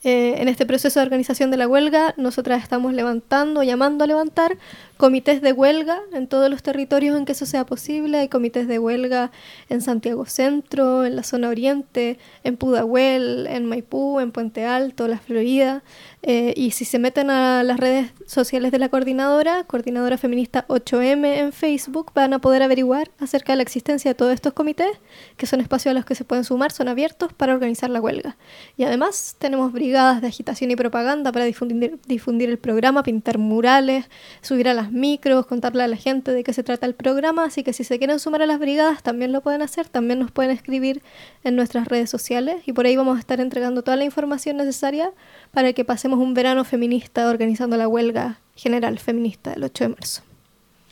Eh, 0.04 0.36
en 0.38 0.48
este 0.48 0.64
proceso 0.64 1.00
de 1.00 1.06
organización 1.06 1.50
de 1.50 1.56
la 1.56 1.66
huelga, 1.66 2.14
nosotras 2.16 2.62
estamos 2.62 2.92
levantando, 2.92 3.64
llamando 3.64 4.04
a 4.04 4.06
levantar 4.06 4.56
comités 4.98 5.40
de 5.40 5.52
huelga 5.52 6.00
en 6.12 6.26
todos 6.26 6.50
los 6.50 6.62
territorios 6.62 7.16
en 7.16 7.24
que 7.24 7.32
eso 7.32 7.46
sea 7.46 7.64
posible. 7.64 8.18
Hay 8.18 8.28
comités 8.28 8.66
de 8.66 8.80
huelga 8.80 9.30
en 9.68 9.80
Santiago 9.80 10.26
Centro, 10.26 11.06
en 11.06 11.14
la 11.14 11.22
zona 11.22 11.48
oriente, 11.48 12.18
en 12.42 12.56
Pudahuel, 12.56 13.46
en 13.48 13.64
Maipú, 13.64 14.18
en 14.18 14.32
Puente 14.32 14.66
Alto, 14.66 15.06
La 15.06 15.18
Florida. 15.18 15.84
Eh, 16.22 16.52
y 16.56 16.72
si 16.72 16.84
se 16.84 16.98
meten 16.98 17.30
a 17.30 17.62
las 17.62 17.78
redes 17.78 18.10
sociales 18.26 18.72
de 18.72 18.80
la 18.80 18.88
coordinadora, 18.88 19.62
Coordinadora 19.64 20.18
Feminista 20.18 20.66
8M 20.66 21.38
en 21.38 21.52
Facebook, 21.52 22.10
van 22.12 22.34
a 22.34 22.40
poder 22.40 22.64
averiguar 22.64 23.08
acerca 23.20 23.52
de 23.52 23.58
la 23.58 23.62
existencia 23.62 24.10
de 24.10 24.16
todos 24.16 24.34
estos 24.34 24.52
comités, 24.52 24.90
que 25.36 25.46
son 25.46 25.60
espacios 25.60 25.92
a 25.92 25.94
los 25.94 26.04
que 26.04 26.16
se 26.16 26.24
pueden 26.24 26.42
sumar, 26.42 26.72
son 26.72 26.88
abiertos 26.88 27.32
para 27.32 27.54
organizar 27.54 27.88
la 27.88 28.00
huelga. 28.00 28.36
Y 28.76 28.82
además 28.82 29.36
tenemos 29.38 29.72
brigadas 29.72 30.20
de 30.20 30.26
agitación 30.26 30.72
y 30.72 30.76
propaganda 30.76 31.30
para 31.30 31.44
difundir, 31.44 32.00
difundir 32.08 32.50
el 32.50 32.58
programa, 32.58 33.04
pintar 33.04 33.38
murales, 33.38 34.10
subir 34.42 34.68
a 34.68 34.74
las 34.88 34.92
micros, 34.92 35.46
contarle 35.46 35.82
a 35.82 35.86
la 35.86 35.96
gente 35.96 36.32
de 36.32 36.42
qué 36.42 36.52
se 36.52 36.62
trata 36.62 36.86
el 36.86 36.94
programa, 36.94 37.44
así 37.44 37.62
que 37.62 37.72
si 37.72 37.84
se 37.84 37.98
quieren 37.98 38.18
sumar 38.18 38.40
a 38.42 38.46
las 38.46 38.58
brigadas 38.58 39.02
también 39.02 39.32
lo 39.32 39.42
pueden 39.42 39.60
hacer, 39.60 39.88
también 39.88 40.18
nos 40.18 40.30
pueden 40.30 40.50
escribir 40.50 41.02
en 41.44 41.56
nuestras 41.56 41.88
redes 41.88 42.08
sociales 42.08 42.62
y 42.66 42.72
por 42.72 42.86
ahí 42.86 42.96
vamos 42.96 43.16
a 43.16 43.20
estar 43.20 43.38
entregando 43.40 43.82
toda 43.82 43.96
la 43.98 44.04
información 44.04 44.56
necesaria 44.56 45.10
para 45.52 45.74
que 45.74 45.84
pasemos 45.84 46.18
un 46.18 46.32
verano 46.32 46.64
feminista 46.64 47.28
organizando 47.28 47.76
la 47.76 47.86
huelga 47.86 48.40
general 48.56 48.98
feminista 48.98 49.50
del 49.50 49.64
8 49.64 49.84
de 49.84 49.88
marzo. 49.90 50.22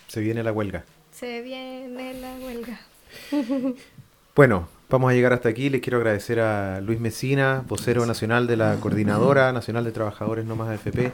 se 0.09 0.21
viene 0.21 0.43
la 0.43 0.53
huelga. 0.53 0.85
Se 1.11 1.41
viene 1.41 2.15
la 2.21 2.35
huelga. 2.45 2.81
Bueno, 4.37 4.69
vamos 4.91 5.11
a 5.11 5.15
llegar 5.15 5.33
hasta 5.33 5.49
aquí. 5.49 5.71
Les 5.71 5.81
quiero 5.81 5.97
agradecer 5.97 6.41
a 6.41 6.83
Luis 6.83 7.01
Mesina, 7.01 7.65
vocero 7.67 8.05
nacional 8.05 8.47
de 8.47 8.59
la 8.59 8.77
Coordinadora 8.77 9.51
Nacional 9.51 9.83
de 9.85 9.93
Trabajadores 9.93 10.45
No 10.45 10.57
Más 10.57 10.69
AFP, 10.69 11.11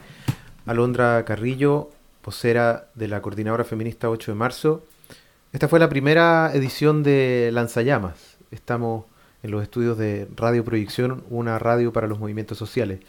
Alondra 0.67 1.25
Carrillo, 1.25 1.91
vocera 2.23 2.89
de 2.95 3.09
la 3.09 3.21
Coordinadora 3.21 3.65
Feminista 3.65 4.11
8 4.11 4.33
de 4.33 4.37
marzo. 4.37 4.85
Esta 5.53 5.69
fue 5.69 5.79
la 5.79 5.89
primera 5.89 6.51
edición 6.55 7.03
de 7.03 7.51
Lanzallamas. 7.53 8.39
Estamos 8.51 9.05
en 9.43 9.51
los 9.51 9.63
estudios 9.63 9.99
de 9.99 10.29
Radio 10.37 10.65
Proyección, 10.65 11.25
una 11.31 11.59
radio 11.59 11.93
para 11.93 12.07
los 12.07 12.19
movimientos 12.19 12.59
sociales. 12.59 13.01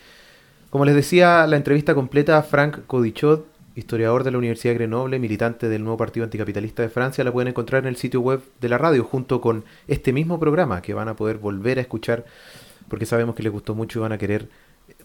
Como 0.70 0.86
les 0.86 0.96
decía, 0.96 1.46
la 1.46 1.58
entrevista 1.58 1.94
completa 1.94 2.38
a 2.38 2.44
Frank 2.44 2.88
Codichot, 2.88 3.46
historiador 3.76 4.24
de 4.24 4.32
la 4.32 4.40
Universidad 4.40 4.74
de 4.74 4.80
Grenoble, 4.80 5.20
militante 5.20 5.70
del 5.70 5.84
nuevo 5.84 5.98
Partido 5.98 6.24
Anticapitalista 6.24 6.82
de 6.82 6.90
Francia, 6.90 7.24
la 7.24 7.32
pueden 7.32 7.50
encontrar 7.50 7.84
en 7.84 7.90
el 7.90 7.96
sitio 7.96 8.22
web 8.22 8.42
de 8.60 8.70
la 8.70 8.80
radio, 8.80 9.04
junto 9.04 9.40
con 9.40 9.64
este 9.88 10.12
mismo 10.12 10.40
programa 10.40 10.82
que 10.82 10.96
van 10.96 11.10
a 11.10 11.16
poder 11.16 11.38
volver 11.38 11.78
a 11.78 11.82
escuchar, 11.82 12.26
porque 12.88 13.06
sabemos 13.06 13.36
que 13.36 13.44
les 13.44 13.52
gustó 13.52 13.76
mucho 13.76 14.00
y 14.00 14.02
van 14.02 14.12
a 14.14 14.18
querer 14.18 14.50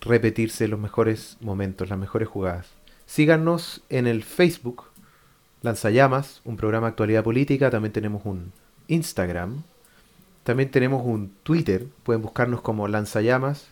repetirse 0.01 0.69
los 0.69 0.81
mejores 0.81 1.37
momentos, 1.41 1.91
las 1.91 1.99
mejores 1.99 2.29
jugadas. 2.29 2.78
Síganos 3.09 3.81
en 3.89 4.07
el 4.07 4.23
Facebook, 4.23 4.85
Lanzallamas, 5.63 6.43
un 6.45 6.59
programa 6.59 6.89
de 6.89 6.91
actualidad 6.91 7.25
política, 7.25 7.71
también 7.71 7.91
tenemos 7.93 8.21
un 8.27 8.53
Instagram, 8.87 9.63
también 10.45 10.71
tenemos 10.71 11.03
un 11.05 11.33
Twitter, 11.43 11.87
pueden 12.03 12.21
buscarnos 12.21 12.61
como 12.61 12.87
Lanzallamas. 12.87 13.69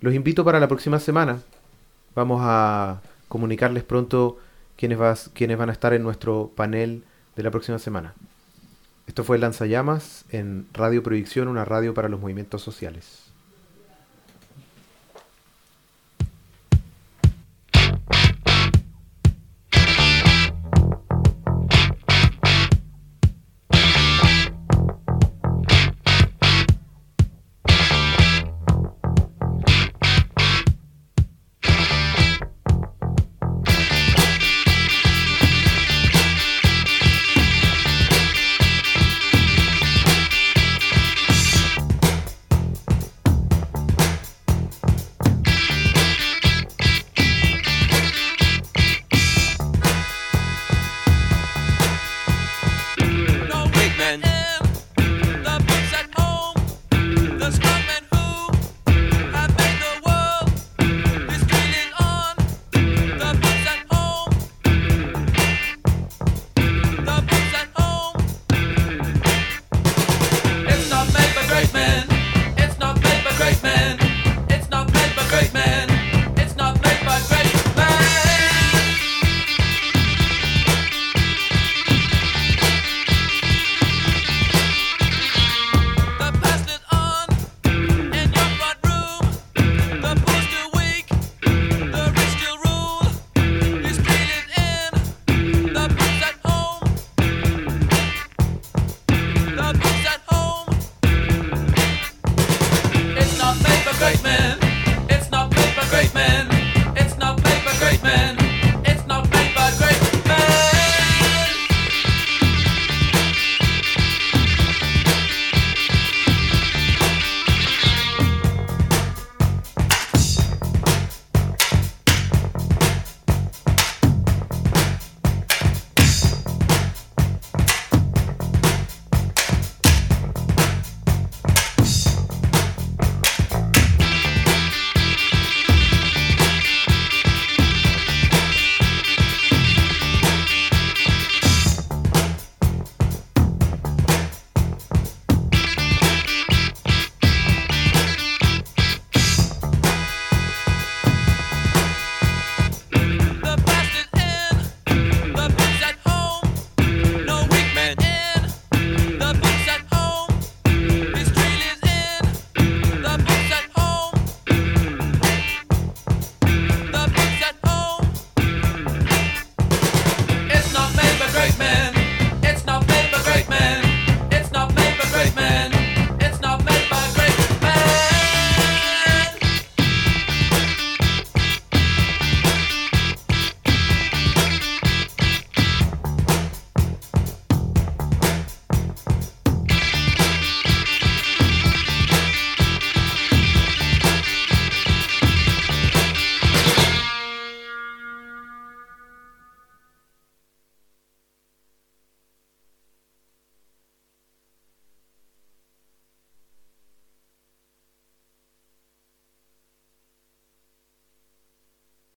Los 0.00 0.12
invito 0.12 0.44
para 0.44 0.58
la 0.58 0.66
próxima 0.66 0.98
semana. 0.98 1.38
Vamos 2.16 2.40
a 2.42 3.00
comunicarles 3.28 3.84
pronto 3.84 4.38
quiénes, 4.76 4.98
vas- 4.98 5.30
quiénes 5.34 5.56
van 5.56 5.70
a 5.70 5.72
estar 5.72 5.92
en 5.92 6.02
nuestro 6.02 6.50
panel 6.56 7.04
de 7.36 7.42
la 7.44 7.52
próxima 7.52 7.78
semana. 7.78 8.12
Esto 9.06 9.22
fue 9.22 9.38
Lanzallamas 9.38 10.24
en 10.30 10.66
Radio 10.72 11.04
Proyección, 11.04 11.46
una 11.46 11.64
radio 11.64 11.94
para 11.94 12.08
los 12.08 12.20
movimientos 12.20 12.60
sociales. 12.60 13.27